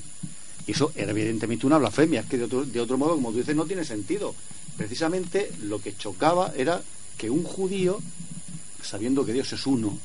Y 0.67 0.71
eso 0.73 0.91
era 0.95 1.11
evidentemente 1.11 1.65
una 1.65 1.77
blasfemia, 1.77 2.21
es 2.21 2.25
que 2.27 2.37
de 2.37 2.43
otro, 2.45 2.65
de 2.65 2.79
otro 2.79 2.97
modo, 2.97 3.15
como 3.15 3.31
tú 3.31 3.37
dices, 3.39 3.55
no 3.55 3.65
tiene 3.65 3.83
sentido. 3.85 4.35
Precisamente 4.77 5.51
lo 5.63 5.81
que 5.81 5.95
chocaba 5.97 6.53
era 6.55 6.81
que 7.17 7.29
un 7.29 7.43
judío, 7.43 7.99
sabiendo 8.83 9.25
que 9.25 9.33
Dios 9.33 9.51
es 9.53 9.65
uno, 9.65 9.97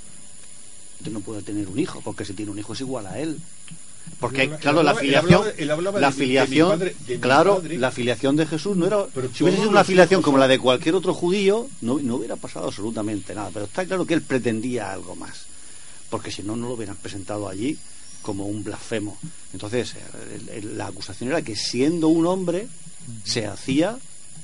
no 1.10 1.20
puede 1.20 1.42
tener 1.42 1.68
un 1.68 1.78
hijo, 1.78 2.00
porque 2.02 2.24
si 2.24 2.32
tiene 2.32 2.50
un 2.50 2.58
hijo 2.58 2.72
es 2.72 2.80
igual 2.80 3.06
a 3.06 3.18
él. 3.20 3.38
Porque, 4.18 4.44
Él 4.44 4.50
claro, 4.56 4.80
él 4.80 4.86
la 4.86 4.92
él 4.92 4.98
filiación, 4.98 5.34
hablaba- 5.34 5.50
él 5.58 5.70
hablaba 5.70 6.00
la 6.00 6.10
de 6.10 6.14
mi- 6.14 6.18
de 6.18 6.24
mi 6.24 6.26
filiación, 6.28 6.68
padre- 6.70 6.96
de 7.06 7.20
claro, 7.20 7.62
la 7.76 7.90
filiación 7.90 8.36
de 8.36 8.46
Jesús 8.46 8.76
no 8.76 8.86
era, 8.86 9.06
Pero 9.14 9.28
si 9.32 9.44
hubiese 9.44 9.58
sido 9.58 9.70
una 9.70 9.84
filiación 9.84 10.22
como 10.22 10.38
la 10.38 10.48
de 10.48 10.58
cualquier 10.58 10.94
otro 10.94 11.12
judío, 11.12 11.68
no, 11.82 11.98
no 12.00 12.16
hubiera 12.16 12.36
pasado 12.36 12.66
absolutamente 12.66 13.34
nada. 13.34 13.50
Pero 13.52 13.66
está 13.66 13.84
claro 13.84 14.06
que 14.06 14.14
él 14.14 14.22
pretendía 14.22 14.92
algo 14.92 15.16
más, 15.16 15.42
porque 16.08 16.30
si 16.30 16.42
no, 16.42 16.56
no 16.56 16.68
lo 16.68 16.74
hubieran 16.74 16.96
presentado 16.96 17.48
allí 17.48 17.76
como 18.26 18.46
un 18.46 18.64
blasfemo. 18.64 19.16
Entonces, 19.52 19.94
el- 20.34 20.48
el- 20.48 20.76
la 20.78 20.88
acusación 20.88 21.30
era 21.30 21.42
que 21.42 21.54
siendo 21.54 22.08
un 22.08 22.26
hombre, 22.26 22.66
se 23.24 23.46
hacía 23.46 23.98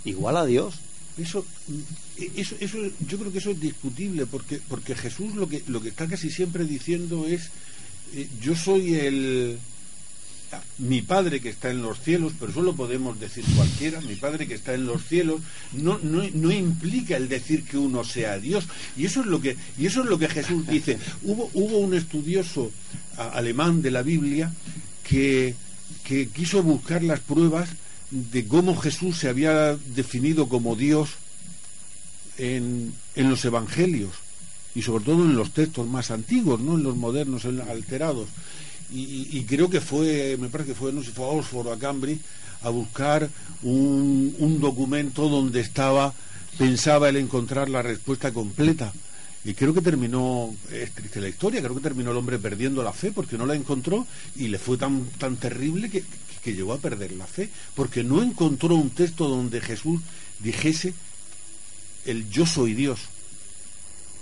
igual 0.04 0.36
a 0.36 0.46
Dios. 0.46 0.76
Eso, 1.18 1.44
eso, 2.36 2.54
eso, 2.60 2.78
yo 3.08 3.18
creo 3.18 3.32
que 3.32 3.38
eso 3.38 3.50
es 3.50 3.60
discutible 3.60 4.24
porque, 4.26 4.60
porque 4.68 4.94
Jesús 4.94 5.34
lo 5.34 5.48
que, 5.48 5.62
lo 5.66 5.80
que 5.82 5.88
está 5.88 6.06
casi 6.06 6.30
siempre 6.30 6.64
diciendo 6.64 7.26
es, 7.26 7.50
eh, 8.14 8.28
yo 8.40 8.54
soy 8.54 8.94
el, 8.94 9.58
mi 10.78 11.02
padre 11.02 11.40
que 11.40 11.48
está 11.48 11.70
en 11.70 11.82
los 11.82 12.00
cielos, 12.00 12.32
pero 12.38 12.50
eso 12.50 12.62
lo 12.62 12.74
podemos 12.74 13.18
decir 13.18 13.44
cualquiera, 13.56 14.00
mi 14.00 14.16
padre 14.16 14.46
que 14.46 14.54
está 14.54 14.74
en 14.74 14.86
los 14.86 15.04
cielos, 15.04 15.40
no, 15.72 15.98
no, 16.02 16.22
no 16.34 16.52
implica 16.52 17.16
el 17.16 17.28
decir 17.28 17.64
que 17.64 17.78
uno 17.78 18.04
sea 18.04 18.38
Dios. 18.38 18.66
Y 18.96 19.06
eso 19.06 19.20
es 19.20 19.26
lo 19.26 19.40
que, 19.40 19.56
y 19.78 19.86
eso 19.86 20.02
es 20.02 20.06
lo 20.08 20.18
que 20.18 20.28
Jesús 20.28 20.66
dice. 20.68 20.98
Hubo, 21.22 21.50
hubo 21.54 21.78
un 21.78 21.94
estudioso 21.94 22.70
alemán 23.16 23.82
de 23.82 23.90
la 23.90 24.02
Biblia 24.02 24.52
que, 25.08 25.54
que 26.04 26.28
quiso 26.28 26.62
buscar 26.62 27.02
las 27.02 27.20
pruebas 27.20 27.68
de 28.10 28.46
cómo 28.46 28.76
Jesús 28.76 29.18
se 29.18 29.28
había 29.28 29.76
definido 29.94 30.48
como 30.48 30.76
Dios 30.76 31.10
en, 32.38 32.92
en 33.14 33.30
los 33.30 33.44
evangelios 33.44 34.12
y 34.74 34.82
sobre 34.82 35.04
todo 35.04 35.24
en 35.24 35.36
los 35.36 35.52
textos 35.52 35.86
más 35.86 36.10
antiguos, 36.10 36.60
no 36.60 36.76
en 36.76 36.82
los 36.82 36.96
modernos, 36.96 37.44
en 37.44 37.58
los 37.58 37.68
alterados. 37.68 38.28
Y, 38.92 39.28
y- 39.38 39.44
creo 39.44 39.70
que 39.70 39.80
fue, 39.80 40.36
me 40.38 40.48
parece 40.48 40.70
que 40.72 40.78
fue, 40.78 40.92
no 40.92 41.02
sé 41.02 41.10
fue 41.12 41.24
a 41.24 41.28
Oxford 41.28 41.66
o 41.68 41.72
a 41.72 41.78
Cambridge, 41.78 42.20
a 42.62 42.68
buscar 42.70 43.28
un, 43.62 44.34
un 44.38 44.60
documento 44.60 45.28
donde 45.28 45.60
estaba, 45.60 46.12
pensaba 46.58 47.08
él 47.08 47.16
encontrar 47.16 47.68
la 47.68 47.82
respuesta 47.82 48.32
completa. 48.32 48.92
Y 49.44 49.54
creo 49.54 49.74
que 49.74 49.80
terminó, 49.80 50.54
es 50.70 50.92
triste 50.92 51.20
la 51.20 51.28
historia, 51.28 51.60
creo 51.62 51.74
que 51.74 51.80
terminó 51.80 52.12
el 52.12 52.16
hombre 52.16 52.38
perdiendo 52.38 52.82
la 52.82 52.92
fe 52.92 53.10
porque 53.10 53.36
no 53.36 53.44
la 53.46 53.56
encontró 53.56 54.06
y 54.36 54.46
le 54.48 54.58
fue 54.58 54.76
tan, 54.76 55.04
tan 55.18 55.36
terrible 55.36 55.90
que, 55.90 56.04
que 56.44 56.54
llegó 56.54 56.72
a 56.72 56.78
perder 56.78 57.12
la 57.12 57.26
fe, 57.26 57.48
porque 57.74 58.04
no 58.04 58.22
encontró 58.22 58.76
un 58.76 58.90
texto 58.90 59.26
donde 59.28 59.60
Jesús 59.60 60.00
dijese 60.38 60.94
el 62.04 62.28
yo 62.30 62.46
soy 62.46 62.74
Dios. 62.74 63.00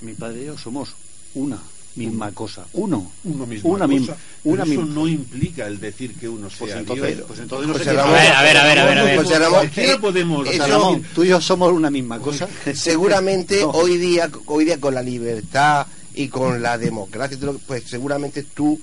Mi 0.00 0.14
padre 0.14 0.42
y 0.42 0.46
yo 0.46 0.56
somos 0.56 0.94
una 1.34 1.60
misma 1.96 2.30
cosa, 2.32 2.64
uno, 2.74 3.10
Uno 3.24 3.46
mismo. 3.46 3.70
una 3.70 3.86
misma, 3.86 4.16
una 4.44 4.62
eso 4.62 4.70
misma. 4.72 4.94
no 4.94 5.08
implica 5.08 5.66
el 5.66 5.80
decir 5.80 6.14
que 6.14 6.28
uno 6.28 6.48
sea 6.48 6.58
Pues 6.60 6.76
entonces, 6.76 7.16
Dios. 7.16 7.26
pues 7.26 7.40
entonces 7.40 7.66
no 7.66 7.72
José 7.74 7.84
sé 7.84 7.90
qué- 7.90 7.96
Ramón, 7.96 8.14
a 8.14 8.18
ver, 8.20 8.32
a 8.32 8.42
ver, 8.42 8.56
a 8.58 8.64
ver, 8.64 8.78
a 8.78 8.84
ver, 8.86 8.98
a 8.98 9.02
ver. 9.04 9.16
José 9.18 9.38
Ramón, 9.38 9.58
Cualquiera 9.58 9.92
eh, 9.94 9.98
podemos 9.98 10.48
eso- 10.48 10.58
José 10.62 10.72
Ramón, 10.72 11.02
tú 11.14 11.24
y 11.24 11.28
yo 11.28 11.40
somos 11.40 11.72
una 11.72 11.90
misma 11.90 12.18
cosa. 12.20 12.48
seguramente 12.74 13.60
No. 13.62 13.70
hoy 13.70 13.98
día 13.98 14.30
hoy 14.46 14.64
día 14.64 14.78
con 14.80 14.94
la 14.94 15.02
libertad 15.02 15.86
y 16.14 16.28
con 16.28 16.62
la 16.62 16.78
democracia 16.78 17.36
pues 17.66 17.84
seguramente 17.86 18.42
tú 18.44 18.80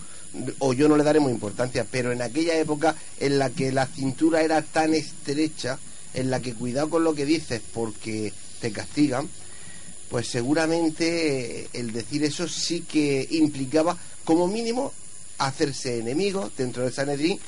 o 0.59 0.73
yo 0.73 0.87
no 0.87 0.97
le 0.97 1.03
daremos 1.03 1.31
importancia 1.31 1.85
pero 1.89 2.11
en 2.11 2.21
aquella 2.21 2.57
época 2.59 2.95
en 3.19 3.39
la 3.39 3.49
que 3.49 3.71
la 3.71 3.85
cintura 3.87 4.41
era 4.43 4.61
tan 4.61 4.93
estrecha 4.93 5.79
en 6.13 6.29
la 6.29 6.41
que 6.41 6.53
cuidado 6.53 6.89
con 6.89 7.03
lo 7.03 7.15
que 7.15 7.25
dices 7.25 7.61
porque 7.73 8.31
te 8.61 8.71
castigan 8.71 9.27
pues 10.09 10.27
seguramente 10.27 11.61
eh, 11.61 11.67
el 11.73 11.91
decir 11.91 12.23
eso 12.23 12.47
sí 12.47 12.81
que 12.81 13.27
implicaba 13.31 13.97
como 14.23 14.47
mínimo 14.47 14.93
hacerse 15.37 15.99
enemigos 15.99 16.51
dentro 16.57 16.83
del 16.83 16.93
Sanedrín 16.93 17.39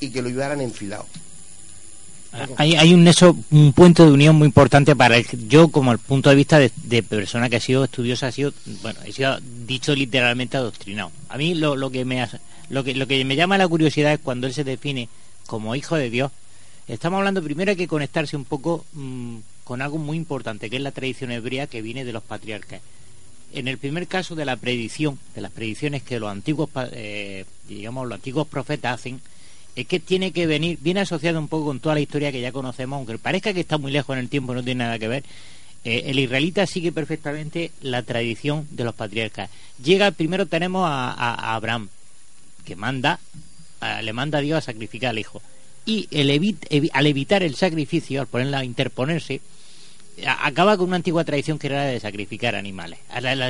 y 0.00 0.10
que 0.10 0.22
lo 0.22 0.28
llevaran 0.28 0.60
enfilado 0.60 1.06
Hay, 2.56 2.74
hay 2.74 2.94
un 2.94 3.04
nexo, 3.04 3.36
un 3.50 3.72
puente 3.72 4.04
de 4.04 4.10
unión 4.10 4.36
muy 4.36 4.46
importante 4.46 4.96
para 4.96 5.16
el, 5.16 5.26
yo 5.48 5.68
como 5.68 5.92
el 5.92 5.98
punto 5.98 6.30
de 6.30 6.36
vista 6.36 6.58
de, 6.58 6.72
de 6.84 7.02
persona 7.02 7.48
que 7.48 7.56
ha 7.56 7.60
sido 7.60 7.84
estudiosa, 7.84 8.28
ha 8.28 8.32
sido, 8.32 8.52
bueno, 8.82 9.00
he 9.04 9.12
sido 9.12 9.38
dicho 9.66 9.94
literalmente 9.94 10.56
adoctrinado. 10.56 11.12
A 11.28 11.36
mí 11.36 11.54
lo, 11.54 11.90
que 11.90 12.04
me 12.04 12.26
lo 12.70 12.82
que 12.82 12.94
lo 12.94 13.06
que 13.06 13.24
me 13.24 13.36
llama 13.36 13.58
la 13.58 13.68
curiosidad 13.68 14.12
es 14.12 14.20
cuando 14.20 14.46
él 14.46 14.54
se 14.54 14.64
define 14.64 15.08
como 15.46 15.74
hijo 15.74 15.96
de 15.96 16.10
Dios. 16.10 16.32
Estamos 16.88 17.18
hablando 17.18 17.42
primero 17.42 17.70
hay 17.70 17.76
que 17.76 17.88
conectarse 17.88 18.36
un 18.36 18.44
poco 18.44 18.84
mm, 18.92 19.36
con 19.64 19.82
algo 19.82 19.98
muy 19.98 20.16
importante, 20.16 20.70
que 20.70 20.76
es 20.76 20.82
la 20.82 20.92
tradición 20.92 21.32
hebrea 21.32 21.66
que 21.66 21.82
viene 21.82 22.04
de 22.04 22.12
los 22.12 22.22
patriarcas. 22.22 22.80
En 23.52 23.68
el 23.68 23.78
primer 23.78 24.06
caso 24.06 24.34
de 24.34 24.44
la 24.44 24.56
predicción, 24.56 25.18
de 25.34 25.40
las 25.40 25.50
predicciones 25.50 26.02
que 26.02 26.20
los 26.20 26.30
antiguos, 26.30 26.68
eh, 26.92 27.44
digamos, 27.68 28.06
los 28.06 28.16
antiguos 28.16 28.46
profetas 28.46 29.00
hacen, 29.00 29.20
es 29.74 29.86
que 29.86 30.00
tiene 30.00 30.32
que 30.32 30.46
venir, 30.46 30.78
viene 30.80 31.00
asociado 31.00 31.38
un 31.38 31.48
poco 31.48 31.66
con 31.66 31.80
toda 31.80 31.94
la 31.94 32.00
historia 32.00 32.30
que 32.30 32.40
ya 32.40 32.52
conocemos, 32.52 32.96
aunque 32.96 33.18
parezca 33.18 33.52
que 33.52 33.60
está 33.60 33.78
muy 33.78 33.90
lejos 33.90 34.14
en 34.14 34.20
el 34.20 34.28
tiempo, 34.28 34.54
no 34.54 34.62
tiene 34.62 34.84
nada 34.84 34.98
que 34.98 35.08
ver. 35.08 35.24
Eh, 35.84 36.04
el 36.06 36.18
israelita 36.18 36.66
sigue 36.66 36.92
perfectamente 36.92 37.70
la 37.80 38.02
tradición 38.02 38.66
de 38.70 38.84
los 38.84 38.94
patriarcas. 38.94 39.50
Llega, 39.82 40.10
primero 40.10 40.46
tenemos 40.46 40.84
a, 40.86 41.54
Abraham, 41.54 41.88
que 42.64 42.76
manda, 42.76 43.20
le 44.02 44.12
manda 44.12 44.38
a 44.38 44.42
Dios 44.42 44.58
a 44.58 44.62
sacrificar 44.62 45.10
al 45.10 45.18
hijo. 45.18 45.42
Y 45.86 46.08
el 46.10 46.30
evi- 46.30 46.90
al 46.92 47.06
evitar 47.06 47.42
el 47.42 47.54
sacrificio, 47.56 48.20
al 48.20 48.26
ponerla 48.26 48.64
interponerse, 48.64 49.40
acaba 50.26 50.76
con 50.76 50.86
una 50.88 50.96
antigua 50.96 51.24
tradición 51.24 51.58
que 51.58 51.66
era 51.66 51.84
la 51.84 51.90
de 51.90 52.00
sacrificar 52.00 52.54
animales. 52.54 53.00
La, 53.20 53.34
la 53.34 53.48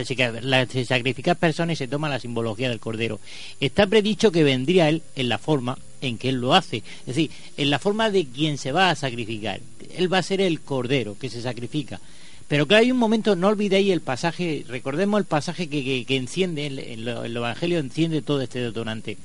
de 0.66 0.84
sacrificar 0.84 1.36
personas 1.36 1.78
se 1.78 1.88
toma 1.88 2.08
la 2.08 2.18
simbología 2.18 2.68
del 2.70 2.80
cordero. 2.80 3.20
Está 3.60 3.86
predicho 3.86 4.32
que 4.32 4.42
vendría 4.44 4.88
él 4.88 5.02
en 5.14 5.28
la 5.28 5.38
forma 5.38 5.78
en 6.00 6.18
que 6.18 6.30
él 6.30 6.36
lo 6.36 6.54
hace. 6.54 6.78
Es 6.78 7.06
decir, 7.06 7.30
en 7.56 7.70
la 7.70 7.78
forma 7.78 8.10
de 8.10 8.26
quien 8.26 8.58
se 8.58 8.72
va 8.72 8.90
a 8.90 8.94
sacrificar. 8.96 9.60
Él 9.96 10.12
va 10.12 10.18
a 10.18 10.22
ser 10.22 10.40
el 10.40 10.60
cordero 10.60 11.16
que 11.18 11.30
se 11.30 11.40
sacrifica. 11.42 12.00
Pero 12.48 12.66
que 12.66 12.74
hay 12.74 12.90
un 12.90 12.98
momento, 12.98 13.36
no 13.36 13.48
olvidéis 13.48 13.90
el 13.92 14.00
pasaje, 14.00 14.64
recordemos 14.68 15.18
el 15.18 15.24
pasaje 15.24 15.68
que, 15.68 16.04
que, 16.04 16.16
enciende, 16.16 16.66
el, 16.66 16.78
el, 16.78 17.08
el 17.08 17.36
Evangelio 17.36 17.78
enciende 17.78 18.20
todo 18.20 18.42
este 18.42 18.58
detonante, 18.58 19.16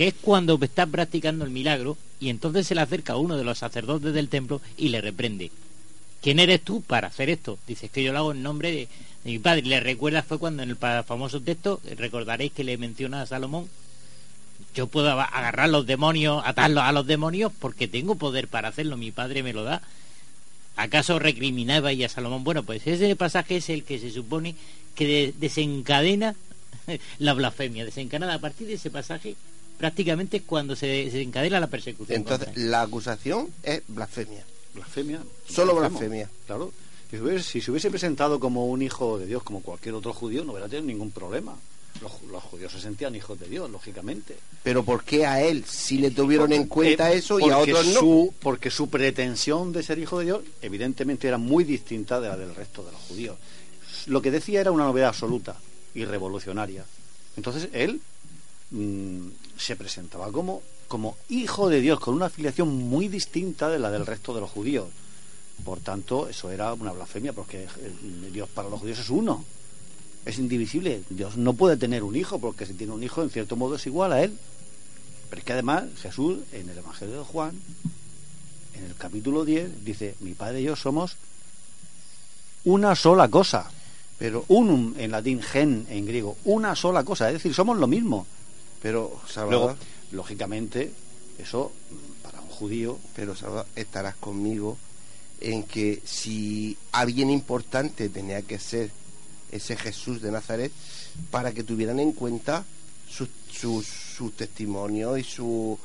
que 0.00 0.08
es 0.08 0.14
cuando 0.14 0.58
está 0.62 0.86
practicando 0.86 1.44
el 1.44 1.50
milagro 1.50 1.98
y 2.20 2.30
entonces 2.30 2.66
se 2.66 2.74
le 2.74 2.80
acerca 2.80 3.12
a 3.12 3.18
uno 3.18 3.36
de 3.36 3.44
los 3.44 3.58
sacerdotes 3.58 4.14
del 4.14 4.30
templo 4.30 4.62
y 4.78 4.88
le 4.88 5.02
reprende. 5.02 5.50
¿Quién 6.22 6.38
eres 6.38 6.62
tú 6.62 6.80
para 6.80 7.08
hacer 7.08 7.28
esto? 7.28 7.58
Dices 7.66 7.90
que 7.90 8.02
yo 8.02 8.10
lo 8.10 8.20
hago 8.20 8.32
en 8.32 8.42
nombre 8.42 8.72
de, 8.72 8.88
mi 9.24 9.38
padre. 9.38 9.60
Le 9.60 9.78
recuerda 9.78 10.22
fue 10.22 10.38
cuando 10.38 10.62
en 10.62 10.70
el 10.70 10.76
famoso 10.76 11.42
texto, 11.42 11.82
recordaréis 11.98 12.52
que 12.52 12.64
le 12.64 12.78
menciona 12.78 13.20
a 13.20 13.26
Salomón, 13.26 13.68
yo 14.74 14.86
puedo 14.86 15.10
agarrar 15.10 15.68
los 15.68 15.84
demonios, 15.84 16.42
atarlos 16.46 16.82
a 16.82 16.92
los 16.92 17.06
demonios 17.06 17.52
porque 17.58 17.86
tengo 17.86 18.14
poder 18.14 18.48
para 18.48 18.68
hacerlo, 18.68 18.96
mi 18.96 19.10
padre 19.10 19.42
me 19.42 19.52
lo 19.52 19.64
da. 19.64 19.82
¿Acaso 20.76 21.18
recriminabais 21.18 22.02
a 22.06 22.08
Salomón? 22.08 22.42
Bueno, 22.42 22.62
pues 22.62 22.86
ese 22.86 23.14
pasaje 23.16 23.58
es 23.58 23.68
el 23.68 23.84
que 23.84 23.98
se 23.98 24.10
supone 24.10 24.54
que 24.94 25.04
de- 25.06 25.34
desencadena 25.38 26.36
la 27.18 27.34
blasfemia, 27.34 27.84
desencadena 27.84 28.32
a 28.32 28.38
partir 28.38 28.66
de 28.66 28.74
ese 28.74 28.90
pasaje 28.90 29.36
prácticamente 29.80 30.36
es 30.36 30.42
cuando 30.44 30.76
se 30.76 30.86
desencadena 30.86 31.58
la 31.58 31.66
persecución. 31.66 32.18
Entonces, 32.18 32.56
la 32.56 32.82
acusación 32.82 33.48
es 33.62 33.82
blasfemia. 33.88 34.44
Blasfemia. 34.74 35.20
Solo 35.48 35.74
blasfemia. 35.74 36.28
Claro. 36.46 36.70
Si 37.10 37.16
se, 37.16 37.22
hubiese, 37.22 37.42
si 37.42 37.60
se 37.60 37.70
hubiese 37.72 37.90
presentado 37.90 38.38
como 38.38 38.66
un 38.66 38.82
hijo 38.82 39.18
de 39.18 39.26
Dios, 39.26 39.42
como 39.42 39.62
cualquier 39.62 39.94
otro 39.94 40.12
judío, 40.12 40.44
no 40.44 40.52
hubiera 40.52 40.68
tenido 40.68 40.86
ningún 40.86 41.10
problema. 41.10 41.56
Los, 42.00 42.12
ju- 42.12 42.28
los 42.30 42.42
judíos 42.44 42.70
se 42.72 42.80
sentían 42.80 43.16
hijos 43.16 43.40
de 43.40 43.48
Dios, 43.48 43.68
lógicamente. 43.68 44.36
Pero 44.62 44.84
¿por 44.84 45.02
qué 45.02 45.26
a 45.26 45.42
él 45.42 45.64
sí 45.66 45.98
le 45.98 46.12
tuvieron 46.12 46.52
en 46.52 46.66
cuenta 46.68 47.10
Eh, 47.12 47.16
eso 47.16 47.40
y 47.40 47.50
a 47.50 47.58
otros 47.58 47.86
no? 47.88 48.00
su- 48.00 48.34
porque 48.40 48.70
su 48.70 48.88
pretensión 48.88 49.72
de 49.72 49.82
ser 49.82 49.98
hijo 49.98 50.18
de 50.20 50.26
Dios, 50.26 50.40
evidentemente, 50.62 51.26
era 51.26 51.36
muy 51.38 51.64
distinta 51.64 52.20
de 52.20 52.28
la 52.28 52.36
del 52.36 52.54
resto 52.54 52.84
de 52.84 52.92
los 52.92 53.00
judíos. 53.02 53.36
Lo 54.06 54.22
que 54.22 54.30
decía 54.30 54.60
era 54.60 54.70
una 54.70 54.84
novedad 54.84 55.08
absoluta 55.08 55.56
y 55.94 56.04
revolucionaria. 56.04 56.84
Entonces 57.36 57.68
él 57.72 58.00
mm, 58.70 59.26
se 59.56 59.76
presentaba 59.76 60.30
como, 60.32 60.62
como 60.88 61.16
hijo 61.28 61.68
de 61.68 61.80
Dios, 61.80 62.00
con 62.00 62.14
una 62.14 62.26
afiliación 62.26 62.68
muy 62.68 63.08
distinta 63.08 63.68
de 63.68 63.78
la 63.78 63.90
del 63.90 64.06
resto 64.06 64.34
de 64.34 64.40
los 64.40 64.50
judíos. 64.50 64.88
Por 65.64 65.80
tanto, 65.80 66.28
eso 66.28 66.50
era 66.50 66.72
una 66.72 66.92
blasfemia, 66.92 67.32
porque 67.32 67.66
Dios 68.32 68.48
para 68.48 68.68
los 68.68 68.80
judíos 68.80 68.98
es 68.98 69.10
uno, 69.10 69.44
es 70.24 70.38
indivisible. 70.38 71.02
Dios 71.10 71.36
no 71.36 71.52
puede 71.52 71.76
tener 71.76 72.02
un 72.02 72.16
hijo, 72.16 72.38
porque 72.38 72.66
si 72.66 72.74
tiene 72.74 72.92
un 72.92 73.02
hijo, 73.02 73.22
en 73.22 73.30
cierto 73.30 73.56
modo 73.56 73.76
es 73.76 73.86
igual 73.86 74.12
a 74.12 74.22
él. 74.22 74.36
Pero 75.28 75.40
es 75.40 75.44
que 75.44 75.52
además 75.52 75.84
Jesús, 76.00 76.38
en 76.52 76.68
el 76.68 76.78
Evangelio 76.78 77.18
de 77.18 77.24
Juan, 77.24 77.60
en 78.74 78.84
el 78.84 78.94
capítulo 78.96 79.44
10, 79.44 79.84
dice, 79.84 80.14
mi 80.20 80.32
padre 80.32 80.60
y 80.60 80.64
yo 80.64 80.76
somos 80.76 81.16
una 82.64 82.94
sola 82.94 83.28
cosa. 83.28 83.70
Pero 84.18 84.44
unum 84.48 84.94
en 84.98 85.12
latín, 85.12 85.40
gen 85.40 85.86
en 85.88 86.04
griego, 86.04 86.36
una 86.44 86.76
sola 86.76 87.04
cosa, 87.04 87.28
es 87.28 87.34
decir, 87.34 87.54
somos 87.54 87.78
lo 87.78 87.86
mismo. 87.86 88.26
Pero, 88.82 89.20
Salvador, 89.28 89.76
Luego, 89.76 89.78
lógicamente, 90.12 90.92
eso 91.38 91.72
mm, 91.90 92.22
para 92.22 92.40
un 92.40 92.48
judío. 92.48 92.98
pero 93.14 93.34
Salvador, 93.36 93.66
estarás 93.76 94.14
conmigo 94.16 94.78
en 95.40 95.62
que 95.64 96.02
si 96.04 96.76
alguien 96.92 97.30
importante 97.30 98.08
tenía 98.08 98.42
que 98.42 98.58
ser 98.58 98.90
ese 99.50 99.76
Jesús 99.76 100.20
de 100.22 100.30
Nazaret 100.30 100.70
para 101.30 101.52
que 101.52 101.64
tuvieran 101.64 101.98
en 102.00 102.12
cuenta 102.12 102.64
sus 103.08 103.28
sus 103.50 103.86
sus 103.86 104.36
testimonios 104.36 105.18
y 105.18 105.24
su- 105.24 105.78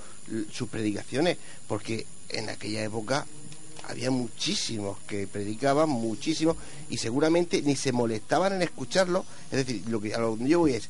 sus 0.51 0.67
predicaciones, 0.69 1.38
porque 1.67 2.05
en 2.30 2.49
aquella 2.49 2.84
época 2.84 3.26
había 3.88 4.09
muchísimos 4.11 4.97
que 5.07 5.27
predicaban, 5.27 5.88
muchísimos, 5.89 6.57
y 6.89 6.97
seguramente 6.97 7.61
ni 7.61 7.76
se 7.76 7.91
molestaban 7.91 8.53
en 8.53 8.61
escucharlo. 8.63 9.26
Es 9.51 9.65
decir, 9.65 9.84
lo 9.88 10.01
que 10.01 10.13
a 10.15 10.19
lo 10.19 10.38
que 10.38 10.47
yo 10.47 10.59
voy 10.59 10.73
es, 10.73 10.89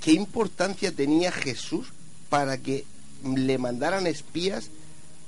¿qué 0.00 0.12
importancia 0.12 0.92
tenía 0.92 1.30
Jesús 1.30 1.88
para 2.28 2.58
que 2.58 2.84
le 3.24 3.58
mandaran 3.58 4.06
espías 4.06 4.70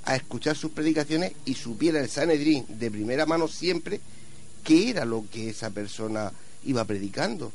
a 0.05 0.15
escuchar 0.15 0.57
sus 0.57 0.71
predicaciones 0.71 1.33
y 1.45 1.53
supiera 1.53 1.99
el 1.99 2.09
Sanedrín 2.09 2.65
de 2.67 2.91
primera 2.91 3.25
mano 3.25 3.47
siempre 3.47 4.01
qué 4.63 4.89
era 4.89 5.05
lo 5.05 5.25
que 5.31 5.49
esa 5.49 5.69
persona 5.69 6.31
iba 6.65 6.83
predicando? 6.85 7.51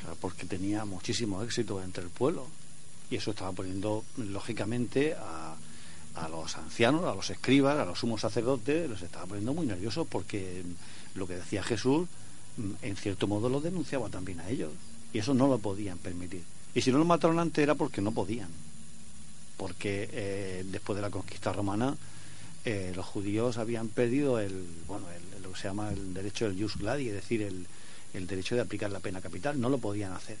Claro, 0.00 0.16
porque 0.20 0.46
tenía 0.46 0.84
muchísimo 0.84 1.42
éxito 1.42 1.82
entre 1.82 2.04
el 2.04 2.10
pueblo. 2.10 2.46
Y 3.10 3.16
eso 3.16 3.32
estaba 3.32 3.52
poniendo, 3.52 4.04
lógicamente, 4.16 5.14
a, 5.14 5.54
a 6.14 6.28
los 6.28 6.56
ancianos, 6.56 7.04
a 7.04 7.14
los 7.14 7.28
escribas, 7.30 7.78
a 7.78 7.84
los 7.84 7.98
sumos 7.98 8.20
sacerdotes, 8.20 8.88
los 8.88 9.02
estaba 9.02 9.26
poniendo 9.26 9.52
muy 9.52 9.66
nerviosos 9.66 10.06
porque 10.08 10.62
lo 11.14 11.26
que 11.26 11.34
decía 11.34 11.62
Jesús, 11.62 12.08
mm, 12.56 12.70
en 12.82 12.96
cierto 12.96 13.26
modo, 13.26 13.48
lo 13.48 13.60
denunciaba 13.60 14.08
también 14.08 14.40
a 14.40 14.48
ellos. 14.48 14.72
Y 15.12 15.18
eso 15.18 15.34
no 15.34 15.48
lo 15.48 15.58
podían 15.58 15.98
permitir. 15.98 16.42
Y 16.74 16.80
si 16.82 16.92
no 16.92 16.98
lo 16.98 17.04
mataron 17.04 17.38
antes 17.38 17.62
era 17.62 17.74
porque 17.74 18.00
no 18.00 18.12
podían. 18.12 18.48
Porque 19.56 20.08
eh, 20.12 20.64
después 20.66 20.96
de 20.96 21.02
la 21.02 21.10
conquista 21.10 21.52
romana, 21.52 21.94
eh, 22.64 22.92
los 22.94 23.04
judíos 23.06 23.58
habían 23.58 23.88
perdido 23.88 24.38
el, 24.38 24.64
bueno, 24.86 25.06
el- 25.10 25.42
lo 25.42 25.52
que 25.52 25.58
se 25.60 25.68
llama 25.68 25.90
el 25.90 26.14
derecho 26.14 26.48
del 26.48 26.60
jus 26.62 26.76
gladi, 26.76 27.08
es 27.08 27.14
decir, 27.14 27.42
el, 27.42 27.66
el 28.14 28.26
derecho 28.26 28.54
de 28.54 28.60
aplicar 28.60 28.90
la 28.90 29.00
pena 29.00 29.20
capital. 29.20 29.60
No 29.60 29.68
lo 29.68 29.78
podían 29.78 30.12
hacer. 30.12 30.36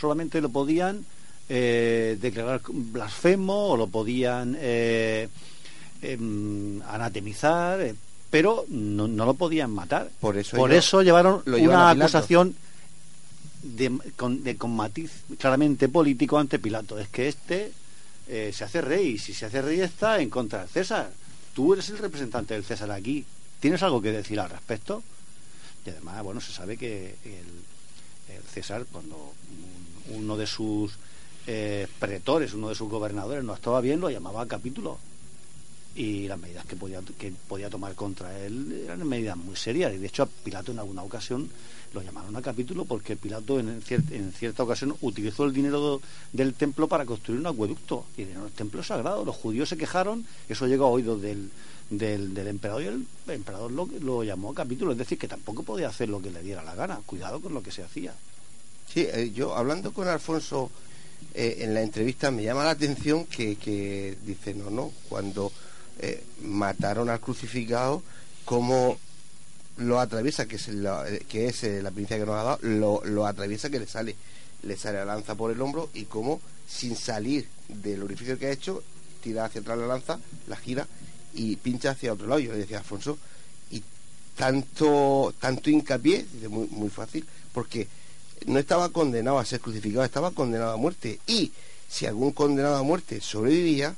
Solamente 0.00 0.40
lo 0.40 0.48
podían 0.48 1.04
eh, 1.48 2.16
declarar 2.20 2.62
blasfemo 2.66 3.68
o 3.68 3.76
lo 3.76 3.86
podían 3.88 4.56
eh, 4.58 5.28
em, 6.02 6.80
anatemizar, 6.82 7.94
pero 8.30 8.64
no, 8.68 9.06
no 9.06 9.26
lo 9.26 9.34
podían 9.34 9.70
matar. 9.70 10.10
Por 10.20 10.36
eso, 10.38 10.56
Por 10.56 10.72
eso 10.72 11.02
llevaron 11.02 11.42
lo 11.44 11.56
una 11.58 11.90
acusación 11.90 12.54
de, 13.64 13.98
con, 14.16 14.44
de- 14.44 14.56
con 14.56 14.74
matiz 14.76 15.10
claramente 15.38 15.88
político 15.88 16.38
ante 16.38 16.58
Pilato. 16.58 16.98
Es 16.98 17.08
que 17.08 17.28
este 17.28 17.72
eh, 18.28 18.52
se 18.54 18.64
hace 18.64 18.80
rey, 18.80 19.12
y 19.12 19.18
si 19.18 19.32
se 19.34 19.46
hace 19.46 19.60
rey 19.62 19.80
está 19.80 20.20
en 20.20 20.30
contra 20.30 20.60
del 20.60 20.68
César. 20.68 21.10
Tú 21.54 21.72
eres 21.72 21.88
el 21.90 21.98
representante 21.98 22.54
del 22.54 22.64
César 22.64 22.90
aquí. 22.90 23.24
¿Tienes 23.60 23.82
algo 23.82 24.00
que 24.02 24.12
decir 24.12 24.38
al 24.40 24.50
respecto? 24.50 25.02
Y 25.86 25.90
además, 25.90 26.22
bueno, 26.22 26.40
se 26.40 26.52
sabe 26.52 26.76
que 26.76 27.14
el, 27.24 28.40
César, 28.52 28.86
cuando 28.90 29.16
un- 30.10 30.16
uno 30.16 30.36
de 30.36 30.46
sus 30.46 30.92
eh, 31.46 31.86
pretores, 31.98 32.52
uno 32.54 32.68
de 32.68 32.74
sus 32.74 32.88
gobernadores 32.88 33.44
no 33.44 33.54
estaba 33.54 33.80
bien, 33.80 34.00
lo 34.00 34.10
llamaba 34.10 34.42
a 34.42 34.46
capítulo. 34.48 34.98
Y 35.96 36.26
las 36.26 36.38
medidas 36.40 36.64
que 36.66 36.74
podía, 36.74 37.00
que 37.18 37.32
podía 37.46 37.70
tomar 37.70 37.94
contra 37.94 38.36
él 38.40 38.82
eran 38.84 39.06
medidas 39.06 39.36
muy 39.36 39.54
serias. 39.56 39.94
Y 39.94 39.98
de 39.98 40.06
hecho, 40.08 40.26
Pilato 40.26 40.72
en 40.72 40.80
alguna 40.80 41.02
ocasión 41.04 41.48
lo 41.94 42.02
llamaron 42.02 42.36
a 42.36 42.42
capítulo 42.42 42.84
porque 42.84 43.16
Pilato 43.16 43.58
en, 43.58 43.80
cier- 43.82 44.10
en 44.12 44.32
cierta 44.32 44.64
ocasión 44.64 44.94
utilizó 45.00 45.44
el 45.44 45.52
dinero 45.52 46.00
del 46.32 46.52
templo 46.54 46.88
para 46.88 47.06
construir 47.06 47.40
un 47.40 47.46
acueducto. 47.46 48.04
Y 48.16 48.24
dijeron, 48.24 48.46
el 48.46 48.52
templo 48.52 48.82
sagrado. 48.82 49.24
Los 49.24 49.36
judíos 49.36 49.68
se 49.68 49.76
quejaron, 49.76 50.26
eso 50.48 50.66
llegó 50.66 50.86
a 50.86 50.90
oídos 50.90 51.22
del, 51.22 51.50
emperador 51.90 52.82
y 52.82 52.86
el 52.86 53.06
emperador 53.28 53.70
lo, 53.72 54.24
llamó 54.24 54.50
a 54.50 54.54
capítulo. 54.54 54.92
Es 54.92 54.98
decir, 54.98 55.16
que 55.16 55.28
tampoco 55.28 55.62
podía 55.62 55.88
hacer 55.88 56.08
lo 56.08 56.20
que 56.20 56.30
le 56.30 56.42
diera 56.42 56.62
la 56.62 56.74
gana. 56.74 57.00
Cuidado 57.06 57.40
con 57.40 57.54
lo 57.54 57.62
que 57.62 57.70
se 57.70 57.82
hacía. 57.82 58.12
Sí, 58.92 59.06
eh, 59.10 59.32
yo 59.34 59.56
hablando 59.56 59.92
con 59.92 60.08
Alfonso 60.08 60.70
eh, 61.34 61.58
en 61.60 61.74
la 61.74 61.82
entrevista 61.82 62.30
me 62.30 62.42
llama 62.42 62.64
la 62.64 62.70
atención 62.70 63.24
que, 63.26 63.56
que 63.56 64.16
dice, 64.24 64.54
no, 64.54 64.70
no, 64.70 64.92
cuando 65.08 65.50
eh, 66.00 66.22
mataron 66.42 67.08
al 67.08 67.20
crucificado, 67.20 68.02
como 68.44 68.98
lo 69.76 69.98
atraviesa, 69.98 70.46
que 70.46 70.56
es 70.56 70.68
la, 70.68 71.08
eh, 71.08 71.24
que 71.28 71.48
es 71.48 71.64
eh, 71.64 71.82
la 71.82 71.90
primicia 71.90 72.18
que 72.18 72.26
nos 72.26 72.36
ha 72.36 72.42
dado, 72.42 72.58
lo, 72.62 73.26
atraviesa 73.26 73.70
que 73.70 73.80
le 73.80 73.86
sale, 73.86 74.14
le 74.62 74.76
sale 74.76 74.98
la 74.98 75.04
lanza 75.04 75.34
por 75.34 75.50
el 75.50 75.60
hombro 75.60 75.90
y 75.94 76.04
como 76.04 76.40
sin 76.68 76.96
salir 76.96 77.48
del 77.68 78.02
orificio 78.02 78.38
que 78.38 78.46
ha 78.46 78.52
hecho, 78.52 78.82
tira 79.22 79.44
hacia 79.44 79.60
atrás 79.60 79.78
la 79.78 79.86
lanza, 79.86 80.18
la 80.46 80.56
gira 80.56 80.86
y 81.34 81.56
pincha 81.56 81.90
hacia 81.90 82.12
otro 82.12 82.26
lado. 82.26 82.40
Yo 82.40 82.52
le 82.52 82.58
decía 82.58 82.78
a 82.78 82.80
Alfonso, 82.80 83.18
y 83.70 83.82
tanto, 84.36 85.34
tanto 85.40 85.70
hincapié, 85.70 86.26
dice, 86.32 86.48
muy, 86.48 86.68
muy 86.68 86.90
fácil, 86.90 87.26
porque 87.52 87.88
no 88.46 88.58
estaba 88.58 88.90
condenado 88.90 89.38
a 89.38 89.44
ser 89.44 89.60
crucificado, 89.60 90.04
estaba 90.04 90.30
condenado 90.30 90.72
a 90.72 90.76
muerte. 90.76 91.20
Y 91.26 91.52
si 91.88 92.06
algún 92.06 92.32
condenado 92.32 92.76
a 92.76 92.82
muerte 92.82 93.20
sobrevivía, 93.20 93.96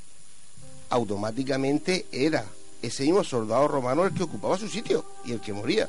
automáticamente 0.89 2.05
era 2.11 2.45
ese 2.87 3.03
mismo 3.03 3.23
soldado 3.23 3.67
romano 3.67 4.05
el 4.05 4.13
que 4.13 4.23
ocupaba 4.23 4.57
su 4.57 4.67
sitio 4.67 5.05
y 5.25 5.31
el 5.31 5.41
que 5.41 5.53
moría. 5.53 5.87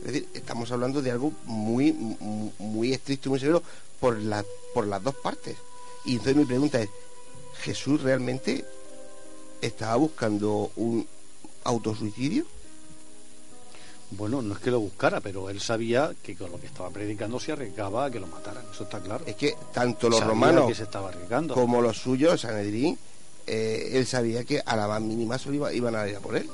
Es 0.00 0.06
decir, 0.12 0.28
estamos 0.34 0.70
hablando 0.70 1.00
de 1.00 1.10
algo 1.10 1.32
muy, 1.44 1.92
muy, 1.92 2.50
muy 2.58 2.92
estricto 2.92 3.28
y 3.28 3.30
muy 3.30 3.40
severo 3.40 3.62
por, 4.00 4.18
la, 4.18 4.44
por 4.74 4.86
las 4.86 5.02
dos 5.02 5.14
partes. 5.14 5.56
Y 6.04 6.12
entonces 6.12 6.36
mi 6.36 6.44
pregunta 6.44 6.80
es, 6.80 6.90
¿Jesús 7.62 8.02
realmente 8.02 8.64
estaba 9.60 9.96
buscando 9.96 10.70
un 10.76 11.06
autosuicidio? 11.64 12.44
Bueno, 14.10 14.42
no 14.42 14.54
es 14.54 14.60
que 14.60 14.70
lo 14.70 14.80
buscara, 14.80 15.20
pero 15.20 15.48
él 15.50 15.60
sabía 15.60 16.14
que 16.22 16.36
con 16.36 16.52
lo 16.52 16.60
que 16.60 16.66
estaba 16.66 16.90
predicando 16.90 17.40
se 17.40 17.52
arriesgaba 17.52 18.04
a 18.04 18.10
que 18.10 18.20
lo 18.20 18.26
mataran. 18.26 18.64
Eso 18.72 18.84
está 18.84 19.00
claro. 19.00 19.24
Es 19.26 19.34
que 19.36 19.56
tanto 19.72 20.08
los 20.08 20.18
Sabía 20.18 20.30
romanos 20.34 20.68
que 20.68 20.74
se 20.74 20.82
estaba 20.84 21.08
arriesgando. 21.08 21.54
como 21.54 21.80
los 21.80 21.96
suyos, 21.96 22.42
Sanedrín, 22.42 22.98
eh, 23.46 23.90
él 23.92 24.06
sabía 24.06 24.44
que 24.44 24.62
a 24.64 24.76
la 24.76 25.00
mínima 25.00 25.38
iba- 25.52 25.72
iban 25.72 25.94
a 25.96 26.08
ir 26.08 26.16
a 26.16 26.20
por 26.20 26.36
él. 26.36 26.48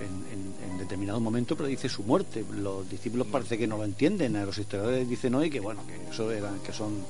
en, 0.00 0.78
determinado 0.80 1.20
momento 1.20 1.56
predice 1.56 1.88
su 1.88 2.02
muerte. 2.02 2.44
Los 2.50 2.88
discípulos 2.90 3.26
parece 3.28 3.56
que 3.58 3.66
no 3.66 3.76
lo 3.76 3.84
entienden, 3.84 4.34
los 4.44 4.58
historiadores 4.58 5.08
dicen 5.08 5.34
hoy 5.34 5.50
que 5.50 5.60
bueno, 5.60 5.86
que 5.86 6.10
eso 6.10 6.32
eran, 6.32 6.58
que 6.60 6.72
son 6.72 7.04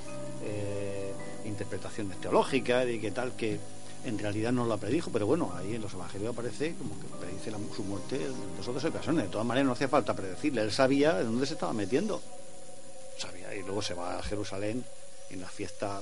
eh, 0.45 1.13
interpretaciones 1.47 2.21
teológicas 2.21 2.87
y 2.89 2.99
que 2.99 3.11
tal 3.13 3.37
que 3.37 3.59
en 4.05 4.19
realidad 4.19 4.53
no 4.53 4.67
la 4.67 4.77
predijo, 4.77 5.11
pero 5.11 5.27
bueno, 5.27 5.53
ahí 5.57 5.75
en 5.77 5.83
los 5.83 5.95
evangelios 5.95 6.33
aparece 6.35 6.75
como 6.75 6.99
que 7.01 7.07
predice 7.25 7.53
su 7.75 7.83
muerte 7.85 8.17
en 8.17 8.57
dos 8.57 8.69
o 8.69 8.73
tres 8.73 8.85
ocasiones. 8.85 9.25
De 9.25 9.31
todas 9.31 9.47
maneras 9.47 9.67
no 9.67 9.73
hacía 9.73 9.89
falta 9.89 10.15
predecirle, 10.15 10.63
él 10.63 10.73
sabía 10.73 11.21
en 11.21 11.27
dónde 11.27 11.47
se 11.47 11.55
estaba 11.55 11.73
metiendo. 11.73 12.21
Sabía, 13.19 13.55
y 13.55 13.61
luego 13.63 13.81
se 13.83 13.95
va 13.95 14.19
a 14.19 14.23
Jerusalén 14.23 14.85
en 15.31 15.41
la 15.41 15.49
fiesta 15.49 16.01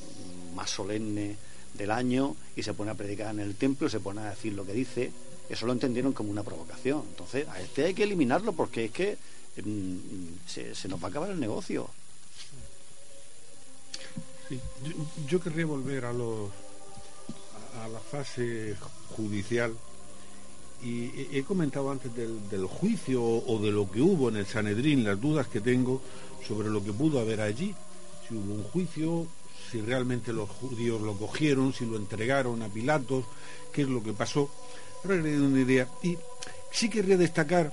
más 0.55 0.71
solemne 0.71 1.37
del 1.75 1.91
año 1.91 2.37
y 2.57 2.63
se 2.63 2.75
pone 2.75 2.91
a 2.91 2.95
predicar 2.95 3.33
en 3.35 3.41
el 3.41 3.55
templo, 3.55 3.89
se 3.89 4.01
pone 4.01 4.21
a 4.21 4.31
decir 4.31 4.53
lo 4.53 4.65
que 4.65 4.73
dice. 4.73 5.13
Eso 5.49 5.67
lo 5.67 5.73
entendieron 5.73 6.13
como 6.13 6.31
una 6.31 6.43
provocación. 6.43 7.03
Entonces, 7.09 7.49
a 7.49 7.61
este 7.61 7.85
hay 7.85 7.95
que 7.95 8.05
eliminarlo 8.05 8.53
porque 8.53 8.87
es 8.87 8.91
que 8.91 9.17
mm, 9.65 9.97
se, 10.47 10.89
nos 10.89 11.03
va 11.03 11.09
a 11.09 11.11
acabar 11.11 11.31
el 11.31 11.41
negocio. 11.41 11.89
yo, 15.29 15.41
querría 15.41 15.67
volver 15.67 16.05
a 16.05 16.13
los 16.13 16.51
a 17.85 17.89
la 17.89 18.01
fase 18.01 18.75
judicial 19.15 19.73
y 20.83 21.37
he 21.37 21.43
comentado 21.43 21.91
antes 21.91 22.15
del, 22.15 22.67
juicio 22.67 23.23
o 23.23 23.59
de 23.61 23.73
lo 23.73 23.91
que 23.91 24.01
hubo 24.01 24.29
en 24.29 24.37
el 24.37 24.47
Sanedrín, 24.47 25.05
las 25.05 25.21
dudas 25.21 25.49
que 25.49 25.61
tengo 25.61 26.01
sobre 26.47 26.69
lo 26.69 26.85
que 26.85 26.93
pudo 26.93 27.19
haber 27.19 27.41
allí, 27.41 27.75
si 28.27 28.35
hubo 28.35 28.55
un 28.55 28.63
juicio, 28.63 29.27
si 29.71 29.81
realmente 29.81 30.33
los 30.33 30.49
judíos 30.49 31.01
lo 31.01 31.15
cogieron, 31.15 31.73
si 31.73 31.85
lo 31.87 31.97
entregaron 31.97 32.63
a 32.63 32.69
Pilatos, 32.69 33.25
qué 33.73 33.83
es 33.83 33.89
lo 33.89 34.03
que 34.03 34.13
pasó. 34.13 34.51
Ahora 35.05 35.17
una 35.17 35.61
idea. 35.61 35.89
Y 36.03 36.17
sí 36.71 36.89
querría 36.89 37.17
destacar, 37.17 37.73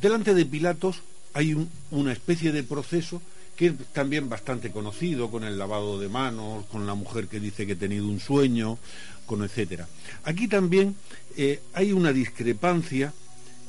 delante 0.00 0.34
de 0.34 0.46
Pilatos 0.46 1.02
hay 1.32 1.68
una 1.90 2.12
especie 2.12 2.52
de 2.52 2.62
proceso 2.62 3.20
que 3.56 3.66
es 3.66 3.74
también 3.92 4.28
bastante 4.28 4.70
conocido, 4.70 5.30
con 5.30 5.44
el 5.44 5.58
lavado 5.58 5.98
de 5.98 6.08
manos, 6.08 6.64
con 6.66 6.86
la 6.86 6.94
mujer 6.94 7.28
que 7.28 7.38
dice 7.38 7.66
que 7.66 7.72
ha 7.72 7.78
tenido 7.78 8.06
un 8.06 8.18
sueño, 8.18 8.78
con 9.26 9.44
etcétera. 9.44 9.86
Aquí 10.24 10.48
también 10.48 10.96
eh, 11.36 11.60
hay 11.72 11.92
una 11.92 12.12
discrepancia 12.12 13.12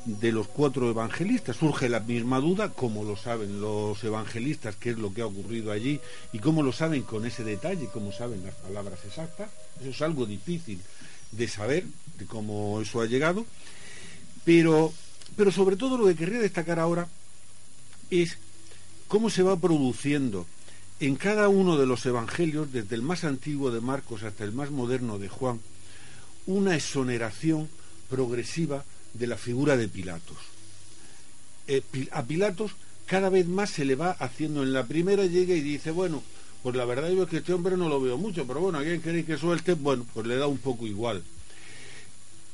de 0.05 0.31
los 0.31 0.47
cuatro 0.47 0.89
evangelistas. 0.89 1.57
Surge 1.57 1.89
la 1.89 1.99
misma 1.99 2.39
duda, 2.39 2.69
como 2.69 3.03
lo 3.03 3.17
saben 3.17 3.59
los 3.59 4.03
evangelistas, 4.03 4.75
qué 4.75 4.91
es 4.91 4.97
lo 4.97 5.13
que 5.13 5.21
ha 5.21 5.25
ocurrido 5.25 5.71
allí 5.71 5.99
y 6.31 6.39
cómo 6.39 6.63
lo 6.63 6.71
saben 6.71 7.03
con 7.03 7.25
ese 7.25 7.43
detalle, 7.43 7.89
cómo 7.91 8.11
saben 8.11 8.43
las 8.45 8.55
palabras 8.55 8.99
exactas. 9.05 9.49
Eso 9.81 9.89
es 9.89 10.01
algo 10.01 10.25
difícil 10.25 10.79
de 11.31 11.47
saber, 11.47 11.85
de 12.17 12.25
cómo 12.25 12.79
eso 12.81 13.01
ha 13.01 13.07
llegado. 13.07 13.45
Pero, 14.43 14.93
pero 15.35 15.51
sobre 15.51 15.75
todo 15.75 15.97
lo 15.97 16.05
que 16.05 16.15
querría 16.15 16.39
destacar 16.39 16.79
ahora 16.79 17.07
es 18.11 18.37
cómo 19.07 19.29
se 19.29 19.43
va 19.43 19.57
produciendo 19.57 20.45
en 20.99 21.15
cada 21.15 21.49
uno 21.49 21.77
de 21.77 21.87
los 21.87 22.05
evangelios, 22.05 22.71
desde 22.71 22.95
el 22.95 23.01
más 23.01 23.23
antiguo 23.23 23.71
de 23.71 23.81
Marcos 23.81 24.23
hasta 24.23 24.43
el 24.43 24.53
más 24.53 24.71
moderno 24.71 25.17
de 25.17 25.27
Juan, 25.27 25.59
una 26.45 26.75
exoneración 26.75 27.67
progresiva 28.09 28.85
de 29.17 29.27
la 29.27 29.37
figura 29.37 29.77
de 29.77 29.87
Pilatos. 29.87 30.37
Eh, 31.67 31.81
a 32.11 32.23
Pilatos 32.23 32.71
cada 33.05 33.29
vez 33.29 33.47
más 33.47 33.69
se 33.69 33.85
le 33.85 33.95
va 33.95 34.11
haciendo. 34.11 34.63
En 34.63 34.73
la 34.73 34.85
primera 34.85 35.25
llega 35.25 35.55
y 35.55 35.61
dice, 35.61 35.91
bueno, 35.91 36.23
pues 36.63 36.75
la 36.75 36.85
verdad 36.85 37.11
es 37.11 37.27
que 37.27 37.37
este 37.37 37.53
hombre 37.53 37.77
no 37.77 37.89
lo 37.89 38.01
veo 38.01 38.17
mucho, 38.17 38.47
pero 38.47 38.59
bueno, 38.59 38.79
¿alguien 38.79 39.01
queréis 39.01 39.25
que 39.25 39.37
suelte? 39.37 39.73
Bueno, 39.73 40.05
pues 40.13 40.25
le 40.25 40.35
da 40.35 40.47
un 40.47 40.57
poco 40.57 40.87
igual. 40.87 41.23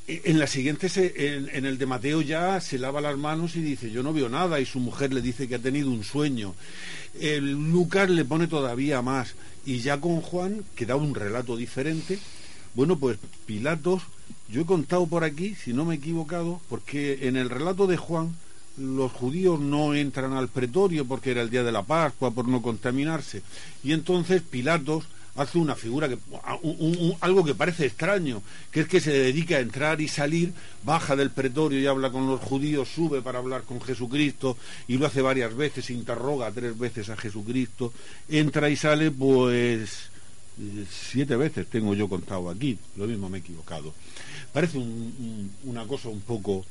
En 0.08 0.40
la 0.40 0.48
siguiente, 0.48 0.90
en, 0.96 1.66
el 1.66 1.78
de 1.78 1.86
Mateo 1.86 2.22
ya 2.22 2.60
se 2.60 2.78
lava 2.78 3.00
las 3.00 3.18
manos 3.18 3.56
y 3.56 3.62
dice, 3.62 3.92
yo 3.92 4.04
no 4.04 4.12
veo 4.12 4.28
nada, 4.28 4.60
y 4.60 4.66
su 4.66 4.80
mujer 4.80 5.14
le 5.14 5.22
dice 5.22 5.48
que 5.48 5.56
ha 5.56 5.60
tenido 5.60 5.90
un 5.90 6.04
sueño. 6.04 6.54
El 7.18 7.52
Lucas 7.52 8.10
le 8.10 8.26
pone 8.26 8.48
todavía 8.48 9.02
más, 9.02 9.36
y 9.66 9.80
ya 9.80 10.02
con 10.02 10.20
Juan, 10.20 10.66
que 10.76 10.86
da 10.86 10.98
un 10.98 11.16
relato 11.16 11.56
diferente, 11.56 12.20
bueno, 12.74 12.98
pues 12.98 13.18
Pilatos, 13.46 14.02
yo 14.50 14.62
he 14.62 14.66
contado 14.66 15.08
por 15.08 15.24
aquí, 15.24 15.56
si 15.56 15.74
no 15.74 15.86
me 15.86 15.96
he 15.96 15.98
equivocado, 15.98 16.62
porque 16.70 17.28
en 17.28 17.38
el 17.38 17.50
relato 17.50 17.88
de 17.88 17.98
Juan, 17.98 18.36
los 18.78 19.12
judíos 19.12 19.60
no 19.60 19.94
entran 19.94 20.34
al 20.34 20.48
pretorio 20.48 21.06
porque 21.06 21.32
era 21.32 21.42
el 21.42 21.50
día 21.50 21.64
de 21.64 21.72
la 21.72 21.84
Pascua, 21.84 22.32
por 22.32 22.48
no 22.48 22.62
contaminarse. 22.62 23.42
Y 23.84 23.94
entonces 23.94 24.42
Pilatos 24.42 25.06
hace 25.36 25.58
una 25.58 25.76
figura 25.76 26.10
que 26.10 26.18
algo 27.22 27.44
que 27.44 27.56
parece 27.56 27.86
extraño, 27.86 28.42
que 28.70 28.82
es 28.82 28.88
que 28.88 29.00
se 29.00 29.12
dedica 29.12 29.56
a 29.56 29.62
entrar 29.62 30.02
y 30.02 30.08
salir, 30.08 30.54
baja 30.84 31.16
del 31.16 31.32
pretorio 31.32 31.80
y 31.80 31.88
habla 31.88 32.12
con 32.12 32.28
los 32.28 32.42
judíos, 32.42 32.90
sube 32.90 33.22
para 33.22 33.40
hablar 33.40 33.64
con 33.64 33.82
Jesucristo 33.82 34.58
y 34.88 34.98
lo 34.98 35.08
hace 35.08 35.22
varias 35.22 35.56
veces, 35.56 35.90
interroga 35.90 36.52
tres 36.52 36.78
veces 36.78 37.10
a 37.10 37.18
Jesucristo, 37.18 37.94
entra 38.28 38.70
y 38.70 38.76
sale 38.76 39.12
pues 39.12 40.11
siete 40.90 41.36
veces 41.36 41.68
tengo 41.68 41.94
yo 41.94 42.08
contado 42.08 42.50
aquí, 42.50 42.78
lo 42.96 43.08
mismo 43.08 43.30
me 43.30 43.38
he 43.38 43.42
equivocado. 43.42 43.94
Parece 44.54 44.78
una 45.64 45.86
cosa 45.86 46.10
un 46.10 46.22
poco 46.22 46.66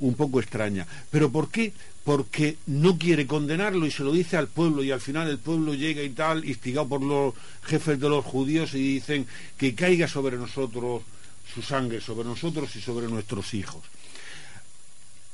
un 0.00 0.14
poco 0.14 0.40
extraña. 0.40 0.86
¿Pero 1.10 1.30
por 1.30 1.50
qué? 1.50 1.72
Porque 2.04 2.56
no 2.66 2.98
quiere 2.98 3.26
condenarlo 3.26 3.86
y 3.86 3.90
se 3.90 4.04
lo 4.04 4.12
dice 4.12 4.36
al 4.36 4.48
pueblo 4.48 4.84
y 4.84 4.90
al 4.90 5.00
final 5.00 5.28
el 5.28 5.38
pueblo 5.38 5.74
llega 5.74 6.02
y 6.02 6.10
tal, 6.10 6.44
instigado 6.44 6.88
por 6.88 7.02
los 7.02 7.34
jefes 7.62 7.98
de 7.98 8.08
los 8.08 8.24
judíos 8.24 8.74
y 8.74 8.94
dicen 8.94 9.26
que 9.56 9.74
caiga 9.74 10.08
sobre 10.08 10.36
nosotros 10.36 11.02
su 11.52 11.62
sangre, 11.62 12.00
sobre 12.00 12.28
nosotros 12.28 12.74
y 12.76 12.80
sobre 12.80 13.08
nuestros 13.08 13.54
hijos. 13.54 13.82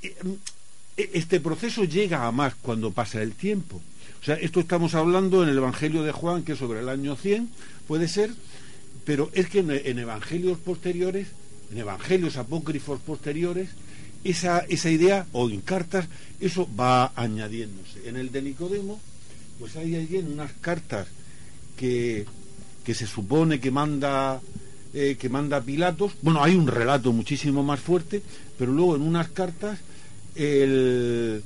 E, 0.03 0.15
e, 0.97 1.11
este 1.15 1.41
proceso 1.41 1.85
llega 1.85 2.27
a 2.27 2.33
más 2.33 2.55
cuando 2.55 2.91
pasa 2.93 3.23
el 3.23 3.33
tiempo. 3.33 3.81
O 4.20 4.24
sea, 4.24 4.37
esto 4.37 4.61
estamos 4.61 4.95
hablando 4.95 5.43
en 5.43 5.49
el 5.49 5.57
Evangelio 5.57 6.05
de 6.05 6.12
Juan, 6.12 6.45
que 6.45 6.53
es 6.53 6.59
sobre 6.59 6.81
el 6.81 6.89
año 6.89 7.16
100, 7.16 7.51
puede 7.93 8.09
ser, 8.09 8.31
pero 9.05 9.28
es 9.35 9.51
que 9.51 9.59
en, 9.59 9.98
evangelios 9.98 10.56
posteriores, 10.56 11.28
en 11.70 11.77
evangelios 11.77 12.39
apócrifos 12.39 13.01
posteriores, 13.01 13.69
esa, 14.24 14.60
esa 14.60 14.89
idea, 14.89 15.27
o 15.32 15.51
en 15.51 15.60
cartas, 15.60 16.06
eso 16.40 16.66
va 16.74 17.12
añadiéndose. 17.14 18.09
En 18.09 18.16
el 18.16 18.32
de 18.32 18.40
Nicodemo, 18.40 18.98
pues 19.59 19.77
hay 19.77 19.97
allí 19.97 20.16
en 20.16 20.32
unas 20.32 20.55
cartas 20.55 21.06
que, 21.77 22.24
que 22.82 22.94
se 22.94 23.06
supone 23.06 23.60
que 23.60 23.70
manda 23.70 24.40
eh, 24.94 25.19
que 25.20 25.28
manda 25.28 25.60
Pilatos. 25.60 26.12
Bueno, 26.23 26.43
hay 26.43 26.55
un 26.55 26.69
relato 26.69 27.12
muchísimo 27.12 27.62
más 27.62 27.81
fuerte, 27.81 28.23
pero 28.56 28.73
luego 28.73 28.97
en 28.97 29.02
unas 29.02 29.28
cartas 29.28 29.81
el, 30.35 31.43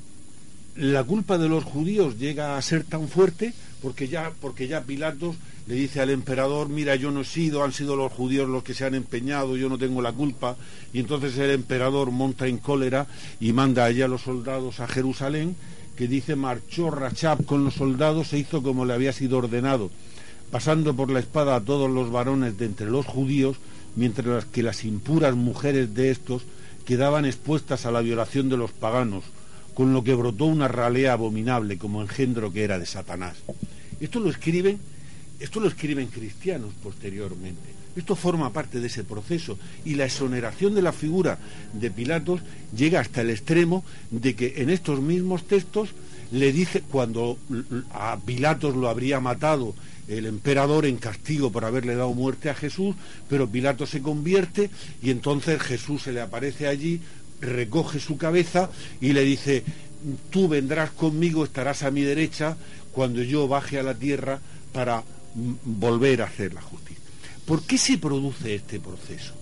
la 0.77 1.03
culpa 1.03 1.37
de 1.37 1.49
los 1.49 1.63
judíos 1.63 2.17
llega 2.19 2.57
a 2.57 2.61
ser 2.61 2.83
tan 2.83 3.07
fuerte 3.07 3.53
porque 3.81 4.07
ya, 4.07 4.31
porque 4.39 4.67
ya 4.67 4.83
Pilatos 4.83 5.35
le 5.67 5.75
dice 5.75 6.01
al 6.01 6.11
emperador, 6.11 6.69
mira, 6.69 6.95
yo 6.95 7.11
no 7.11 7.21
he 7.21 7.25
sido, 7.25 7.63
han 7.63 7.73
sido 7.73 7.95
los 7.95 8.11
judíos 8.11 8.47
los 8.47 8.63
que 8.63 8.73
se 8.73 8.85
han 8.85 8.95
empeñado, 8.95 9.57
yo 9.57 9.69
no 9.69 9.77
tengo 9.77 10.01
la 10.01 10.13
culpa, 10.13 10.55
y 10.93 10.99
entonces 10.99 11.37
el 11.37 11.51
emperador 11.51 12.11
monta 12.11 12.47
en 12.47 12.57
cólera 12.57 13.07
y 13.39 13.53
manda 13.53 13.83
allá 13.83 14.05
a 14.05 14.07
los 14.07 14.21
soldados 14.21 14.79
a 14.79 14.87
Jerusalén, 14.87 15.55
que 15.97 16.07
dice, 16.07 16.35
marchó 16.35 16.89
Rachab 16.89 17.43
con 17.45 17.65
los 17.65 17.73
soldados, 17.73 18.29
se 18.29 18.37
hizo 18.37 18.63
como 18.63 18.85
le 18.85 18.93
había 18.93 19.11
sido 19.11 19.39
ordenado, 19.39 19.91
pasando 20.51 20.95
por 20.95 21.11
la 21.11 21.19
espada 21.19 21.55
a 21.55 21.61
todos 21.61 21.89
los 21.91 22.11
varones 22.11 22.57
de 22.57 22.65
entre 22.65 22.89
los 22.89 23.05
judíos, 23.05 23.57
mientras 23.95 24.45
que 24.45 24.63
las 24.63 24.85
impuras 24.85 25.35
mujeres 25.35 25.93
de 25.93 26.11
estos 26.11 26.43
quedaban 26.85 27.25
expuestas 27.25 27.85
a 27.85 27.91
la 27.91 28.01
violación 28.01 28.47
de 28.47 28.57
los 28.57 28.71
paganos, 28.71 29.23
con 29.77 29.93
lo 29.93 30.03
que 30.03 30.15
brotó 30.15 30.45
una 30.45 30.67
ralea 30.67 31.13
abominable 31.13 31.77
como 31.77 32.01
engendro 32.01 32.51
que 32.51 32.63
era 32.63 32.79
de 32.79 32.87
Satanás. 32.87 33.35
Esto 33.99 34.19
lo 34.19 34.31
escriben 34.31 34.79
esto 35.39 35.59
lo 35.59 35.67
escriben 35.67 36.07
cristianos 36.07 36.71
posteriormente. 36.81 37.77
Esto 37.95 38.15
forma 38.15 38.51
parte 38.51 38.79
de 38.79 38.87
ese 38.87 39.03
proceso 39.03 39.59
y 39.85 39.93
la 39.93 40.05
exoneración 40.05 40.73
de 40.73 40.81
la 40.81 40.93
figura 40.93 41.37
de 41.73 41.91
Pilatos 41.91 42.41
llega 42.75 43.01
hasta 43.01 43.21
el 43.21 43.29
extremo 43.29 43.85
de 44.09 44.35
que 44.35 44.55
en 44.63 44.71
estos 44.71 44.99
mismos 44.99 45.45
textos 45.45 45.89
le 46.31 46.51
dice 46.51 46.81
cuando 46.81 47.37
a 47.91 48.17
Pilatos 48.25 48.75
lo 48.75 48.89
habría 48.89 49.19
matado 49.19 49.75
el 50.07 50.25
emperador 50.25 50.87
en 50.87 50.97
castigo 50.97 51.51
por 51.51 51.65
haberle 51.65 51.93
dado 51.93 52.13
muerte 52.13 52.49
a 52.49 52.55
Jesús, 52.55 52.95
pero 53.29 53.47
Pilatos 53.47 53.91
se 53.91 54.01
convierte 54.01 54.71
y 55.03 55.11
entonces 55.11 55.61
Jesús 55.61 56.01
se 56.01 56.13
le 56.13 56.21
aparece 56.21 56.67
allí, 56.67 56.99
recoge 57.41 57.99
su 57.99 58.17
cabeza 58.17 58.69
y 59.01 59.13
le 59.13 59.23
dice, 59.23 59.63
tú 60.29 60.47
vendrás 60.47 60.91
conmigo, 60.91 61.43
estarás 61.43 61.83
a 61.83 61.91
mi 61.91 62.01
derecha 62.01 62.57
cuando 62.91 63.21
yo 63.21 63.47
baje 63.47 63.79
a 63.79 63.83
la 63.83 63.93
tierra 63.93 64.39
para 64.73 65.03
volver 65.35 66.21
a 66.21 66.25
hacer 66.25 66.53
la 66.53 66.61
justicia. 66.61 67.03
¿Por 67.45 67.63
qué 67.63 67.77
se 67.77 67.97
produce 67.97 68.55
este 68.55 68.79
proceso? 68.79 69.33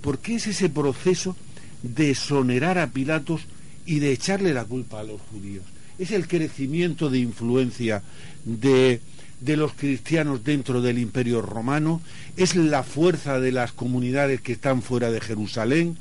¿Por 0.00 0.18
qué 0.18 0.34
es 0.34 0.46
ese 0.46 0.68
proceso 0.68 1.36
de 1.82 2.10
exonerar 2.10 2.78
a 2.78 2.90
Pilatos 2.90 3.42
y 3.86 4.00
de 4.00 4.12
echarle 4.12 4.52
la 4.52 4.64
culpa 4.64 5.00
a 5.00 5.04
los 5.04 5.20
judíos? 5.30 5.64
Es 5.98 6.10
el 6.10 6.26
crecimiento 6.26 7.08
de 7.08 7.20
influencia 7.20 8.02
de, 8.44 9.00
de 9.40 9.56
los 9.56 9.72
cristianos 9.74 10.44
dentro 10.44 10.82
del 10.82 10.98
imperio 10.98 11.40
romano, 11.40 12.02
es 12.36 12.56
la 12.56 12.82
fuerza 12.82 13.38
de 13.40 13.52
las 13.52 13.72
comunidades 13.72 14.40
que 14.40 14.52
están 14.52 14.82
fuera 14.82 15.10
de 15.10 15.20
Jerusalén, 15.20 15.96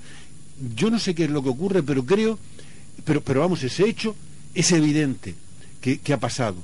yo 0.76 0.90
no 0.90 1.00
sé 1.00 1.16
qué 1.16 1.26
es 1.26 1.30
lo 1.30 1.44
que 1.44 1.50
ocurre, 1.50 1.84
pero 1.84 2.06
creo, 2.06 2.40
pero, 3.06 3.22
pero 3.22 3.42
vamos, 3.42 3.64
ese 3.64 3.88
hecho 3.88 4.16
es 4.54 4.72
evidente 4.72 5.36
que, 5.82 6.14
ha 6.14 6.20
pasado. 6.20 6.58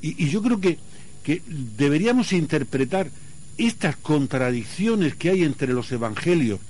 Y, 0.00 0.24
y 0.24 0.28
yo 0.28 0.42
creo 0.42 0.60
que, 0.60 0.78
que 1.22 1.42
deberíamos 1.46 2.32
interpretar 2.32 3.10
estas 3.56 3.96
contradicciones 3.96 5.14
que 5.14 5.30
hay 5.30 5.44
entre 5.44 5.72
los 5.72 5.90
evangelios 5.92 6.60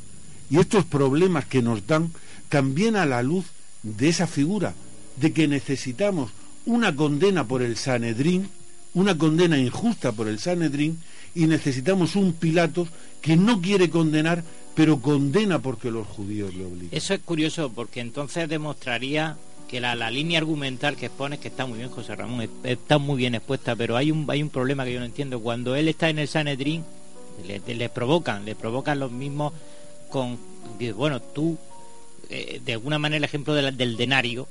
y 0.51 0.59
estos 0.59 0.85
problemas 0.85 1.47
que 1.47 1.63
nos 1.63 1.87
dan 1.87 2.11
también 2.49 2.97
a 2.97 3.07
la 3.07 3.23
luz 3.23 3.47
de 3.83 4.09
esa 4.09 4.27
figura, 4.27 4.75
de 5.17 5.33
que 5.33 5.49
necesitamos 5.49 6.31
una 6.67 6.95
condena 6.95 7.49
por 7.49 7.63
el 7.63 7.77
Sanedrín, 7.77 8.49
una 8.95 9.17
condena 9.17 9.59
injusta 9.59 10.13
por 10.13 10.29
el 10.29 10.39
Sanedrín, 10.39 10.99
y 11.35 11.47
necesitamos 11.47 12.15
un 12.15 12.35
Pilatos 12.35 12.89
que 13.23 13.37
no 13.37 13.63
quiere 13.63 13.89
condenar, 13.89 14.45
pero 14.75 14.99
condena 15.01 15.59
porque 15.59 15.91
los 15.91 16.07
judíos 16.07 16.55
le 16.55 16.65
obligan. 16.65 16.89
Eso 16.93 17.15
es 17.15 17.21
curioso 17.21 17.71
porque 17.71 18.01
entonces 18.01 18.49
demostraría 18.49 19.37
que 19.69 19.81
la, 19.81 19.95
la 19.95 20.11
línea 20.11 20.39
argumental 20.39 20.97
que 20.97 21.07
expones, 21.07 21.39
que 21.39 21.49
está 21.49 21.67
muy 21.67 21.79
bien 21.79 21.91
José 21.91 22.15
Ramón, 22.15 22.43
es- 22.43 22.51
está 22.65 22.99
muy 22.99 23.17
bien 23.17 23.35
expuesta, 23.35 23.75
pero 23.77 23.97
hay 23.97 24.11
un, 24.11 24.27
hay 24.29 24.43
un 24.43 24.51
problema 24.51 24.85
que 24.85 24.93
yo 24.93 24.99
no 25.01 25.07
entiendo. 25.07 25.41
Cuando 25.41 25.75
él 25.77 25.89
está 25.89 26.09
en 26.11 26.19
el 26.19 26.29
Sanedrín, 26.29 26.85
le, 27.47 27.89
provocan, 27.89 28.45
le 28.45 28.55
provocan 28.55 28.99
los 28.99 29.11
mismos 29.11 29.53
con... 30.11 30.39
Bueno, 30.97 31.21
tú, 31.21 31.57
eh, 32.29 32.61
de 32.65 32.73
alguna 32.75 32.99
manera 32.99 33.19
el 33.19 33.25
ejemplo 33.25 33.55
del, 33.55 33.77
del 33.77 33.97
denario, 33.97 34.47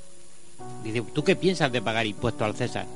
dice, 0.84 1.02
¿tú 1.12 1.22
qué 1.24 1.36
piensas 1.36 1.70
de 1.72 1.82
pagar 1.82 2.06
impuestos 2.06 2.42
al 2.42 2.56
César? 2.56 2.86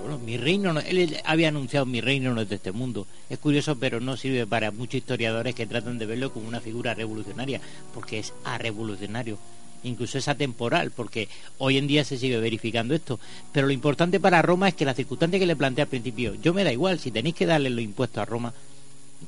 Bueno, 0.00 0.18
mi 0.18 0.36
reino, 0.38 0.72
no- 0.72 0.80
él 0.80 1.18
había 1.24 1.48
anunciado 1.48 1.84
mi 1.86 2.00
reino 2.00 2.32
no 2.34 2.40
es 2.40 2.48
de 2.48 2.54
este 2.56 2.72
mundo. 2.72 3.06
Es 3.28 3.38
curioso, 3.38 3.76
pero 3.76 4.00
no 4.00 4.16
sirve 4.16 4.46
para 4.46 4.70
muchos 4.70 4.94
historiadores 4.94 5.54
que 5.54 5.66
tratan 5.66 5.98
de 5.98 6.06
verlo 6.06 6.32
como 6.32 6.48
una 6.48 6.60
figura 6.60 6.94
revolucionaria, 6.94 7.60
porque 7.92 8.18
es 8.18 8.32
arrevolucionario, 8.44 9.38
incluso 9.84 10.16
es 10.18 10.28
atemporal, 10.28 10.90
porque 10.90 11.28
hoy 11.58 11.76
en 11.76 11.86
día 11.86 12.04
se 12.04 12.16
sigue 12.18 12.38
verificando 12.40 12.94
esto. 12.94 13.20
Pero 13.52 13.66
lo 13.66 13.72
importante 13.72 14.18
para 14.20 14.40
Roma 14.42 14.68
es 14.68 14.74
que 14.74 14.86
la 14.86 14.94
circunstancia 14.94 15.38
que 15.38 15.46
le 15.46 15.56
planteé 15.56 15.82
al 15.82 15.88
principio, 15.88 16.34
yo 16.34 16.54
me 16.54 16.64
da 16.64 16.72
igual, 16.72 16.98
si 16.98 17.10
tenéis 17.10 17.34
que 17.34 17.46
darle 17.46 17.68
los 17.70 17.84
impuestos 17.84 18.18
a 18.22 18.24
Roma, 18.24 18.54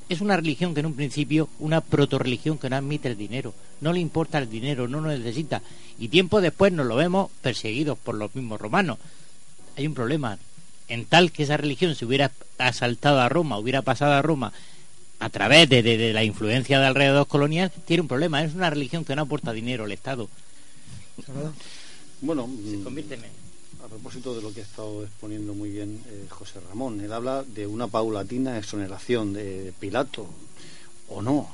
es 0.09 0.23
una 0.23 0.36
religión 0.36 0.73
que 0.73 0.81
en 0.81 0.86
un 0.86 0.94
principio, 0.94 1.51
una 1.59 1.82
proto-religión 1.82 2.57
que 2.57 2.70
no 2.70 2.77
admite 2.77 3.09
el 3.09 3.19
dinero, 3.19 3.53
no 3.82 3.93
le 3.93 4.01
importa 4.01 4.39
el 4.39 4.49
dinero, 4.49 4.89
no 4.89 5.03
lo 5.03 5.09
necesita. 5.09 5.61
Y 5.99 6.09
tiempo 6.09 6.40
después 6.40 6.73
nos 6.73 6.86
lo 6.86 6.97
vemos 6.97 7.31
perseguidos 7.43 7.99
por 7.99 8.15
los 8.15 8.35
mismos 8.35 8.59
romanos. 8.59 8.97
Hay 9.77 9.86
un 9.86 9.93
problema, 9.94 10.39
en 10.93 11.05
tal 11.06 11.32
que 11.32 11.43
esa 11.44 11.56
religión 11.56 11.94
se 11.94 12.05
hubiera 12.05 12.31
asaltado 12.59 13.20
a 13.20 13.28
Roma, 13.28 13.59
hubiera 13.59 13.82
pasado 13.82 14.12
a 14.12 14.23
Roma 14.23 14.52
a 15.19 15.28
través 15.31 15.69
de, 15.69 15.82
de- 15.82 15.97
de 15.98 16.12
la 16.12 16.24
influencia 16.24 16.78
de 16.81 16.86
alrededor 16.86 17.27
colonial, 17.27 17.70
tiene 17.86 18.02
un 18.02 18.09
problema. 18.09 18.43
Es 18.43 18.55
una 18.55 18.70
religión 18.70 19.05
que 19.05 19.14
no 19.16 19.23
aporta 19.23 19.52
dinero 19.52 19.85
al 19.85 19.93
Estado. 19.93 20.28
Bueno, 22.20 22.48
Se 22.64 22.77
mm, 22.77 22.85
convierte 22.85 23.14
en... 23.14 23.23
a 23.85 23.89
propósito 23.89 24.35
de 24.35 24.43
lo 24.43 24.52
que 24.52 24.60
ha 24.60 24.64
estado 24.64 25.02
exponiendo 25.05 25.55
muy 25.55 25.70
bien 25.70 26.01
eh, 26.09 26.27
José 26.28 26.60
Ramón, 26.69 27.01
él 27.01 27.12
habla 27.12 27.43
de 27.43 27.66
una 27.66 27.86
paulatina 27.89 28.59
exoneración 28.59 29.32
de 29.32 29.73
Pilato, 29.78 30.27
o 31.09 31.23
no. 31.23 31.48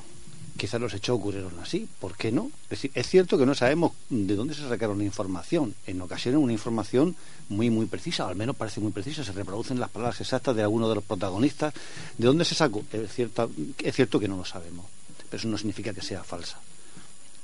Quizás 0.59 0.81
los 0.81 0.93
hechos 0.93 1.17
ocurrieron 1.17 1.57
así, 1.61 1.89
¿por 2.01 2.17
qué 2.17 2.31
no? 2.33 2.51
Es 2.65 2.71
decir, 2.71 2.91
es 2.95 3.07
cierto 3.09 3.39
que 3.39 3.47
no 3.47 3.55
sabemos 3.55 3.93
de 4.11 4.35
dónde 4.35 4.55
se 4.55 4.69
sacaron 4.69 4.99
la 4.99 5.05
información. 5.05 5.75
En 5.87 6.01
ocasiones 6.03 6.41
una 6.41 6.53
información 6.53 7.15
muy, 7.49 7.71
muy 7.71 7.87
precisa, 7.87 8.27
o 8.27 8.29
al 8.29 8.35
menos 8.35 8.57
parece 8.57 8.81
muy 8.81 8.91
precisa, 8.91 9.23
se 9.23 9.31
reproducen 9.33 9.79
las 9.79 9.89
palabras 9.89 10.21
exactas 10.21 10.57
de 10.57 10.63
alguno 10.63 10.89
de 10.89 10.97
los 10.97 11.05
protagonistas. 11.05 11.73
¿De 12.19 12.27
dónde 12.27 12.45
se 12.45 12.57
sacó? 12.57 12.83
Es 12.93 13.13
cierto, 13.15 13.49
es 13.79 13.95
cierto 13.95 14.19
que 14.19 14.27
no 14.27 14.37
lo 14.37 14.45
sabemos, 14.45 14.85
pero 15.31 15.39
eso 15.39 15.47
no 15.49 15.57
significa 15.57 15.95
que 15.95 16.03
sea 16.03 16.25
falsa. 16.25 16.59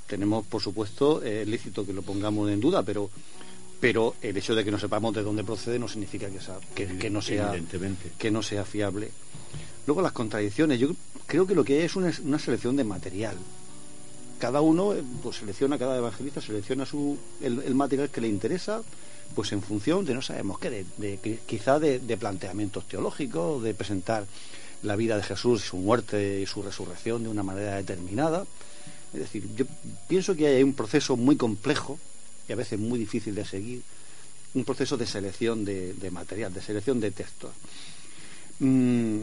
Tenemos, 0.07 0.45
por 0.45 0.61
supuesto, 0.61 1.23
eh, 1.23 1.43
es 1.43 1.47
lícito 1.47 1.85
que 1.85 1.93
lo 1.93 2.01
pongamos 2.03 2.51
en 2.51 2.59
duda, 2.59 2.83
pero 2.83 3.09
pero 3.79 4.15
el 4.21 4.35
hecho 4.37 4.55
de 4.55 4.63
que 4.63 4.71
no 4.71 4.79
sepamos 4.79 5.13
de 5.13 5.21
dónde 5.23 5.43
procede 5.43 5.77
no 5.79 5.87
significa 5.87 6.29
que, 6.29 6.39
sea- 6.39 6.59
que, 6.73 6.97
que 6.97 7.09
no 7.09 7.21
sea 7.21 7.51
que 8.17 8.31
no 8.31 8.41
sea 8.43 8.65
fiable. 8.65 9.11
Luego 9.85 10.01
las 10.01 10.13
contradicciones, 10.13 10.79
yo 10.79 10.89
creo 11.27 11.45
que 11.45 11.55
lo 11.55 11.63
que 11.63 11.73
hay 11.77 11.83
es 11.85 11.95
una, 11.95 12.39
selección 12.39 12.75
de 12.75 12.83
material. 12.83 13.35
Cada 14.39 14.61
uno 14.61 14.93
eh, 14.93 15.03
pues 15.23 15.37
selecciona, 15.37 15.77
cada 15.77 15.97
evangelista 15.97 16.41
selecciona 16.41 16.85
su, 16.85 17.17
el, 17.41 17.73
material 17.75 18.09
que 18.09 18.21
le 18.21 18.27
interesa, 18.27 18.81
pues 19.35 19.51
en 19.51 19.61
función 19.61 20.05
de 20.05 20.13
no 20.13 20.21
sabemos 20.21 20.59
qué, 20.59 20.69
de, 20.69 20.85
de- 20.97 21.19
qui- 21.21 21.39
quizá 21.45 21.79
de, 21.79 21.99
de 21.99 22.17
planteamientos 22.17 22.87
teológicos, 22.87 23.63
de 23.63 23.73
presentar 23.73 24.25
la 24.83 24.95
vida 24.95 25.17
de 25.17 25.23
Jesús, 25.23 25.61
su 25.61 25.77
muerte 25.77 26.41
y 26.41 26.45
su 26.45 26.61
resurrección 26.61 27.23
de 27.23 27.29
una 27.29 27.43
manera 27.43 27.75
determinada. 27.75 28.45
Es 29.13 29.19
decir, 29.21 29.47
yo 29.55 29.65
pienso 30.07 30.35
que 30.35 30.47
hay 30.47 30.63
un 30.63 30.73
proceso 30.73 31.15
muy 31.15 31.37
complejo 31.37 31.97
y 32.47 32.51
a 32.51 32.55
veces 32.55 32.77
muy 32.79 32.99
difícil 32.99 33.33
de 33.33 33.45
seguir, 33.45 33.81
un 34.53 34.63
proceso 34.65 34.97
de 34.97 35.07
selección 35.07 35.63
de, 35.65 35.93
de 35.93 36.11
material, 36.11 36.53
de 36.53 36.61
selección 36.61 36.99
de 36.99 37.11
textos. 37.11 37.51
Mm, 38.59 39.21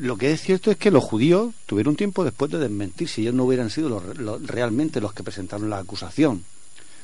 lo 0.00 0.16
que 0.16 0.32
es 0.32 0.40
cierto 0.40 0.70
es 0.70 0.78
que 0.78 0.90
los 0.90 1.04
judíos 1.04 1.54
tuvieron 1.66 1.94
tiempo 1.94 2.24
después 2.24 2.50
de 2.50 2.58
desmentir 2.58 3.06
si 3.06 3.20
ellos 3.20 3.34
no 3.34 3.44
hubieran 3.44 3.68
sido 3.68 4.00
los- 4.00 4.46
realmente 4.46 4.98
los 5.00 5.12
que 5.12 5.22
presentaron 5.22 5.68
la 5.68 5.78
acusación, 5.78 6.42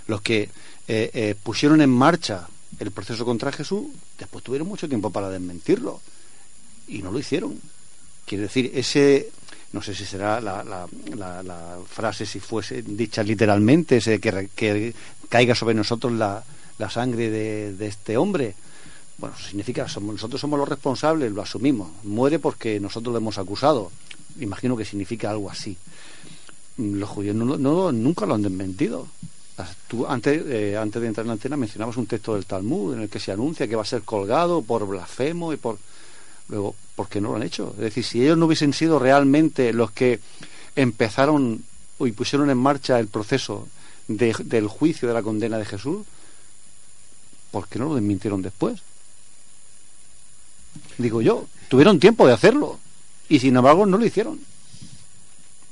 los 0.06 0.22
que 0.22 0.48
eh, 0.88 1.10
eh, 1.12 1.34
pusieron 1.42 1.82
en 1.82 1.90
marcha 1.90 2.48
el 2.78 2.90
proceso 2.92 3.26
contra 3.26 3.52
Jesús, 3.52 3.86
después 4.18 4.42
tuvieron 4.42 4.66
mucho 4.66 4.88
tiempo 4.88 5.10
para 5.10 5.28
desmentirlo 5.28 6.00
y 6.88 7.02
no 7.02 7.12
lo 7.12 7.18
hicieron. 7.18 7.60
Quiere 8.24 8.44
decir, 8.44 8.70
ese, 8.74 9.28
no 9.72 9.82
sé 9.82 9.94
si 9.94 10.06
será 10.06 10.40
la, 10.40 10.86
frase, 11.86 12.24
si 12.24 12.40
fuese 12.40 12.80
dicha 12.82 13.22
literalmente, 13.22 13.98
ese 13.98 14.18
que, 14.20 14.94
caiga 15.28 15.54
sobre 15.54 15.74
nosotros 15.74 16.12
la, 16.12 16.42
sangre 16.88 17.30
de 17.30 17.86
este 17.86 18.16
hombre. 18.16 18.54
Bueno, 19.18 19.34
significa 19.38 19.88
somos, 19.88 20.14
nosotros 20.14 20.40
somos 20.40 20.58
los 20.58 20.68
responsables, 20.68 21.32
lo 21.32 21.42
asumimos. 21.42 21.88
Muere 22.04 22.38
porque 22.38 22.78
nosotros 22.80 23.12
lo 23.12 23.18
hemos 23.18 23.38
acusado. 23.38 23.90
Imagino 24.40 24.76
que 24.76 24.84
significa 24.84 25.30
algo 25.30 25.50
así. 25.50 25.76
Mm, 26.76 26.96
Los 26.98 27.08
judíos 27.08 27.34
nunca 27.34 28.26
lo 28.26 28.34
han 28.34 28.42
desmentido. 28.42 29.08
Antes, 30.06 30.42
eh, 30.46 30.76
antes 30.76 31.00
de 31.00 31.08
entrar 31.08 31.24
en 31.24 31.28
la 31.28 31.32
antena 31.32 31.56
mencionabas 31.56 31.96
un 31.96 32.06
texto 32.06 32.34
del 32.34 32.44
Talmud 32.44 32.92
en 32.92 33.00
el 33.02 33.08
que 33.08 33.18
se 33.18 33.32
anuncia 33.32 33.66
que 33.66 33.74
va 33.76 33.80
a 33.82 33.86
ser 33.86 34.02
colgado 34.02 34.60
por 34.60 34.86
blasfemo 34.86 35.52
y 35.54 35.56
por... 35.56 35.78
Luego, 36.48 36.74
¿por 36.94 37.08
qué 37.08 37.22
no 37.22 37.30
lo 37.30 37.36
han 37.36 37.42
hecho? 37.42 37.70
Es 37.76 37.80
decir, 37.80 38.04
si 38.04 38.22
ellos 38.22 38.36
no 38.36 38.44
hubiesen 38.44 38.74
sido 38.74 38.98
realmente 38.98 39.72
los 39.72 39.90
que 39.92 40.20
empezaron 40.76 41.64
y 41.98 42.12
pusieron 42.12 42.50
en 42.50 42.58
marcha 42.58 43.00
el 43.00 43.08
proceso 43.08 43.66
de- 44.08 44.36
del 44.44 44.68
juicio 44.68 45.08
de 45.08 45.14
la 45.14 45.22
condena 45.22 45.56
de 45.56 45.64
Jesús, 45.64 46.04
¿por 47.50 47.66
qué 47.66 47.78
no 47.78 47.86
lo 47.86 47.94
desmintieron 47.94 48.42
después? 48.42 48.80
Digo 50.98 51.20
yo, 51.22 51.46
tuvieron 51.68 51.98
tiempo 52.00 52.26
de 52.26 52.32
hacerlo 52.32 52.78
y 53.28 53.38
sin 53.38 53.56
embargo 53.56 53.86
no 53.86 53.98
lo 53.98 54.06
hicieron. 54.06 54.40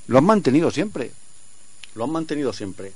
Lo 0.07 0.19
han 0.19 0.25
mantenido 0.25 0.71
siempre. 0.71 1.11
Lo 1.95 2.05
han 2.05 2.11
mantenido 2.11 2.53
siempre. 2.53 2.93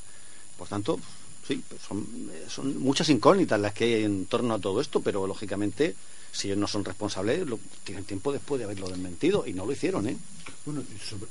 Por 0.58 0.68
tanto, 0.68 0.98
sí, 1.46 1.62
pues 1.68 1.80
son, 1.82 2.06
eh, 2.32 2.44
son 2.48 2.78
muchas 2.80 3.08
incógnitas 3.08 3.60
las 3.60 3.72
que 3.72 3.84
hay 3.84 4.04
en 4.04 4.26
torno 4.26 4.54
a 4.54 4.58
todo 4.58 4.80
esto, 4.80 5.00
pero 5.00 5.26
lógicamente, 5.26 5.94
si 6.32 6.48
ellos 6.48 6.58
no 6.58 6.66
son 6.66 6.84
responsables, 6.84 7.46
lo, 7.46 7.58
tienen 7.84 8.04
tiempo 8.04 8.32
después 8.32 8.58
de 8.58 8.64
haberlo 8.64 8.88
desmentido 8.88 9.46
y 9.46 9.52
no 9.52 9.64
lo 9.64 9.72
hicieron, 9.72 10.08
¿eh? 10.08 10.16
Bueno, 10.66 10.82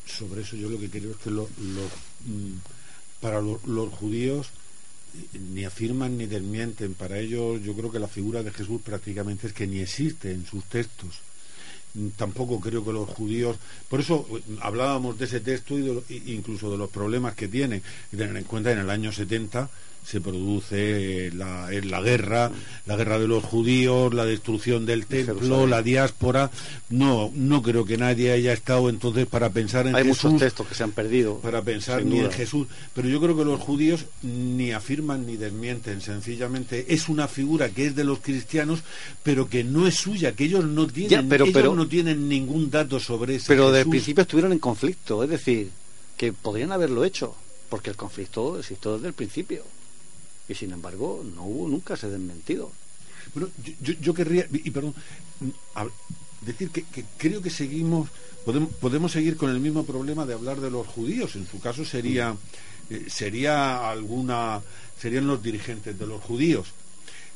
sobre, 0.07 0.41
eso 0.41 0.55
yo 0.55 0.69
lo 0.69 0.79
que 0.79 0.89
creo 0.89 1.11
es 1.11 1.17
que 1.17 1.29
lo- 1.29 1.43
mm, 1.59 2.53
para 3.21 3.41
lo- 3.41 3.59
los 3.65 3.93
judíos 3.93 4.47
ni 5.53 5.65
afirman 5.65 6.17
ni 6.17 6.25
desmienten. 6.25 6.93
Para 6.93 7.19
ellos 7.19 7.61
yo 7.63 7.73
creo 7.73 7.91
que 7.91 7.99
la 7.99 8.07
figura 8.07 8.43
de 8.43 8.51
Jesús 8.51 8.81
prácticamente 8.81 9.47
es 9.47 9.53
que 9.53 9.67
ni 9.67 9.79
existe 9.79 10.31
en 10.31 10.45
sus 10.45 10.63
textos. 10.65 11.19
Tampoco 12.15 12.59
creo 12.59 12.85
que 12.85 12.93
los 12.93 13.09
judíos... 13.09 13.57
Por 13.89 14.01
eso 14.01 14.27
eh, 14.31 14.41
hablábamos 14.61 15.17
de 15.17 15.25
ese 15.25 15.39
texto 15.39 15.77
y 15.77 15.81
de 15.81 16.31
incluso 16.31 16.69
de 16.69 16.77
los 16.77 16.89
problemas 16.89 17.33
que 17.33 17.47
tiene. 17.47 17.81
Tener 18.11 18.35
en 18.35 18.43
cuenta 18.43 18.71
en 18.71 18.79
el 18.79 18.89
año 18.89 19.11
70 19.11 19.69
se 20.07 20.21
produce 20.21 21.31
la, 21.33 21.69
la 21.83 22.01
guerra, 22.01 22.49
la 22.85 22.95
guerra 22.95 23.19
de 23.19 23.27
los 23.27 23.43
judíos, 23.43 24.13
la 24.13 24.23
destrucción 24.25 24.85
del 24.85 25.05
templo, 25.05 25.67
la 25.67 25.81
diáspora. 25.81 26.49
No, 26.89 27.29
no 27.35 27.61
creo 27.61 27.83
que 27.83 27.97
nadie 27.97 28.31
haya 28.31 28.53
estado 28.53 28.89
entonces 28.89 29.25
para 29.25 29.49
pensar 29.49 29.85
en 29.85 29.95
Hay 29.95 30.05
Jesús, 30.05 30.31
muchos 30.31 30.39
textos 30.39 30.67
que 30.67 30.75
se 30.75 30.83
han 30.83 30.91
perdido. 30.93 31.39
para 31.39 31.61
pensar 31.61 32.05
ni 32.05 32.19
en. 32.19 32.31
Jesús. 32.31 32.67
Pero 32.93 33.09
yo 33.09 33.19
creo 33.19 33.35
que 33.35 33.43
los 33.43 33.59
judíos 33.59 34.05
ni 34.23 34.71
afirman 34.71 35.25
ni 35.27 35.35
desmienten, 35.35 35.99
sencillamente 35.99 36.85
es 36.93 37.09
una 37.09 37.27
figura 37.27 37.69
que 37.69 37.87
es 37.87 37.95
de 37.95 38.05
los 38.05 38.19
cristianos, 38.19 38.83
pero 39.23 39.49
que 39.49 39.65
no 39.65 39.87
es 39.87 39.95
suya, 39.95 40.31
que 40.31 40.45
ellos 40.45 40.63
no 40.63 40.87
tienen, 40.87 41.09
Ya, 41.09 41.23
pero- 41.27 41.43
ellos 41.43 41.53
pero- 41.53 41.75
no 41.75 41.87
tienen 41.87 42.29
ningún 42.29 42.69
dato 42.71 42.99
sobre 43.01 43.35
ese 43.35 43.47
Pero 43.47 43.71
desde 43.71 43.81
el 43.83 43.89
principio 43.89 44.21
estuvieron 44.21 44.53
en 44.53 44.59
conflicto, 44.59 45.21
es 45.23 45.29
decir, 45.29 45.69
que 46.15 46.31
podrían 46.31 46.71
haberlo 46.71 47.03
hecho, 47.03 47.35
porque 47.69 47.89
el 47.89 47.97
conflicto 47.97 48.57
existió 48.57 48.93
desde 48.95 49.09
el 49.09 49.13
principio. 49.13 49.63
Y 50.49 50.55
sin 50.55 50.71
embargo, 50.71 51.23
no 51.35 51.43
hubo 51.43 51.67
nunca 51.67 51.95
ese 51.95 52.09
desmentido. 52.09 52.71
Bueno, 53.33 53.49
yo, 53.63 53.73
yo- 53.81 53.99
yo 54.01 54.13
querría, 54.13 54.47
y 54.51 54.71
perdón, 54.71 54.95
a- 55.75 55.87
decir 56.41 56.69
que, 56.69 56.83
que 56.83 57.03
creo 57.17 57.41
que 57.41 57.49
seguimos, 57.49 58.09
podemos, 58.45 58.71
podemos 58.75 59.11
seguir 59.11 59.35
con 59.37 59.49
el 59.49 59.59
mismo 59.59 59.85
problema 59.85 60.25
de 60.25 60.33
hablar 60.33 60.61
de 60.61 60.71
los 60.71 60.87
judíos. 60.87 61.35
En 61.35 61.47
su 61.47 61.59
caso 61.59 61.83
sería, 61.83 62.35
eh, 62.89 63.05
sería 63.09 63.89
alguna, 63.89 64.61
serían 64.99 65.27
los 65.27 65.43
dirigentes 65.43 65.97
de 65.99 66.07
los 66.07 66.21
judíos. 66.23 66.67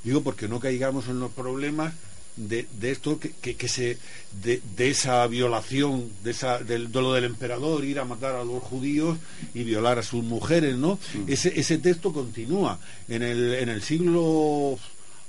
Digo 0.03 0.21
porque 0.21 0.47
no 0.47 0.59
caigamos 0.59 1.07
en 1.09 1.19
los 1.19 1.31
problemas 1.31 1.93
de, 2.37 2.65
de 2.79 2.91
esto 2.91 3.19
que, 3.19 3.31
que, 3.41 3.55
que 3.55 3.67
se 3.67 3.97
de, 4.43 4.61
de 4.77 4.89
esa 4.89 5.27
violación 5.27 6.09
de 6.23 6.31
esa 6.31 6.59
del 6.59 6.91
de 6.91 7.01
lo 7.01 7.13
del 7.13 7.25
emperador 7.25 7.83
ir 7.83 7.99
a 7.99 8.05
matar 8.05 8.35
a 8.35 8.43
los 8.43 8.63
judíos 8.63 9.17
y 9.53 9.63
violar 9.63 9.99
a 9.99 10.03
sus 10.03 10.23
mujeres 10.23 10.77
no 10.77 10.97
ese 11.27 11.59
ese 11.59 11.77
texto 11.77 12.13
continúa. 12.13 12.79
En 13.09 13.21
el 13.21 13.53
en 13.55 13.69
el 13.69 13.81
siglo 13.81 14.79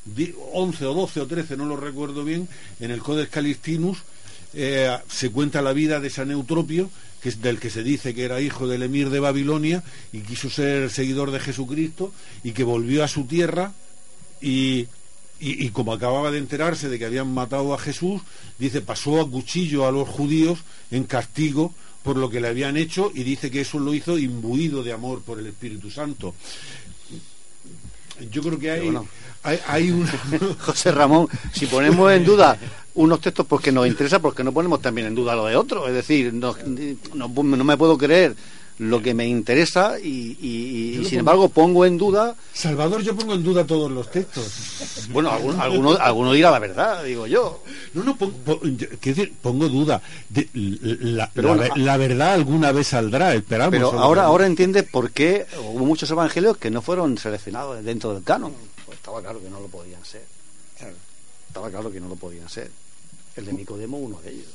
di- 0.04 0.34
11 0.52 0.86
o 0.86 0.94
12 0.94 1.20
o 1.20 1.26
13 1.26 1.56
no 1.56 1.66
lo 1.66 1.76
recuerdo 1.76 2.24
bien 2.24 2.48
en 2.80 2.90
el 2.90 3.00
Codex 3.02 3.30
Calistinus 3.30 3.98
eh, 4.54 4.96
se 5.08 5.30
cuenta 5.30 5.62
la 5.62 5.72
vida 5.72 5.98
de 6.00 6.10
San 6.10 6.30
Eutropio 6.30 6.90
que 7.22 7.28
es 7.30 7.40
del 7.40 7.58
que 7.58 7.70
se 7.70 7.82
dice 7.82 8.14
que 8.14 8.24
era 8.24 8.40
hijo 8.40 8.66
del 8.66 8.82
emir 8.82 9.10
de 9.10 9.20
Babilonia 9.20 9.82
y 10.12 10.20
quiso 10.20 10.50
ser 10.50 10.90
seguidor 10.90 11.30
de 11.30 11.40
Jesucristo 11.40 12.12
y 12.44 12.50
que 12.52 12.64
volvió 12.64 13.02
a 13.04 13.08
su 13.08 13.24
tierra 13.26 13.72
y, 14.40 14.86
y, 15.42 15.66
y 15.66 15.70
como 15.70 15.92
acababa 15.92 16.30
de 16.30 16.38
enterarse 16.38 16.88
de 16.88 16.98
que 16.98 17.04
habían 17.04 17.34
matado 17.34 17.74
a 17.74 17.78
Jesús, 17.78 18.22
dice, 18.58 18.80
pasó 18.80 19.20
a 19.20 19.28
cuchillo 19.28 19.86
a 19.86 19.92
los 19.92 20.08
judíos 20.08 20.60
en 20.92 21.02
castigo 21.02 21.74
por 22.04 22.16
lo 22.16 22.30
que 22.30 22.40
le 22.40 22.48
habían 22.48 22.76
hecho 22.76 23.10
y 23.12 23.24
dice 23.24 23.50
que 23.50 23.62
eso 23.62 23.78
lo 23.78 23.92
hizo 23.92 24.18
imbuido 24.18 24.84
de 24.84 24.92
amor 24.92 25.22
por 25.22 25.40
el 25.40 25.46
Espíritu 25.48 25.90
Santo. 25.90 26.34
Yo 28.30 28.40
creo 28.40 28.58
que 28.58 28.70
hay, 28.70 28.94
hay, 29.42 29.58
hay 29.66 29.90
un... 29.90 30.06
José 30.58 30.92
Ramón, 30.92 31.28
si 31.52 31.66
ponemos 31.66 32.12
en 32.12 32.24
duda 32.24 32.56
unos 32.94 33.20
textos 33.20 33.46
porque 33.46 33.72
nos 33.72 33.86
interesa, 33.88 34.20
porque 34.20 34.44
no 34.44 34.52
ponemos 34.52 34.80
también 34.80 35.08
en 35.08 35.14
duda 35.14 35.34
lo 35.34 35.46
de 35.46 35.56
otros. 35.56 35.88
Es 35.88 35.94
decir, 35.94 36.32
no, 36.32 36.54
no, 37.14 37.28
no 37.28 37.64
me 37.64 37.76
puedo 37.76 37.98
creer 37.98 38.36
lo 38.78 39.00
que 39.02 39.14
me 39.14 39.26
interesa 39.26 39.98
y, 40.00 40.36
y- 40.40 40.94
sin 40.96 41.02
pongo- 41.04 41.18
embargo 41.18 41.48
pongo 41.50 41.84
en 41.86 41.98
duda. 41.98 42.34
Salvador, 42.52 43.02
yo 43.02 43.14
pongo 43.14 43.34
en 43.34 43.42
duda 43.44 43.64
todos 43.66 43.90
los 43.90 44.10
textos. 44.10 44.44
Bueno, 45.10 45.30
algún- 45.30 45.58
alguno, 45.60 45.92
alguno 46.00 46.32
dirá 46.32 46.50
la 46.50 46.58
verdad, 46.58 47.04
digo 47.04 47.26
yo. 47.26 47.62
No, 47.94 48.02
no, 48.04 48.16
pon- 48.16 48.32
pon- 48.44 48.76
yo- 48.78 48.86
quiero 49.00 49.16
decir, 49.16 49.32
pongo 49.42 49.68
duda. 49.68 50.00
De- 50.28 50.48
la, 50.52 51.30
Pero 51.32 51.54
la- 51.54 51.68
bueno, 51.68 51.76
la 51.84 51.96
verdad 51.96 52.34
alguna 52.34 52.72
vez 52.72 52.88
saldrá, 52.88 53.34
esperamos. 53.34 53.70
Pero 53.72 53.92
ahora, 53.98 54.24
ahora 54.24 54.46
entiendes 54.46 54.84
por 54.84 55.10
qué 55.10 55.46
hubo 55.60 55.84
muchos 55.84 56.10
evangelios 56.10 56.56
que 56.56 56.70
no 56.70 56.82
fueron 56.82 57.18
seleccionados 57.18 57.84
dentro 57.84 58.14
del 58.14 58.22
canon. 58.24 58.52
Pues 58.86 58.96
estaba 58.98 59.20
claro 59.20 59.40
que 59.40 59.50
no 59.50 59.60
lo 59.60 59.66
podían 59.68 60.04
ser. 60.04 60.24
Estaba 61.48 61.70
claro 61.70 61.90
que 61.92 62.00
no 62.00 62.08
lo 62.08 62.16
podían 62.16 62.48
ser. 62.48 62.70
El 63.36 63.44
de 63.46 63.52
Nicodemo, 63.52 63.98
uno 63.98 64.20
de 64.20 64.30
ellos. 64.30 64.46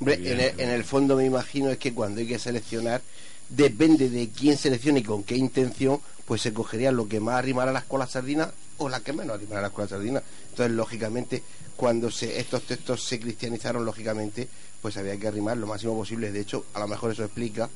Hombre, 0.00 0.14
en 0.16 0.40
el, 0.40 0.60
en 0.60 0.70
el 0.70 0.84
fondo 0.84 1.16
me 1.16 1.24
imagino 1.24 1.70
es 1.70 1.78
que 1.78 1.94
cuando 1.94 2.20
hay 2.20 2.26
que 2.26 2.38
seleccionar, 2.38 3.00
depende 3.48 4.10
de 4.10 4.28
quién 4.28 4.56
seleccione 4.56 5.00
y 5.00 5.04
con 5.04 5.24
qué 5.24 5.36
intención, 5.36 6.00
pues 6.24 6.42
se 6.42 6.52
cogería 6.52 6.92
lo 6.92 7.08
que 7.08 7.20
más 7.20 7.36
arrimara 7.36 7.70
a 7.70 7.74
la 7.74 7.80
escuela 7.80 8.06
sardina 8.06 8.50
o 8.78 8.88
la 8.88 9.00
que 9.00 9.12
menos 9.12 9.36
arrimara 9.36 9.60
a 9.60 9.62
la 9.62 9.68
escuela 9.68 9.88
sardina. 9.88 10.22
Entonces, 10.50 10.74
lógicamente, 10.74 11.42
cuando 11.76 12.10
se, 12.10 12.38
estos 12.38 12.62
textos 12.62 13.04
se 13.04 13.20
cristianizaron, 13.20 13.84
lógicamente, 13.84 14.48
pues 14.82 14.96
había 14.96 15.16
que 15.16 15.28
arrimar 15.28 15.56
lo 15.56 15.66
máximo 15.66 15.96
posible. 15.96 16.32
De 16.32 16.40
hecho, 16.40 16.66
a 16.74 16.80
lo 16.80 16.88
mejor 16.88 17.12
eso 17.12 17.24
explica, 17.24 17.68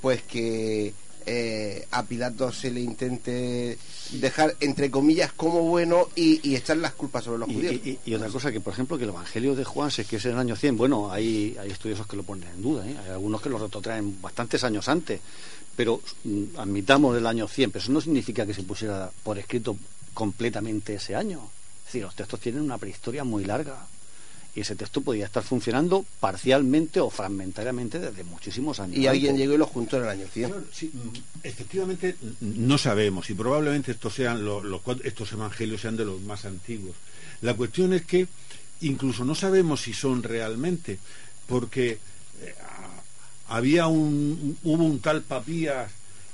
pues 0.00 0.22
que 0.22 0.92
eh, 1.26 1.86
a 1.90 2.02
Pilato 2.04 2.52
se 2.52 2.70
le 2.70 2.80
intente 2.80 3.78
dejar, 4.12 4.56
entre 4.60 4.90
comillas, 4.90 5.32
como 5.32 5.62
bueno 5.62 6.08
y, 6.14 6.40
y 6.48 6.56
echar 6.56 6.76
las 6.76 6.92
culpas 6.92 7.24
sobre 7.24 7.38
los 7.38 7.48
Y, 7.48 7.54
judíos. 7.54 7.74
y- 7.84 7.98
y 8.04 8.14
otra 8.14 8.28
cosa 8.28 8.52
que, 8.52 8.60
por 8.60 8.72
ejemplo, 8.72 8.96
que 8.98 9.04
el 9.04 9.10
Evangelio 9.10 9.54
de 9.54 9.64
Juan 9.64 9.90
se 9.90 10.02
escribe 10.02 10.22
en 10.24 10.30
el 10.32 10.38
año 10.38 10.56
100. 10.56 10.76
Bueno, 10.76 11.10
hay, 11.10 11.56
hay 11.60 11.70
estudiosos 11.70 12.06
que 12.06 12.16
lo 12.16 12.22
ponen 12.22 12.48
en 12.48 12.62
duda, 12.62 12.86
¿eh? 12.88 12.96
hay 13.04 13.10
algunos 13.10 13.40
que 13.40 13.48
lo 13.48 13.58
retrotraen 13.58 14.20
bastantes 14.20 14.62
años 14.64 14.88
antes, 14.88 15.20
pero 15.76 16.00
mm, 16.24 16.44
admitamos 16.58 17.16
el 17.16 17.26
año 17.26 17.48
100, 17.48 17.70
pero 17.70 17.82
eso 17.82 17.92
no 17.92 18.00
significa 18.00 18.44
que 18.46 18.54
se 18.54 18.62
pusiera 18.62 19.10
por 19.22 19.38
escrito 19.38 19.76
completamente 20.14 20.94
ese 20.94 21.14
año. 21.16 21.48
Es 21.80 21.86
decir, 21.86 22.02
los 22.02 22.14
textos 22.14 22.40
tienen 22.40 22.62
una 22.62 22.78
prehistoria 22.78 23.24
muy 23.24 23.44
larga 23.44 23.86
y 24.54 24.60
ese 24.60 24.76
texto 24.76 25.00
podía 25.00 25.24
estar 25.24 25.42
funcionando 25.42 26.04
parcialmente 26.20 27.00
o 27.00 27.08
fragmentariamente 27.08 27.98
desde 27.98 28.22
muchísimos 28.24 28.80
años. 28.80 28.98
Y 28.98 29.06
alguien 29.06 29.36
llegó 29.36 29.54
y 29.54 29.58
lo 29.58 29.66
juntó 29.66 29.96
en 29.96 30.02
el 30.04 30.08
año 30.10 30.26
100. 30.30 30.50
Claro, 30.50 30.64
sí, 30.72 30.90
mm, 30.92 31.18
efectivamente 31.42 32.16
mm, 32.20 32.66
no 32.66 32.76
sabemos 32.76 33.30
y 33.30 33.34
probablemente 33.34 33.92
estos 33.92 34.14
sean 34.14 34.44
los, 34.44 34.64
estos 35.04 35.32
evangelios 35.32 35.80
sean 35.80 35.96
de 35.96 36.04
los 36.04 36.20
más 36.20 36.44
antiguos. 36.44 36.94
La 37.40 37.54
cuestión 37.54 37.94
es 37.94 38.02
que 38.02 38.28
incluso 38.82 39.24
no 39.24 39.34
sabemos 39.34 39.80
si 39.80 39.94
son 39.94 40.22
realmente, 40.22 40.98
porque 41.46 41.92
eh, 42.42 42.54
había 43.48 43.86
un 43.86 44.58
hubo 44.64 44.84
un 44.84 45.00
tal 45.00 45.22
Papías 45.22 45.90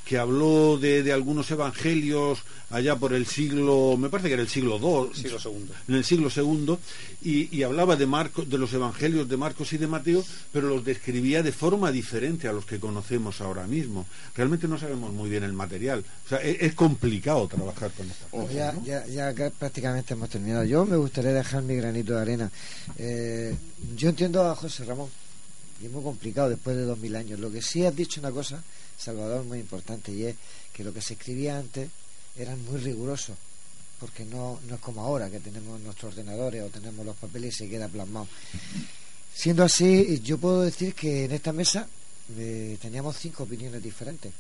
que 0.09 0.17
habló 0.17 0.79
de, 0.79 1.03
de 1.03 1.13
algunos 1.13 1.51
evangelios 1.51 2.39
allá 2.71 2.97
por 2.97 3.13
el 3.13 3.27
siglo, 3.27 3.95
me 3.99 4.09
parece 4.09 4.29
que 4.29 4.35
era 4.35 4.43
el 4.43 4.49
siglo 4.49 4.79
II, 4.81 5.15
Siglo 5.15 5.39
segundo. 5.39 5.75
en 5.87 5.95
el 5.97 6.05
siglo 6.05 6.31
segundo 6.31 6.81
y, 7.21 7.55
y 7.55 7.63
hablaba 7.63 7.95
de 7.95 8.07
Marcos, 8.07 8.49
de 8.49 8.57
los 8.57 8.73
evangelios 8.73 9.29
de 9.29 9.37
Marcos 9.37 9.71
y 9.75 9.77
de 9.77 9.87
Mateo, 9.87 10.25
pero 10.51 10.69
los 10.69 10.83
describía 10.83 11.43
de 11.43 11.53
forma 11.53 11.93
diferente 11.93 12.49
a 12.49 12.53
los 12.53 12.65
que 12.65 12.81
conocemos 12.81 13.43
ahora 13.43 13.67
mismo. 13.67 14.07
Realmente 14.35 14.67
no 14.67 14.79
sabemos 14.79 15.13
muy 15.13 15.29
bien 15.29 15.45
el 15.45 15.53
material. 15.53 16.03
O 16.25 16.29
sea, 16.31 16.39
es, 16.39 16.57
es 16.59 16.75
complicado 16.75 17.47
trabajar 17.47 17.91
con 17.91 18.11
esta 18.11 18.27
Pues 18.31 18.51
ya, 18.55 18.75
ya, 18.83 19.07
ya 19.07 19.51
prácticamente 19.51 20.15
hemos 20.15 20.31
terminado. 20.31 20.65
Yo 20.65 20.87
me 20.87 20.97
gustaría 20.97 21.33
dejar 21.33 21.63
mi 21.65 21.77
granito 21.77 22.15
de 22.15 22.21
arena. 22.23 22.51
Eh, 22.97 23.55
yo 23.95 24.09
entiendo 24.09 24.43
a 24.43 24.57
José 24.57 24.87
Ramón, 24.87 25.11
y 25.83 25.87
es 25.87 25.93
muy 25.93 26.03
complicado 26.03 26.49
después 26.49 26.77
de 26.79 26.85
dos 26.85 26.99
mil 26.99 27.15
años. 27.15 27.39
Lo 27.39 27.51
que 27.51 27.61
sí 27.61 27.85
has 27.85 27.95
dicho 27.95 28.21
una 28.21 28.31
cosa, 28.31 28.63
Salvador, 28.99 29.45
muy 29.45 29.61
importante, 29.61 30.13
y 30.13 30.25
es 30.25 30.37
que 30.73 30.83
lo 30.85 30.93
que 30.93 31.01
se 31.01 31.15
escribía 31.15 31.59
antes 31.59 31.89
eran 32.37 32.63
muy 32.65 32.79
rigurosos, 32.81 33.37
porque 34.01 34.25
no, 34.25 34.59
no 34.69 34.75
es 34.77 34.81
como 34.81 35.03
ahora, 35.03 35.31
que 35.31 35.41
tenemos 35.41 35.81
nuestros 35.81 36.13
ordenadores 36.13 36.63
o 36.63 36.69
tenemos 36.69 37.05
los 37.07 37.17
papeles 37.17 37.55
y 37.55 37.59
se 37.59 37.69
queda 37.69 37.89
plasmado. 37.89 38.29
Siendo 39.35 39.63
así, 39.65 40.21
yo 40.21 40.39
puedo 40.39 40.63
decir 40.63 40.95
que 40.95 41.25
en 41.27 41.33
esta 41.33 41.53
mesa 41.53 41.87
eh, 42.37 42.77
teníamos 42.81 43.17
cinco 43.17 43.45
opiniones 43.45 43.83
diferentes 43.83 44.33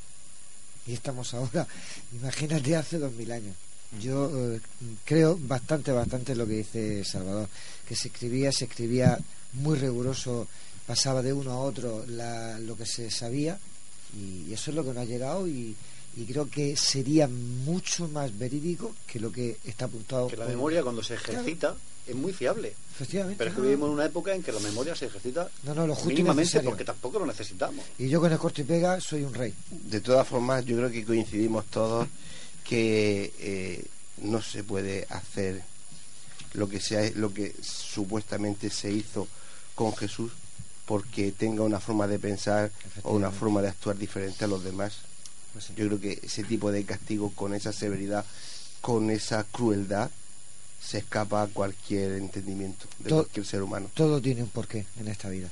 y 0.87 0.93
estamos 0.95 1.33
ahora, 1.35 1.67
imagínate, 2.13 2.75
hace 2.77 2.99
dos 2.99 3.13
mil 3.13 3.31
años. 3.31 3.55
Yo 4.03 4.31
eh, 4.55 4.61
creo 5.05 5.39
bastante, 5.41 5.93
bastante 5.93 6.35
lo 6.35 6.47
que 6.47 6.59
dice 6.59 7.05
Salvador, 7.05 7.49
que 7.87 7.95
se 7.97 8.09
escribía, 8.09 8.53
se 8.53 8.65
escribía 8.67 9.19
muy 9.55 9.79
riguroso, 9.79 10.47
pasaba 10.87 11.23
de 11.23 11.33
uno 11.33 11.53
a 11.53 11.59
otro 11.61 12.05
la- 12.07 12.59
lo 12.59 12.77
que 12.77 12.85
se 12.87 13.11
sabía 13.11 13.59
y 14.17 14.53
eso 14.53 14.71
es 14.71 14.75
lo 14.77 14.83
que 14.85 14.89
nos 14.91 14.99
ha 14.99 15.05
llegado 15.05 15.47
y, 15.49 15.75
y 16.17 16.25
creo 16.25 16.49
que 16.51 16.77
sería 16.77 17.29
mucho 17.29 18.09
más 18.09 18.37
verídico 18.39 18.95
que 19.07 19.21
lo 19.21 19.31
que 19.33 19.59
está 19.65 19.85
apuntado. 19.87 20.29
Que 20.29 20.37
la 20.37 20.47
memoria 20.47 20.83
cuando 20.83 21.03
se 21.03 21.15
Claro. 21.17 21.41
ejercita 21.41 21.77
es 22.07 22.15
muy 22.15 22.33
fiable. 22.33 22.73
Efectivamente. 22.95 23.37
Pero 23.39 23.51
es 23.51 23.55
que 23.57 23.61
no, 23.61 23.67
vivimos 23.69 23.89
en 23.89 23.93
una 23.95 24.07
época 24.07 24.35
en 24.35 24.43
que 24.43 24.51
la 24.51 24.61
memoria 24.61 24.95
se 24.97 25.07
ejercita 25.07 25.49
No, 25.65 25.75
no, 25.75 25.87
lo 25.87 25.95
justo 25.95 26.11
y 26.11 26.15
mínimamente 26.15 26.41
necesario. 26.47 26.71
porque 26.71 26.85
tampoco 26.85 27.19
lo 27.19 27.27
necesitamos. 27.27 27.85
Y 27.99 28.09
yo 28.09 28.19
con 28.21 28.33
el 28.33 28.39
corte 28.39 28.63
y 28.63 28.65
pega 28.65 28.99
soy 29.01 29.23
un 29.25 29.35
rey. 29.35 29.53
De 29.71 30.01
todas 30.01 30.27
formas, 30.27 30.65
yo 30.65 30.77
creo 30.77 30.91
que 30.91 31.05
coincidimos 31.05 31.67
todos 31.67 32.09
que 32.65 33.33
eh, 33.39 33.85
no 34.23 34.41
se 34.43 34.65
puede 34.65 35.07
hacer 35.11 35.63
lo 36.55 36.67
que 36.69 36.81
sea 36.81 37.09
lo 37.15 37.33
que 37.33 37.55
supuestamente 37.63 38.71
se 38.71 38.91
hizo 38.91 39.29
con 39.75 39.95
Jesús 39.95 40.33
porque 40.89 41.31
tenga 41.33 41.63
una 41.63 41.79
forma 41.81 42.07
de 42.09 42.19
pensar 42.19 42.73
o 43.03 43.15
una 43.15 43.31
forma 43.31 43.61
de 43.61 43.69
actuar 43.69 43.97
diferente 43.99 44.45
a 44.45 44.49
los 44.49 44.65
demás. 44.65 44.97
Pues 45.53 45.67
sí. 45.67 45.75
Yo 45.77 45.87
creo 45.87 46.01
que 46.01 46.19
ese 46.23 46.43
tipo 46.45 46.73
de 46.73 46.83
castigo 46.85 47.31
con 47.35 47.53
esa 47.55 47.73
severidad, 47.75 48.25
con 48.81 49.11
esa 49.11 49.45
crueldad, 49.45 50.11
se 50.81 50.99
escapa 50.99 51.43
a 51.43 51.47
cualquier 51.49 52.13
entendimiento 52.13 52.87
de 53.01 53.11
To- 53.11 53.17
cualquier 53.17 53.45
ser 53.45 53.63
humano. 53.63 53.91
Todo 53.93 54.21
tiene 54.23 54.43
un 54.43 54.49
porqué 54.49 54.87
en 54.99 55.09
esta 55.09 55.29
vida. 55.29 55.51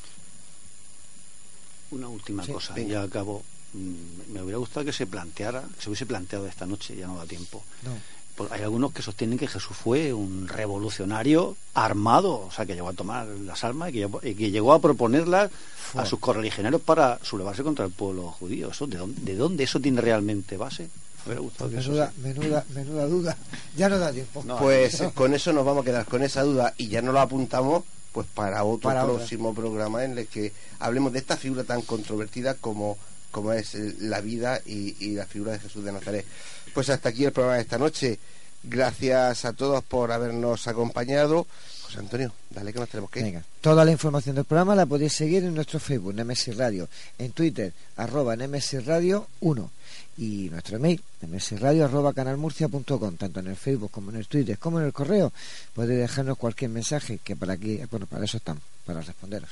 Una 1.90 2.08
última 2.08 2.44
Sí, 2.44 2.52
cosa, 2.52 2.74
venga. 2.74 2.92
ya 2.94 3.02
acabo. 3.02 3.44
Mm, 3.74 4.32
Me 4.32 4.42
hubiera 4.42 4.58
gustado 4.58 4.86
que 4.86 4.92
se 4.92 5.06
planteara, 5.06 5.62
que 5.76 5.82
se 5.82 5.88
hubiese 5.90 6.06
planteado 6.06 6.46
esta 6.46 6.64
noche, 6.66 6.96
ya 6.96 7.06
no 7.06 7.16
da 7.18 7.26
tiempo. 7.26 7.62
No. 7.82 7.90
Pues 8.36 8.52
hay 8.52 8.62
algunos 8.62 8.92
que 8.92 9.00
sostienen 9.02 9.38
que 9.38 9.46
Jesús 9.48 9.74
fue 9.76 10.12
un 10.12 10.46
revolucionario 10.46 11.56
armado, 11.74 12.46
o 12.46 12.50
sea, 12.50 12.66
que 12.66 12.74
llegó 12.74 12.90
a 12.90 12.92
tomar 12.92 13.26
las 13.26 13.64
armas 13.64 13.88
y 13.88 13.92
que, 13.94 13.98
llegó- 14.00 14.20
y 14.22 14.34
que 14.34 14.50
llegó 14.50 14.72
a 14.74 14.78
proponerlas 14.80 15.50
a 15.94 16.04
sus 16.04 16.18
correligionarios 16.18 16.82
para 16.82 17.18
sublevarse 17.22 17.62
contra 17.62 17.86
el 17.86 17.92
pueblo 17.92 18.30
judío. 18.32 18.70
¿Eso, 18.70 18.86
de, 18.86 18.98
dónde, 18.98 19.20
¿De 19.22 19.36
dónde 19.36 19.64
eso 19.64 19.80
tiene 19.80 20.00
realmente 20.02 20.56
base? 20.58 20.88
Menuda, 21.26 22.12
menuda, 22.22 22.64
menuda 22.74 23.06
duda. 23.06 23.36
Ya 23.76 23.88
no 23.88 23.98
da 23.98 24.12
tiempo. 24.12 24.42
No, 24.46 24.58
Pues 24.58 25.02
con 25.14 25.32
eso 25.34 25.52
nos 25.52 25.64
vamos 25.64 25.82
a 25.82 25.84
quedar 25.86 26.04
con 26.06 26.22
esa 26.22 26.42
duda 26.42 26.74
y 26.76 26.88
ya 26.88 27.02
no 27.02 27.12
lo 27.12 27.20
apuntamos 27.20 27.84
pues 28.12 28.26
para 28.34 28.62
otro 28.64 28.88
Para 28.88 29.04
otra. 29.04 29.16
próximo 29.16 29.54
programa 29.54 30.04
en 30.04 30.16
el 30.18 30.26
que 30.26 30.52
hablemos 30.78 31.12
de 31.12 31.18
esta 31.18 31.36
figura 31.36 31.64
tan 31.64 31.82
controvertida 31.82 32.54
como, 32.54 32.96
como 33.30 33.52
es 33.52 33.74
la 34.00 34.20
vida 34.20 34.60
y, 34.64 35.14
la 35.14 35.26
figura 35.26 35.52
de 35.52 35.58
Jesús 35.60 35.84
de 35.84 35.92
Nazaret. 35.92 36.26
Pues 36.74 36.90
hasta 36.90 37.08
aquí 37.10 37.24
el 37.24 37.32
programa 37.32 37.56
de 37.56 37.62
esta 37.62 37.78
noche. 37.78 38.18
Gracias 38.62 39.44
a 39.44 39.52
todos 39.52 39.84
por 39.84 40.10
habernos 40.10 40.66
acompañado. 40.66 41.46
José 41.82 42.00
Antonio, 42.00 42.32
dale 42.50 42.72
que 42.72 42.80
nos 42.80 42.88
tenemos 42.88 43.10
que 43.10 43.20
ir. 43.20 43.26
Venga, 43.26 43.44
toda 43.60 43.84
la 43.84 43.92
información 43.92 44.34
del 44.34 44.44
programa 44.44 44.74
la 44.74 44.86
podéis 44.86 45.12
seguir 45.12 45.44
en 45.44 45.54
nuestro 45.54 45.78
Facebook, 45.78 46.14
Nemesis 46.14 46.56
Radio, 46.56 46.88
en 47.16 47.30
Twitter, 47.30 47.72
arroba 47.96 48.34
Nemesis 48.34 48.84
Radio 48.84 49.28
1 49.40 49.70
y 50.18 50.48
nuestro 50.50 50.76
email, 50.76 51.00
nemesisradio 51.20 51.84
arroba 51.84 52.14
canalmurcia.com, 52.14 53.16
tanto 53.16 53.40
en 53.40 53.48
el 53.48 53.56
Facebook 53.56 53.90
como 53.90 54.10
en 54.10 54.16
el 54.16 54.26
Twitter 54.26 54.58
como 54.58 54.80
en 54.80 54.86
el 54.86 54.92
correo, 54.92 55.32
podéis 55.74 56.00
dejarnos 56.00 56.38
cualquier 56.38 56.70
mensaje 56.70 57.18
que 57.22 57.36
para 57.36 57.54
aquí, 57.54 57.80
bueno, 57.90 58.06
para 58.06 58.24
eso 58.24 58.38
estamos, 58.38 58.62
para 58.84 59.00
responderos. 59.00 59.50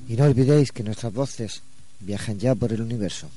Y 0.08 0.16
no 0.16 0.26
olvidéis 0.26 0.72
que 0.72 0.84
nuestras 0.84 1.14
voces 1.14 1.62
viajan 2.00 2.40
ya 2.40 2.56
por 2.56 2.72
el 2.72 2.82
universo. 2.82 3.30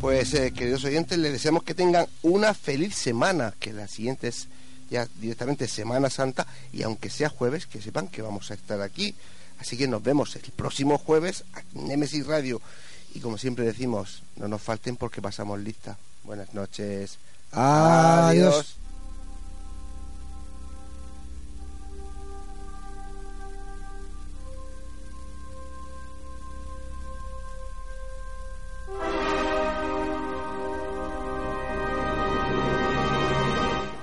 Pues 0.00 0.32
eh, 0.34 0.52
queridos 0.52 0.84
oyentes, 0.84 1.18
les 1.18 1.32
deseamos 1.32 1.64
que 1.64 1.74
tengan 1.74 2.06
una 2.22 2.54
feliz 2.54 2.94
semana, 2.94 3.52
que 3.58 3.72
la 3.72 3.88
siguiente 3.88 4.28
es 4.28 4.46
ya 4.90 5.08
directamente 5.20 5.68
Semana 5.68 6.08
Santa 6.08 6.46
y 6.72 6.82
aunque 6.82 7.10
sea 7.10 7.28
jueves, 7.28 7.66
que 7.66 7.82
sepan 7.82 8.08
que 8.08 8.22
vamos 8.22 8.50
a 8.50 8.54
estar 8.54 8.80
aquí. 8.80 9.14
Así 9.58 9.76
que 9.76 9.88
nos 9.88 10.02
vemos 10.02 10.36
el 10.36 10.42
próximo 10.52 10.98
jueves 10.98 11.44
en 11.74 11.88
Nemesis 11.88 12.26
Radio. 12.26 12.60
Y 13.14 13.20
como 13.20 13.38
siempre 13.38 13.64
decimos, 13.64 14.22
no 14.36 14.46
nos 14.46 14.62
falten 14.62 14.96
porque 14.96 15.20
pasamos 15.20 15.58
lista. 15.58 15.98
Buenas 16.22 16.54
noches. 16.54 17.18
Adiós. 17.52 18.76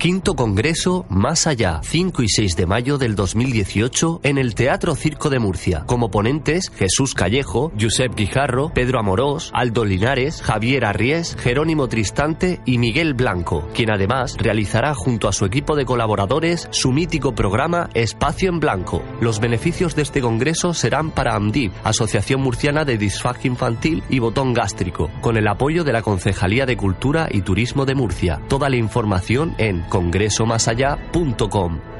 Quinto 0.00 0.34
Congreso 0.34 1.04
Más 1.10 1.46
Allá, 1.46 1.82
5 1.82 2.22
y 2.22 2.28
6 2.30 2.56
de 2.56 2.64
mayo 2.64 2.96
del 2.96 3.14
2018 3.14 4.20
en 4.22 4.38
el 4.38 4.54
Teatro 4.54 4.94
Circo 4.94 5.28
de 5.28 5.38
Murcia. 5.38 5.84
Como 5.84 6.10
ponentes, 6.10 6.70
Jesús 6.74 7.12
Callejo, 7.12 7.70
Josep 7.78 8.14
Guijarro, 8.14 8.72
Pedro 8.72 8.98
Amorós, 8.98 9.50
Aldo 9.52 9.84
Linares, 9.84 10.40
Javier 10.40 10.86
Arries, 10.86 11.36
Jerónimo 11.38 11.86
Tristante 11.88 12.62
y 12.64 12.78
Miguel 12.78 13.12
Blanco, 13.12 13.68
quien 13.74 13.90
además 13.90 14.36
realizará 14.38 14.94
junto 14.94 15.28
a 15.28 15.34
su 15.34 15.44
equipo 15.44 15.76
de 15.76 15.84
colaboradores 15.84 16.68
su 16.70 16.92
mítico 16.92 17.34
programa 17.34 17.90
Espacio 17.92 18.48
en 18.48 18.58
Blanco. 18.58 19.02
Los 19.20 19.38
beneficios 19.38 19.94
de 19.96 20.00
este 20.00 20.22
congreso 20.22 20.72
serán 20.72 21.10
para 21.10 21.34
AMDIV, 21.34 21.72
Asociación 21.84 22.40
Murciana 22.40 22.86
de 22.86 22.96
Disfagia 22.96 23.50
Infantil 23.50 24.02
y 24.08 24.18
Botón 24.18 24.54
Gástrico, 24.54 25.10
con 25.20 25.36
el 25.36 25.46
apoyo 25.46 25.84
de 25.84 25.92
la 25.92 26.00
Concejalía 26.00 26.64
de 26.64 26.78
Cultura 26.78 27.28
y 27.30 27.42
Turismo 27.42 27.84
de 27.84 27.94
Murcia. 27.94 28.40
Toda 28.48 28.70
la 28.70 28.76
información 28.76 29.54
en 29.58 29.89
congresomasallá.com. 29.90 31.99